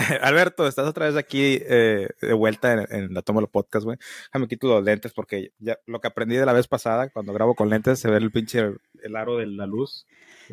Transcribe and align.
Alberto, 0.22 0.66
estás 0.66 0.88
otra 0.88 1.06
vez 1.06 1.16
aquí 1.16 1.60
eh, 1.62 2.08
de 2.20 2.32
vuelta 2.32 2.72
en, 2.72 2.86
en 2.90 3.14
la 3.14 3.22
Tómalo 3.22 3.50
Podcast, 3.50 3.84
güey. 3.84 3.98
Déjame 4.26 4.48
quito 4.48 4.68
los 4.68 4.84
lentes 4.84 5.12
porque 5.12 5.52
ya 5.58 5.78
lo 5.86 6.00
que 6.00 6.08
aprendí 6.08 6.36
de 6.36 6.46
la 6.46 6.52
vez 6.52 6.68
pasada, 6.68 7.10
cuando 7.10 7.32
grabo 7.32 7.54
con 7.54 7.68
lentes, 7.68 7.98
se 7.98 8.10
ve 8.10 8.16
el 8.16 8.30
pinche 8.30 8.72
el 9.02 9.16
aro 9.16 9.36
de 9.36 9.46
la 9.46 9.66
luz. 9.66 10.06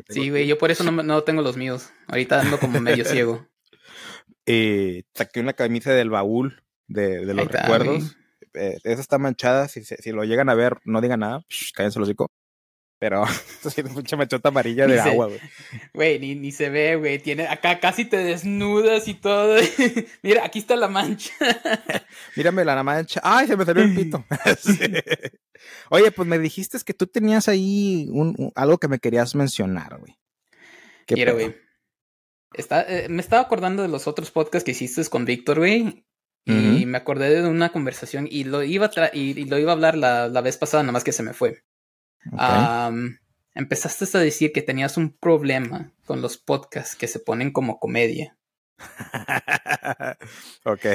Sí, 0.08 0.30
güey, 0.30 0.46
yo 0.46 0.58
por 0.58 0.70
eso 0.70 0.84
no, 0.84 1.02
no, 1.02 1.22
tengo 1.22 1.42
los 1.42 1.56
míos. 1.56 1.90
Ahorita 2.06 2.40
ando 2.40 2.58
como 2.58 2.80
medio 2.80 3.04
ciego. 3.04 3.46
Y 4.46 5.04
saqué 5.14 5.40
una 5.40 5.52
camisa 5.52 5.92
del 5.92 6.10
baúl 6.10 6.62
de, 6.86 7.26
de 7.26 7.34
los 7.34 7.48
recuerdos. 7.48 8.16
Eh, 8.54 8.78
esa 8.84 9.00
está 9.00 9.18
manchada. 9.18 9.68
Si, 9.68 9.84
si, 9.84 10.12
lo 10.12 10.24
llegan 10.24 10.48
a 10.48 10.54
ver, 10.54 10.78
no 10.84 11.00
digan 11.00 11.20
nada. 11.20 11.44
cállense 11.74 11.98
los 11.98 12.08
hocico. 12.08 12.30
Pero 12.98 13.24
tiene 13.74 13.90
mucha 13.90 14.16
machota 14.16 14.48
amarilla 14.48 14.86
de 14.86 15.00
agua, 15.00 15.26
güey. 15.26 15.40
Güey, 15.94 16.18
ni, 16.18 16.34
ni, 16.34 16.50
se 16.50 16.68
ve, 16.68 16.96
güey. 16.96 17.18
Tiene, 17.20 17.46
acá 17.46 17.78
casi 17.78 18.04
te 18.04 18.16
desnudas 18.16 19.06
y 19.06 19.14
todo. 19.14 19.56
Mira, 20.22 20.44
aquí 20.44 20.58
está 20.58 20.74
la 20.74 20.88
mancha. 20.88 21.32
Mírame 22.36 22.64
la 22.64 22.82
mancha. 22.82 23.20
Ay, 23.22 23.46
se 23.46 23.56
me 23.56 23.64
salió 23.64 23.84
el 23.84 23.94
pito. 23.94 24.24
sí. 24.58 24.78
Oye, 25.90 26.10
pues 26.10 26.26
me 26.26 26.38
dijiste 26.38 26.78
que 26.84 26.94
tú 26.94 27.06
tenías 27.06 27.48
ahí 27.48 28.08
un, 28.10 28.34
un, 28.36 28.52
algo 28.54 28.78
que 28.78 28.88
me 28.88 28.98
querías 28.98 29.34
mencionar, 29.34 29.98
güey. 29.98 30.18
Quiero, 31.06 31.34
güey. 31.34 31.56
Está, 32.52 32.82
eh, 32.82 33.08
me 33.08 33.20
estaba 33.20 33.42
acordando 33.42 33.82
de 33.82 33.88
los 33.88 34.06
otros 34.08 34.30
podcasts 34.30 34.64
que 34.64 34.72
hiciste 34.72 35.04
con 35.08 35.24
Víctor, 35.24 35.58
güey. 35.58 36.04
Y 36.44 36.52
uh 36.52 36.54
-huh. 36.54 36.86
me 36.86 36.98
acordé 36.98 37.42
de 37.42 37.46
una 37.46 37.70
conversación 37.70 38.26
y 38.30 38.44
lo 38.44 38.62
iba 38.62 38.86
a, 38.86 39.10
y, 39.12 39.38
y, 39.38 39.44
lo 39.44 39.58
iba 39.58 39.72
a 39.72 39.74
hablar 39.74 39.96
la, 39.96 40.28
la 40.28 40.40
vez 40.40 40.56
pasada, 40.56 40.82
nada 40.82 40.92
más 40.92 41.04
que 41.04 41.12
se 41.12 41.22
me 41.22 41.34
fue. 41.34 41.62
Okay. 42.32 42.88
Um, 42.88 43.18
empezaste 43.54 44.16
a 44.16 44.20
decir 44.20 44.52
que 44.52 44.62
tenías 44.62 44.96
un 44.96 45.16
problema 45.16 45.92
con 46.04 46.22
los 46.22 46.38
podcasts 46.38 46.96
que 46.96 47.08
se 47.08 47.20
ponen 47.20 47.52
como 47.52 47.78
comedia. 47.78 48.36
ok. 50.64 50.86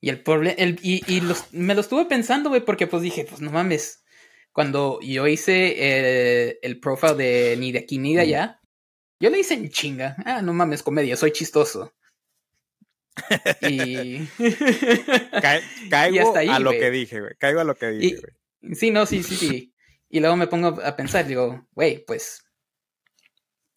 Y 0.00 0.08
el 0.08 0.20
problema, 0.22 0.56
y, 0.58 1.02
y 1.06 1.20
los, 1.20 1.52
me 1.52 1.74
lo 1.74 1.80
estuve 1.80 2.06
pensando, 2.06 2.48
güey, 2.48 2.64
porque 2.64 2.86
pues 2.86 3.02
dije, 3.02 3.24
pues 3.28 3.40
no 3.40 3.50
mames. 3.52 4.02
Cuando 4.52 4.98
yo 5.00 5.26
hice 5.26 5.74
eh, 5.76 6.58
el 6.62 6.78
profile 6.80 7.14
de 7.14 7.56
ni 7.56 7.72
de 7.72 7.78
aquí 7.78 7.98
ni 7.98 8.14
de 8.14 8.22
allá, 8.22 8.60
yo 9.20 9.30
le 9.30 9.38
hice 9.38 9.54
en 9.54 9.70
chinga. 9.70 10.16
Ah, 10.26 10.42
no 10.42 10.52
mames, 10.52 10.82
comedia, 10.82 11.16
soy 11.16 11.32
chistoso. 11.32 11.94
y. 13.62 14.26
Ca 15.40 15.60
caigo 15.88 16.16
y 16.16 16.18
hasta 16.18 16.38
ahí, 16.40 16.48
a 16.48 16.58
lo 16.58 16.72
que 16.72 16.90
dije, 16.90 17.20
güey. 17.20 17.34
Caigo 17.38 17.60
a 17.60 17.64
lo 17.64 17.76
que 17.76 17.86
dije, 17.88 18.20
güey. 18.20 18.74
Sí, 18.74 18.90
no, 18.90 19.06
sí, 19.06 19.22
sí, 19.22 19.36
sí. 19.36 19.71
Y 20.12 20.20
luego 20.20 20.36
me 20.36 20.46
pongo 20.46 20.78
a 20.84 20.94
pensar, 20.94 21.26
digo, 21.26 21.66
güey, 21.72 22.04
pues. 22.04 22.44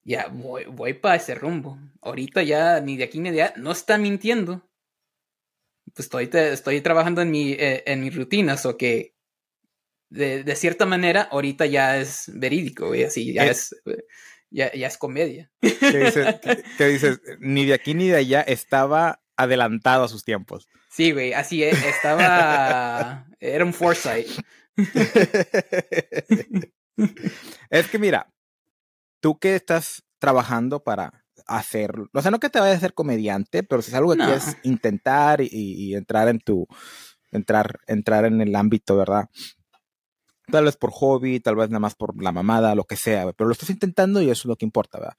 Ya 0.04 0.28
voy, 0.28 0.66
voy 0.66 0.94
para 0.94 1.16
ese 1.16 1.34
rumbo. 1.34 1.80
Ahorita 2.02 2.44
ya 2.44 2.82
ni 2.82 2.98
de 2.98 3.06
aquí 3.06 3.20
ni 3.20 3.32
de 3.32 3.42
allá 3.42 3.54
no 3.56 3.72
está 3.72 3.98
mintiendo. 3.98 4.70
Pues 5.94 6.06
estoy, 6.08 6.30
estoy 6.32 6.82
trabajando 6.82 7.22
en 7.22 7.32
mi, 7.32 7.54
eh, 7.54 7.84
en 7.88 8.02
mis 8.02 8.14
rutinas, 8.14 8.66
o 8.66 8.76
que 8.76 9.16
de, 10.10 10.44
de, 10.44 10.56
cierta 10.58 10.86
manera 10.86 11.22
ahorita 11.32 11.66
ya 11.68 11.98
es 11.98 12.30
verídico, 12.34 12.88
güey, 12.88 13.06
así, 13.06 13.34
ya 13.34 13.46
es, 13.46 13.74
es 13.86 14.04
ya, 14.52 14.72
ya, 14.74 14.88
es 14.88 14.98
comedia. 14.98 15.50
¿Qué 15.62 16.00
dices, 16.00 16.36
¿Qué, 16.42 16.64
¿Qué 16.78 16.88
dices? 16.88 17.22
Ni 17.40 17.66
de 17.66 17.74
aquí 17.74 17.94
ni 17.94 18.10
de 18.10 18.18
allá 18.18 18.42
estaba 18.42 19.24
adelantado 19.38 20.04
a 20.04 20.10
sus 20.10 20.26
tiempos. 20.26 20.68
Sí, 20.90 21.12
güey, 21.12 21.34
así 21.34 21.64
es, 21.64 21.82
estaba, 21.86 23.26
era 23.40 23.64
un 23.64 23.74
foresight. 23.74 24.28
Es 27.70 27.88
que 27.88 28.00
mira, 28.00 28.34
tú 29.22 29.40
que 29.40 29.56
estás 29.56 30.04
trabajando 30.20 30.84
para 30.84 31.26
hacerlo, 31.48 32.08
o 32.14 32.22
sea, 32.22 32.32
no 32.32 32.40
que 32.40 32.50
te 32.50 32.60
vayas 32.60 32.78
a 32.78 32.82
ser 32.82 32.94
comediante, 32.94 33.64
pero 33.64 33.82
si 33.82 33.92
es 33.92 33.96
algo 33.96 34.12
que 34.12 34.18
no. 34.18 34.26
quieres 34.26 34.58
intentar 34.64 35.42
y, 35.42 35.50
y, 35.52 35.96
entrar 35.96 36.28
en 36.28 36.40
tu, 36.40 36.68
entrar, 37.32 37.80
entrar 37.88 38.26
en 38.26 38.42
el 38.42 38.56
ámbito, 38.56 38.98
¿verdad? 38.98 39.30
Tal 40.48 40.66
vez 40.66 40.78
por 40.78 40.92
hobby, 40.92 41.40
tal 41.40 41.56
vez 41.56 41.70
nada 41.70 41.80
más 41.80 41.96
por 41.96 42.22
la 42.22 42.32
mamada, 42.32 42.76
lo 42.76 42.84
que 42.84 42.96
sea, 42.96 43.32
pero 43.34 43.48
lo 43.48 43.54
estás 43.54 43.70
intentando 43.70 44.22
y 44.22 44.30
eso 44.30 44.42
es 44.42 44.46
lo 44.46 44.56
que 44.56 44.66
importa, 44.66 45.00
¿verdad? 45.00 45.18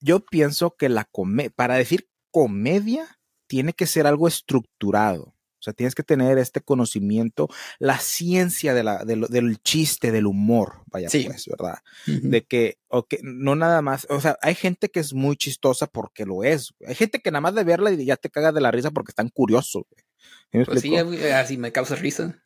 Yo 0.00 0.20
pienso 0.20 0.76
que 0.76 0.88
la 0.88 1.04
comedia, 1.04 1.50
para 1.54 1.76
decir 1.76 2.08
comedia, 2.30 3.18
tiene 3.46 3.72
que 3.72 3.86
ser 3.86 4.06
algo 4.06 4.28
estructurado. 4.28 5.33
O 5.64 5.66
sea, 5.66 5.72
tienes 5.72 5.94
que 5.94 6.02
tener 6.02 6.36
este 6.36 6.60
conocimiento, 6.60 7.48
la 7.78 7.98
ciencia 7.98 8.74
de 8.74 8.82
la, 8.82 9.04
de 9.04 9.16
lo, 9.16 9.28
del 9.28 9.62
chiste, 9.62 10.12
del 10.12 10.26
humor, 10.26 10.82
vaya 10.86 11.08
sí. 11.08 11.24
pues, 11.24 11.46
¿verdad? 11.46 11.78
Uh 12.06 12.10
-huh. 12.10 12.20
De 12.28 12.44
que, 12.44 12.78
okay, 12.88 13.18
no 13.22 13.56
nada 13.56 13.80
más, 13.80 14.06
o 14.10 14.20
sea, 14.20 14.36
hay 14.42 14.54
gente 14.54 14.90
que 14.90 15.00
es 15.00 15.14
muy 15.14 15.36
chistosa 15.36 15.86
porque 15.86 16.26
lo 16.26 16.44
es. 16.44 16.74
Hay 16.86 16.94
gente 16.94 17.20
que 17.20 17.30
nada 17.30 17.40
más 17.40 17.54
de 17.54 17.64
verla 17.64 17.90
y 17.90 18.04
ya 18.04 18.16
te 18.16 18.28
caga 18.28 18.52
de 18.52 18.60
la 18.60 18.70
risa 18.70 18.90
porque 18.90 19.12
están 19.12 19.30
curiosos. 19.30 19.84
¿Sí 20.52 20.58
pues 20.66 20.80
sí, 20.82 20.96
así 20.96 21.56
me 21.56 21.72
causa 21.72 21.96
risa. 21.96 22.44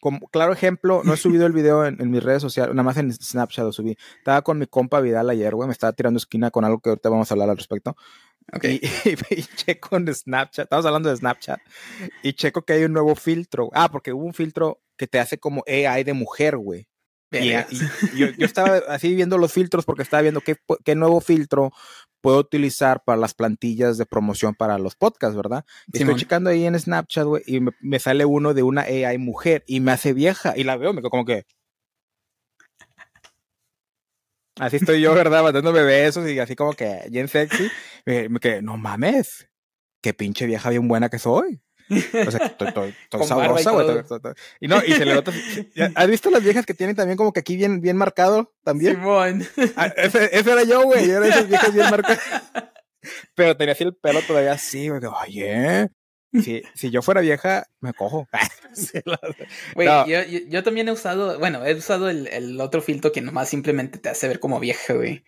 Como 0.00 0.28
claro 0.28 0.52
ejemplo, 0.52 1.02
no 1.04 1.14
he 1.14 1.16
subido 1.16 1.46
el 1.46 1.52
video 1.52 1.86
en, 1.86 2.00
en, 2.00 2.10
mis 2.10 2.22
redes 2.22 2.42
sociales, 2.42 2.74
nada 2.74 2.84
más 2.84 2.98
en 2.98 3.12
Snapchat 3.12 3.64
lo 3.64 3.72
subí. 3.72 3.96
Estaba 4.18 4.42
con 4.42 4.58
mi 4.58 4.66
compa 4.66 5.00
Vidal 5.00 5.30
ayer, 5.30 5.54
güey, 5.54 5.66
me 5.66 5.72
estaba 5.72 5.92
tirando 5.94 6.18
esquina 6.18 6.50
con 6.50 6.64
algo 6.64 6.80
que 6.80 6.90
ahorita 6.90 7.08
vamos 7.08 7.30
a 7.30 7.34
hablar 7.34 7.48
al 7.48 7.56
respecto. 7.56 7.96
Okay. 8.52 8.80
Y, 8.82 8.86
y, 9.10 9.40
y, 9.40 9.42
checo 9.56 9.96
en 9.96 10.12
Snapchat, 10.14 10.64
estamos 10.64 10.86
hablando 10.86 11.08
de 11.08 11.16
Snapchat, 11.16 11.60
y 12.22 12.32
checo 12.32 12.62
que 12.62 12.74
hay 12.74 12.84
un 12.84 12.92
nuevo 12.92 13.14
filtro. 13.14 13.70
Ah, 13.72 13.90
porque 13.90 14.12
hubo 14.12 14.24
un 14.24 14.34
filtro 14.34 14.80
que 14.96 15.06
te 15.06 15.18
hace 15.18 15.38
como 15.38 15.64
AI 15.66 16.04
de 16.04 16.12
mujer, 16.12 16.56
güey. 16.56 16.88
Y, 17.32 17.52
y 17.52 18.16
yo, 18.16 18.28
yo, 18.38 18.46
estaba 18.46 18.76
así 18.88 19.14
viendo 19.14 19.36
los 19.36 19.52
filtros 19.52 19.84
porque 19.84 20.02
estaba 20.02 20.22
viendo 20.22 20.40
qué, 20.40 20.56
qué 20.84 20.94
nuevo 20.94 21.20
filtro 21.20 21.72
puedo 22.20 22.38
utilizar 22.38 23.02
para 23.04 23.18
las 23.18 23.34
plantillas 23.34 23.98
de 23.98 24.06
promoción 24.06 24.54
para 24.54 24.78
los 24.78 24.94
podcasts, 24.94 25.36
¿verdad? 25.36 25.64
Y 25.92 25.98
estoy 25.98 26.16
checando 26.16 26.50
ahí 26.50 26.66
en 26.66 26.78
Snapchat, 26.78 27.24
güey, 27.24 27.42
y 27.46 27.60
me, 27.60 27.72
me, 27.80 27.98
sale 27.98 28.24
uno 28.24 28.54
de 28.54 28.62
una 28.62 28.82
AI 28.82 29.18
mujer 29.18 29.64
y 29.66 29.80
me 29.80 29.92
hace 29.92 30.12
vieja 30.12 30.54
y 30.56 30.64
la 30.64 30.76
veo, 30.76 30.92
me 30.92 31.00
quedo 31.00 31.10
como 31.10 31.24
que... 31.24 31.46
Así 34.58 34.76
estoy 34.76 35.00
yo, 35.00 35.14
¿verdad? 35.14 35.42
Mandándome 35.42 35.82
besos 35.82 36.28
y 36.28 36.38
así 36.38 36.56
como 36.56 36.72
que 36.72 37.06
bien 37.10 37.28
sexy. 37.28 37.70
Me, 38.04 38.28
me 38.28 38.40
quedé, 38.40 38.62
no 38.62 38.76
mames, 38.76 39.48
qué 40.02 40.14
pinche 40.14 40.46
vieja 40.46 40.70
bien 40.70 40.88
buena 40.88 41.08
que 41.08 41.18
soy. 41.18 41.60
O 41.88 42.30
sea, 42.30 42.46
estoy, 42.46 42.94
sabrosa, 43.26 43.70
güey. 43.70 43.86
Y, 44.60 44.66
y, 44.66 44.68
no, 44.68 44.82
y 44.84 44.92
se 44.92 45.04
le 45.04 45.14
nota. 45.14 45.32
¿Has 45.94 46.08
visto 46.08 46.30
las 46.30 46.42
viejas 46.42 46.66
que 46.66 46.74
tienen 46.74 46.96
también 46.96 47.16
como 47.16 47.32
que 47.32 47.40
aquí 47.40 47.56
bien, 47.56 47.80
bien 47.80 47.96
marcado? 47.96 48.52
También. 48.64 48.96
Simón. 48.96 49.46
Ah, 49.76 49.86
ese, 49.96 50.36
ese, 50.36 50.52
era 50.52 50.64
yo, 50.64 50.82
güey. 50.82 51.06
Yo 51.06 51.16
era 51.16 51.28
esas 51.28 51.48
viejas 51.48 51.72
bien 51.72 51.90
marcadas. 51.90 52.20
Pero 53.36 53.56
tenía 53.56 53.72
así 53.72 53.84
el 53.84 53.94
pelo 53.94 54.20
todavía 54.22 54.52
así, 54.52 54.88
güey. 54.88 55.00
Oye. 55.04 55.88
Si, 56.42 56.62
si 56.74 56.90
yo 56.90 57.02
fuera 57.02 57.20
vieja, 57.20 57.66
me 57.80 57.92
cojo. 57.92 58.28
Güey, 59.74 59.88
no. 59.88 60.06
yo, 60.06 60.22
yo, 60.24 60.40
yo, 60.48 60.62
también 60.62 60.88
he 60.88 60.92
usado, 60.92 61.38
bueno, 61.38 61.64
he 61.64 61.74
usado 61.74 62.10
el, 62.10 62.26
el, 62.28 62.60
otro 62.60 62.82
filtro 62.82 63.10
que 63.10 63.22
nomás 63.22 63.48
simplemente 63.48 63.98
te 63.98 64.10
hace 64.10 64.28
ver 64.28 64.38
como 64.38 64.60
vieja, 64.60 64.92
güey. 64.92 65.24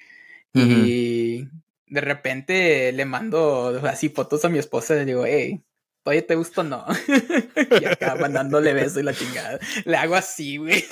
Uh 0.54 0.60
-huh. 0.60 0.86
Y 0.86 1.48
de 1.86 2.00
repente 2.00 2.92
le 2.92 3.04
mando 3.04 3.80
así 3.84 4.08
fotos 4.10 4.44
a 4.44 4.48
mi 4.48 4.58
esposa 4.58 4.94
y 4.94 4.98
le 4.98 5.04
digo, 5.06 5.24
hey, 5.24 5.62
oye, 6.08 6.22
¿te 6.22 6.34
gusta 6.34 6.62
o 6.62 6.64
no? 6.64 6.84
y 7.80 7.84
acá 7.84 8.16
mandándole 8.16 8.72
beso 8.72 9.00
y 9.00 9.02
la 9.02 9.14
chingada. 9.14 9.58
Le 9.84 9.96
hago 9.96 10.14
así, 10.14 10.56
güey. 10.56 10.84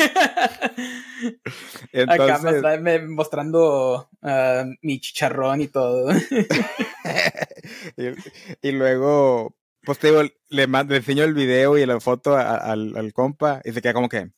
Entonces... 1.92 2.58
Acá 2.58 2.78
me, 2.78 3.00
mostrando 3.00 4.08
uh, 4.22 4.74
mi 4.82 5.00
chicharrón 5.00 5.62
y 5.62 5.68
todo. 5.68 6.10
y, 7.96 8.68
y, 8.68 8.72
luego, 8.72 9.54
pues 9.86 9.98
te 10.00 10.08
digo, 10.08 10.22
le, 10.50 10.66
mando, 10.66 10.92
le 10.92 10.98
enseño 10.98 11.24
el 11.24 11.34
video 11.34 11.78
y 11.78 11.86
la 11.86 12.00
foto 12.00 12.36
a, 12.36 12.42
a, 12.42 12.56
al, 12.72 12.96
al, 12.96 13.12
compa 13.12 13.60
y 13.64 13.72
se 13.72 13.80
queda 13.80 13.94
como 13.94 14.08
que, 14.08 14.30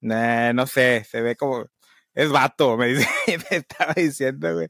nah, 0.00 0.52
no 0.54 0.66
sé, 0.66 1.04
se 1.08 1.20
ve 1.20 1.36
como, 1.36 1.66
es 2.14 2.30
vato, 2.30 2.76
me, 2.78 2.88
dice, 2.88 3.08
me 3.28 3.58
estaba 3.58 3.94
diciendo, 3.94 4.54
güey. 4.54 4.68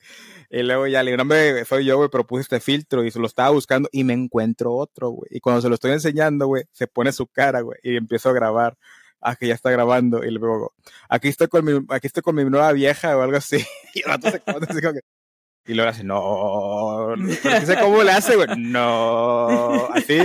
Y 0.51 0.63
luego 0.63 0.87
ya 0.87 1.03
le 1.03 1.13
digo, 1.13 1.19
no, 1.19 1.23
hombre, 1.23 1.65
soy 1.65 1.85
yo, 1.87 1.97
güey, 1.97 2.11
pero 2.11 2.27
puse 2.27 2.43
este 2.43 2.61
filtro 2.61 3.05
y 3.05 3.11
se 3.11 3.21
lo 3.21 3.27
estaba 3.27 3.51
buscando 3.51 3.89
y 3.93 4.05
me 4.05 4.13
encuentro 4.13 4.75
otro, 4.75 5.11
güey. 5.11 5.29
Y 5.31 5.41
cuando 5.41 5.63
se 5.63 5.69
lo 5.69 5.77
estoy 5.77 5.93
enseñando, 5.93 6.47
güey, 6.47 6.65
se 6.73 6.87
pone 6.89 7.13
su 7.13 7.27
cara, 7.29 7.61
güey, 7.63 7.79
y 7.83 7.97
empiezo 7.97 8.31
a 8.31 8.33
grabar. 8.33 8.77
Ah, 9.25 9.37
que 9.37 9.47
ya 9.47 9.55
está 9.55 9.71
grabando. 9.71 10.25
Y 10.25 10.33
luego, 10.33 10.75
aquí 11.09 11.29
estoy 11.29 11.47
con 11.47 11.65
mi, 11.65 11.87
aquí 11.91 12.09
estoy 12.09 12.25
con 12.25 12.35
mi 12.35 12.45
nueva 12.45 12.73
vieja 12.73 13.17
o 13.17 13.23
algo 13.23 13.37
así. 13.37 13.65
Y 13.95 14.01
el 14.01 14.07
rato 14.07 14.31
se 14.31 14.41
y 15.65 15.75
luego 15.75 15.91
hace, 15.91 16.03
no, 16.03 17.15
no 17.15 17.33
sé 17.33 17.79
cómo 17.81 18.03
le 18.03 18.11
hace, 18.11 18.35
güey, 18.35 18.49
no, 18.59 19.82
así 19.93 20.19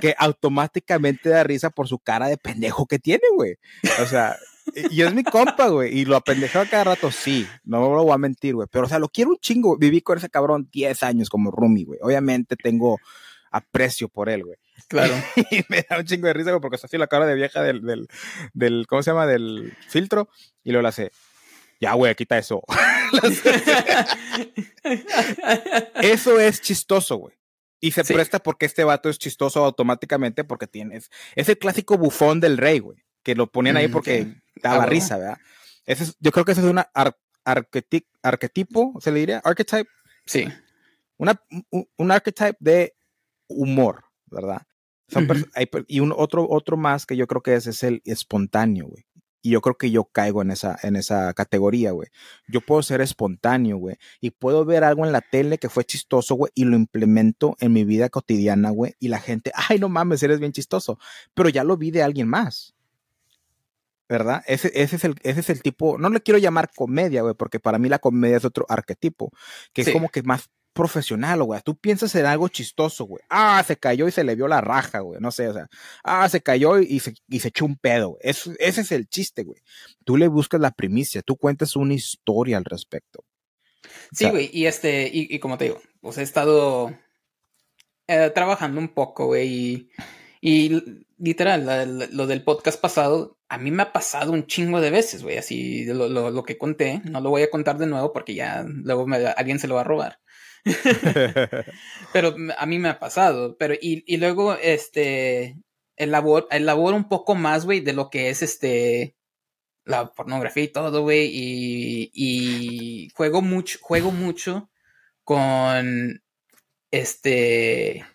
que 0.00 0.14
automáticamente 0.18 1.28
da 1.28 1.44
risa 1.44 1.70
por 1.70 1.88
su 1.88 1.98
cara 1.98 2.28
de 2.28 2.36
pendejo 2.36 2.86
que 2.86 2.98
tiene, 2.98 3.24
güey. 3.34 3.56
O 4.02 4.06
sea, 4.06 4.36
y 4.90 5.02
es 5.02 5.14
mi 5.14 5.24
compa, 5.24 5.68
güey. 5.68 5.98
Y 5.98 6.04
lo 6.04 6.16
apendejaba 6.16 6.66
cada 6.66 6.84
rato, 6.84 7.10
sí. 7.10 7.46
No 7.64 7.94
lo 7.94 8.04
voy 8.04 8.12
a 8.12 8.18
mentir, 8.18 8.54
güey. 8.54 8.68
Pero, 8.70 8.86
o 8.86 8.88
sea, 8.88 8.98
lo 8.98 9.08
quiero 9.08 9.30
un 9.30 9.38
chingo. 9.38 9.76
Viví 9.76 10.00
con 10.00 10.18
ese 10.18 10.28
cabrón 10.28 10.68
10 10.72 11.02
años 11.02 11.30
como 11.30 11.50
roomie, 11.50 11.84
güey. 11.84 11.98
Obviamente 12.02 12.56
tengo 12.56 12.98
aprecio 13.50 14.08
por 14.08 14.28
él, 14.28 14.44
güey. 14.44 14.58
Claro. 14.88 15.14
y 15.50 15.64
me 15.68 15.84
da 15.88 15.98
un 15.98 16.04
chingo 16.04 16.26
de 16.26 16.34
risa, 16.34 16.50
güey, 16.50 16.60
porque 16.60 16.76
es 16.76 16.84
así 16.84 16.98
la 16.98 17.06
cara 17.06 17.26
de 17.26 17.34
vieja 17.34 17.62
del, 17.62 17.82
del, 17.82 18.08
del, 18.52 18.86
¿cómo 18.86 19.02
se 19.02 19.10
llama? 19.10 19.26
Del 19.26 19.76
filtro. 19.88 20.28
Y 20.62 20.70
luego 20.70 20.82
le 20.82 20.88
hace, 20.88 21.10
ya, 21.80 21.94
güey, 21.94 22.14
quita 22.14 22.38
eso. 22.38 22.62
eso 26.02 26.40
es 26.40 26.60
chistoso, 26.60 27.16
güey. 27.16 27.37
Y 27.80 27.92
se 27.92 28.02
Sí. 28.04 28.12
presta 28.14 28.38
porque 28.40 28.66
este 28.66 28.84
vato 28.84 29.08
es 29.08 29.18
chistoso 29.18 29.64
automáticamente 29.64 30.42
porque 30.44 30.66
tienes. 30.66 31.10
Es 31.36 31.48
el 31.48 31.58
clásico 31.58 31.96
bufón 31.96 32.40
del 32.40 32.56
rey, 32.58 32.78
güey. 32.80 32.98
Que 33.22 33.34
lo 33.34 33.46
ponían 33.50 33.76
ahí 33.76 33.88
Mm, 33.88 33.92
porque 33.92 34.34
daba 34.62 34.84
Ah, 34.84 34.86
risa, 34.86 35.16
¿verdad? 35.18 35.38
Ese 35.86 36.04
es- 36.04 36.16
yo 36.18 36.32
creo 36.32 36.44
que 36.44 36.52
ese 36.52 36.60
es 36.60 36.66
un 36.66 36.80
arquetipo, 38.22 38.98
se 39.00 39.10
le 39.12 39.20
diría, 39.20 39.40
archetype, 39.44 39.88
Sí. 40.26 40.46
una, 41.16 41.40
un, 41.70 41.88
un 41.96 42.10
archetype 42.10 42.56
de 42.60 42.94
humor, 43.48 44.04
¿verdad? 44.26 44.62
Son 45.08 45.26
hay 45.54 45.66
per- 45.66 45.86
y 45.88 46.00
un 46.00 46.12
otro, 46.14 46.46
otro 46.48 46.76
más 46.76 47.06
que 47.06 47.16
yo 47.16 47.26
creo 47.26 47.42
que 47.42 47.54
es, 47.54 47.66
es 47.66 47.82
el 47.82 48.02
espontáneo, 48.04 48.86
güey. 48.88 49.06
Y 49.48 49.52
yo 49.52 49.62
creo 49.62 49.78
que 49.78 49.90
yo 49.90 50.04
caigo 50.04 50.42
en 50.42 50.50
esa, 50.50 50.78
en 50.82 50.94
esa 50.94 51.32
categoría, 51.32 51.92
güey. 51.92 52.08
Yo 52.48 52.60
puedo 52.60 52.82
ser 52.82 53.00
espontáneo, 53.00 53.78
güey. 53.78 53.96
Y 54.20 54.30
puedo 54.30 54.66
ver 54.66 54.84
algo 54.84 55.06
en 55.06 55.12
la 55.12 55.22
tele 55.22 55.56
que 55.56 55.70
fue 55.70 55.84
chistoso, 55.86 56.34
güey, 56.34 56.52
y 56.54 56.64
lo 56.64 56.76
implemento 56.76 57.56
en 57.58 57.72
mi 57.72 57.84
vida 57.84 58.10
cotidiana, 58.10 58.68
güey. 58.68 58.94
Y 58.98 59.08
la 59.08 59.20
gente, 59.20 59.50
ay, 59.54 59.78
no 59.78 59.88
mames, 59.88 60.22
eres 60.22 60.38
bien 60.38 60.52
chistoso. 60.52 60.98
Pero 61.32 61.48
ya 61.48 61.64
lo 61.64 61.78
vi 61.78 61.90
de 61.90 62.02
alguien 62.02 62.28
más. 62.28 62.74
¿Verdad? 64.06 64.42
Ese, 64.46 64.70
ese, 64.74 64.96
es 64.96 65.04
el, 65.04 65.14
ese 65.22 65.40
es 65.40 65.48
el 65.50 65.62
tipo, 65.62 65.96
no 65.96 66.10
le 66.10 66.20
quiero 66.20 66.36
llamar 66.38 66.70
comedia, 66.74 67.22
güey, 67.22 67.34
porque 67.34 67.58
para 67.58 67.78
mí 67.78 67.88
la 67.88 67.98
comedia 67.98 68.36
es 68.36 68.44
otro 68.44 68.66
arquetipo, 68.68 69.30
que 69.72 69.82
Sí. 69.84 69.90
es 69.90 69.94
como 69.94 70.10
que 70.10 70.22
más 70.22 70.50
profesional, 70.78 71.42
güey. 71.42 71.60
Tú 71.64 71.76
piensas 71.76 72.14
en 72.14 72.24
algo 72.24 72.46
chistoso, 72.48 73.04
güey. 73.04 73.22
Ah, 73.28 73.62
se 73.66 73.76
cayó 73.76 74.06
y 74.06 74.12
se 74.12 74.22
le 74.22 74.36
vio 74.36 74.46
la 74.46 74.60
raja, 74.60 75.00
güey. 75.00 75.20
No 75.20 75.30
sé, 75.32 75.48
o 75.48 75.52
sea. 75.52 75.66
Ah, 76.04 76.28
se 76.28 76.40
cayó 76.40 76.78
y 76.78 77.00
se, 77.00 77.14
y 77.28 77.40
se 77.40 77.48
echó 77.48 77.64
un 77.64 77.76
pedo. 77.76 78.10
güey. 78.10 78.20
Es- 78.22 78.48
ese 78.60 78.82
es 78.82 78.92
el 78.92 79.08
chiste, 79.08 79.42
güey. 79.42 79.60
Tú 80.04 80.16
le 80.16 80.28
buscas 80.28 80.60
la 80.60 80.70
primicia, 80.70 81.20
tú 81.22 81.36
cuentas 81.36 81.74
una 81.74 81.94
historia 81.94 82.56
al 82.58 82.64
respecto. 82.64 83.24
Sí, 84.12 84.24
sea- 84.24 84.30
güey, 84.30 84.50
y 84.52 84.66
este, 84.66 85.08
y, 85.12 85.34
y 85.34 85.38
como 85.40 85.58
te 85.58 85.64
digo, 85.64 85.80
pues 86.00 86.16
he 86.18 86.22
estado 86.22 86.94
eh, 88.06 88.30
trabajando 88.34 88.80
un 88.80 88.88
poco, 88.88 89.26
güey, 89.26 89.48
y, 89.48 89.90
y 90.40 91.04
literal, 91.18 91.66
la- 91.66 91.84
la- 91.86 92.06
lo 92.10 92.26
del 92.26 92.42
podcast 92.44 92.80
pasado, 92.80 93.36
a 93.48 93.58
mí 93.58 93.70
me 93.70 93.82
ha 93.82 93.92
pasado 93.92 94.32
un 94.32 94.46
chingo 94.46 94.80
de 94.80 94.90
veces, 94.90 95.22
güey, 95.22 95.38
así 95.38 95.84
lo, 95.86 96.08
lo, 96.08 96.30
lo 96.30 96.42
que 96.42 96.56
conté, 96.58 97.00
no 97.04 97.20
lo 97.20 97.30
voy 97.30 97.42
a 97.42 97.50
contar 97.50 97.78
de 97.78 97.86
nuevo 97.86 98.12
porque 98.12 98.34
ya 98.34 98.64
luego 98.66 99.06
me- 99.06 99.26
alguien 99.26 99.58
se 99.58 99.68
lo 99.68 99.74
va 99.74 99.82
a 99.82 99.84
robar. 99.84 100.20
Pero 102.12 102.36
a 102.56 102.66
mí 102.66 102.78
me 102.78 102.88
ha 102.88 102.98
pasado, 102.98 103.56
pero 103.58 103.74
y, 103.74 104.04
y 104.06 104.16
luego, 104.16 104.54
este, 104.54 105.56
elaboro, 105.96 106.48
elaboro 106.50 106.96
un 106.96 107.08
poco 107.08 107.34
más, 107.34 107.64
güey, 107.64 107.80
de 107.80 107.92
lo 107.92 108.10
que 108.10 108.30
es, 108.30 108.42
este, 108.42 109.16
la 109.84 110.12
pornografía 110.12 110.64
y 110.64 110.68
todo, 110.68 111.02
güey, 111.02 111.30
y, 111.32 112.10
y 112.14 113.10
juego 113.14 113.42
mucho, 113.42 113.78
juego 113.82 114.12
mucho 114.12 114.70
con, 115.24 116.22
este, 116.90 118.06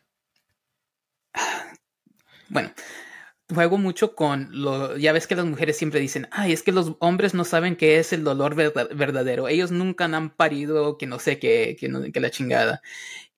bueno, 2.50 2.74
juego 3.54 3.78
mucho 3.78 4.16
con 4.16 4.50
lo, 4.52 4.98
ya 4.98 5.12
ves 5.14 5.28
que 5.28 5.36
las 5.36 5.46
mujeres 5.46 5.78
siempre 5.78 6.00
dicen, 6.00 6.28
ay, 6.32 6.54
es 6.54 6.64
que 6.64 6.72
los 6.72 6.96
hombres 7.00 7.34
no 7.34 7.44
saben 7.46 7.76
qué 7.76 8.00
es 8.00 8.14
el 8.14 8.24
dolor 8.24 8.56
verda- 8.56 8.88
verdadero, 8.96 9.48
ellos 9.48 9.72
nunca 9.72 10.06
han 10.06 10.30
parido, 10.36 10.98
que 10.98 11.06
no 11.08 11.20
sé 11.20 11.40
qué, 11.40 11.76
que, 11.80 11.90
no- 11.90 12.02
que 12.12 12.20
la 12.20 12.32
chingada. 12.32 12.82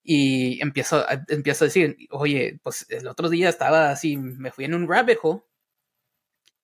Y 0.04 0.62
empiezo 0.62 0.98
a, 0.98 1.24
empiezo 1.30 1.66
a 1.66 1.68
decir, 1.68 1.98
oye, 2.12 2.60
pues 2.63 2.86
el 2.90 3.07
otro 3.07 3.30
día 3.30 3.50
estaba 3.50 3.92
así, 3.92 4.18
me 4.18 4.52
fui 4.52 4.66
en 4.66 4.75
un 4.75 4.88
rabbit 4.88 5.19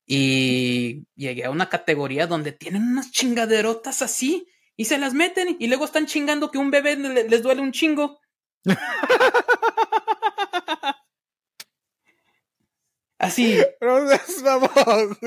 y 0.06 1.06
llegué 1.16 1.46
a 1.46 1.52
una 1.52 1.70
categoría 1.70 2.28
donde 2.28 2.52
tienen 2.52 2.84
unas 2.84 3.12
chingaderotas 3.12 4.02
así 4.02 4.48
y 4.76 4.86
se 4.86 4.98
las 4.98 5.14
meten 5.14 5.56
y 5.60 5.68
luego 5.68 5.86
están 5.86 6.06
chingando 6.06 6.52
que 6.52 6.58
un 6.58 6.72
bebé 6.72 6.96
le- 6.98 7.30
les 7.30 7.42
duele 7.42 7.62
un 7.62 7.72
chingo. 7.72 8.20
Así, 13.22 13.62
Pero 13.80 14.04
mamón, 14.44 15.18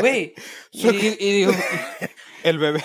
güey. 0.00 0.34
Y, 0.72 1.32
digo, 1.32 1.52
El 2.42 2.58
bebé. 2.58 2.84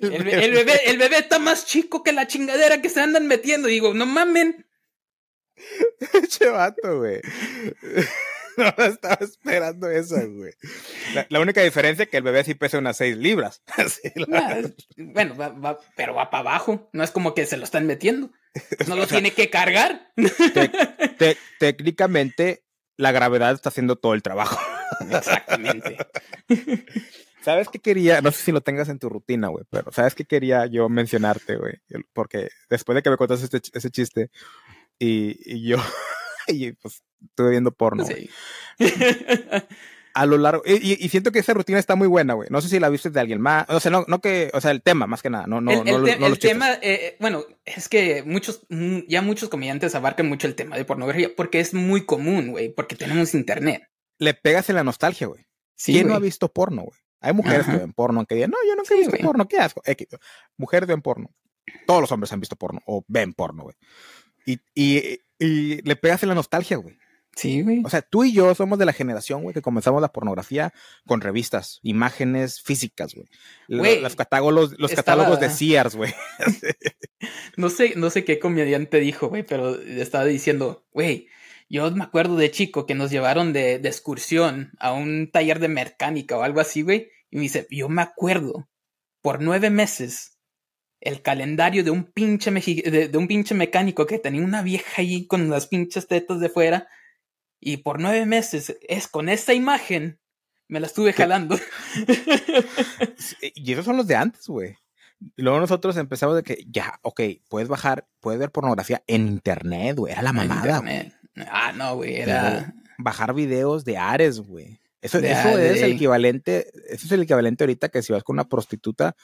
el, 0.00 0.24
be- 0.24 0.44
el 0.44 0.52
bebé, 0.52 0.80
el 0.86 0.96
bebé 0.98 1.18
está 1.18 1.38
más 1.38 1.66
chico 1.66 2.02
que 2.02 2.12
la 2.12 2.26
chingadera 2.26 2.80
que 2.80 2.88
se 2.88 3.00
andan 3.00 3.26
metiendo. 3.26 3.68
Digo, 3.68 3.92
no 3.92 4.06
mamen. 4.06 4.66
Che 6.28 6.48
vato, 6.48 6.98
güey. 6.98 7.20
No 8.58 8.72
estaba 8.86 9.18
esperando 9.20 9.90
eso, 9.90 10.14
güey. 10.30 10.54
La, 11.12 11.26
la 11.28 11.40
única 11.40 11.60
diferencia 11.60 12.04
es 12.04 12.08
que 12.08 12.16
el 12.16 12.22
bebé 12.22 12.42
sí 12.42 12.54
pesa 12.54 12.78
unas 12.78 12.96
6 12.96 13.18
libras. 13.18 13.62
Sí, 13.90 14.10
la- 14.14 14.62
bueno, 14.96 15.36
va- 15.36 15.50
va- 15.50 15.78
pero 15.94 16.14
va 16.14 16.30
para 16.30 16.40
abajo. 16.52 16.88
No 16.94 17.04
es 17.04 17.10
como 17.10 17.34
que 17.34 17.44
se 17.44 17.58
lo 17.58 17.64
están 17.64 17.84
metiendo. 17.86 18.30
No 18.86 18.96
lo 18.96 19.06
tiene 19.06 19.32
que 19.32 19.50
cargar. 19.50 20.10
te- 20.54 20.70
te- 21.18 21.36
técnicamente, 21.58 22.64
la 22.96 23.12
gravedad 23.12 23.52
está 23.52 23.68
haciendo 23.68 23.96
todo 23.96 24.14
el 24.14 24.22
trabajo. 24.22 24.58
Exactamente. 25.10 25.96
¿Sabes 27.42 27.68
qué 27.68 27.78
quería? 27.78 28.20
No 28.20 28.32
sé 28.32 28.42
si 28.42 28.52
lo 28.52 28.60
tengas 28.60 28.88
en 28.88 28.98
tu 28.98 29.08
rutina, 29.08 29.48
güey, 29.48 29.64
pero 29.70 29.92
¿sabes 29.92 30.16
qué 30.16 30.24
quería 30.24 30.66
yo 30.66 30.88
mencionarte, 30.88 31.56
güey? 31.56 31.74
Porque 32.12 32.48
después 32.68 32.96
de 32.96 33.02
que 33.02 33.10
me 33.10 33.16
contaste 33.16 33.44
este 33.44 33.78
ese 33.78 33.90
chiste 33.90 34.30
y, 34.98 35.36
y 35.44 35.68
yo, 35.68 35.76
y 36.48 36.72
pues 36.72 37.04
estuve 37.22 37.50
viendo 37.50 37.70
porno. 37.70 38.04
Sí. 38.04 38.28
A 40.16 40.24
lo 40.26 40.38
largo, 40.38 40.62
y, 40.64 41.08
siento 41.08 41.30
que 41.30 41.40
esa 41.40 41.52
rutina 41.52 41.78
está 41.78 41.94
muy 41.94 42.08
buena, 42.08 42.32
güey. 42.34 42.48
No 42.50 42.60
sé 42.62 42.68
si 42.70 42.80
la 42.80 42.88
viste 42.88 43.10
de 43.10 43.20
alguien 43.20 43.40
más, 43.40 43.66
o 43.68 43.78
sea, 43.80 43.90
no, 43.90 44.04
no 44.08 44.20
que, 44.20 44.50
o 44.54 44.60
sea, 44.62 44.70
el 44.70 44.80
tema, 44.82 45.06
más 45.06 45.20
que 45.22 45.28
nada, 45.30 45.46
no, 45.46 45.60
no, 45.60 45.70
el, 45.70 45.84
no, 45.84 45.96
el 45.98 46.04
te- 46.04 46.18
no 46.18 46.26
el 46.26 46.38
tema, 46.38 46.72
eh, 46.74 46.78
eh, 46.82 47.16
bueno, 47.20 47.44
es 47.64 47.88
que 47.88 48.22
muchos, 48.22 48.62
mm, 48.70 49.00
ya 49.08 49.20
muchos 49.20 49.48
comediantes 49.50 49.94
abarcan 49.94 50.26
mucho 50.28 50.46
el 50.46 50.54
tema 50.54 50.76
de 50.76 50.84
pornografía 50.86 51.30
porque 51.36 51.60
es 51.60 51.74
muy 51.74 52.06
común, 52.06 52.48
güey, 52.52 52.70
porque 52.70 52.96
tenemos 52.96 53.34
internet. 53.34 53.82
Le 54.18 54.32
pegas 54.34 54.70
en 54.70 54.76
la 54.76 54.84
nostalgia, 54.84 55.26
güey. 55.26 55.44
Sí, 55.74 55.92
¿Quién 55.92 56.08
no 56.08 56.14
ha 56.14 56.18
visto 56.18 56.50
porno, 56.50 56.82
güey? 56.84 56.98
Hay 57.20 57.34
mujeres 57.34 57.60
Ajá. 57.62 57.72
que 57.72 57.78
ven 57.78 57.92
porno 57.92 58.24
que 58.24 58.34
digan, 58.36 58.50
no, 58.50 58.56
yo 58.66 58.74
nunca 58.76 58.94
he 58.94 58.98
Sí, 59.04 59.10
visto 59.10 59.26
porno, 59.26 59.46
qué 59.46 59.58
asco. 59.58 59.82
X. 59.84 60.08
Mujeres 60.56 60.88
ven 60.88 61.02
porno. 61.02 61.30
Todos 61.86 62.00
los 62.00 62.10
hombres 62.12 62.32
han 62.32 62.40
visto 62.40 62.56
porno 62.56 62.80
o 62.86 63.04
ven 63.08 63.34
porno, 63.34 63.64
güey. 63.64 63.74
Y, 64.46 64.60
y, 64.74 65.20
y 65.38 65.82
le 65.82 65.96
pegas 65.96 66.22
en 66.22 66.30
la 66.30 66.34
nostalgia, 66.34 66.78
güey. 66.78 66.96
Sí, 67.36 67.60
güey. 67.62 67.82
O 67.84 67.90
sea, 67.90 68.00
tú 68.02 68.24
y 68.24 68.32
yo 68.32 68.54
somos 68.54 68.78
de 68.78 68.86
la 68.86 68.94
generación, 68.94 69.42
güey, 69.42 69.52
que 69.52 69.60
comenzamos 69.60 70.00
la 70.00 70.10
pornografía 70.10 70.72
con 71.06 71.20
revistas, 71.20 71.80
imágenes 71.82 72.62
físicas, 72.62 73.14
güey. 73.14 73.28
Lo- 73.68 73.78
Güey, 73.80 74.00
Los 74.00 74.16
catálogos, 74.16 74.74
los 74.78 74.90
estaba- 74.90 75.22
catálogos 75.24 75.40
de 75.40 75.50
Sears, 75.50 75.96
güey. 75.96 76.14
No 77.56 77.70
sé, 77.70 77.94
no 77.96 78.10
sé 78.10 78.24
qué 78.24 78.38
comediante 78.38 79.00
dijo, 79.00 79.28
güey, 79.28 79.42
pero 79.42 79.74
estaba 79.80 80.24
diciendo, 80.24 80.86
güey, 80.92 81.28
yo 81.68 81.90
me 81.90 82.04
acuerdo 82.04 82.36
de 82.36 82.50
chico 82.50 82.86
que 82.86 82.94
nos 82.94 83.10
llevaron 83.10 83.52
de, 83.52 83.78
de 83.78 83.88
excursión 83.88 84.72
a 84.78 84.92
un 84.92 85.30
taller 85.30 85.58
de 85.58 85.68
mecánica 85.68 86.36
o 86.36 86.42
algo 86.42 86.60
así, 86.60 86.82
güey, 86.82 87.10
y 87.30 87.36
me 87.36 87.42
dice, 87.42 87.66
yo 87.70 87.88
me 87.88 88.02
acuerdo 88.02 88.68
por 89.22 89.40
nueve 89.42 89.70
meses 89.70 90.38
el 91.00 91.22
calendario 91.22 91.82
de 91.84 91.90
un 91.90 92.04
pinche 92.04 92.50
de, 92.50 93.08
de 93.08 93.18
un 93.18 93.26
pinche 93.28 93.54
mecánico 93.54 94.06
que 94.06 94.18
tenía 94.18 94.42
una 94.42 94.62
vieja 94.62 95.02
ahí 95.02 95.26
con 95.26 95.48
las 95.50 95.66
pinches 95.66 96.06
tetas 96.06 96.40
de 96.40 96.48
fuera 96.48 96.88
y 97.60 97.78
por 97.78 98.00
nueve 98.00 98.26
meses 98.26 98.76
es 98.88 99.08
con 99.08 99.28
esta 99.28 99.54
imagen 99.54 100.18
me 100.68 100.80
la 100.80 100.86
estuve 100.86 101.12
¿Qué? 101.12 101.22
jalando. 101.22 101.56
Y 103.54 103.72
esos 103.72 103.84
son 103.84 103.96
los 103.96 104.06
de 104.06 104.16
antes, 104.16 104.46
güey. 104.46 104.76
Luego 105.36 105.60
nosotros 105.60 105.96
empezamos 105.96 106.36
de 106.36 106.42
que, 106.42 106.64
ya, 106.68 106.98
ok, 107.02 107.20
puedes 107.48 107.68
bajar, 107.68 108.06
puedes 108.20 108.38
ver 108.38 108.50
pornografía 108.50 109.02
en 109.06 109.26
internet, 109.28 109.96
güey. 109.96 110.12
Era 110.12 110.22
la 110.22 110.32
mamada, 110.32 110.80
güey. 110.80 111.12
Ah, 111.50 111.72
no, 111.74 111.96
güey, 111.96 112.16
era... 112.16 112.74
Bajar 112.98 113.34
videos 113.34 113.84
de 113.84 113.98
Ares, 113.98 114.40
güey. 114.40 114.80
Eso, 115.00 115.20
De 115.20 115.32
eso 115.32 115.48
Ares. 115.48 115.76
es 115.76 115.82
el 115.82 115.92
equivalente, 115.92 116.70
eso 116.88 117.06
es 117.06 117.12
el 117.12 117.22
equivalente 117.22 117.64
ahorita 117.64 117.88
que 117.88 118.02
si 118.02 118.12
vas 118.12 118.24
con 118.24 118.34
una 118.34 118.48
prostituta 118.48 119.14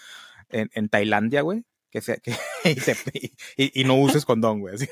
en, 0.49 0.71
en 0.75 0.89
Tailandia, 0.89 1.43
güey, 1.43 1.65
que 1.93 2.01
se, 2.01 2.21
que, 2.21 2.33
y, 2.65 2.75
se- 2.81 2.97
y- 3.57 3.81
y 3.81 3.85
no 3.85 3.95
uses 3.97 4.25
condón, 4.25 4.61
güey. 4.61 4.75
Es, 4.75 4.83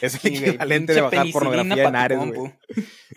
es 0.00 0.14
el 0.14 0.20
Sí, 0.20 0.28
güey, 0.38 0.50
equivalente 0.50 0.92
de 0.94 1.00
bajar 1.00 1.26
pornografía 1.32 1.88
en 1.88 1.96
Ares, 1.96 2.18
güey. 2.18 2.52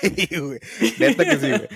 sí, 0.00 0.28
güey. 0.40 0.58
Neta 0.98 1.24
que 1.24 1.38
sí, 1.38 1.48
güey. 1.48 1.68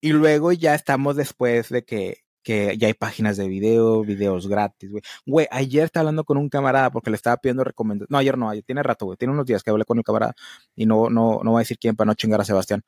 Y 0.00 0.10
luego 0.12 0.52
ya 0.52 0.74
estamos 0.74 1.16
después 1.16 1.68
de 1.68 1.84
que, 1.84 2.18
que 2.42 2.76
ya 2.78 2.86
hay 2.86 2.94
páginas 2.94 3.36
de 3.36 3.46
video, 3.48 4.02
videos 4.02 4.48
gratis, 4.48 4.90
güey. 4.90 5.02
Güey, 5.26 5.46
ayer 5.50 5.84
estaba 5.84 6.02
hablando 6.02 6.24
con 6.24 6.38
un 6.38 6.48
camarada 6.48 6.90
porque 6.90 7.10
le 7.10 7.16
estaba 7.16 7.36
pidiendo 7.36 7.64
recomendaciones. 7.64 8.10
No, 8.10 8.16
ayer 8.18 8.38
no, 8.38 8.48
ayer 8.48 8.64
tiene 8.64 8.82
rato, 8.82 9.04
güey. 9.04 9.18
Tiene 9.18 9.34
unos 9.34 9.44
días 9.46 9.62
que 9.62 9.70
hablé 9.70 9.84
con 9.84 9.98
el 9.98 10.04
camarada 10.04 10.34
y 10.74 10.86
no, 10.86 11.10
no, 11.10 11.40
no 11.44 11.50
voy 11.50 11.58
a 11.58 11.64
decir 11.64 11.78
quién 11.78 11.96
para 11.96 12.06
no 12.06 12.14
chingar 12.14 12.40
a 12.40 12.44
Sebastián. 12.44 12.82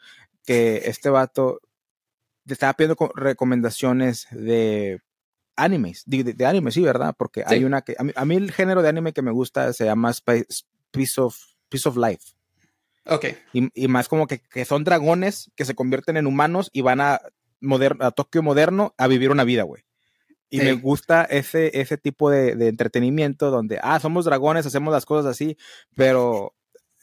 Que 0.45 0.83
este 0.87 1.11
vato 1.11 1.61
te 2.47 2.55
estaba 2.55 2.73
pidiendo 2.73 2.97
co- 2.97 3.13
recomendaciones 3.15 4.27
de 4.31 5.01
animes, 5.57 6.03
de, 6.07 6.25
de, 6.25 6.33
de 6.35 6.47
anime, 6.47 6.71
sí, 6.71 6.81
¿verdad? 6.83 7.15
Porque 7.17 7.45
hay 7.47 7.65
una 7.65 7.83
que, 7.83 7.95
a 7.99 8.05
mí, 8.05 8.13
a 8.15 8.25
mí 8.25 8.37
el 8.37 8.53
género 8.53 8.83
de 8.83 8.89
anime 8.89 9.13
que 9.13 9.23
me 9.23 9.31
gusta 9.31 9.73
se 9.73 9.85
llama 9.85 10.11
Spi- 10.13 10.47
Piece 10.91 11.21
of, 11.21 11.37
Piece 11.69 11.89
of 11.89 11.97
Life. 11.97 12.35
Ok. 13.07 13.27
Y, 13.53 13.85
y 13.85 13.89
más 13.89 14.09
como 14.09 14.27
que, 14.27 14.41
que 14.41 14.65
son 14.65 14.85
dragones 14.85 15.51
que 15.57 15.65
se 15.65 15.75
convierten 15.75 16.17
en 16.17 16.27
humanos 16.27 16.71
y 16.73 16.83
van 16.83 17.01
a, 17.01 17.21
moder- 17.61 17.97
a 18.01 18.11
Tokio 18.11 18.43
moderno 18.43 18.95
a 18.99 19.07
vivir 19.07 19.31
una 19.31 19.45
vida, 19.45 19.63
güey. 19.63 19.85
Y 20.49 20.59
me 20.59 20.75
gusta 20.75 21.25
ese, 21.25 21.81
ese 21.81 21.97
tipo 21.97 22.29
de, 22.29 22.55
de, 22.57 22.69
entretenimiento 22.69 23.51
donde, 23.51 23.81
ah, 23.83 23.99
somos 24.01 24.27
dragones, 24.27 24.67
hacemos 24.67 24.93
las 24.93 25.07
cosas 25.07 25.31
así, 25.31 25.57
pero, 25.97 26.55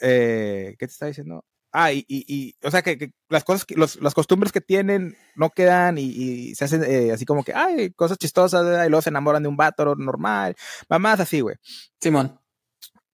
eh, 0.02 0.76
¿qué 0.78 0.86
te 0.86 0.92
está 0.92 1.08
diciendo? 1.08 1.44
Ah, 1.72 1.94
y, 1.94 2.04
y, 2.08 2.56
o 2.64 2.72
sea, 2.72 2.82
que, 2.82 3.12
las 3.30 3.44
cosas, 3.44 3.66
los, 3.76 4.02
las 4.02 4.16
costumbres 4.16 4.52
que 4.52 4.62
tienen 4.62 5.16
no 5.36 5.52
quedan 5.52 5.98
y, 6.00 6.56
se 6.56 6.66
hacen 6.66 6.84
eh, 6.84 7.12
así 7.12 7.26
como 7.26 7.44
que, 7.44 7.54
ay, 7.54 7.92
cosas 7.92 8.18
chistosas, 8.18 8.86
y 8.86 8.90
luego 8.90 9.02
se 9.02 9.10
enamoran 9.10 9.44
de 9.44 9.50
un 9.50 9.58
vato 9.58 9.96
normal, 9.96 10.56
mamás 10.90 11.20
así, 11.20 11.42
güey. 11.42 11.56
Simón. 12.02 12.40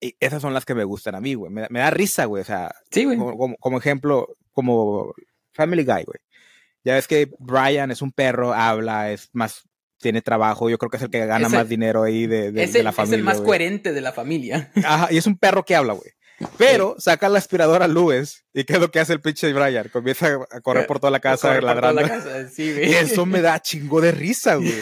Y 0.00 0.16
esas 0.20 0.40
son 0.40 0.54
las 0.54 0.64
que 0.64 0.74
me 0.74 0.84
gustan 0.84 1.14
a 1.14 1.20
mí, 1.20 1.34
güey. 1.34 1.50
Me, 1.52 1.80
da 1.80 1.90
risa, 1.90 2.26
güey. 2.26 2.42
O 2.42 2.44
sea, 2.44 2.74
sí, 2.90 3.04
güey. 3.04 3.16
Como, 3.16 3.56
como, 3.56 3.78
ejemplo, 3.78 4.36
como 4.52 5.14
Family 5.52 5.84
Guy, 5.84 6.04
güey. 6.04 6.18
Ya 6.84 6.94
ves 6.94 7.08
que 7.08 7.30
Brian 7.38 7.90
es 7.90 8.00
un 8.00 8.12
perro, 8.12 8.54
habla, 8.54 9.10
es 9.10 9.30
más, 9.32 9.62
tiene 9.98 10.22
trabajo. 10.22 10.70
Yo 10.70 10.78
creo 10.78 10.90
que 10.90 10.98
es 10.98 11.02
el 11.02 11.10
que 11.10 11.26
gana 11.26 11.48
más 11.48 11.68
dinero 11.68 12.04
ahí 12.04 12.26
de, 12.26 12.52
de, 12.52 12.82
la 12.82 12.92
familia. 12.92 13.14
Es 13.16 13.18
el 13.18 13.24
más 13.24 13.40
coherente 13.40 13.92
de 13.92 14.00
la 14.00 14.12
familia. 14.12 14.70
Ajá, 14.84 15.08
y 15.10 15.16
es 15.16 15.26
un 15.26 15.36
perro 15.36 15.64
que 15.64 15.74
habla, 15.74 15.94
güey. 15.94 16.10
Pero 16.58 16.96
saca 16.98 17.28
la 17.28 17.38
aspiradora 17.38 17.86
a 17.86 17.88
Luis 17.88 18.44
y 18.52 18.64
¿qué 18.64 18.74
es 18.74 18.80
lo 18.80 18.90
que 18.90 19.00
hace 19.00 19.12
el 19.12 19.20
pinche 19.20 19.52
Brian? 19.52 19.88
Comienza 19.88 20.38
a 20.50 20.60
correr 20.60 20.86
por 20.86 21.00
toda 21.00 21.10
la 21.10 21.20
casa 21.20 21.60
ladrando. 21.60 22.02
y 22.58 22.92
eso 22.92 23.26
me 23.26 23.40
da 23.40 23.60
chingo 23.60 24.00
de 24.00 24.12
risa, 24.12 24.56
güey. 24.56 24.74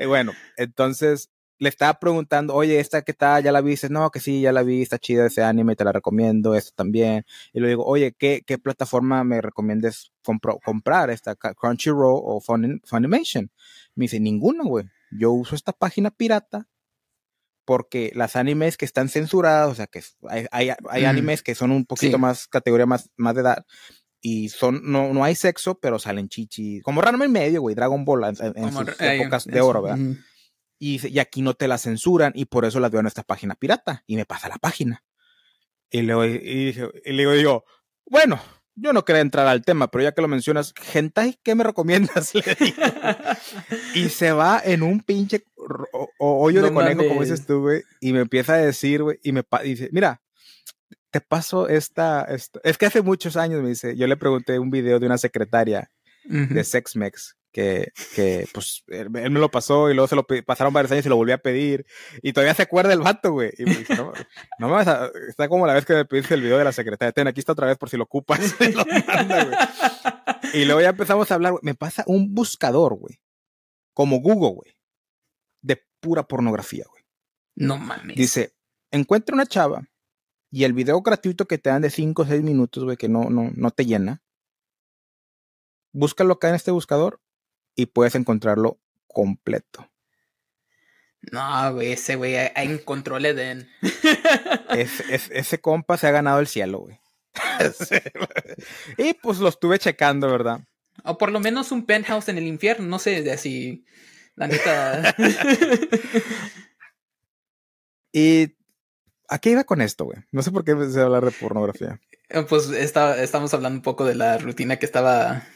y 0.00 0.06
bueno, 0.06 0.32
entonces 0.56 1.30
le 1.58 1.68
estaba 1.68 1.98
preguntando, 2.00 2.54
oye, 2.54 2.80
¿esta 2.80 3.02
qué 3.02 3.12
tal? 3.14 3.44
¿Ya 3.44 3.52
la 3.52 3.60
viste? 3.60 3.88
No, 3.88 4.10
que 4.10 4.18
sí, 4.18 4.40
ya 4.40 4.50
la 4.50 4.64
vi, 4.64 4.82
está 4.82 4.98
chida 4.98 5.26
ese 5.26 5.44
anime, 5.44 5.76
te 5.76 5.84
la 5.84 5.92
recomiendo, 5.92 6.56
esto 6.56 6.72
también. 6.74 7.24
Y 7.52 7.60
le 7.60 7.68
digo, 7.68 7.84
oye, 7.84 8.14
¿qué, 8.18 8.42
qué 8.44 8.58
plataforma 8.58 9.22
me 9.22 9.40
recomiendes 9.40 10.12
comprar? 10.64 11.10
¿Esta 11.10 11.36
Crunchyroll 11.36 12.20
o 12.24 12.40
Funimation? 12.40 13.50
Me 13.94 14.04
dice, 14.04 14.18
ninguna, 14.18 14.64
güey. 14.64 14.86
Yo 15.12 15.30
uso 15.30 15.54
esta 15.54 15.72
página 15.72 16.10
pirata 16.10 16.66
porque 17.64 18.12
las 18.14 18.36
animes 18.36 18.76
que 18.76 18.84
están 18.84 19.08
censuradas, 19.08 19.70
o 19.70 19.74
sea, 19.74 19.86
que 19.86 20.02
hay, 20.28 20.46
hay, 20.88 21.04
animes 21.04 21.42
que 21.42 21.54
son 21.54 21.70
un 21.70 21.84
poquito 21.84 22.18
más, 22.18 22.46
categoría 22.48 22.86
más, 22.86 23.10
más 23.16 23.34
de 23.34 23.40
edad, 23.42 23.66
y 24.20 24.48
son, 24.48 24.80
no, 24.84 25.12
no 25.12 25.24
hay 25.24 25.34
sexo, 25.34 25.78
pero 25.80 25.98
salen 25.98 26.28
chichi, 26.28 26.80
como 26.80 27.00
Ranma 27.00 27.24
y 27.24 27.28
medio, 27.28 27.60
güey, 27.60 27.74
Dragon 27.74 28.04
Ball 28.04 28.24
en, 28.24 28.72
sus 28.72 29.00
épocas 29.00 29.44
de 29.44 29.60
oro, 29.60 29.82
¿verdad? 29.82 29.98
y, 30.78 31.06
y, 31.08 31.18
aquí 31.18 31.42
no 31.42 31.54
te 31.54 31.68
la 31.68 31.78
censuran, 31.78 32.32
y 32.34 32.44
por 32.46 32.64
eso 32.64 32.80
las 32.80 32.90
veo 32.90 33.00
en 33.00 33.06
esta 33.06 33.22
página 33.22 33.54
pirata, 33.54 34.04
y 34.06 34.16
me 34.16 34.26
pasa 34.26 34.48
la 34.48 34.58
página. 34.58 35.04
Y, 35.90 36.02
luego, 36.02 36.24
y, 36.24 36.74
y 37.04 37.12
le 37.12 37.34
digo, 37.34 37.64
bueno, 38.06 38.40
yo 38.74 38.92
no 38.92 39.04
quería 39.04 39.20
entrar 39.20 39.46
al 39.46 39.62
tema, 39.62 39.88
pero 39.88 40.04
ya 40.04 40.12
que 40.12 40.22
lo 40.22 40.28
mencionas, 40.28 40.72
Gentai, 40.80 41.38
¿qué 41.42 41.54
me 41.54 41.64
recomiendas? 41.64 42.32
y 43.94 44.08
se 44.08 44.32
va 44.32 44.60
en 44.64 44.82
un 44.82 45.00
pinche 45.00 45.44
hoyo 46.18 46.62
de 46.62 46.72
conejo, 46.72 47.06
como 47.08 47.22
dices 47.22 47.46
tú, 47.46 47.60
güey, 47.60 47.82
y 48.00 48.12
me 48.12 48.20
empieza 48.20 48.54
a 48.54 48.58
decir, 48.58 49.02
güey, 49.02 49.18
y 49.22 49.32
me 49.32 49.44
dice, 49.62 49.88
mira, 49.92 50.22
te 51.10 51.20
paso 51.20 51.68
esta, 51.68 52.26
Es 52.64 52.78
que 52.78 52.86
hace 52.86 53.02
muchos 53.02 53.36
años, 53.36 53.62
me 53.62 53.68
dice, 53.68 53.96
yo 53.96 54.06
le 54.06 54.16
pregunté 54.16 54.58
un 54.58 54.70
video 54.70 54.98
de 54.98 55.06
una 55.06 55.18
secretaria 55.18 55.90
de 56.24 56.64
Sexmex 56.64 57.36
que, 57.52 57.92
que 58.14 58.48
pues 58.52 58.82
él, 58.88 59.10
me 59.10 59.28
lo 59.28 59.50
pasó 59.50 59.90
y 59.90 59.94
luego 59.94 60.08
se 60.08 60.16
lo 60.16 60.26
pasaron 60.44 60.72
varios 60.72 60.92
años 60.92 61.04
y 61.04 61.08
lo 61.08 61.16
volví 61.16 61.32
a 61.32 61.38
pedir 61.38 61.86
y 62.22 62.32
todavía 62.32 62.54
se 62.54 62.62
acuerda 62.62 62.92
el 62.92 63.00
vato, 63.00 63.32
güey. 63.32 63.52
Y 63.58 63.64
me 63.64 63.76
dice, 63.76 63.94
no, 63.94 64.12
no 64.58 64.68
me 64.68 64.72
vas 64.72 64.88
a, 64.88 65.10
está 65.28 65.48
como 65.48 65.66
la 65.66 65.74
vez 65.74 65.84
que 65.84 65.94
me 65.94 66.04
pediste 66.04 66.34
el 66.34 66.40
video 66.40 66.58
de 66.58 66.64
la 66.64 66.72
secretaria, 66.72 67.12
ten, 67.12 67.28
aquí 67.28 67.40
está 67.40 67.52
otra 67.52 67.66
vez 67.66 67.76
por 67.76 67.90
si 67.90 67.96
lo 67.96 68.04
ocupas. 68.04 68.40
y 70.54 70.64
luego 70.64 70.80
ya 70.80 70.88
empezamos 70.88 71.30
a 71.30 71.34
hablar, 71.34 71.52
güey. 71.52 71.60
me 71.62 71.74
pasa 71.74 72.04
un 72.06 72.34
buscador, 72.34 72.94
güey, 72.94 73.20
como 73.92 74.20
Google, 74.20 74.54
güey, 74.54 74.76
de 75.60 75.84
pura 76.00 76.26
pornografía, 76.26 76.84
güey. 76.88 77.02
No 77.54 77.76
mames. 77.76 78.16
Dice, 78.16 78.54
encuentra 78.90 79.34
una 79.34 79.46
chava 79.46 79.82
y 80.50 80.64
el 80.64 80.72
video 80.72 81.02
gratuito 81.02 81.46
que 81.46 81.58
te 81.58 81.68
dan 81.68 81.82
de 81.82 81.90
5 81.90 82.22
o 82.22 82.24
6 82.24 82.42
minutos, 82.42 82.84
güey, 82.84 82.96
que 82.96 83.10
no, 83.10 83.28
no, 83.28 83.50
no 83.54 83.70
te 83.70 83.84
llena, 83.84 84.22
búscalo 85.92 86.32
acá 86.32 86.48
en 86.48 86.54
este 86.54 86.70
buscador 86.70 87.20
y 87.74 87.86
puedes 87.86 88.14
encontrarlo 88.14 88.78
completo. 89.06 89.88
No, 91.30 91.74
güey, 91.74 91.92
ese 91.92 92.16
güey 92.16 92.34
encontró 92.56 93.16
el 93.16 93.26
Edén. 93.26 93.70
ese 94.70 95.60
compa 95.60 95.96
se 95.96 96.08
ha 96.08 96.10
ganado 96.10 96.40
el 96.40 96.48
cielo, 96.48 96.80
güey. 96.80 97.00
y 98.98 99.14
pues 99.14 99.38
lo 99.38 99.48
estuve 99.48 99.78
checando, 99.78 100.30
¿verdad? 100.30 100.60
O 101.04 101.18
por 101.18 101.30
lo 101.30 101.40
menos 101.40 101.72
un 101.72 101.86
penthouse 101.86 102.28
en 102.28 102.38
el 102.38 102.46
infierno, 102.46 102.86
no 102.86 102.98
sé, 102.98 103.22
de 103.22 103.32
así, 103.32 103.84
la 104.34 104.48
neta. 104.48 105.14
y 108.12 108.56
¿a 109.28 109.38
qué 109.38 109.50
iba 109.50 109.64
con 109.64 109.80
esto, 109.80 110.04
güey? 110.04 110.18
No 110.32 110.42
sé 110.42 110.50
por 110.50 110.64
qué 110.64 110.72
empecé 110.72 111.00
a 111.00 111.04
hablar 111.04 111.24
de 111.24 111.30
pornografía. 111.30 112.00
Pues 112.48 112.68
estamos 112.70 113.54
hablando 113.54 113.78
un 113.78 113.82
poco 113.82 114.04
de 114.04 114.14
la 114.14 114.38
rutina 114.38 114.78
que 114.78 114.86
estaba 114.86 115.46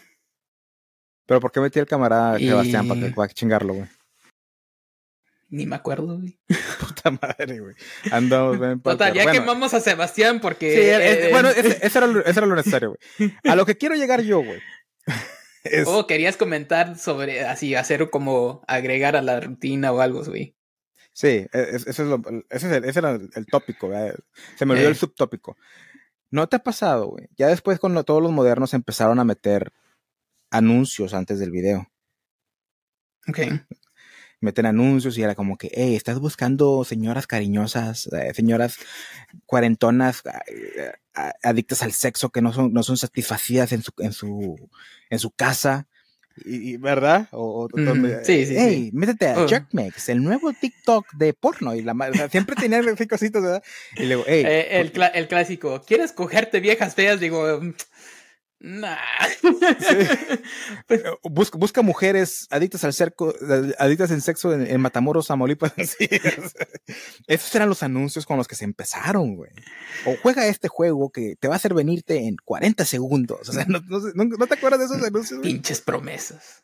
pero 1.26 1.40
¿por 1.40 1.52
qué 1.52 1.60
metí 1.60 1.78
al 1.78 1.86
camarada 1.86 2.38
Sebastián 2.38 2.88
para, 2.88 3.28
que, 3.28 3.34
chingarlo, 3.34 3.74
güey? 3.74 3.88
Ni 5.48 5.66
me 5.66 5.76
acuerdo, 5.76 6.18
güey. 6.18 6.38
Puta 6.80 7.10
madre, 7.10 7.60
güey. 7.60 7.74
Andamos 8.10 8.58
bien. 8.58 8.80
Total, 8.82 9.12
ya 9.12 9.30
quemamos 9.30 9.74
a 9.74 9.80
Sebastián 9.80 10.40
porque. 10.40 10.72
Sí, 10.72 10.80
eh, 10.80 11.28
bueno, 11.30 11.48
eso, 11.48 11.68
era, 11.98 12.22
era, 12.24 12.46
lo 12.46 12.56
necesario, 12.56 12.96
güey. 13.18 13.32
A 13.44 13.54
lo 13.54 13.66
que 13.66 13.76
quiero 13.76 13.94
llegar 13.94 14.22
yo, 14.22 14.42
güey. 14.42 14.60
Es... 15.64 15.86
Oh, 15.86 16.06
querías 16.06 16.36
comentar 16.36 16.98
sobre 16.98 17.44
así, 17.44 17.74
hacer 17.74 18.08
como 18.10 18.62
agregar 18.68 19.16
a 19.16 19.22
la 19.22 19.40
rutina 19.40 19.92
o 19.92 20.00
algo, 20.00 20.24
güey. 20.24 20.56
Sí, 21.12 21.46
e, 21.52 21.68
ese, 21.74 21.90
es 21.90 21.98
lo, 22.00 22.22
ese, 22.50 22.76
ese 22.76 22.98
era 22.98 23.12
el, 23.12 23.46
tópico, 23.46 23.88
güey. 23.88 24.12
Se 24.56 24.66
me 24.66 24.74
olvidó 24.74 24.88
el 24.88 24.94
eh. 24.94 24.98
subtópico. 24.98 25.56
¿No 26.30 26.48
te 26.48 26.56
ha 26.56 26.58
pasado, 26.58 27.06
güey? 27.06 27.28
Ya 27.36 27.48
después, 27.48 27.78
cuando 27.78 28.04
todos 28.04 28.22
los 28.22 28.32
modernos 28.32 28.74
empezaron 28.74 29.18
a 29.18 29.24
meter 29.24 29.72
anuncios 30.56 31.14
antes 31.14 31.38
del 31.38 31.50
video. 31.50 31.90
Ok. 33.28 33.38
Meten 34.40 34.66
anuncios 34.66 35.16
y 35.16 35.22
era 35.22 35.34
como 35.34 35.56
que, 35.56 35.70
hey, 35.72 35.96
estás 35.96 36.18
buscando 36.18 36.84
señoras 36.84 37.26
cariñosas, 37.26 38.06
eh, 38.12 38.32
señoras 38.34 38.76
cuarentonas 39.46 40.22
eh, 40.46 40.92
adictas 41.42 41.82
al 41.82 41.92
sexo 41.92 42.30
que 42.30 42.42
no 42.42 42.52
son, 42.52 42.72
no 42.72 42.82
son 42.82 42.96
satisfacidas 42.96 43.72
en 43.72 43.82
su, 43.82 43.92
en 43.98 44.12
su, 44.12 44.70
en 45.10 45.18
su 45.18 45.30
casa. 45.30 45.88
Y, 46.44 46.76
¿Verdad? 46.76 47.28
O, 47.32 47.66
sí, 48.22 48.44
sí, 48.44 48.54
hey, 48.58 48.90
métete 48.92 49.28
a 49.28 49.48
Jerkmex, 49.48 50.10
el 50.10 50.22
nuevo 50.22 50.52
TikTok 50.52 51.14
de 51.14 51.32
porno. 51.32 51.74
Y 51.74 51.80
la, 51.80 51.94
siempre 52.30 52.56
tenía 52.56 52.82
cositas, 53.08 53.42
¿verdad? 53.42 53.62
Y 53.96 54.04
luego, 54.04 54.24
hey. 54.26 54.44
Eh, 54.46 54.80
el, 54.80 54.92
el, 55.14 55.28
clásico, 55.28 55.82
¿quieres 55.86 56.12
cogerte 56.12 56.60
viejas 56.60 56.94
feas? 56.94 57.20
Digo, 57.20 57.58
Nah. 58.58 58.96
Pues 60.86 61.02
busca, 61.22 61.58
busca, 61.58 61.82
mujeres 61.82 62.46
adictas 62.50 62.84
al 62.84 62.92
cerco, 62.92 63.34
adictas 63.78 64.10
en 64.10 64.20
sexo 64.20 64.52
en, 64.52 64.80
Matamoros, 64.80 65.26
Tamaulipas. 65.26 65.72
Esos 67.26 67.54
eran 67.54 67.68
los 67.68 67.82
anuncios 67.82 68.24
con 68.24 68.36
los 68.36 68.46
que 68.46 68.54
se 68.54 68.64
empezaron, 68.64 69.36
güey. 69.36 69.50
O 70.06 70.16
juega 70.22 70.46
este 70.46 70.68
juego 70.68 71.10
que 71.10 71.36
te 71.36 71.48
va 71.48 71.54
a 71.54 71.56
hacer 71.56 71.74
venirte 71.74 72.26
en 72.26 72.36
40 72.44 72.84
segundos. 72.84 73.48
O 73.48 73.52
sea, 73.52 73.66
¿no, 73.66 73.80
te 74.46 74.54
acuerdas 74.54 74.80
de 74.80 74.86
esos 74.86 75.02
anuncios? 75.02 75.40
Pinches 75.40 75.80
promesas. 75.80 76.62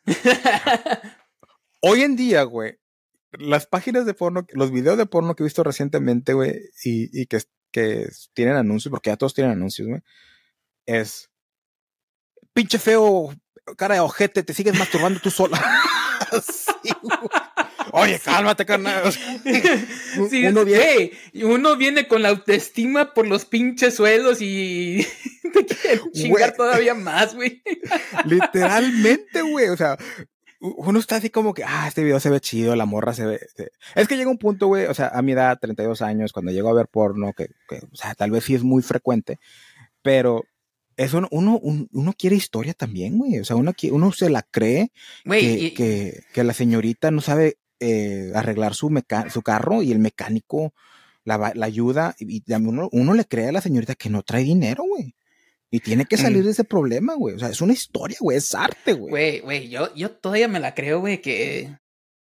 Hoy 1.81 2.01
en 2.01 2.15
día, 2.15 2.43
güey, 2.43 2.79
las 3.33 3.67
páginas 3.67 4.05
de 4.05 4.13
porno, 4.13 4.45
los 4.53 4.71
videos 4.71 4.97
de 4.97 5.05
porno 5.05 5.35
que 5.35 5.43
he 5.43 5.45
visto 5.45 5.63
recientemente, 5.63 6.33
güey, 6.33 6.69
y, 6.83 7.21
y 7.21 7.25
que, 7.25 7.41
que 7.71 8.07
tienen 8.33 8.55
anuncios, 8.55 8.89
porque 8.89 9.09
ya 9.09 9.17
todos 9.17 9.33
tienen 9.33 9.53
anuncios, 9.53 9.87
güey, 9.87 10.01
es 10.85 11.29
pinche 12.53 12.79
feo, 12.79 13.33
cara 13.77 13.95
de 13.95 14.01
ojete, 14.01 14.43
te 14.43 14.53
sigues 14.53 14.77
masturbando 14.77 15.19
tú 15.19 15.31
sola. 15.31 15.61
Oye, 17.95 18.19
cálmate, 18.19 18.65
carnal. 18.65 19.03
uno, 20.17 20.65
viene... 20.65 21.11
uno 21.43 21.77
viene 21.77 22.07
con 22.07 22.23
la 22.23 22.29
autoestima 22.29 23.13
por 23.13 23.27
los 23.27 23.45
pinches 23.45 23.95
suelos 23.95 24.41
y 24.41 25.05
te 25.53 25.75
quiere 25.75 26.01
chingar 26.11 26.55
todavía 26.55 26.95
más, 26.95 27.35
güey. 27.35 27.61
Literalmente, 28.25 29.43
güey. 29.43 29.69
O 29.69 29.77
sea, 29.77 29.97
uno 30.59 30.97
está 30.97 31.17
así 31.17 31.29
como 31.29 31.53
que, 31.53 31.63
ah, 31.63 31.85
este 31.87 32.03
video 32.03 32.19
se 32.19 32.31
ve 32.31 32.39
chido, 32.39 32.75
la 32.75 32.87
morra 32.87 33.13
se 33.13 33.27
ve. 33.27 33.47
Es 33.93 34.07
que 34.07 34.17
llega 34.17 34.31
un 34.31 34.39
punto, 34.39 34.67
güey, 34.67 34.85
o 34.87 34.93
sea, 34.95 35.09
a 35.09 35.21
mi 35.21 35.33
edad, 35.33 35.59
32 35.61 36.01
años, 36.01 36.33
cuando 36.33 36.51
llego 36.51 36.69
a 36.69 36.73
ver 36.73 36.87
porno, 36.87 37.33
que, 37.33 37.49
que 37.69 37.77
o 37.91 37.95
sea, 37.95 38.15
tal 38.15 38.31
vez 38.31 38.45
sí 38.45 38.55
es 38.55 38.63
muy 38.63 38.81
frecuente, 38.81 39.39
pero 40.01 40.45
eso 40.97 41.27
uno, 41.31 41.59
uno, 41.59 42.13
quiere 42.17 42.35
historia 42.35 42.73
también, 42.73 43.17
güey. 43.17 43.39
O 43.39 43.45
sea, 43.45 43.55
uno, 43.55 43.73
uno 43.91 44.11
se 44.11 44.29
la 44.29 44.43
cree 44.43 44.91
que, 45.25 46.23
que, 46.33 46.43
la 46.43 46.53
señorita 46.53 47.11
no 47.11 47.21
sabe 47.21 47.57
eh, 47.79 48.31
arreglar 48.35 48.75
su, 48.75 48.91
su 49.31 49.41
carro 49.41 49.81
y 49.81 49.91
el 49.91 49.99
mecánico 49.99 50.73
la, 51.25 51.51
la 51.55 51.65
ayuda. 51.65 52.15
Y, 52.19 52.43
uno, 52.53 52.89
uno, 52.91 53.13
le 53.13 53.25
cree 53.25 53.49
a 53.49 53.51
la 53.51 53.61
señorita 53.61 53.95
que 53.95 54.09
no 54.09 54.23
trae 54.23 54.43
dinero, 54.43 54.83
güey. 54.83 55.15
Y 55.71 55.79
tiene 55.79 56.05
que 56.05 56.17
salir 56.17 56.43
mm. 56.43 56.45
de 56.45 56.51
ese 56.51 56.63
problema, 56.63 57.15
güey. 57.15 57.35
O 57.35 57.39
sea, 57.39 57.49
es 57.49 57.59
una 57.59 57.73
historia, 57.73 58.17
güey. 58.19 58.37
Es 58.37 58.53
arte, 58.53 58.93
güey. 58.93 59.09
Güey, 59.09 59.39
güey, 59.39 59.69
yo, 59.69 59.93
yo 59.95 60.11
todavía 60.11 60.47
me 60.47 60.59
la 60.59 60.75
creo, 60.75 60.99
güey, 60.99 61.19
que 61.19 61.75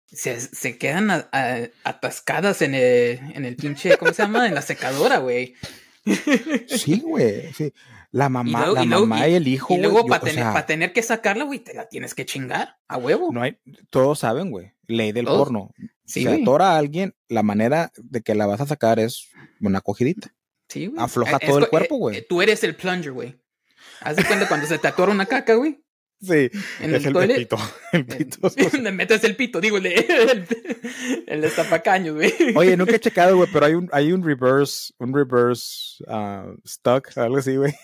se, 0.07 0.41
se 0.41 0.79
quedan 0.79 1.11
a- 1.11 1.29
a- 1.33 1.69
atascadas 1.85 2.63
en 2.63 2.75
el, 2.75 3.19
en 3.35 3.45
el 3.45 3.57
pinche, 3.57 3.99
¿cómo 3.99 4.13
se 4.15 4.23
llama? 4.23 4.47
En 4.47 4.55
la 4.55 4.63
secadora, 4.63 5.19
güey. 5.19 5.55
Sí, 6.67 7.01
güey. 7.01 7.53
Sí. 7.53 7.73
La 8.13 8.29
mamá, 8.29 8.61
luego- 8.61 8.75
la 8.75 8.85
y 8.85 8.87
luego- 8.87 9.07
mamá 9.07 9.29
y, 9.29 9.35
el 9.35 9.49
hijo. 9.49 9.75
Y 9.75 9.79
luego 9.79 10.07
para 10.07 10.21
tener, 10.21 10.45
sea, 10.45 10.53
pa' 10.53 10.67
tener 10.67 10.93
que 10.93 11.03
sacarla, 11.03 11.45
güey, 11.45 11.59
te 11.61 11.73
la 11.75 11.89
tienes 11.89 12.15
que 12.15 12.25
chingar 12.27 12.77
a 12.87 12.99
huevo. 12.99 13.33
no 13.33 13.41
hay, 13.43 13.59
todos 13.91 14.19
saben, 14.21 14.51
güey. 14.51 14.73
Ley 14.87 15.13
del 15.13 15.25
Todos. 15.25 15.39
porno. 15.39 15.71
sí, 16.05 16.21
si 16.21 16.27
güey. 16.27 16.43
atora 16.43 16.73
a 16.73 16.79
alguien, 16.79 17.15
la 17.29 17.43
manera 17.43 17.91
de 17.97 18.21
que 18.21 18.35
la 18.35 18.47
vas 18.47 18.61
a 18.61 18.67
sacar 18.67 18.99
es 19.01 19.31
una 19.61 19.81
cogidita. 19.81 20.35
Sí, 20.69 20.87
güey. 20.89 21.03
afloja 21.03 21.39
Es 21.41 21.47
todo 21.49 21.59
el 21.59 21.65
co- 21.65 21.71
cuerpo, 21.71 21.95
eh, 21.95 21.99
güey. 21.99 22.17
eh, 22.19 22.27
Tú 22.29 22.43
eres 22.43 22.63
el 22.65 22.77
plunger, 22.77 23.13
güey. 23.13 23.41
Haz 24.01 24.17
de 24.17 24.25
cuenta 24.25 24.47
cuando 24.49 24.67
se 24.67 24.79
te 24.79 24.89
atora 24.89 25.11
una 25.13 25.27
caca, 25.27 25.55
güey. 25.55 25.83
Sí, 26.23 26.51
En 26.81 26.95
es 26.95 27.05
el 27.05 27.17
el 27.17 27.35
pito. 27.35 27.59
El 27.93 28.07
pito. 28.07 28.39
Le 28.81 28.93
metes 28.93 29.25
el 29.25 29.35
pito, 29.35 29.61
digo, 29.61 29.79
el, 29.79 29.87
el, 29.87 30.47
el 31.27 31.41
destapacaños, 31.41 32.15
güey. 32.15 32.33
Oye, 32.55 32.77
nunca 32.77 32.95
he 32.95 33.01
checado, 33.01 33.37
güey, 33.37 33.49
pero 33.53 33.67
hay 33.67 33.75
un, 33.75 33.89
hay 33.93 34.13
un 34.13 34.23
reverse, 34.23 34.93
un 34.99 35.13
reverse 35.13 36.05
ah, 36.07 36.47
stuck, 36.65 37.17
algo 37.19 37.39
así, 37.39 37.57
güey. 37.57 37.75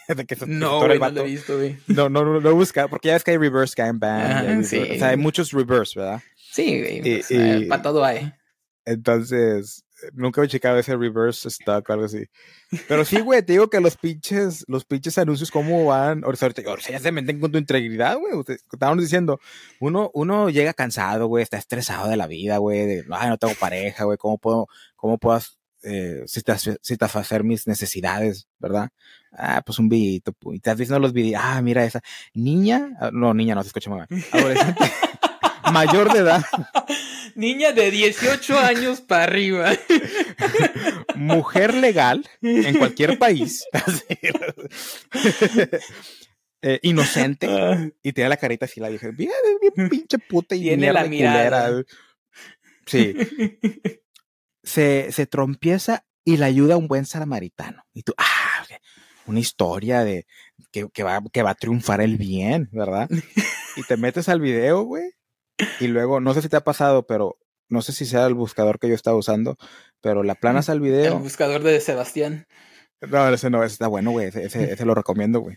No, 0.46 0.78
güey, 0.86 0.98
no 1.00 1.10
lo 1.10 1.20
he 1.22 1.24
visto, 1.24 1.56
güey. 1.56 1.78
No, 1.88 2.08
no, 2.08 2.24
no, 2.24 2.40
no 2.40 2.54
busca, 2.54 2.86
porque 2.86 3.08
ya 3.08 3.16
es 3.16 3.24
que 3.24 3.32
hay 3.32 3.38
reverse 3.38 3.74
gangbang. 3.76 4.64
Sí. 4.64 4.78
O 4.78 4.98
sea, 4.98 5.08
hay 5.08 5.16
muchos 5.16 5.50
reverse, 5.50 5.98
¿verdad? 5.98 6.22
Sí, 6.36 6.78
güey. 6.80 7.02
Y- 7.04 7.22
y- 7.28 7.64
para 7.66 7.82
todo 7.82 8.04
hay. 8.04 8.32
Entonces, 8.84 9.84
nunca 10.12 10.42
he 10.42 10.48
checado 10.48 10.78
ese 10.78 10.96
reverse 10.96 11.50
stuck 11.50 11.88
o 11.88 11.92
algo 11.92 12.04
así. 12.04 12.26
Pero 12.86 13.04
sí, 13.04 13.20
güey, 13.20 13.42
te 13.42 13.52
digo 13.52 13.68
que 13.68 13.80
los 13.80 13.96
pinches, 13.96 14.64
los 14.68 14.84
pinches 14.84 15.18
anuncios, 15.18 15.50
¿cómo 15.50 15.86
van? 15.86 16.24
O 16.24 16.34
sea, 16.34 16.50
ya 16.90 16.98
se 16.98 17.12
meten 17.12 17.40
con 17.40 17.52
tu 17.52 17.58
integridad, 17.58 18.18
güey. 18.18 18.32
Estábamos 18.72 19.02
diciendo, 19.02 19.40
uno, 19.80 20.10
uno 20.14 20.50
llega 20.50 20.72
cansado, 20.74 21.26
güey, 21.26 21.42
está 21.42 21.58
estresado 21.58 22.08
de 22.08 22.16
la 22.16 22.26
vida, 22.26 22.58
güey, 22.58 22.86
de, 22.86 23.04
ay, 23.10 23.28
no 23.28 23.38
tengo 23.38 23.54
pareja, 23.54 24.04
güey, 24.04 24.18
¿cómo 24.18 24.38
puedo, 24.38 24.68
cómo 24.96 25.18
puedo 25.18 25.40
eh, 25.82 26.24
satisfacer 26.26 27.44
mis 27.44 27.66
necesidades, 27.66 28.48
¿verdad? 28.58 28.90
Ah, 29.32 29.62
pues 29.64 29.78
un 29.78 29.88
videito, 29.88 30.34
y 30.52 30.56
estás 30.56 30.76
viendo 30.76 30.98
los 30.98 31.12
videos, 31.12 31.40
ah, 31.44 31.60
mira 31.62 31.84
esa 31.84 32.00
niña, 32.34 32.90
ah, 33.00 33.10
no, 33.12 33.32
niña, 33.34 33.54
no 33.54 33.62
se 33.62 33.68
escucha 33.68 33.90
mamá, 33.90 34.06
adolescente, 34.32 34.80
mayor 35.72 36.12
de 36.12 36.20
edad, 36.20 36.44
Niña 37.34 37.72
de 37.72 37.90
18 37.90 38.58
años 38.58 39.00
para 39.00 39.24
arriba. 39.24 39.72
mujer 41.14 41.74
legal 41.74 42.28
en 42.42 42.76
cualquier 42.78 43.18
país, 43.18 43.64
eh, 46.62 46.80
inocente, 46.82 47.92
y 48.02 48.12
tiene 48.12 48.30
la 48.30 48.36
carita 48.36 48.66
así, 48.66 48.80
la 48.80 48.88
dije, 48.88 49.10
bien, 49.12 49.30
bien 49.60 49.88
pinche 49.88 50.18
puta 50.18 50.54
y 50.54 50.62
Tiene 50.62 50.92
la 50.92 51.04
mirada. 51.04 51.68
culera". 51.68 51.84
Sí, 52.86 53.14
se, 54.62 55.12
se 55.12 55.26
trompieza 55.26 56.04
y 56.24 56.36
le 56.36 56.46
ayuda 56.46 56.74
a 56.74 56.78
un 56.78 56.88
buen 56.88 57.06
samaritano. 57.06 57.84
Y 57.92 58.02
tú, 58.02 58.14
ah, 58.16 58.64
una 59.26 59.40
historia 59.40 60.04
de 60.04 60.26
que, 60.72 60.88
que 60.92 61.02
va, 61.02 61.20
que 61.32 61.42
va 61.42 61.50
a 61.50 61.54
triunfar 61.54 62.00
el 62.00 62.16
bien, 62.16 62.68
¿verdad? 62.72 63.08
Y 63.76 63.84
te 63.84 63.96
metes 63.96 64.28
al 64.28 64.40
video, 64.40 64.82
güey, 64.82 65.08
y 65.80 65.86
luego, 65.88 66.20
no 66.20 66.34
sé 66.34 66.42
si 66.42 66.48
te 66.48 66.56
ha 66.56 66.64
pasado, 66.64 67.06
pero 67.06 67.38
no 67.68 67.82
sé 67.82 67.92
si 67.92 68.06
sea 68.06 68.26
el 68.26 68.34
buscador 68.34 68.78
que 68.78 68.88
yo 68.88 68.94
estaba 68.94 69.16
usando, 69.16 69.56
pero 70.00 70.22
la 70.22 70.34
planas 70.34 70.68
al 70.68 70.76
El 70.78 70.82
video. 70.82 71.18
buscador 71.18 71.62
de 71.62 71.80
Sebastián. 71.80 72.46
No, 73.00 73.28
ese 73.28 73.50
no, 73.50 73.62
ese 73.62 73.74
está 73.74 73.86
bueno, 73.86 74.10
güey. 74.10 74.26
Ese, 74.28 74.44
ese, 74.44 74.72
ese 74.72 74.84
lo 74.84 74.94
recomiendo, 74.94 75.40
güey. 75.40 75.56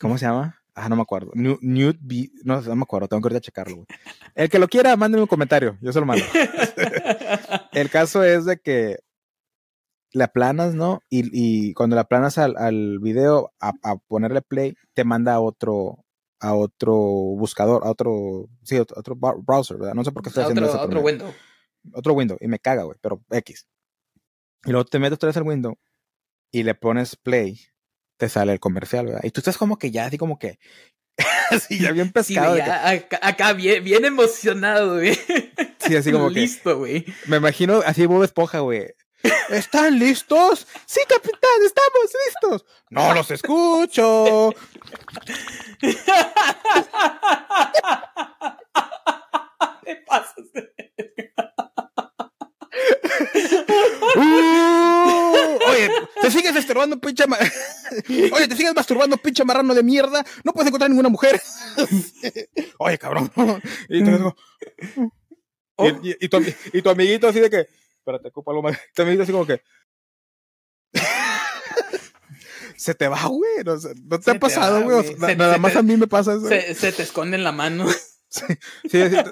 ¿Cómo 0.00 0.16
se 0.16 0.24
llama? 0.26 0.62
Ah, 0.74 0.88
no 0.88 0.96
me 0.96 1.02
acuerdo. 1.02 1.32
New, 1.34 1.58
Newt 1.60 1.98
B- 2.00 2.30
No, 2.44 2.60
no 2.62 2.76
me 2.76 2.82
acuerdo. 2.82 3.08
Tengo 3.08 3.20
que 3.26 3.34
ir 3.34 3.36
a 3.36 3.40
checarlo, 3.40 3.76
güey. 3.76 3.86
El 4.34 4.48
que 4.48 4.58
lo 4.60 4.68
quiera, 4.68 4.96
mándenme 4.96 5.22
un 5.22 5.28
comentario. 5.28 5.76
Yo 5.82 5.92
se 5.92 6.00
lo 6.00 6.06
mando. 6.06 6.24
El 7.72 7.90
caso 7.90 8.22
es 8.24 8.44
de 8.44 8.58
que 8.58 8.98
la 10.12 10.28
planas, 10.28 10.74
¿no? 10.74 11.02
Y, 11.10 11.28
y 11.32 11.74
cuando 11.74 11.96
la 11.96 12.04
planas 12.04 12.38
al, 12.38 12.56
al 12.56 12.98
video 13.00 13.52
a, 13.60 13.72
a 13.82 13.96
ponerle 13.96 14.40
play, 14.40 14.74
te 14.94 15.04
manda 15.04 15.34
a 15.34 15.40
otro 15.40 16.04
a 16.40 16.54
otro 16.54 16.94
buscador, 16.94 17.84
a 17.84 17.90
otro, 17.90 18.48
sí, 18.62 18.76
a 18.76 18.82
otro, 18.82 18.96
otro 18.98 19.14
browser, 19.16 19.76
¿verdad? 19.78 19.94
No 19.94 20.04
sé 20.04 20.12
por 20.12 20.22
qué 20.22 20.28
estoy 20.30 20.44
haciendo 20.44 20.62
otro, 20.62 20.74
eso. 20.74 20.84
otro 20.84 20.88
pero 20.90 21.00
me- 21.00 21.06
window. 21.06 21.34
otro 21.94 22.12
window 22.14 22.36
y 22.40 22.48
me 22.48 22.58
caga, 22.58 22.84
güey, 22.84 22.96
pero 23.00 23.22
X. 23.30 23.66
Y 24.64 24.70
luego 24.70 24.84
te 24.84 24.98
metes 24.98 25.14
otra 25.16 25.28
vez 25.28 25.36
al 25.36 25.42
window 25.44 25.78
y 26.52 26.62
le 26.62 26.74
pones 26.74 27.16
play, 27.16 27.60
te 28.18 28.28
sale 28.28 28.52
el 28.52 28.60
comercial, 28.60 29.06
¿verdad? 29.06 29.20
Y 29.24 29.30
tú 29.30 29.40
estás 29.40 29.58
como 29.58 29.78
que 29.78 29.90
ya, 29.90 30.06
así 30.06 30.18
como 30.18 30.38
que, 30.38 30.58
así 31.50 31.78
ya 31.80 31.92
bien 31.92 32.06
Sí, 32.08 32.12
pescado. 32.12 32.54
que- 32.54 32.58
ya 32.60 32.88
acá, 32.90 33.18
acá 33.22 33.52
bien, 33.52 33.82
bien 33.84 34.04
emocionado, 34.04 34.94
güey. 34.96 35.14
sí, 35.78 35.96
así 35.96 36.12
como 36.12 36.28
que, 36.32 36.40
Listo, 36.40 36.78
güey. 36.78 37.04
me 37.26 37.38
imagino 37.38 37.80
así 37.84 38.06
Bob 38.06 38.22
Esponja, 38.22 38.60
güey. 38.60 38.92
¿Están 39.50 39.98
listos? 39.98 40.66
Sí, 40.86 41.00
capitán, 41.08 41.50
estamos 41.64 42.12
listos. 42.26 42.64
No 42.90 43.14
los 43.14 43.30
escucho. 43.30 44.54
Te 49.84 49.96
pasas 50.06 50.52
de- 50.52 50.68
Uh, 54.16 55.58
oye, 55.68 55.90
te 56.20 56.30
sigues 56.30 56.54
estorbando, 56.56 56.98
pinche. 57.00 57.24
Oye, 58.32 58.48
te 58.48 58.56
sigues 58.56 58.74
masturbando, 58.74 59.16
pinche 59.16 59.44
marrano 59.44 59.74
de 59.74 59.82
mierda. 59.82 60.24
No 60.44 60.52
puedes 60.52 60.68
encontrar 60.68 60.90
ninguna 60.90 61.08
mujer. 61.08 61.40
oye, 62.78 62.98
cabrón. 62.98 63.30
Y, 63.88 64.04
te 64.04 64.10
digo, 64.10 64.36
Oh. 65.80 65.86
y, 66.02 66.10
y- 66.10 66.16
y 66.20 66.28
tu, 66.28 66.42
y 66.72 66.82
tu 66.82 66.90
amiguito 66.90 67.28
así 67.28 67.38
de 67.40 67.50
que. 67.50 67.68
Espérate, 68.08 68.28
ocupa 68.28 68.52
algo 68.52 68.62
más. 68.62 68.78
Tu 68.94 69.02
amiguito 69.02 69.22
así 69.24 69.32
como 69.32 69.46
que. 69.46 69.62
Se 72.76 72.94
te 72.94 73.08
va, 73.08 73.22
güey. 73.26 73.64
No, 73.64 73.78
sé, 73.78 73.92
¿no 74.04 74.18
te 74.18 74.24
Se 74.24 74.30
ha 74.30 74.34
te 74.34 74.40
pasado, 74.40 74.82
güey. 74.82 74.96
O 74.98 75.02
sea, 75.18 75.34
nada 75.34 75.58
más 75.58 75.72
te- 75.72 75.78
a 75.78 75.82
mí 75.82 75.96
me 75.96 76.06
pasa 76.06 76.32
eso. 76.34 76.46
Se, 76.48 76.74
se 76.74 76.92
te 76.92 77.02
esconde 77.02 77.36
en 77.36 77.44
la 77.44 77.52
mano. 77.52 77.86
Sí, 78.30 78.44
sí, 78.90 79.00
o 79.00 79.08
sea, 79.08 79.22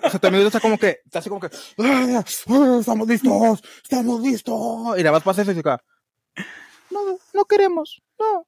está 0.46 0.58
como 0.58 0.78
que, 0.78 1.02
está 1.04 1.18
así 1.18 1.28
como 1.28 1.38
que, 1.38 1.48
"Ah, 1.76 2.24
ah, 2.24 2.76
estamos 2.80 3.06
listos, 3.06 3.60
estamos 3.82 4.22
listos. 4.22 4.98
Y 4.98 5.02
nada 5.02 5.12
más 5.12 5.22
pasa 5.22 5.42
eso 5.42 5.52
y 5.52 5.54
se 5.56 5.62
no, 5.62 7.18
no 7.34 7.44
queremos, 7.44 8.02
no. 8.18 8.46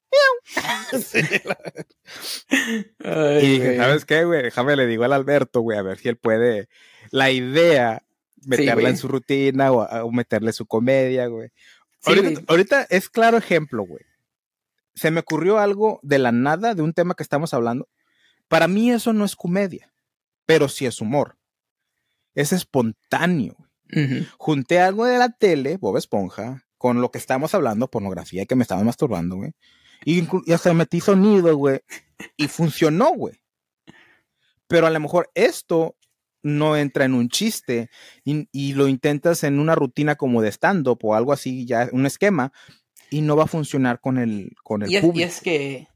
Sí, 0.98 1.20
la- 1.44 1.58
Ay, 3.04 3.44
y 3.44 3.48
dije, 3.50 3.64
güey. 3.66 3.76
¿sabes 3.76 4.06
qué, 4.06 4.24
güey? 4.24 4.42
Déjame 4.42 4.74
le 4.76 4.86
digo 4.86 5.04
al 5.04 5.12
Alberto, 5.12 5.60
güey, 5.60 5.76
a 5.76 5.82
ver 5.82 5.98
si 5.98 6.08
él 6.08 6.16
puede, 6.16 6.70
la 7.10 7.30
idea, 7.30 8.06
meterla 8.44 8.88
en 8.88 8.96
su 8.96 9.08
rutina 9.08 9.72
o, 9.72 9.82
o 9.82 10.12
meterle 10.12 10.52
su 10.52 10.66
comedia, 10.66 11.26
güey. 11.26 11.50
Sí, 12.00 12.12
ahorita, 12.46 12.86
es 12.90 13.08
claro 13.08 13.36
ejemplo, 13.36 13.82
güey. 13.82 14.04
Se 14.94 15.10
me 15.10 15.20
ocurrió 15.20 15.58
algo 15.58 16.00
de 16.02 16.18
la 16.18 16.32
nada, 16.32 16.74
de 16.74 16.82
un 16.82 16.92
tema 16.92 17.14
que 17.14 17.22
estamos 17.22 17.54
hablando. 17.54 17.88
Para 18.48 18.68
mí 18.68 18.90
eso 18.90 19.12
no 19.12 19.24
es 19.24 19.36
comedia, 19.36 19.92
pero 20.46 20.68
sí 20.68 20.86
es 20.86 21.00
humor. 21.00 21.38
Es 22.34 22.52
espontáneo. 22.52 23.56
Ujú. 23.92 24.26
Junté 24.38 24.80
algo 24.80 25.06
de 25.06 25.18
la 25.18 25.30
tele, 25.30 25.76
Bob 25.76 25.96
Esponja, 25.96 26.64
con 26.76 27.00
lo 27.00 27.10
que 27.10 27.18
estamos 27.18 27.54
hablando, 27.54 27.90
pornografía, 27.90 28.42
y 28.42 28.46
que 28.46 28.54
me 28.54 28.62
estaba 28.62 28.82
masturbando, 28.84 29.36
güey. 29.36 29.52
Y, 30.04 30.26
y 30.46 30.52
hasta 30.52 30.72
metí 30.74 31.00
sonido, 31.00 31.56
güey. 31.56 31.80
Y 32.36 32.48
funcionó, 32.48 33.12
güey. 33.12 33.40
Pero 34.68 34.86
a 34.86 34.90
lo 34.90 35.00
mejor 35.00 35.30
esto 35.34 35.96
no 36.48 36.76
entra 36.76 37.04
en 37.04 37.14
un 37.14 37.28
chiste 37.28 37.90
y, 38.24 38.48
y 38.52 38.72
lo 38.74 38.88
intentas 38.88 39.44
en 39.44 39.58
una 39.58 39.74
rutina 39.74 40.16
como 40.16 40.42
de 40.42 40.50
stand-up 40.50 40.98
o 41.02 41.14
algo 41.14 41.32
así, 41.32 41.66
ya 41.66 41.88
un 41.92 42.06
esquema, 42.06 42.52
y 43.10 43.22
no 43.22 43.36
va 43.36 43.44
a 43.44 43.48
funcionar 43.48 44.00
con 44.00 44.18
el, 44.18 44.54
con 44.62 44.82
el 44.82 44.90
Y 44.90 44.96
es, 44.96 45.02
público. 45.02 45.20
y 45.20 45.22
es 45.22 45.40
que, 45.40 45.88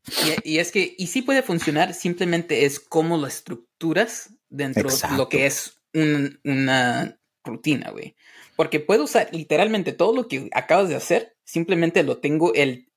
y, 0.44 0.54
y 0.54 0.58
es 0.58 0.72
que, 0.72 0.94
y 0.96 1.06
sí 1.08 1.22
puede 1.22 1.42
funcionar, 1.42 1.94
simplemente 1.94 2.64
es 2.64 2.80
cómo 2.80 3.16
lo 3.18 3.26
estructuras 3.26 4.30
dentro 4.48 4.88
de 4.88 5.16
lo 5.16 5.28
que 5.28 5.46
es 5.46 5.78
un- 5.94 6.40
una 6.44 7.18
rutina, 7.44 7.90
güey. 7.90 8.14
Porque 8.56 8.80
puedo 8.80 9.04
usar 9.04 9.28
literalmente 9.32 9.92
todo 9.92 10.14
lo 10.14 10.28
que 10.28 10.48
acabas 10.52 10.88
de 10.88 10.96
hacer, 10.96 11.34
simplemente 11.44 12.02
lo 12.02 12.18
tengo 12.18 12.54
el... 12.54 12.88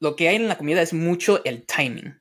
Lo 0.00 0.16
que 0.16 0.28
hay 0.28 0.36
en 0.36 0.48
la 0.48 0.58
comida 0.58 0.82
es 0.82 0.92
mucho 0.92 1.44
el 1.44 1.64
timing. 1.64 2.20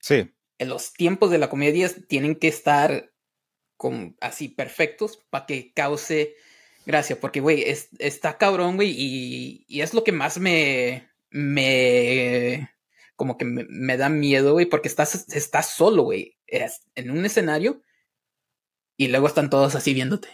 Sí, 0.00 0.30
En 0.58 0.68
los 0.68 0.92
tiempos 0.92 1.30
de 1.30 1.38
la 1.38 1.48
comedia 1.48 1.90
tienen 2.08 2.36
que 2.36 2.48
estar 2.48 3.09
con, 3.80 4.14
así 4.20 4.48
perfectos 4.50 5.20
para 5.30 5.46
que 5.46 5.72
cause 5.72 6.34
gracia. 6.84 7.18
Porque, 7.18 7.40
güey, 7.40 7.62
es- 7.62 7.88
está 7.98 8.36
cabrón, 8.36 8.76
güey, 8.76 8.90
y, 8.94 9.64
y 9.68 9.80
es 9.80 9.94
lo 9.94 10.04
que 10.04 10.12
más 10.12 10.38
me. 10.38 11.08
me. 11.30 12.70
como 13.16 13.38
que 13.38 13.46
me, 13.46 13.64
me 13.70 13.96
da 13.96 14.10
miedo, 14.10 14.52
güey, 14.52 14.66
porque 14.66 14.88
estás, 14.88 15.26
estás 15.34 15.70
solo, 15.74 16.02
güey, 16.04 16.36
es- 16.46 16.82
en 16.94 17.10
un 17.10 17.24
escenario 17.24 17.82
y 18.98 19.08
luego 19.08 19.26
están 19.28 19.48
todos 19.48 19.74
así 19.74 19.94
viéndote. 19.94 20.28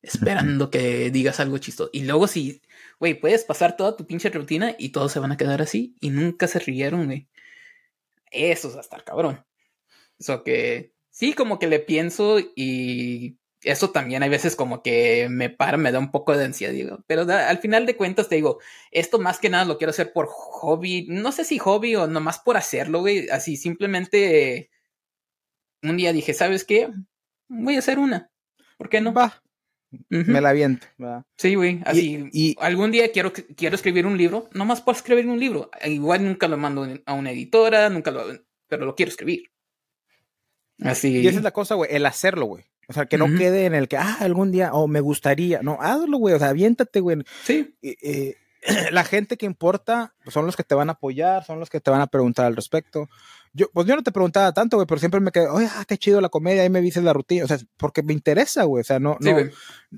Esperando 0.00 0.70
que 0.70 1.10
digas 1.10 1.40
algo 1.40 1.58
chistoso. 1.58 1.90
Y 1.92 2.04
luego 2.04 2.26
si, 2.26 2.62
güey, 3.00 3.14
puedes 3.20 3.44
pasar 3.44 3.76
toda 3.76 3.96
tu 3.96 4.06
pinche 4.06 4.30
rutina 4.30 4.74
y 4.78 4.90
todos 4.90 5.12
se 5.12 5.18
van 5.18 5.32
a 5.32 5.36
quedar 5.36 5.60
así 5.60 5.94
y 6.00 6.08
nunca 6.10 6.46
se 6.46 6.58
rieron, 6.60 7.04
güey. 7.06 7.28
Eso 8.30 8.68
es 8.68 8.76
hasta 8.76 9.04
cabrón. 9.04 9.44
Eso 10.18 10.42
que 10.44 10.94
sí, 11.18 11.32
como 11.32 11.58
que 11.58 11.66
le 11.66 11.80
pienso 11.80 12.38
y 12.38 13.38
eso 13.62 13.90
también 13.90 14.22
hay 14.22 14.28
veces 14.28 14.54
como 14.54 14.84
que 14.84 15.26
me 15.28 15.50
para, 15.50 15.76
me 15.76 15.90
da 15.90 15.98
un 15.98 16.12
poco 16.12 16.36
de 16.36 16.44
ansiedad, 16.44 16.72
digo. 16.72 17.04
Pero 17.08 17.22
al 17.22 17.58
final 17.58 17.86
de 17.86 17.96
cuentas 17.96 18.28
te 18.28 18.36
digo, 18.36 18.60
esto 18.92 19.18
más 19.18 19.40
que 19.40 19.50
nada 19.50 19.64
lo 19.64 19.78
quiero 19.78 19.90
hacer 19.90 20.12
por 20.12 20.26
hobby. 20.28 21.06
No 21.08 21.32
sé 21.32 21.44
si 21.44 21.58
hobby 21.58 21.96
o 21.96 22.06
nomás 22.06 22.38
por 22.38 22.56
hacerlo, 22.56 23.00
güey. 23.00 23.28
Así 23.30 23.56
simplemente 23.56 24.70
un 25.82 25.96
día 25.96 26.12
dije, 26.12 26.34
¿sabes 26.34 26.64
qué? 26.64 26.88
Voy 27.48 27.74
a 27.74 27.80
hacer 27.80 27.98
una. 27.98 28.30
¿Por 28.76 28.88
qué 28.88 29.00
no? 29.00 29.12
Va. 29.12 29.42
Me 30.08 30.40
la 30.40 30.52
viento. 30.52 30.86
Sí, 31.36 31.56
güey. 31.56 31.80
Así. 31.84 32.28
Y, 32.32 32.54
algún 32.60 32.92
día 32.92 33.10
quiero, 33.10 33.32
quiero 33.32 33.74
escribir 33.74 34.06
un 34.06 34.16
libro. 34.16 34.48
Nomás 34.52 34.82
por 34.82 34.94
escribir 34.94 35.26
un 35.26 35.40
libro. 35.40 35.68
Igual 35.84 36.24
nunca 36.24 36.46
lo 36.46 36.58
mando 36.58 36.86
a 37.06 37.12
una 37.12 37.32
editora, 37.32 37.88
nunca 37.88 38.12
lo. 38.12 38.24
Pero 38.68 38.84
lo 38.86 38.94
quiero 38.94 39.10
escribir. 39.10 39.50
Así. 40.82 41.18
Y 41.18 41.26
esa 41.26 41.38
es 41.38 41.44
la 41.44 41.50
cosa, 41.50 41.74
güey. 41.74 41.90
El 41.92 42.06
hacerlo, 42.06 42.46
güey. 42.46 42.64
O 42.88 42.92
sea, 42.94 43.06
que 43.06 43.18
no 43.18 43.26
quede 43.26 43.66
en 43.66 43.74
el 43.74 43.86
que, 43.86 43.98
ah, 43.98 44.16
algún 44.20 44.50
día, 44.50 44.72
o 44.72 44.88
me 44.88 45.00
gustaría. 45.00 45.60
No, 45.62 45.78
hazlo, 45.80 46.16
güey. 46.16 46.34
O 46.34 46.38
sea, 46.38 46.48
aviéntate, 46.48 47.00
güey. 47.00 47.18
Sí. 47.44 47.76
Eh, 47.82 48.36
la 48.92 49.04
gente 49.04 49.36
que 49.36 49.46
importa 49.46 50.14
son 50.28 50.46
los 50.46 50.56
que 50.56 50.64
te 50.64 50.74
van 50.74 50.88
a 50.88 50.92
apoyar, 50.92 51.44
son 51.44 51.60
los 51.60 51.70
que 51.70 51.80
te 51.80 51.90
van 51.90 52.00
a 52.00 52.06
preguntar 52.06 52.46
al 52.46 52.56
respecto. 52.56 53.08
Yo, 53.54 53.70
pues 53.72 53.86
yo 53.86 53.96
no 53.96 54.02
te 54.02 54.12
preguntaba 54.12 54.52
tanto, 54.52 54.76
güey, 54.76 54.86
pero 54.86 54.98
siempre 54.98 55.20
me 55.20 55.32
quedé, 55.32 55.48
oye, 55.48 55.68
ah, 55.70 55.84
qué 55.86 55.96
chido 55.96 56.20
la 56.20 56.28
comedia, 56.28 56.62
ahí 56.62 56.70
me 56.70 56.80
dices 56.80 57.02
la 57.02 57.12
rutina. 57.12 57.44
O 57.44 57.48
sea, 57.48 57.58
porque 57.76 58.02
me 58.02 58.12
interesa, 58.12 58.64
güey. 58.64 58.82
O 58.82 58.84
sea, 58.84 58.98
no, 58.98 59.16
no, 59.20 59.36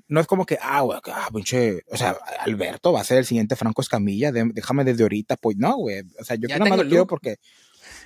no 0.08 0.20
es 0.20 0.26
como 0.26 0.46
que, 0.46 0.58
ah, 0.62 0.80
güey, 0.80 0.98
ah, 1.12 1.28
pinche, 1.32 1.82
o 1.88 1.96
sea, 1.96 2.16
Alberto 2.40 2.92
va 2.92 3.00
a 3.00 3.04
ser 3.04 3.18
el 3.18 3.24
siguiente 3.24 3.56
Franco 3.56 3.82
Escamilla, 3.82 4.32
déjame 4.32 4.84
desde 4.84 5.02
ahorita. 5.02 5.36
Pues 5.36 5.56
no, 5.56 5.76
güey. 5.76 6.02
O 6.18 6.24
sea, 6.24 6.36
yo 6.36 6.48
nada 6.48 6.64
más 6.64 6.78
lo 6.78 6.88
quiero 6.88 7.06
porque 7.06 7.36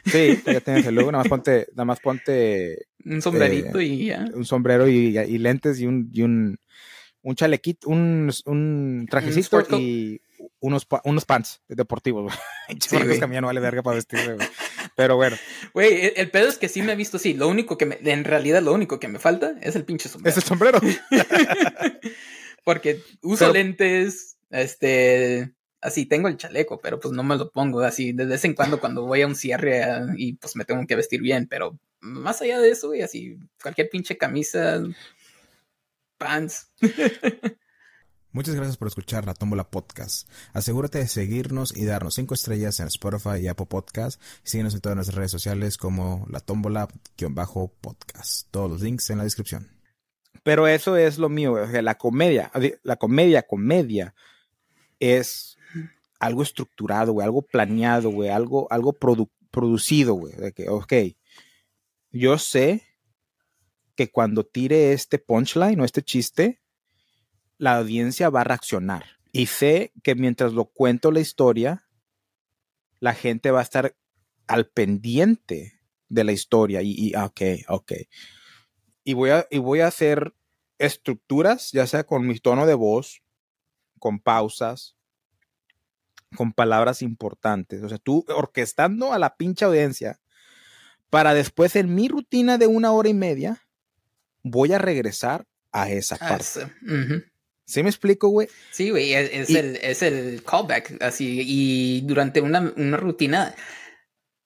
Sí, 0.05 0.40
ya 0.45 0.61
tienes 0.61 0.87
el 0.87 0.95
logo, 0.95 1.11
nada 1.11 1.25
más 1.25 1.29
ponte, 1.29 1.67
nada 1.73 1.85
más 1.85 2.01
ponte 2.01 2.87
un 3.05 3.23
sombrerito 3.23 3.79
eh, 3.81 3.85
y 3.85 4.07
ya. 4.07 4.25
Un 4.35 4.45
sombrero 4.45 4.88
y, 4.88 5.19
y, 5.19 5.38
lentes 5.38 5.81
y 5.81 5.87
un, 5.87 6.11
y 6.12 6.23
un, 6.23 6.59
un 7.23 7.35
chalequito, 7.35 7.88
un, 7.88 8.31
un 8.47 9.07
trajecito 9.11 9.61
y 9.79 10.21
unos, 10.61 10.87
unos 11.05 11.25
pants 11.25 11.62
deportivos, 11.69 12.25
güey. 12.25 12.37
Sí, 12.81 12.97
que 12.97 13.25
a 13.25 13.27
mí 13.27 13.38
no 13.38 13.47
vale 13.47 13.61
verga 13.61 13.83
para 13.83 13.97
vestir, 13.97 14.35
güey. 14.35 14.49
Pero 14.97 15.17
bueno. 15.17 15.37
Güey, 15.73 16.12
el, 16.17 16.31
pedo 16.31 16.49
es 16.49 16.57
que 16.57 16.69
sí 16.69 16.83
me 16.83 16.93
he 16.93 16.97
visto, 16.97 17.19
sí. 17.19 17.35
Lo 17.35 17.49
único 17.49 17.77
que 17.77 17.87
me, 17.87 17.99
en 18.03 18.25
realidad 18.25 18.62
lo 18.62 18.73
único 18.73 18.99
que 19.01 19.09
me 19.09 19.19
falta 19.19 19.55
es 19.61 19.77
el 19.77 19.85
pinche 19.85 20.09
sombrero. 20.09 20.31
Es 20.31 20.37
el 20.37 20.43
sombrero. 20.45 20.81
Porque 22.64 23.03
uso 23.21 23.53
lentes, 23.53 24.38
este, 24.51 25.53
así 25.85 26.07
tengo 26.07 26.29
el 26.29 26.38
chaleco, 26.38 26.81
pero 26.81 26.99
pues 26.99 27.12
no 27.12 27.23
me 27.23 27.37
lo 27.37 27.51
pongo 27.51 27.81
así 27.81 28.12
de 28.12 28.25
vez 28.25 28.42
en 28.44 28.55
cuando 28.55 28.81
cuando 28.81 29.05
voy 29.05 29.20
a 29.20 29.27
un 29.27 29.37
cierre 29.37 29.85
ah, 29.85 30.07
y 30.16 30.33
pues 30.33 30.57
me 30.57 30.64
tengo 30.64 30.87
que 30.87 30.97
vestir 30.97 31.20
bien, 31.20 31.47
pero 31.47 31.79
más 32.01 32.40
allá 32.40 32.59
de 32.59 32.70
eso, 32.70 32.94
y 32.94 33.03
así 33.03 33.38
cualquier 33.62 33.90
pinche 33.90 34.16
camisa, 34.16 34.83
pants. 36.16 36.70
Muchas 38.33 38.55
gracias 38.57 38.79
por 38.79 38.88
escuchar 38.88 39.27
la 39.27 39.35
Tómbola 39.35 39.70
Podcast. 39.70 40.29
Asegúrate 40.55 40.99
de 40.99 41.07
seguirnos 41.07 41.77
y 41.77 41.85
darnos 41.85 42.14
cinco 42.14 42.35
estrellas 42.35 42.81
en 42.81 42.88
Spotify 42.88 43.37
y 43.40 43.47
Apple 43.47 43.66
Podcast. 43.66 44.20
Síguenos 44.42 44.75
en 44.75 44.81
todas 44.81 44.97
nuestras 44.97 45.16
redes 45.16 45.31
sociales 45.31 45.77
como 45.77 46.27
la 46.29 46.40
Tómbola-podcast. 46.40 48.49
Todos 48.51 48.70
los 48.70 48.81
links 48.81 49.09
en 49.11 49.18
la 49.18 49.25
descripción. 49.25 49.70
Pero 50.42 50.66
eso 50.66 50.97
es 50.97 51.18
lo 51.18 51.29
mío, 51.29 51.53
o 51.53 51.68
sea, 51.68 51.83
la 51.83 51.97
comedia, 51.97 52.51
la 52.83 52.97
comedia, 52.97 53.42
comedia 53.42 54.14
es 54.99 55.54
algo 56.24 56.42
estructurado, 56.42 57.12
güey, 57.12 57.24
algo 57.24 57.42
planeado, 57.42 58.10
güey, 58.10 58.30
algo, 58.30 58.66
algo 58.70 58.92
producido, 59.50 60.14
güey. 60.14 60.34
De 60.34 60.52
que, 60.52 60.68
ok, 60.68 60.92
yo 62.10 62.38
sé 62.38 62.82
que 63.94 64.10
cuando 64.10 64.44
tire 64.44 64.92
este 64.92 65.18
punchline 65.18 65.80
o 65.80 65.84
este 65.84 66.02
chiste, 66.02 66.62
la 67.58 67.76
audiencia 67.76 68.30
va 68.30 68.40
a 68.40 68.44
reaccionar. 68.44 69.04
Y 69.32 69.46
sé 69.46 69.92
que 70.02 70.14
mientras 70.14 70.52
lo 70.52 70.66
cuento 70.66 71.10
la 71.10 71.20
historia, 71.20 71.87
la 73.00 73.14
gente 73.14 73.50
va 73.50 73.60
a 73.60 73.64
estar 73.64 73.96
al 74.46 74.68
pendiente 74.68 75.80
de 76.08 76.24
la 76.24 76.32
historia. 76.32 76.82
Y, 76.82 76.94
y 76.96 77.16
ok, 77.16 77.40
ok. 77.68 77.92
Y 79.04 79.14
voy, 79.14 79.30
a, 79.30 79.46
y 79.50 79.58
voy 79.58 79.80
a 79.80 79.88
hacer 79.88 80.34
estructuras, 80.78 81.70
ya 81.72 81.87
sea 81.87 82.04
con 82.04 82.26
mi 82.26 82.38
tono 82.38 82.66
de 82.66 82.74
voz, 82.74 83.22
con 83.98 84.20
pausas, 84.20 84.96
con 86.37 86.53
palabras 86.53 87.03
importantes. 87.03 87.83
O 87.83 87.88
sea, 87.88 87.99
tú 87.99 88.25
orquestando 88.29 89.12
a 89.12 89.18
la 89.18 89.37
pinche 89.37 89.64
audiencia 89.64 90.20
para 91.11 91.35
después 91.35 91.77
en 91.77 91.94
mi 91.94 92.09
rutina 92.09 92.59
de 92.59 92.66
una 92.66 92.92
hora 92.92 93.09
y 93.09 93.14
media, 93.14 93.62
voy 94.42 94.73
a 94.73 94.79
regresar 94.79 95.47
a 95.73 95.90
esa 95.90 96.16
parte. 96.16 96.66
¿Sí 97.66 97.83
me 97.83 97.88
explico, 97.88 98.29
güey? 98.29 98.49
Sí, 98.73 98.90
güey, 98.90 99.14
es, 99.14 99.51
el, 99.51 99.77
es, 99.77 100.03
el, 100.03 100.42
callback, 100.44 101.03
así, 101.03 101.42
y 101.47 102.01
durante 102.03 102.40
una, 102.40 102.61
rutina, 102.97 103.55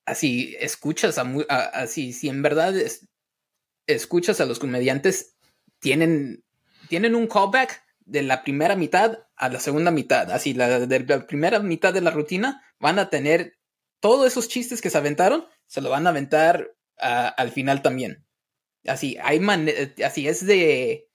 así, 0.05 0.55
escuchas 0.59 1.17
a, 1.17 1.23
así, 1.73 2.13
si 2.13 2.29
en 2.29 2.41
verdad 2.41 2.73
escuchas 3.87 4.39
a 4.39 4.45
los 4.45 4.59
comediantes, 4.59 5.35
tienen, 5.79 6.43
tienen 6.87 7.15
un 7.15 7.27
callback 7.27 7.83
de 8.09 8.23
la 8.23 8.43
primera 8.43 8.75
mitad 8.75 9.19
a 9.35 9.49
la 9.49 9.59
segunda 9.59 9.91
mitad. 9.91 10.31
Así, 10.31 10.53
la, 10.53 10.79
de 10.79 10.99
la 11.01 11.27
primera 11.27 11.59
mitad 11.59 11.93
de 11.93 12.01
la 12.01 12.11
rutina 12.11 12.63
van 12.79 12.97
a 12.99 13.09
tener 13.09 13.57
todos 13.99 14.27
esos 14.27 14.47
chistes 14.47 14.81
que 14.81 14.89
se 14.89 14.97
aventaron, 14.97 15.45
se 15.67 15.81
lo 15.81 15.89
van 15.89 16.07
a 16.07 16.09
aventar 16.09 16.75
al 16.97 17.51
final 17.51 17.81
también. 17.81 18.25
Así, 18.85 19.17
hay 19.21 19.39
así 20.03 20.27
es 20.27 20.45
de. 20.45 21.07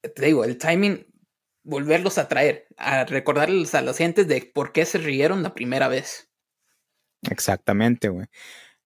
Te 0.00 0.24
digo, 0.24 0.44
el 0.44 0.56
timing, 0.56 1.06
volverlos 1.62 2.16
a 2.18 2.28
traer, 2.28 2.66
a 2.76 3.04
recordarles 3.04 3.74
a 3.74 3.82
las 3.82 3.98
gentes 3.98 4.26
de 4.28 4.50
por 4.54 4.72
qué 4.72 4.86
se 4.86 4.98
rieron 4.98 5.42
la 5.42 5.54
primera 5.54 5.88
vez. 5.88 6.30
Exactamente, 7.30 8.08
güey. 8.08 8.26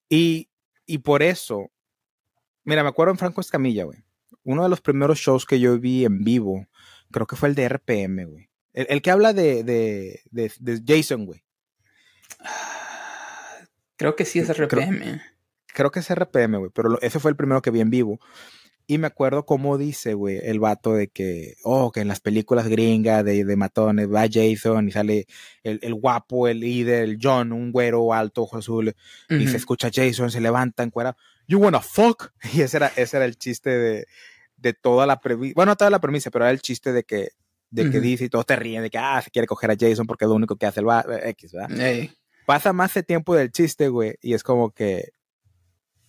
Y, 0.09 0.49
y 0.87 0.99
por 0.99 1.23
eso, 1.23 1.71
mira, 2.65 2.83
me 2.83 2.89
acuerdo 2.89 3.13
en 3.13 3.19
Franco 3.19 3.41
Escamilla, 3.41 3.85
güey 3.85 4.03
uno 4.45 4.63
de 4.63 4.69
los 4.69 4.81
primeros 4.81 5.19
shows 5.19 5.47
que 5.47 5.61
yo 5.61 5.79
vi 5.79 6.05
en 6.05 6.25
vivo, 6.25 6.67
creo 7.11 7.27
que 7.27 7.37
fue 7.37 7.49
el 7.49 7.55
de 7.55 7.69
RPM, 7.69 8.25
güey. 8.25 8.49
El, 8.73 9.03
que 9.03 9.11
habla 9.11 9.33
de, 9.33 9.65
de, 9.65 10.21
de, 10.31 10.83
Jason, 10.87 11.27
güey. 11.27 11.43
Creo 13.97 14.15
que 14.15 14.25
sí 14.25 14.39
es 14.39 14.49
RPM. 14.49 15.21
Creo, 15.67 15.91
que 15.91 16.01
es 16.01 16.15
RPM, 16.15 16.59
güey, 16.59 16.71
pero 16.73 17.01
ese 17.01 17.19
fue 17.19 17.33
el 17.33 17.37
primero 17.37 17.63
que 17.63 17.71
vi 17.71 17.81
en 17.81 17.91
vivo. 17.91 18.21
Y 18.87 18.99
me 18.99 19.07
acuerdo 19.07 19.47
cómo 19.47 19.79
dice, 19.79 20.15
güey, 20.15 20.41
el 20.43 20.59
vato 20.59 20.95
de 20.95 21.09
que, 21.09 21.55
oh, 21.63 21.93
que 21.93 22.01
en 22.01 22.09
las 22.09 22.19
películas 22.19 22.67
gringas 22.67 23.25
de, 23.25 23.45
de 23.45 23.57
matones 23.57 24.13
va 24.13 24.27
Jason 24.29 24.89
y 24.89 24.91
sale 24.91 25.27
el, 25.63 25.95
guapo, 25.95 26.49
el 26.49 26.61
líder, 26.61 27.05
el 27.05 27.19
John, 27.23 27.53
un 27.53 27.71
güero 27.71 28.13
alto, 28.13 28.43
ojo 28.43 28.59
azul, 28.59 28.95
y 29.29 29.47
se 29.47 29.57
escucha 29.59 29.91
Jason, 29.93 30.31
se 30.31 30.41
levanta 30.41 30.83
encuadrado. 30.83 31.17
You 31.47 31.59
wanna 31.59 31.81
fuck? 31.81 32.33
Y 32.53 32.63
ese 32.63 32.79
era, 32.79 32.93
ese 32.97 33.17
era 33.17 33.27
el 33.27 33.37
chiste 33.37 33.71
de, 33.71 34.07
de 34.61 34.73
toda 34.75 35.07
la 35.07 35.21
premisa, 35.21 35.55
bueno, 35.57 35.77
toda 35.77 35.91
la 35.91 36.01
premisa, 36.01 36.31
pero 36.31 36.45
era 36.45 36.53
el 36.53 36.61
chiste 36.61 36.93
de 36.93 37.05
que, 37.05 37.31
de 37.71 37.91
que 37.91 38.01
dice 38.01 38.25
y 38.25 38.29
todos 38.29 38.47
te 38.47 38.57
ríen 38.57 38.83
de 38.83 38.91
que, 38.91 38.99
ah, 38.99 39.21
se 39.23 39.31
quiere 39.31 39.47
coger 39.47 39.71
a 39.71 39.77
Jason 39.79 40.07
porque 40.07 40.25
es 40.25 40.29
lo 40.29 40.35
único 40.35 40.57
que 40.57 40.67
hace 40.67 40.81
el 40.81 40.87
X, 41.29 41.53
¿verdad? 41.53 41.71
Pasa 42.47 42.73
más 42.73 42.93
de 42.95 43.03
tiempo 43.03 43.35
del 43.35 43.53
chiste, 43.53 43.89
güey, 43.89 44.17
y 44.21 44.35
es 44.35 44.43
como 44.43 44.71
que, 44.71 45.13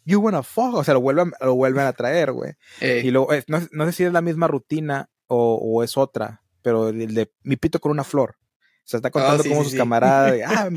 you 0.06 0.20
wanna 0.20 0.44
fuck, 0.44 0.74
o 0.74 0.84
sea, 0.84 0.94
lo 0.94 1.02
vuelven, 1.02 1.32
lo 1.40 1.56
vuelven 1.56 1.86
a 1.86 1.94
traer, 1.94 2.32
güey. 2.32 2.54
Y 2.82 3.12
luego, 3.12 3.30
no, 3.48 3.62
no, 3.72 3.86
sé 3.86 3.92
si 3.92 4.04
es 4.04 4.12
la 4.12 4.22
misma 4.22 4.48
rutina 4.48 5.10
o, 5.28 5.56
o 5.56 5.84
es 5.84 5.98
otra, 5.98 6.44
pero 6.62 6.90
el 6.90 7.14
de 7.14 7.32
mi 7.44 7.56
pito 7.58 7.80
con 7.80 7.92
una 7.92 8.04
flor. 8.04 8.36
Se 8.84 8.98
está 8.98 9.10
contando 9.10 9.44
como 9.44 9.64
sus 9.64 9.76
camaradas. 9.76 10.40
ah, 10.46 10.70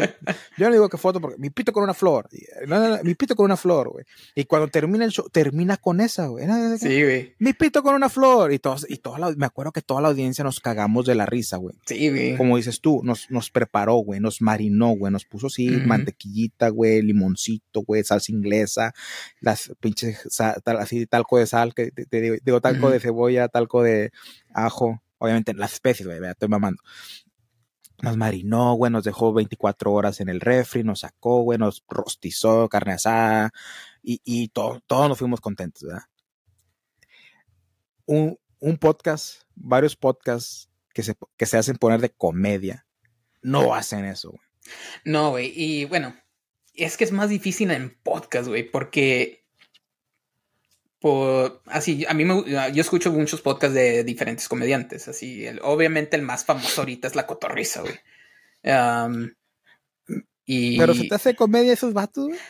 yo 0.56 0.66
no 0.66 0.72
digo 0.72 0.88
que 0.88 0.96
foto 0.96 1.20
porque 1.20 1.38
mi 1.38 1.50
pito 1.50 1.72
con 1.72 1.82
una 1.82 1.94
flor. 1.94 2.28
mi 3.02 3.14
pito 3.14 3.34
con 3.34 3.44
una 3.44 3.56
flor, 3.56 3.90
güey. 3.90 4.04
Y 4.34 4.44
cuando 4.44 4.68
termina 4.68 5.04
el 5.04 5.10
show, 5.10 5.28
termina 5.30 5.76
con 5.76 6.00
esa, 6.00 6.26
güey. 6.26 6.46
Sí, 6.78 7.02
güey. 7.02 7.34
Mi 7.38 7.52
pito 7.52 7.82
con 7.82 7.94
una 7.94 8.08
flor. 8.08 8.52
Y 8.52 8.58
todos, 8.58 8.86
y 8.88 8.98
toda 8.98 9.34
me 9.36 9.46
acuerdo 9.46 9.72
que 9.72 9.82
toda 9.82 10.00
la 10.00 10.08
audiencia 10.08 10.44
nos 10.44 10.60
cagamos 10.60 11.06
de 11.06 11.14
la 11.14 11.26
risa, 11.26 11.56
güey. 11.56 11.76
Sí, 11.86 12.10
güey. 12.10 12.36
Como 12.36 12.56
dices 12.56 12.80
tú, 12.80 13.00
nos, 13.02 13.30
nos 13.30 13.50
preparó, 13.50 13.96
güey. 13.96 14.20
Nos 14.20 14.40
marinó, 14.40 14.90
güey. 14.90 15.12
Nos 15.12 15.24
puso 15.24 15.48
así 15.48 15.68
mantequillita, 15.84 16.68
güey, 16.68 17.02
limoncito, 17.02 17.82
güey, 17.82 18.04
salsa 18.04 18.32
inglesa, 18.32 18.92
las 19.40 19.72
pinches, 19.80 20.26
tal, 20.64 20.78
así, 20.78 21.06
talco 21.06 21.38
de 21.38 21.46
sal, 21.46 21.74
que 21.74 21.90
te, 21.90 22.20
digo, 22.20 22.60
talco 22.60 22.90
de 22.90 23.00
cebolla, 23.00 23.48
talco 23.48 23.82
de 23.82 24.10
ajo. 24.52 25.00
Obviamente 25.18 25.54
las 25.54 25.74
especies, 25.74 26.06
güey, 26.06 26.18
estoy 26.28 26.48
mamando 26.48 26.82
nos 28.04 28.16
marinó, 28.16 28.74
güey, 28.74 28.92
nos 28.92 29.04
dejó 29.04 29.32
24 29.32 29.92
horas 29.92 30.20
en 30.20 30.28
el 30.28 30.40
refri, 30.40 30.84
nos 30.84 31.00
sacó, 31.00 31.42
güey, 31.42 31.58
nos 31.58 31.84
rostizó 31.88 32.68
carne 32.68 32.92
asada 32.92 33.52
y, 34.02 34.20
y 34.24 34.48
todos 34.48 34.82
nos 34.88 35.18
fuimos 35.18 35.40
contentos, 35.40 35.82
¿verdad? 35.82 36.04
Un, 38.06 38.38
un, 38.60 38.76
podcast, 38.76 39.42
varios 39.54 39.96
podcasts 39.96 40.70
que 40.92 41.02
se, 41.02 41.14
que 41.36 41.46
se 41.46 41.56
hacen 41.56 41.76
poner 41.76 42.00
de 42.00 42.10
comedia, 42.10 42.86
no 43.42 43.74
hacen 43.74 44.04
eso, 44.04 44.30
güey. 44.30 44.42
No, 45.04 45.30
güey, 45.30 45.52
y 45.54 45.84
bueno, 45.86 46.14
es 46.74 46.96
que 46.96 47.04
es 47.04 47.12
más 47.12 47.28
difícil 47.28 47.70
en 47.70 47.98
podcast, 48.02 48.48
güey, 48.48 48.70
porque 48.70 49.43
por 51.04 51.60
así 51.66 52.06
a 52.08 52.14
mí 52.14 52.24
me, 52.24 52.44
yo 52.72 52.80
escucho 52.80 53.12
muchos 53.12 53.42
podcasts 53.42 53.74
de 53.74 54.04
diferentes 54.04 54.48
comediantes 54.48 55.06
así 55.06 55.44
obviamente 55.60 56.16
el 56.16 56.22
más 56.22 56.46
famoso 56.46 56.80
ahorita 56.80 57.08
es 57.08 57.14
la 57.14 57.26
cotorriza 57.26 57.82
güey. 57.82 58.00
Y 60.46 60.78
pero 60.78 60.94
se 60.94 61.06
te 61.06 61.14
hace 61.14 61.36
comedia 61.36 61.74
esos 61.74 61.92
vatos 61.92 62.28
güey. 62.28 62.40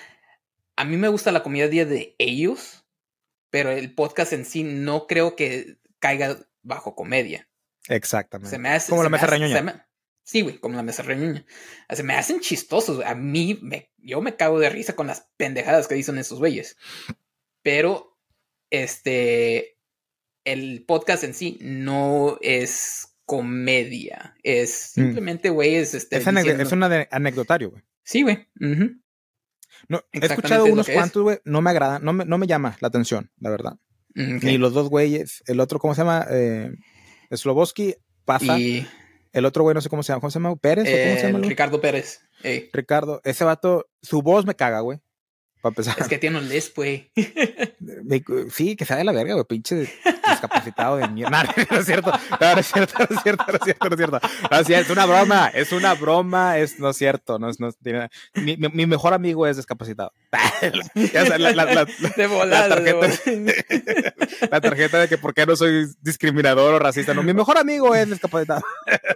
A 0.76 0.84
mí 0.84 0.96
me 0.96 1.08
gusta 1.08 1.32
la 1.32 1.42
comedia 1.42 1.84
de 1.84 2.14
ellos 2.16 2.84
pero 3.50 3.72
el 3.72 3.92
podcast 3.92 4.32
en 4.32 4.44
sí 4.44 4.62
no 4.62 5.08
creo 5.08 5.34
que 5.34 5.78
caiga 5.98 6.38
bajo 6.62 6.94
comedia. 6.94 7.48
Exactamente. 7.88 8.50
Se 8.50 8.58
me 8.60 8.68
hace, 8.68 8.90
como 8.90 9.02
la 9.02 9.08
mesa 9.08 9.26
reñoña. 9.26 9.88
sí 10.22 10.42
güey 10.42 10.58
como 10.58 10.76
la 10.76 10.84
mesa 10.84 11.02
reñoña. 11.02 11.44
Se 11.90 12.04
me 12.04 12.14
hacen 12.14 12.38
chistosos 12.38 13.04
a 13.04 13.16
mí 13.16 13.58
me, 13.62 13.90
yo 13.98 14.20
me 14.20 14.36
cago 14.36 14.60
de 14.60 14.70
risa 14.70 14.94
con 14.94 15.08
las 15.08 15.26
pendejadas 15.36 15.88
que 15.88 15.96
dicen 15.96 16.18
esos 16.18 16.38
güeyes. 16.38 16.76
Pero 17.62 18.13
este, 18.70 19.78
el 20.44 20.84
podcast 20.86 21.24
en 21.24 21.34
sí 21.34 21.58
no 21.60 22.38
es 22.40 23.16
comedia, 23.24 24.36
es 24.42 24.92
mm. 24.96 25.00
simplemente, 25.00 25.50
güey, 25.50 25.76
es 25.76 25.94
este. 25.94 26.16
Es, 26.16 26.72
un 26.72 26.82
anecdotario, 26.82 27.70
güey. 27.70 27.82
Sí, 28.02 28.22
güey. 28.22 28.46
No, 29.88 30.02
he 30.12 30.24
escuchado 30.24 30.64
unos 30.66 30.88
cuantos, 30.88 31.22
güey, 31.22 31.38
no 31.44 31.60
me 31.60 31.70
agrada, 31.70 31.98
no 31.98 32.12
me, 32.12 32.24
no 32.24 32.38
me 32.38 32.46
llama 32.46 32.76
la 32.80 32.88
atención, 32.88 33.30
la 33.38 33.50
verdad. 33.50 33.78
Mm, 34.14 34.38
Ni 34.42 34.58
los 34.58 34.72
dos 34.72 34.88
güeyes, 34.88 35.42
el 35.46 35.60
otro, 35.60 35.78
¿cómo 35.78 35.94
se 35.94 36.02
llama? 36.02 36.26
Eh, 36.30 36.70
Sloboski 37.30 37.96
pasa. 38.24 38.58
Y... 38.58 38.86
El 39.32 39.46
otro 39.46 39.64
güey, 39.64 39.74
no 39.74 39.80
sé 39.80 39.88
cómo 39.88 40.04
se 40.04 40.12
llama, 40.12 40.20
¿cómo 40.20 40.30
se 40.30 40.38
llama? 40.38 40.54
¿Pérez? 40.54 40.86
¿o 40.86 41.08
cómo 41.08 41.20
se 41.20 41.32
llama? 41.32 41.48
Ricardo 41.48 41.80
Pérez. 41.80 42.20
Ricardo, 42.72 43.20
ese 43.24 43.42
vato, 43.42 43.90
su 44.00 44.22
voz 44.22 44.46
me 44.46 44.54
caga, 44.54 44.78
güey. 44.80 45.00
Es 45.98 46.08
que 46.08 46.18
tiene 46.18 46.38
un 46.38 46.48
les, 46.48 46.72
güey. 46.74 47.10
Sí, 48.50 48.76
que 48.76 48.84
sea 48.84 48.96
de 48.96 49.04
la 49.04 49.12
verga, 49.12 49.34
güey, 49.34 49.46
pinche 49.46 49.88
discapacitado 50.30 50.96
de 50.96 51.08
mierda. 51.08 51.44
No, 51.70 51.78
es 51.78 51.86
cierto, 51.86 52.12
no, 52.40 52.50
es 52.52 52.66
cierto, 52.66 52.94
no 52.98 53.16
es 53.16 53.22
cierto, 53.22 53.44
no 53.48 53.54
es 53.54 53.64
cierto, 53.64 53.88
no 53.88 53.94
es 53.94 53.96
cierto. 53.96 54.20
No, 54.50 54.58
es 54.58 54.90
una 54.90 55.06
broma, 55.06 55.48
es 55.48 55.72
una 55.72 55.94
broma, 55.94 56.58
es, 56.58 56.78
no 56.78 56.90
es 56.90 56.96
cierto, 56.96 57.38
no 57.38 57.48
es, 57.48 57.58
no, 57.58 57.72
tiene, 57.72 58.08
mi, 58.34 58.56
mi, 58.56 58.86
mejor 58.86 59.14
amigo 59.14 59.46
es 59.46 59.56
discapacitado. 59.56 60.12
la, 61.12 61.38
la, 61.38 61.64
la, 61.64 61.84
de 61.84 62.26
volada, 62.26 62.68
la 62.68 62.76
tarjeta, 62.76 63.30
de 63.30 64.14
la 64.50 64.60
tarjeta 64.60 65.00
de 65.00 65.08
que 65.08 65.18
por 65.18 65.34
qué 65.34 65.46
no 65.46 65.56
soy 65.56 65.86
discriminador 66.02 66.74
o 66.74 66.78
racista. 66.78 67.14
No, 67.14 67.22
mi 67.22 67.34
mejor 67.34 67.58
amigo 67.58 67.94
es 67.94 68.08
discapacitado. 68.08 68.62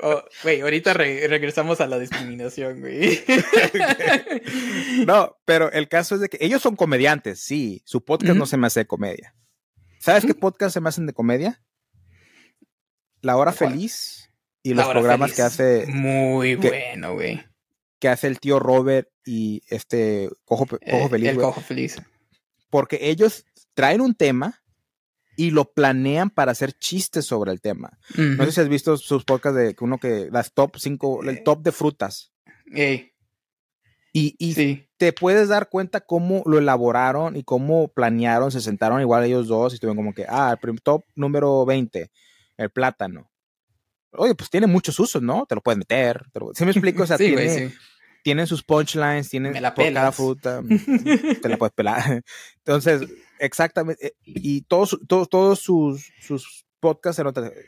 Oh, 0.03 0.23
güey, 0.43 0.61
ahorita 0.61 0.95
regresamos 0.95 1.81
a 1.81 1.87
la 1.87 1.99
discriminación, 1.99 2.81
güey. 2.81 3.25
No, 5.07 5.37
pero 5.45 5.71
el 5.73 5.89
caso 5.89 6.15
es 6.15 6.21
de 6.21 6.29
que 6.29 6.39
ellos 6.41 6.63
son 6.63 6.77
comediantes, 6.77 7.41
sí. 7.41 7.83
Su 7.85 8.05
podcast 8.05 8.37
no 8.37 8.47
se 8.47 8.57
me 8.57 8.67
hace 8.67 8.87
comedia. 8.87 9.35
¿Sabes 10.09 10.25
qué 10.25 10.33
podcast 10.33 10.73
se 10.73 10.81
me 10.81 10.89
hacen 10.89 11.05
de 11.05 11.13
comedia? 11.13 11.63
La 13.21 13.37
Hora 13.37 13.53
Feliz 13.53 14.31
y 14.63 14.73
los 14.73 14.89
programas 14.89 15.35
que 15.35 15.43
hace. 15.43 15.85
Muy 15.89 16.55
bueno, 16.55 17.13
güey. 17.13 17.45
Que 17.99 18.09
hace 18.09 18.27
el 18.27 18.41
tío 18.41 18.59
Robert 18.59 19.11
y 19.27 19.61
este 19.69 20.31
Cojo, 20.47 20.67
eh, 20.81 21.09
Feliz. 21.11 21.29
El 21.29 21.37
Cojo 21.37 21.61
Feliz. 21.61 22.01
Porque 22.71 23.11
ellos 23.11 23.45
traen 23.75 24.01
un 24.01 24.15
tema 24.15 24.63
y 25.37 25.51
lo 25.51 25.75
planean 25.75 26.31
para 26.31 26.53
hacer 26.53 26.73
chistes 26.73 27.27
sobre 27.27 27.53
el 27.53 27.61
tema. 27.61 27.99
No 28.17 28.47
sé 28.47 28.53
si 28.53 28.61
has 28.63 28.69
visto 28.71 28.97
sus 28.97 29.27
podcasts 29.27 29.59
de 29.59 29.77
uno 29.79 29.99
que 29.99 30.31
las 30.33 30.55
top 30.55 30.79
5, 30.79 31.25
el 31.25 31.43
top 31.43 31.63
de 31.63 31.73
frutas. 31.73 32.33
Y, 34.15 34.87
te 34.99 35.13
puedes 35.13 35.49
dar 35.49 35.69
cuenta 35.69 36.01
cómo 36.01 36.43
lo 36.45 36.59
elaboraron 36.59 37.37
y 37.37 37.45
cómo 37.45 37.89
planearon, 37.89 38.51
se 38.51 38.61
sentaron 38.61 39.01
igual 39.01 39.25
ellos 39.25 39.47
dos 39.47 39.73
y 39.73 39.77
estuvieron 39.77 39.97
como 39.97 40.13
que, 40.13 40.27
ah, 40.29 40.59
el 40.61 40.83
top 40.83 41.05
número 41.15 41.65
20, 41.65 42.11
el 42.57 42.71
plátano. 42.71 43.31
Oye, 44.13 44.35
pues 44.35 44.51
tiene 44.51 44.67
muchos 44.67 44.99
usos, 44.99 45.23
¿no? 45.23 45.47
Te 45.47 45.55
lo 45.55 45.61
puedes 45.61 45.79
meter. 45.79 46.25
¿Sí 46.55 46.65
me 46.65 46.73
explico? 46.73 47.05
O 47.05 47.07
sea, 47.07 47.17
tienen 48.25 48.47
sus 48.47 48.65
punchlines, 48.65 49.31
tienen 49.31 49.53
por 49.53 49.93
cada 49.93 50.13
fruta, 50.13 50.63
te 51.43 51.49
la 51.49 51.57
puedes 51.57 51.75
pelar. 51.75 52.25
Entonces, 52.59 53.09
exactamente. 53.39 54.09
Eh, 54.09 54.15
y 54.25 54.63
todos, 54.63 54.99
todos, 55.07 55.29
todos 55.29 55.61
sus, 55.61 56.11
sus 56.21 56.67
podcasts, 56.81 57.23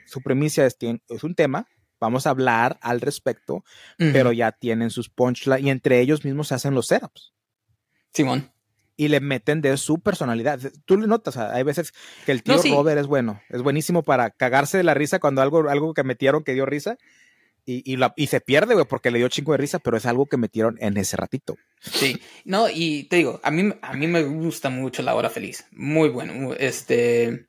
su 0.06 0.20
premisa 0.20 0.66
es, 0.66 0.76
es 0.80 1.22
un 1.22 1.34
tema, 1.36 1.66
vamos 2.00 2.26
a 2.26 2.30
hablar 2.30 2.78
al 2.80 3.00
respecto, 3.00 3.64
pero 3.96 4.32
ya 4.32 4.52
tienen 4.52 4.90
sus 4.90 5.08
punchlines 5.08 5.64
y 5.64 5.70
entre 5.70 6.00
ellos 6.00 6.24
mismos 6.24 6.48
se 6.48 6.54
hacen 6.54 6.74
los 6.74 6.86
setups. 6.86 7.32
Simón. 8.12 8.50
Y 8.96 9.08
le 9.08 9.20
meten 9.20 9.60
de 9.60 9.76
su 9.76 10.00
personalidad. 10.00 10.60
Tú 10.84 10.98
le 10.98 11.06
notas, 11.06 11.36
hay 11.36 11.62
veces 11.62 11.92
que 12.26 12.32
el 12.32 12.42
tío 12.42 12.60
Robert 12.62 13.00
es 13.00 13.06
bueno, 13.06 13.40
es 13.48 13.62
buenísimo 13.62 14.02
para 14.02 14.30
cagarse 14.30 14.76
de 14.76 14.84
la 14.84 14.94
risa 14.94 15.20
cuando 15.20 15.40
algo, 15.42 15.68
algo 15.68 15.94
que 15.94 16.02
metieron 16.02 16.42
que 16.42 16.54
dio 16.54 16.66
risa. 16.66 16.98
Y, 17.66 17.94
y, 17.94 17.98
y 18.16 18.26
se 18.26 18.40
pierde, 18.40 18.74
güey, 18.74 18.86
porque 18.86 19.10
le 19.10 19.18
dio 19.18 19.28
chingo 19.28 19.52
de 19.52 19.58
risa, 19.58 19.78
pero 19.78 19.96
es 19.96 20.06
algo 20.06 20.26
que 20.26 20.36
metieron 20.36 20.76
en 20.80 20.96
ese 20.96 21.16
ratito. 21.16 21.56
Sí, 21.80 22.18
no, 22.44 22.68
y 22.68 23.04
te 23.04 23.16
digo, 23.16 23.38
a 23.44 23.50
mí, 23.50 23.72
a 23.82 23.92
mí 23.92 24.06
me 24.06 24.22
gusta 24.22 24.70
mucho 24.70 25.02
La 25.02 25.14
Hora 25.14 25.30
Feliz. 25.30 25.66
Muy 25.70 26.08
bueno. 26.08 26.54
Este. 26.54 27.46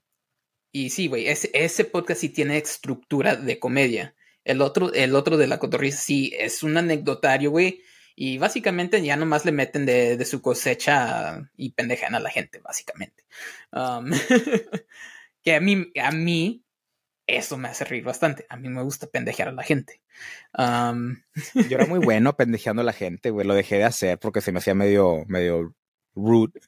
Y 0.71 0.89
sí, 0.89 1.07
güey, 1.07 1.27
ese, 1.27 1.49
ese 1.53 1.85
podcast 1.85 2.21
sí 2.21 2.29
tiene 2.29 2.57
estructura 2.57 3.35
de 3.35 3.57
comedia. 3.57 4.15
El 4.43 4.61
otro, 4.61 4.93
el 4.93 5.15
otro 5.15 5.37
de 5.37 5.47
la 5.47 5.59
cotorriza 5.59 5.99
sí 5.99 6.33
es 6.37 6.63
un 6.63 6.77
anecdotario, 6.77 7.51
güey. 7.51 7.81
Y 8.15 8.37
básicamente 8.37 9.01
ya 9.01 9.15
nomás 9.15 9.45
le 9.45 9.51
meten 9.51 9.85
de, 9.85 10.23
su 10.25 10.41
cosecha 10.41 11.49
y 11.55 11.71
pendejan 11.71 12.15
a 12.15 12.19
la 12.19 12.29
gente, 12.29 12.59
básicamente. 12.59 13.23
Um, 13.71 14.11
que 15.43 15.55
a 15.55 15.61
mí, 15.61 15.91
a 16.01 16.11
mí, 16.11 16.63
eso 17.25 17.57
me 17.57 17.69
hace 17.69 17.85
reír 17.85 18.03
bastante. 18.03 18.45
A 18.49 18.57
mí 18.57 18.69
me 18.69 18.83
gusta 18.83 19.07
pendejear 19.07 19.47
a 19.47 19.53
la 19.53 19.63
gente. 19.63 20.01
Um, 20.57 21.17
yo 21.69 21.77
era 21.77 21.85
muy 21.85 21.99
bueno 21.99 22.35
pendejeando 22.35 22.81
a 22.81 22.85
la 22.85 22.93
gente, 22.93 23.29
güey. 23.29 23.47
Lo 23.47 23.53
dejé 23.53 23.77
de 23.77 23.85
hacer 23.85 24.19
porque 24.19 24.41
se 24.41 24.51
me 24.51 24.59
hacía 24.59 24.75
medio, 24.75 25.23
medio 25.27 25.73
rude. 26.13 26.59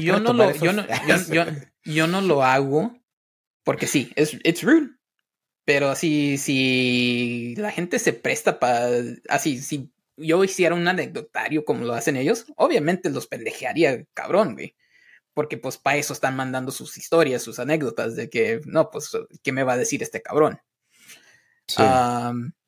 yo 0.00 0.20
no, 0.20 0.32
lo, 0.32 0.54
yo, 0.54 0.72
no, 0.72 0.86
yo, 1.28 1.44
yo 1.84 2.06
no 2.06 2.20
lo 2.20 2.44
hago 2.44 2.96
porque 3.64 3.86
sí, 3.86 4.12
es 4.16 4.34
it's 4.44 4.62
rude. 4.62 4.90
Pero 5.64 5.90
así, 5.90 6.38
si 6.38 7.54
la 7.56 7.70
gente 7.70 7.98
se 7.98 8.12
presta 8.12 8.58
para. 8.58 8.88
Así, 9.28 9.60
si 9.60 9.92
yo 10.16 10.42
hiciera 10.44 10.74
un 10.74 10.88
anecdotario 10.88 11.64
como 11.64 11.84
lo 11.84 11.94
hacen 11.94 12.16
ellos, 12.16 12.46
obviamente 12.56 13.10
los 13.10 13.26
pendejearía 13.26 14.04
cabrón, 14.14 14.54
güey. 14.54 14.76
Porque 15.34 15.56
pues 15.56 15.78
para 15.78 15.96
eso 15.96 16.12
están 16.12 16.36
mandando 16.36 16.72
sus 16.72 16.98
historias, 16.98 17.42
sus 17.42 17.58
anécdotas 17.58 18.16
de 18.16 18.28
que, 18.28 18.60
no, 18.66 18.90
pues, 18.90 19.10
¿qué 19.42 19.52
me 19.52 19.64
va 19.64 19.74
a 19.74 19.78
decir 19.78 20.02
este 20.02 20.20
cabrón? 20.20 20.60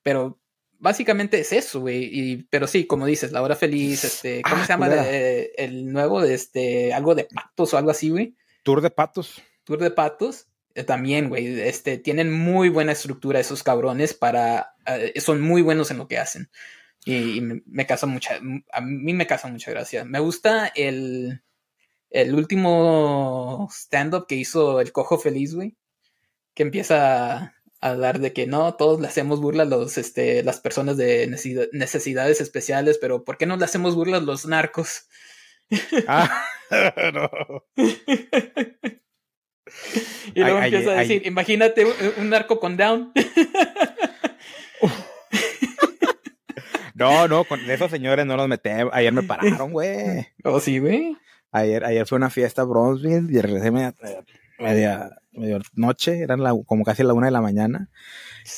pero 0.02 0.40
básicamente 0.78 1.40
es 1.40 1.52
eso, 1.52 1.80
güey. 1.80 2.08
Y, 2.10 2.42
pero 2.44 2.66
sí, 2.66 2.86
como 2.86 3.04
dices, 3.06 3.32
La 3.32 3.42
Hora 3.42 3.56
Feliz, 3.56 4.04
este, 4.04 4.40
¿cómo 4.42 4.56
ah, 4.62 4.66
se 4.66 4.72
llama? 4.72 4.88
el 4.88 5.92
nuevo, 5.92 6.22
este, 6.22 6.94
algo 6.94 7.14
de 7.14 7.24
patos 7.24 7.74
o 7.74 7.78
algo 7.78 7.90
así, 7.90 8.08
güey. 8.08 8.34
Tour 8.62 8.80
de 8.80 8.90
patos. 8.90 9.42
Tour 9.64 9.78
de 9.78 9.90
patos. 9.90 10.46
Eh, 10.74 10.84
también, 10.84 11.28
güey, 11.28 11.60
este, 11.60 11.98
tienen 11.98 12.32
muy 12.32 12.68
buena 12.68 12.92
estructura 12.92 13.40
esos 13.40 13.62
cabrones 13.62 14.14
para, 14.14 14.74
eh, 14.86 15.20
son 15.20 15.40
muy 15.40 15.62
buenos 15.62 15.90
en 15.90 15.98
lo 15.98 16.08
que 16.08 16.18
hacen. 16.18 16.50
Y, 17.04 17.40
me, 17.40 17.62
me, 17.66 17.86
causa 17.86 18.06
mucha, 18.06 18.40
a 18.72 18.80
mí 18.80 19.12
me 19.14 19.26
causa 19.26 19.48
mucha 19.48 19.70
gracia. 19.70 20.04
Me 20.04 20.20
gusta 20.20 20.68
el, 20.74 21.42
el 22.10 22.34
último 22.34 23.68
stand-up 23.70 24.26
que 24.26 24.36
hizo 24.36 24.80
el 24.80 24.92
Cojo 24.92 25.18
Feliz, 25.18 25.54
güey, 25.54 25.76
que 26.54 26.62
empieza 26.64 27.36
a 27.36 27.54
hablar 27.80 28.20
de 28.20 28.32
que 28.32 28.46
no, 28.46 28.74
todos 28.74 29.00
le 29.00 29.08
hacemos 29.08 29.40
burla 29.40 29.64
a 29.64 29.66
los, 29.66 29.98
este, 29.98 30.42
las 30.42 30.60
personas 30.60 30.96
de 30.96 31.26
necesidades 31.72 32.40
especiales, 32.40 32.98
pero 32.98 33.24
¿por 33.24 33.36
qué 33.36 33.46
no 33.46 33.56
le 33.56 33.64
hacemos 33.64 33.94
burla 33.94 34.18
a 34.18 34.20
los 34.20 34.46
narcos? 34.46 35.08
Ah, 36.08 36.44
no. 37.12 37.30
Y 40.34 40.40
luego 40.40 40.58
empieza 40.58 40.90
a 40.90 40.94
decir, 40.94 41.22
imagínate 41.26 41.86
un, 42.18 42.30
narco 42.30 42.58
con 42.58 42.76
down. 42.76 43.12
no, 46.94 47.28
no, 47.28 47.44
con 47.44 47.60
esos 47.70 47.90
señores 47.90 48.26
no 48.26 48.36
los 48.36 48.48
metemos. 48.48 48.92
Ayer 48.94 49.12
me 49.12 49.22
pararon, 49.22 49.72
güey. 49.72 50.26
¿Oh, 50.44 50.60
sí, 50.60 50.78
güey? 50.78 51.16
Ayer, 51.52 51.84
ayer 51.84 52.06
fue 52.06 52.16
una 52.16 52.30
fiesta 52.30 52.64
Bronzeville 52.64 53.32
y 53.32 53.40
regresé 53.40 53.70
media, 53.70 53.94
media, 54.58 55.10
noche, 55.74 56.20
eran 56.20 56.40
como 56.64 56.84
casi 56.84 57.04
la 57.04 57.12
una 57.12 57.26
de 57.26 57.32
la 57.32 57.40
mañana. 57.40 57.90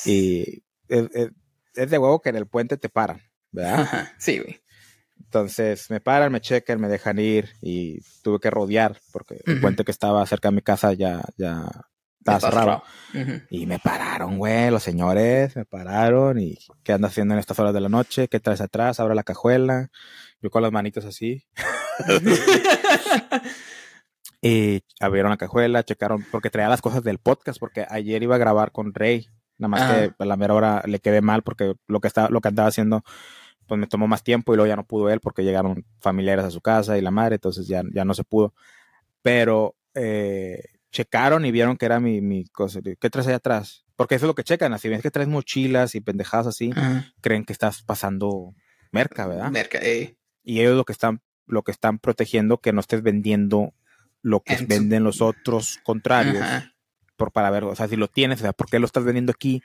Y 0.05 0.63
es, 0.87 1.09
es, 1.75 1.89
de 1.91 1.97
huevo 1.97 2.21
que 2.21 2.29
en 2.29 2.37
el 2.37 2.47
puente 2.47 2.77
te 2.77 2.89
paran, 2.89 3.21
¿verdad? 3.51 3.87
sí, 4.17 4.39
güey. 4.39 4.59
Entonces 5.23 5.89
me 5.89 5.99
paran, 5.99 6.31
me 6.31 6.41
checan, 6.41 6.79
me 6.79 6.87
dejan 6.87 7.19
ir 7.19 7.49
y 7.61 7.99
tuve 8.21 8.39
que 8.39 8.49
rodear 8.49 8.99
porque 9.11 9.41
el 9.45 9.59
puente 9.59 9.83
que 9.83 9.91
estaba 9.91 10.25
cerca 10.25 10.49
de 10.49 10.55
mi 10.55 10.61
casa 10.61 10.93
ya, 10.93 11.21
ya 11.37 11.69
estaba 12.19 12.39
cerrado. 12.39 12.83
Y 13.49 13.65
me 13.65 13.79
pararon, 13.79 14.37
güey, 14.37 14.71
los 14.71 14.83
señores 14.83 15.55
me 15.55 15.65
pararon 15.65 16.39
y 16.39 16.57
¿qué 16.83 16.93
andas 16.93 17.11
haciendo 17.11 17.33
en 17.33 17.39
estas 17.39 17.59
horas 17.59 17.73
de 17.73 17.81
la 17.81 17.89
noche? 17.89 18.27
¿Qué 18.27 18.39
traes 18.39 18.61
atrás? 18.61 18.99
Abro 18.99 19.13
la 19.13 19.23
cajuela. 19.23 19.89
Yo 20.41 20.49
con 20.49 20.61
las 20.61 20.71
manitos 20.71 21.05
así. 21.05 21.45
Y 24.41 24.83
abrieron 24.99 25.31
la 25.31 25.37
cajuela, 25.37 25.83
checaron, 25.83 26.25
porque 26.31 26.49
traía 26.49 26.69
las 26.69 26.81
cosas 26.81 27.03
del 27.03 27.17
podcast, 27.17 27.59
porque 27.59 27.85
ayer 27.89 28.21
iba 28.21 28.35
a 28.35 28.39
grabar 28.39 28.71
con 28.71 28.93
Rey, 28.93 29.27
nada 29.57 29.69
más 29.69 29.91
que 29.91 30.13
a 30.17 30.25
la 30.25 30.37
mera 30.37 30.53
hora 30.53 30.83
le 30.85 30.99
quedé 30.99 31.21
mal 31.21 31.41
porque 31.41 31.73
lo 31.87 31.99
que 31.99 32.07
estaba, 32.07 32.29
lo 32.29 32.39
que 32.39 32.47
andaba 32.49 32.69
haciendo, 32.69 33.03
pues 33.67 33.79
me 33.79 33.87
tomó 33.87 34.07
más 34.07 34.23
tiempo 34.23 34.53
y 34.53 34.57
luego 34.57 34.67
ya 34.67 34.75
no 34.75 34.85
pudo 34.85 35.09
él 35.09 35.19
porque 35.19 35.43
llegaron 35.43 35.85
familiares 35.99 36.45
a 36.45 36.51
su 36.51 36.61
casa 36.61 36.97
y 36.97 37.01
la 37.01 37.11
madre, 37.11 37.35
entonces 37.35 37.67
ya, 37.67 37.83
ya 37.93 38.05
no 38.05 38.13
se 38.13 38.23
pudo. 38.23 38.53
Pero 39.21 39.75
eh, 39.93 40.63
checaron 40.91 41.45
y 41.45 41.51
vieron 41.51 41.77
que 41.77 41.85
era 41.85 41.99
mi, 41.99 42.21
mi 42.21 42.45
cosa. 42.45 42.79
¿Qué 42.81 43.09
traes 43.09 43.27
ahí 43.27 43.33
atrás? 43.33 43.85
Porque 43.95 44.15
eso 44.15 44.25
es 44.25 44.27
lo 44.27 44.35
que 44.35 44.43
checan, 44.43 44.73
así 44.73 44.89
ves 44.89 45.01
que 45.01 45.11
traes 45.11 45.27
mochilas 45.27 45.95
y 45.95 46.01
pendejadas 46.01 46.47
así, 46.47 46.71
creen 47.21 47.43
que 47.45 47.53
estás 47.53 47.81
pasando 47.81 48.53
merca, 48.91 49.27
¿verdad? 49.27 49.51
Merca, 49.51 49.79
eh. 49.81 50.17
y 50.43 50.59
ellos 50.61 50.77
lo 50.77 50.85
que 50.85 50.93
están 50.93 51.21
lo 51.47 51.63
que 51.63 51.71
están 51.71 51.97
protegiendo 51.97 52.59
que 52.59 52.73
no 52.73 52.81
estés 52.81 53.01
vendiendo 53.01 53.73
lo 54.21 54.41
que 54.41 54.57
venden 54.67 55.03
los 55.03 55.21
otros 55.21 55.79
contrarios 55.83 56.43
Ajá. 56.43 56.73
por 57.15 57.31
para 57.31 57.49
ver, 57.49 57.63
o 57.63 57.75
sea, 57.75 57.87
si 57.87 57.95
lo 57.95 58.07
tienes, 58.07 58.39
o 58.39 58.41
sea, 58.43 58.53
¿por 58.53 58.69
qué 58.69 58.79
lo 58.79 58.85
estás 58.85 59.03
vendiendo 59.03 59.31
aquí? 59.31 59.63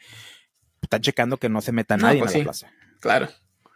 Están 0.81 1.01
checando 1.03 1.37
que 1.37 1.49
no 1.49 1.61
se 1.61 1.73
meta 1.73 1.97
No, 1.97 2.07
nadie 2.07 2.21
pues 2.21 2.35
en 2.35 2.47
la 2.47 2.53
sí. 2.55 2.65
plaza. 2.65 2.73
Claro. 3.01 3.29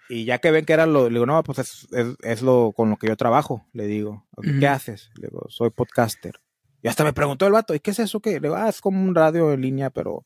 Y 0.08 0.24
ya 0.24 0.38
que 0.38 0.50
ven 0.50 0.64
que 0.64 0.72
era 0.72 0.86
lo, 0.86 1.08
le 1.08 1.14
digo, 1.14 1.26
no, 1.26 1.42
pues 1.42 1.58
es, 1.58 1.88
es, 1.92 2.06
es 2.22 2.42
lo 2.42 2.72
con 2.72 2.90
lo 2.90 2.96
que 2.96 3.08
yo 3.08 3.16
trabajo, 3.16 3.66
le 3.72 3.86
digo, 3.86 4.26
¿qué 4.60 4.68
haces? 4.68 5.10
Le 5.16 5.28
digo, 5.28 5.46
soy 5.48 5.70
podcaster. 5.70 6.40
Y 6.82 6.88
hasta 6.88 7.02
me 7.02 7.12
preguntó 7.12 7.46
el 7.46 7.52
vato, 7.52 7.74
¿y 7.74 7.80
qué 7.80 7.90
es 7.90 7.98
eso? 7.98 8.20
¿Qué? 8.20 8.32
Le 8.34 8.40
digo, 8.48 8.54
ah, 8.54 8.68
es 8.68 8.80
como 8.80 9.02
un 9.02 9.14
radio 9.14 9.52
en 9.52 9.62
línea, 9.62 9.90
pero 9.90 10.24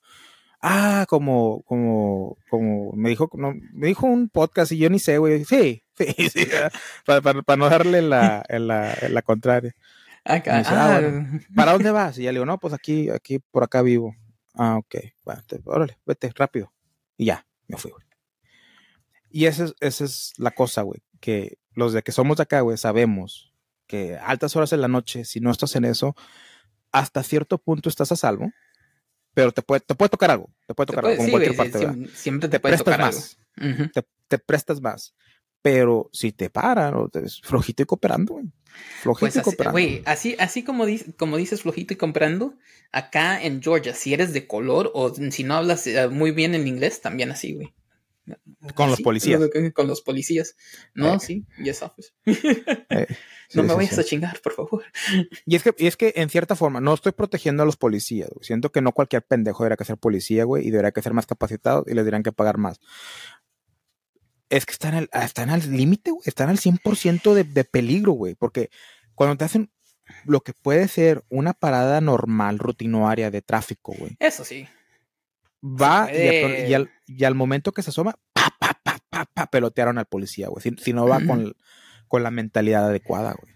ah, 0.61 1.07
como, 1.09 1.63
como, 1.63 2.37
como, 2.51 2.93
me 2.93 3.09
dijo, 3.09 3.31
no, 3.35 3.55
me 3.73 3.87
dijo 3.87 4.07
un 4.07 4.29
podcast 4.29 4.73
y 4.73 4.79
yo 4.79 4.91
ni 4.91 4.99
sé, 4.99 5.17
güey. 5.19 5.45
Sí, 5.45 5.83
sí, 5.95 6.29
sí, 6.29 6.47
para, 7.07 7.23
para, 7.23 7.43
para 7.43 7.57
no 7.57 7.71
darle 7.71 8.03
la, 8.03 8.45
la, 8.49 8.95
la 9.09 9.23
contraria. 9.23 9.75
Acá. 10.25 10.59
Dice, 10.59 10.71
ah, 10.75 11.01
ah, 11.03 11.39
¿Para 11.57 11.73
dónde 11.73 11.91
vas? 11.91 12.19
Y 12.19 12.25
ya 12.25 12.33
le 12.33 12.39
digo, 12.39 12.47
no, 12.47 12.59
pues 12.59 12.75
aquí, 12.75 13.09
aquí, 13.09 13.39
por 13.39 13.65
acá 13.65 13.81
vivo. 13.81 14.15
Ah, 14.55 14.77
ok. 14.77 14.97
Bueno, 15.25 15.43
te- 15.47 15.61
órale, 15.65 15.99
vete, 16.05 16.31
rápido. 16.35 16.71
Y 17.17 17.27
ya, 17.27 17.47
me 17.69 17.79
fui, 17.79 17.91
güey. 17.91 18.05
Y 19.31 19.47
esa 19.47 19.65
es, 19.65 19.75
esa 19.81 20.05
es 20.05 20.33
la 20.39 20.51
cosa, 20.51 20.83
güey, 20.83 21.01
que 21.21 21.59
los 21.75 21.93
de 21.93 22.03
que 22.03 22.13
somos 22.13 22.37
de 22.37 22.43
acá, 22.43 22.61
güey, 22.63 22.77
sabemos 22.77 23.55
que 23.87 24.17
a 24.17 24.27
altas 24.27 24.55
horas 24.57 24.71
de 24.71 24.77
la 24.77 24.89
noche, 24.89 25.25
si 25.25 25.41
no 25.41 25.51
estás 25.51 25.75
en 25.77 25.85
eso, 25.85 26.15
hasta 26.93 27.23
cierto 27.23 27.59
punto 27.59 27.89
estás 27.89 28.11
a 28.13 28.17
salvo, 28.17 28.51
pero 29.35 29.53
te 29.53 29.63
puede, 29.63 29.81
te 29.81 29.95
puede 29.95 30.09
tocar 30.09 30.31
algo, 30.33 30.51
te 30.67 30.75
puede 30.75 30.87
te 30.87 30.93
tocar 30.93 31.05
puede- 31.05 31.15
algo, 31.15 31.17
como 31.19 31.27
sí, 31.27 31.31
cualquier 31.33 31.57
parte, 31.57 31.79
siempre, 31.79 32.17
siempre 32.17 32.49
te, 32.49 32.57
Te 32.57 32.61
puede 32.61 32.73
prestas 32.75 32.85
tocar 32.95 33.01
algo. 33.07 33.19
más, 33.21 33.39
Ujú. 33.57 33.91
te, 33.93 34.09
te 34.29 34.39
prestas 34.39 34.81
más. 34.81 35.15
Pero 35.63 36.09
si 36.13 36.33
te 36.33 36.49
paran, 36.51 36.95
o 36.95 37.09
te, 37.09 37.23
flojito 37.43 37.83
y 37.83 37.87
cooperando, 37.87 38.35
güey. 38.35 38.47
Flojito 39.03 39.27
Pues 39.27 39.37
y 39.37 39.39
así, 39.41 39.45
cooperando. 39.45 39.73
güey, 39.75 40.03
así, 40.07 40.37
así 40.39 40.63
como, 40.65 40.87
como 41.19 41.37
dices 41.37 41.63
flojito 41.63 41.93
y 41.95 41.97
comprando, 41.97 42.57
acá 42.93 43.43
en 43.43 43.63
Georgia, 43.63 43.93
si 43.95 44.15
eres 44.15 44.33
de 44.33 44.47
color 44.47 44.91
o 44.95 45.15
si 45.15 45.45
no 45.45 45.55
hablas 45.55 45.87
eh, 45.87 46.09
muy 46.09 46.31
bien 46.31 46.55
el 46.55 46.67
inglés, 46.67 47.01
también 47.03 47.31
así, 47.31 47.55
güey. 47.55 47.75
Con 48.75 48.91
los 48.91 49.01
policías. 49.01 49.41
Con 49.75 49.87
los 49.89 50.03
policías. 50.03 50.55
No, 50.95 51.15
Eh. 51.15 51.21
sí, 51.21 51.47
yes, 51.63 51.83
officer. 51.83 52.13
Eh, 52.27 53.07
no 53.55 53.63
sí, 53.63 53.63
me 53.63 53.69
sí, 53.69 53.75
vayas 53.75 53.99
a 53.99 54.05
chingar, 54.05 54.41
por 54.41 54.53
favor. 54.53 54.85
Y 55.47 55.57
es 55.57 55.63
que, 55.63 55.75
y 55.79 55.87
es 55.87 55.97
que 55.97 56.13
en 56.17 56.29
cierta 56.31 56.55
forma, 56.55 56.81
no 56.81 56.95
estoy 56.95 57.13
protegiendo 57.13 57.63
a 57.63 57.67
los 57.67 57.77
policías. 57.77 58.29
güey. 58.31 58.45
Siento 58.45 58.71
que 58.71 58.81
no 58.83 58.93
cualquier 58.93 59.23
pendejo 59.23 59.63
debería 59.65 59.77
que 59.77 59.85
ser 59.85 59.97
policía, 59.97 60.45
güey, 60.45 60.67
y 60.67 60.71
debería 60.71 60.93
que 60.93 61.03
ser 61.03 61.13
más 61.15 61.27
capacitado 61.27 61.85
y 61.87 61.91
les 61.95 62.05
deberían 62.05 62.23
que 62.23 62.33
pagar 62.33 62.59
más. 62.59 62.79
Es 64.49 64.67
que 64.67 64.73
están 64.73 64.95
al, 64.95 65.09
están 65.13 65.49
al 65.51 65.71
límite, 65.77 66.11
güey. 66.11 66.23
Están 66.27 66.49
al 66.49 66.59
100% 66.59 67.35
de, 67.35 67.45
de 67.45 67.65
peligro, 67.65 68.13
güey. 68.13 68.35
Porque 68.35 68.71
cuando 69.15 69.37
te 69.37 69.45
hacen 69.45 69.71
lo 70.25 70.41
que 70.41 70.53
puede 70.53 70.89
ser 70.89 71.25
una 71.29 71.53
parada 71.53 72.01
normal, 72.01 72.59
rutinaria 72.59 73.31
de 73.31 73.43
tráfico, 73.43 73.95
güey, 73.97 74.17
Eso 74.19 74.45
sí. 74.45 74.67
va 75.63 76.09
y 76.13 76.75
al, 76.75 76.91
y 77.19 77.25
al 77.25 77.35
momento 77.35 77.73
que 77.73 77.83
se 77.83 77.91
asoma, 77.91 78.15
pa, 78.33 78.55
pa, 78.59 78.81
pa, 78.85 78.99
pa, 79.11 79.25
pa, 79.33 79.47
pelotearon 79.49 79.99
al 79.99 80.07
policía, 80.07 80.49
güey. 80.49 80.63
Si, 80.63 80.71
si 80.83 80.93
no 80.93 81.07
va 81.09 81.21
con, 81.27 81.55
con 82.09 82.23
la 82.23 82.31
mentalidad 82.31 82.87
adecuada, 82.87 83.35
güey. 83.41 83.55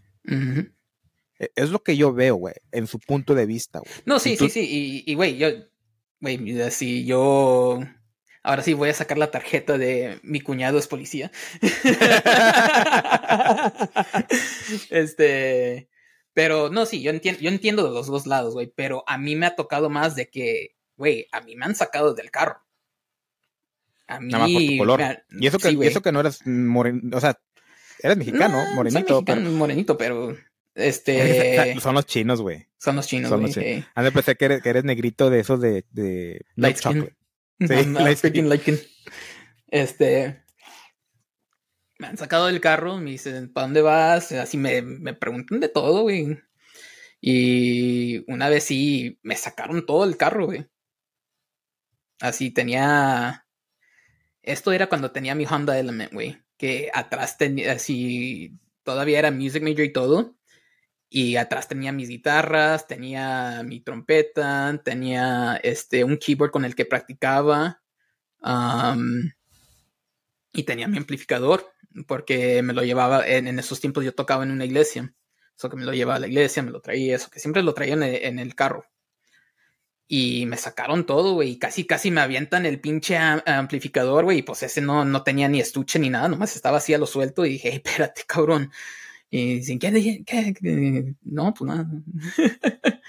E- 1.38 1.50
Es 1.56 1.70
lo 1.70 1.82
que 1.82 1.96
yo 1.96 2.12
veo, 2.12 2.36
güey, 2.36 2.54
en 2.72 2.86
su 2.86 2.98
punto 2.98 3.34
de 3.34 3.46
vista, 3.46 3.80
güey. 3.80 3.92
No, 4.06 4.18
sí, 4.18 4.36
tú- 4.36 4.48
sí, 4.48 4.66
sí. 4.66 5.02
Y, 5.06 5.14
güey, 5.14 5.36
yo, 5.36 5.48
güey, 6.20 6.70
si 6.70 7.04
yo, 7.04 7.80
ahora 8.42 8.62
sí 8.62 8.72
voy 8.72 8.88
a 8.90 8.94
sacar 8.94 9.18
la 9.18 9.30
tarjeta 9.30 9.78
de 9.78 10.20
mi 10.22 10.40
cuñado 10.40 10.78
es 10.78 10.86
policía. 10.86 11.30
este, 14.90 15.88
pero 16.32 16.70
no, 16.70 16.86
sí, 16.86 17.02
yo 17.02 17.10
entiendo, 17.10 17.40
yo 17.40 17.48
entiendo 17.50 17.84
de 17.84 17.90
los 17.90 18.06
dos 18.06 18.26
lados, 18.26 18.54
güey, 18.54 18.72
pero 18.74 19.04
a 19.06 19.18
mí 19.18 19.36
me 19.36 19.46
ha 19.46 19.56
tocado 19.56 19.90
más 19.90 20.14
de 20.16 20.28
que, 20.28 20.76
güey, 20.96 21.26
a 21.32 21.40
mí 21.40 21.56
me 21.56 21.66
han 21.66 21.74
sacado 21.74 22.14
del 22.14 22.30
carro. 22.30 22.60
A 24.06 24.20
mí, 24.20 24.32
Nada 24.32 24.44
más 24.44 24.52
por 24.52 24.62
tu 24.62 24.76
color. 24.78 25.00
Y 25.40 25.46
eso 25.46 25.58
que, 25.58 25.68
sí, 25.68 25.72
y 25.72 25.76
güey. 25.76 25.88
eso 25.88 26.02
que 26.02 26.12
no 26.12 26.20
eres 26.20 26.46
morenito, 26.46 27.16
o 27.16 27.20
sea, 27.20 27.38
eres 28.00 28.16
mexicano, 28.16 28.58
No, 28.58 28.64
soy 28.66 28.74
morenito. 28.74 29.14
mexicano, 29.22 29.50
morenito, 29.52 29.96
pero 29.98 30.36
pero- 30.74 30.84
este, 30.88 31.76
son 31.80 31.94
los 31.94 32.04
chinos, 32.06 32.40
güey. 32.40 32.66
son 32.78 32.96
los 32.96 33.06
chinos, 33.06 33.30
güey. 33.32 33.52
eh. 33.56 33.84
Han 33.94 34.04
de 34.04 34.12
pensar 34.12 34.36
que 34.36 34.44
eres, 34.44 34.62
que 34.62 34.68
eres 34.68 34.84
negrito 34.84 35.30
de 35.30 35.40
esos 35.40 35.60
de, 35.60 35.84
de 35.90 36.44
Light 36.56 36.76
skin. 36.76 36.92
chocolate. 36.92 37.16
Sí, 37.60 37.66
I'm 37.74 37.94
light 37.94 38.18
skin. 38.18 38.48
light 38.48 38.60
skin. 38.62 38.78
Este. 39.68 40.42
Me 41.98 42.08
han 42.08 42.18
sacado 42.18 42.46
del 42.46 42.60
carro, 42.60 42.98
me 42.98 43.12
dicen, 43.12 43.52
¿para 43.52 43.68
dónde 43.68 43.80
vas? 43.80 44.32
Así 44.32 44.56
me, 44.58 44.82
me 44.82 45.14
preguntan 45.14 45.60
de 45.60 45.68
todo, 45.68 46.02
güey. 46.02 46.38
Y 47.20 48.24
una 48.30 48.48
vez 48.48 48.64
sí 48.64 49.18
me 49.22 49.36
sacaron 49.36 49.86
todo 49.86 50.04
el 50.04 50.16
carro, 50.16 50.46
güey. 50.46 50.66
Así 52.20 52.50
tenía. 52.50 53.43
Esto 54.44 54.72
era 54.72 54.88
cuando 54.88 55.10
tenía 55.10 55.34
mi 55.34 55.46
Honda 55.46 55.78
Element, 55.78 56.12
güey. 56.12 56.38
Que 56.56 56.90
atrás 56.94 57.38
tenía 57.38 57.72
así. 57.72 58.58
Todavía 58.82 59.18
era 59.18 59.30
music 59.30 59.62
major 59.62 59.80
y 59.80 59.92
todo. 59.92 60.36
Y 61.08 61.36
atrás 61.36 61.68
tenía 61.68 61.92
mis 61.92 62.08
guitarras, 62.08 62.86
tenía 62.88 63.62
mi 63.64 63.80
trompeta, 63.80 64.80
tenía 64.84 65.60
este 65.62 66.04
un 66.04 66.18
keyboard 66.18 66.50
con 66.50 66.64
el 66.64 66.74
que 66.74 66.86
practicaba. 66.86 67.82
am, 68.42 69.32
y 70.52 70.62
tenía 70.64 70.88
mi 70.88 70.98
amplificador, 70.98 71.72
porque 72.06 72.62
me 72.62 72.72
lo 72.72 72.82
llevaba, 72.82 73.26
en, 73.26 73.48
en 73.48 73.58
esos 73.58 73.80
tiempos 73.80 74.04
yo 74.04 74.14
tocaba 74.14 74.44
en 74.44 74.52
una 74.52 74.64
iglesia. 74.64 75.14
Eso 75.56 75.68
que 75.70 75.76
me 75.76 75.84
lo 75.84 75.92
llevaba 75.92 76.16
a 76.16 76.20
la 76.20 76.28
iglesia, 76.28 76.62
me 76.62 76.70
lo 76.70 76.80
traía, 76.80 77.16
eso 77.16 77.30
que 77.30 77.40
siempre 77.40 77.62
lo 77.62 77.74
traía 77.74 77.94
en 77.94 78.02
el, 78.02 78.14
en 78.24 78.38
el 78.38 78.54
carro. 78.54 78.86
Y 80.06 80.46
me 80.46 80.56
sacaron 80.58 81.06
todo, 81.06 81.32
güey. 81.34 81.58
Casi, 81.58 81.86
casi 81.86 82.10
me 82.10 82.20
avientan 82.20 82.66
el 82.66 82.80
pinche 82.80 83.16
am- 83.16 83.42
amplificador, 83.46 84.24
güey. 84.24 84.38
Y 84.38 84.42
pues 84.42 84.62
ese 84.62 84.80
no, 84.80 85.04
no 85.04 85.22
tenía 85.22 85.48
ni 85.48 85.60
estuche 85.60 85.98
ni 85.98 86.10
nada, 86.10 86.28
nomás 86.28 86.56
estaba 86.56 86.78
así 86.78 86.92
a 86.94 86.98
lo 86.98 87.06
suelto. 87.06 87.44
Y 87.46 87.50
dije, 87.50 87.68
"Ey, 87.70 87.76
espérate, 87.76 88.22
cabrón. 88.26 88.70
Y 89.30 89.56
dicen, 89.56 89.78
¿qué? 89.80 91.16
No, 91.24 91.54
pues 91.54 91.68
nada. 91.68 91.86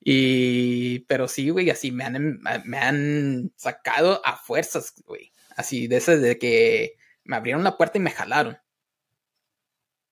y, 0.00 1.00
pero 1.00 1.28
sí, 1.28 1.50
güey, 1.50 1.70
así 1.70 1.90
me 1.92 2.04
han, 2.04 2.40
me 2.64 2.78
han 2.78 3.52
sacado 3.56 4.20
a 4.24 4.36
fuerzas, 4.36 4.94
güey. 5.06 5.32
Así, 5.56 5.86
de 5.88 5.96
esas 5.96 6.20
de 6.20 6.38
que 6.38 6.96
me 7.24 7.36
abrieron 7.36 7.64
la 7.64 7.76
puerta 7.76 7.98
y 7.98 8.02
me 8.02 8.10
jalaron. 8.10 8.58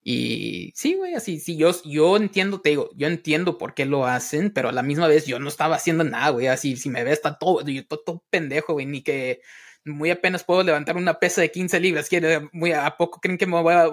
Y 0.05 0.73
sí, 0.75 0.95
güey, 0.95 1.15
así, 1.15 1.39
sí, 1.39 1.57
yo, 1.57 1.71
yo 1.85 2.17
entiendo, 2.17 2.61
te 2.61 2.71
digo, 2.71 2.91
yo 2.97 3.07
entiendo 3.07 3.57
por 3.57 3.73
qué 3.75 3.85
lo 3.87 4.05
hacen, 4.07 4.51
pero 4.51 4.69
a 4.71 4.73
la 4.73 4.83
misma 4.83 5.07
vez 5.07 5.27
yo 5.27 5.39
no 5.39 5.49
estaba 5.49 5.77
haciendo 5.77 6.03
nada, 6.03 6.31
güey, 6.31 6.49
así, 6.49 6.77
si 6.77 6.91
me 6.91 7.05
ves, 7.05 7.15
está 7.15 7.39
todo, 7.39 7.61
yo 7.65 7.87
todo, 7.87 8.01
todo 8.05 8.25
pendejo, 8.29 8.73
güey, 8.73 8.87
ni 8.87 9.03
que 9.03 9.41
muy 9.85 10.11
apenas 10.11 10.43
puedo 10.45 10.63
levantar 10.65 10.97
una 10.97 11.15
pesa 11.21 11.41
de 11.41 11.51
15 11.53 11.79
libras, 11.81 12.09
¿quiere- 12.09 12.49
muy, 12.53 12.73
¿a 12.73 12.97
poco 12.97 13.21
creen 13.21 13.39
que 13.39 13.47
me 13.47 13.61
voy 13.63 13.75
a, 13.75 13.85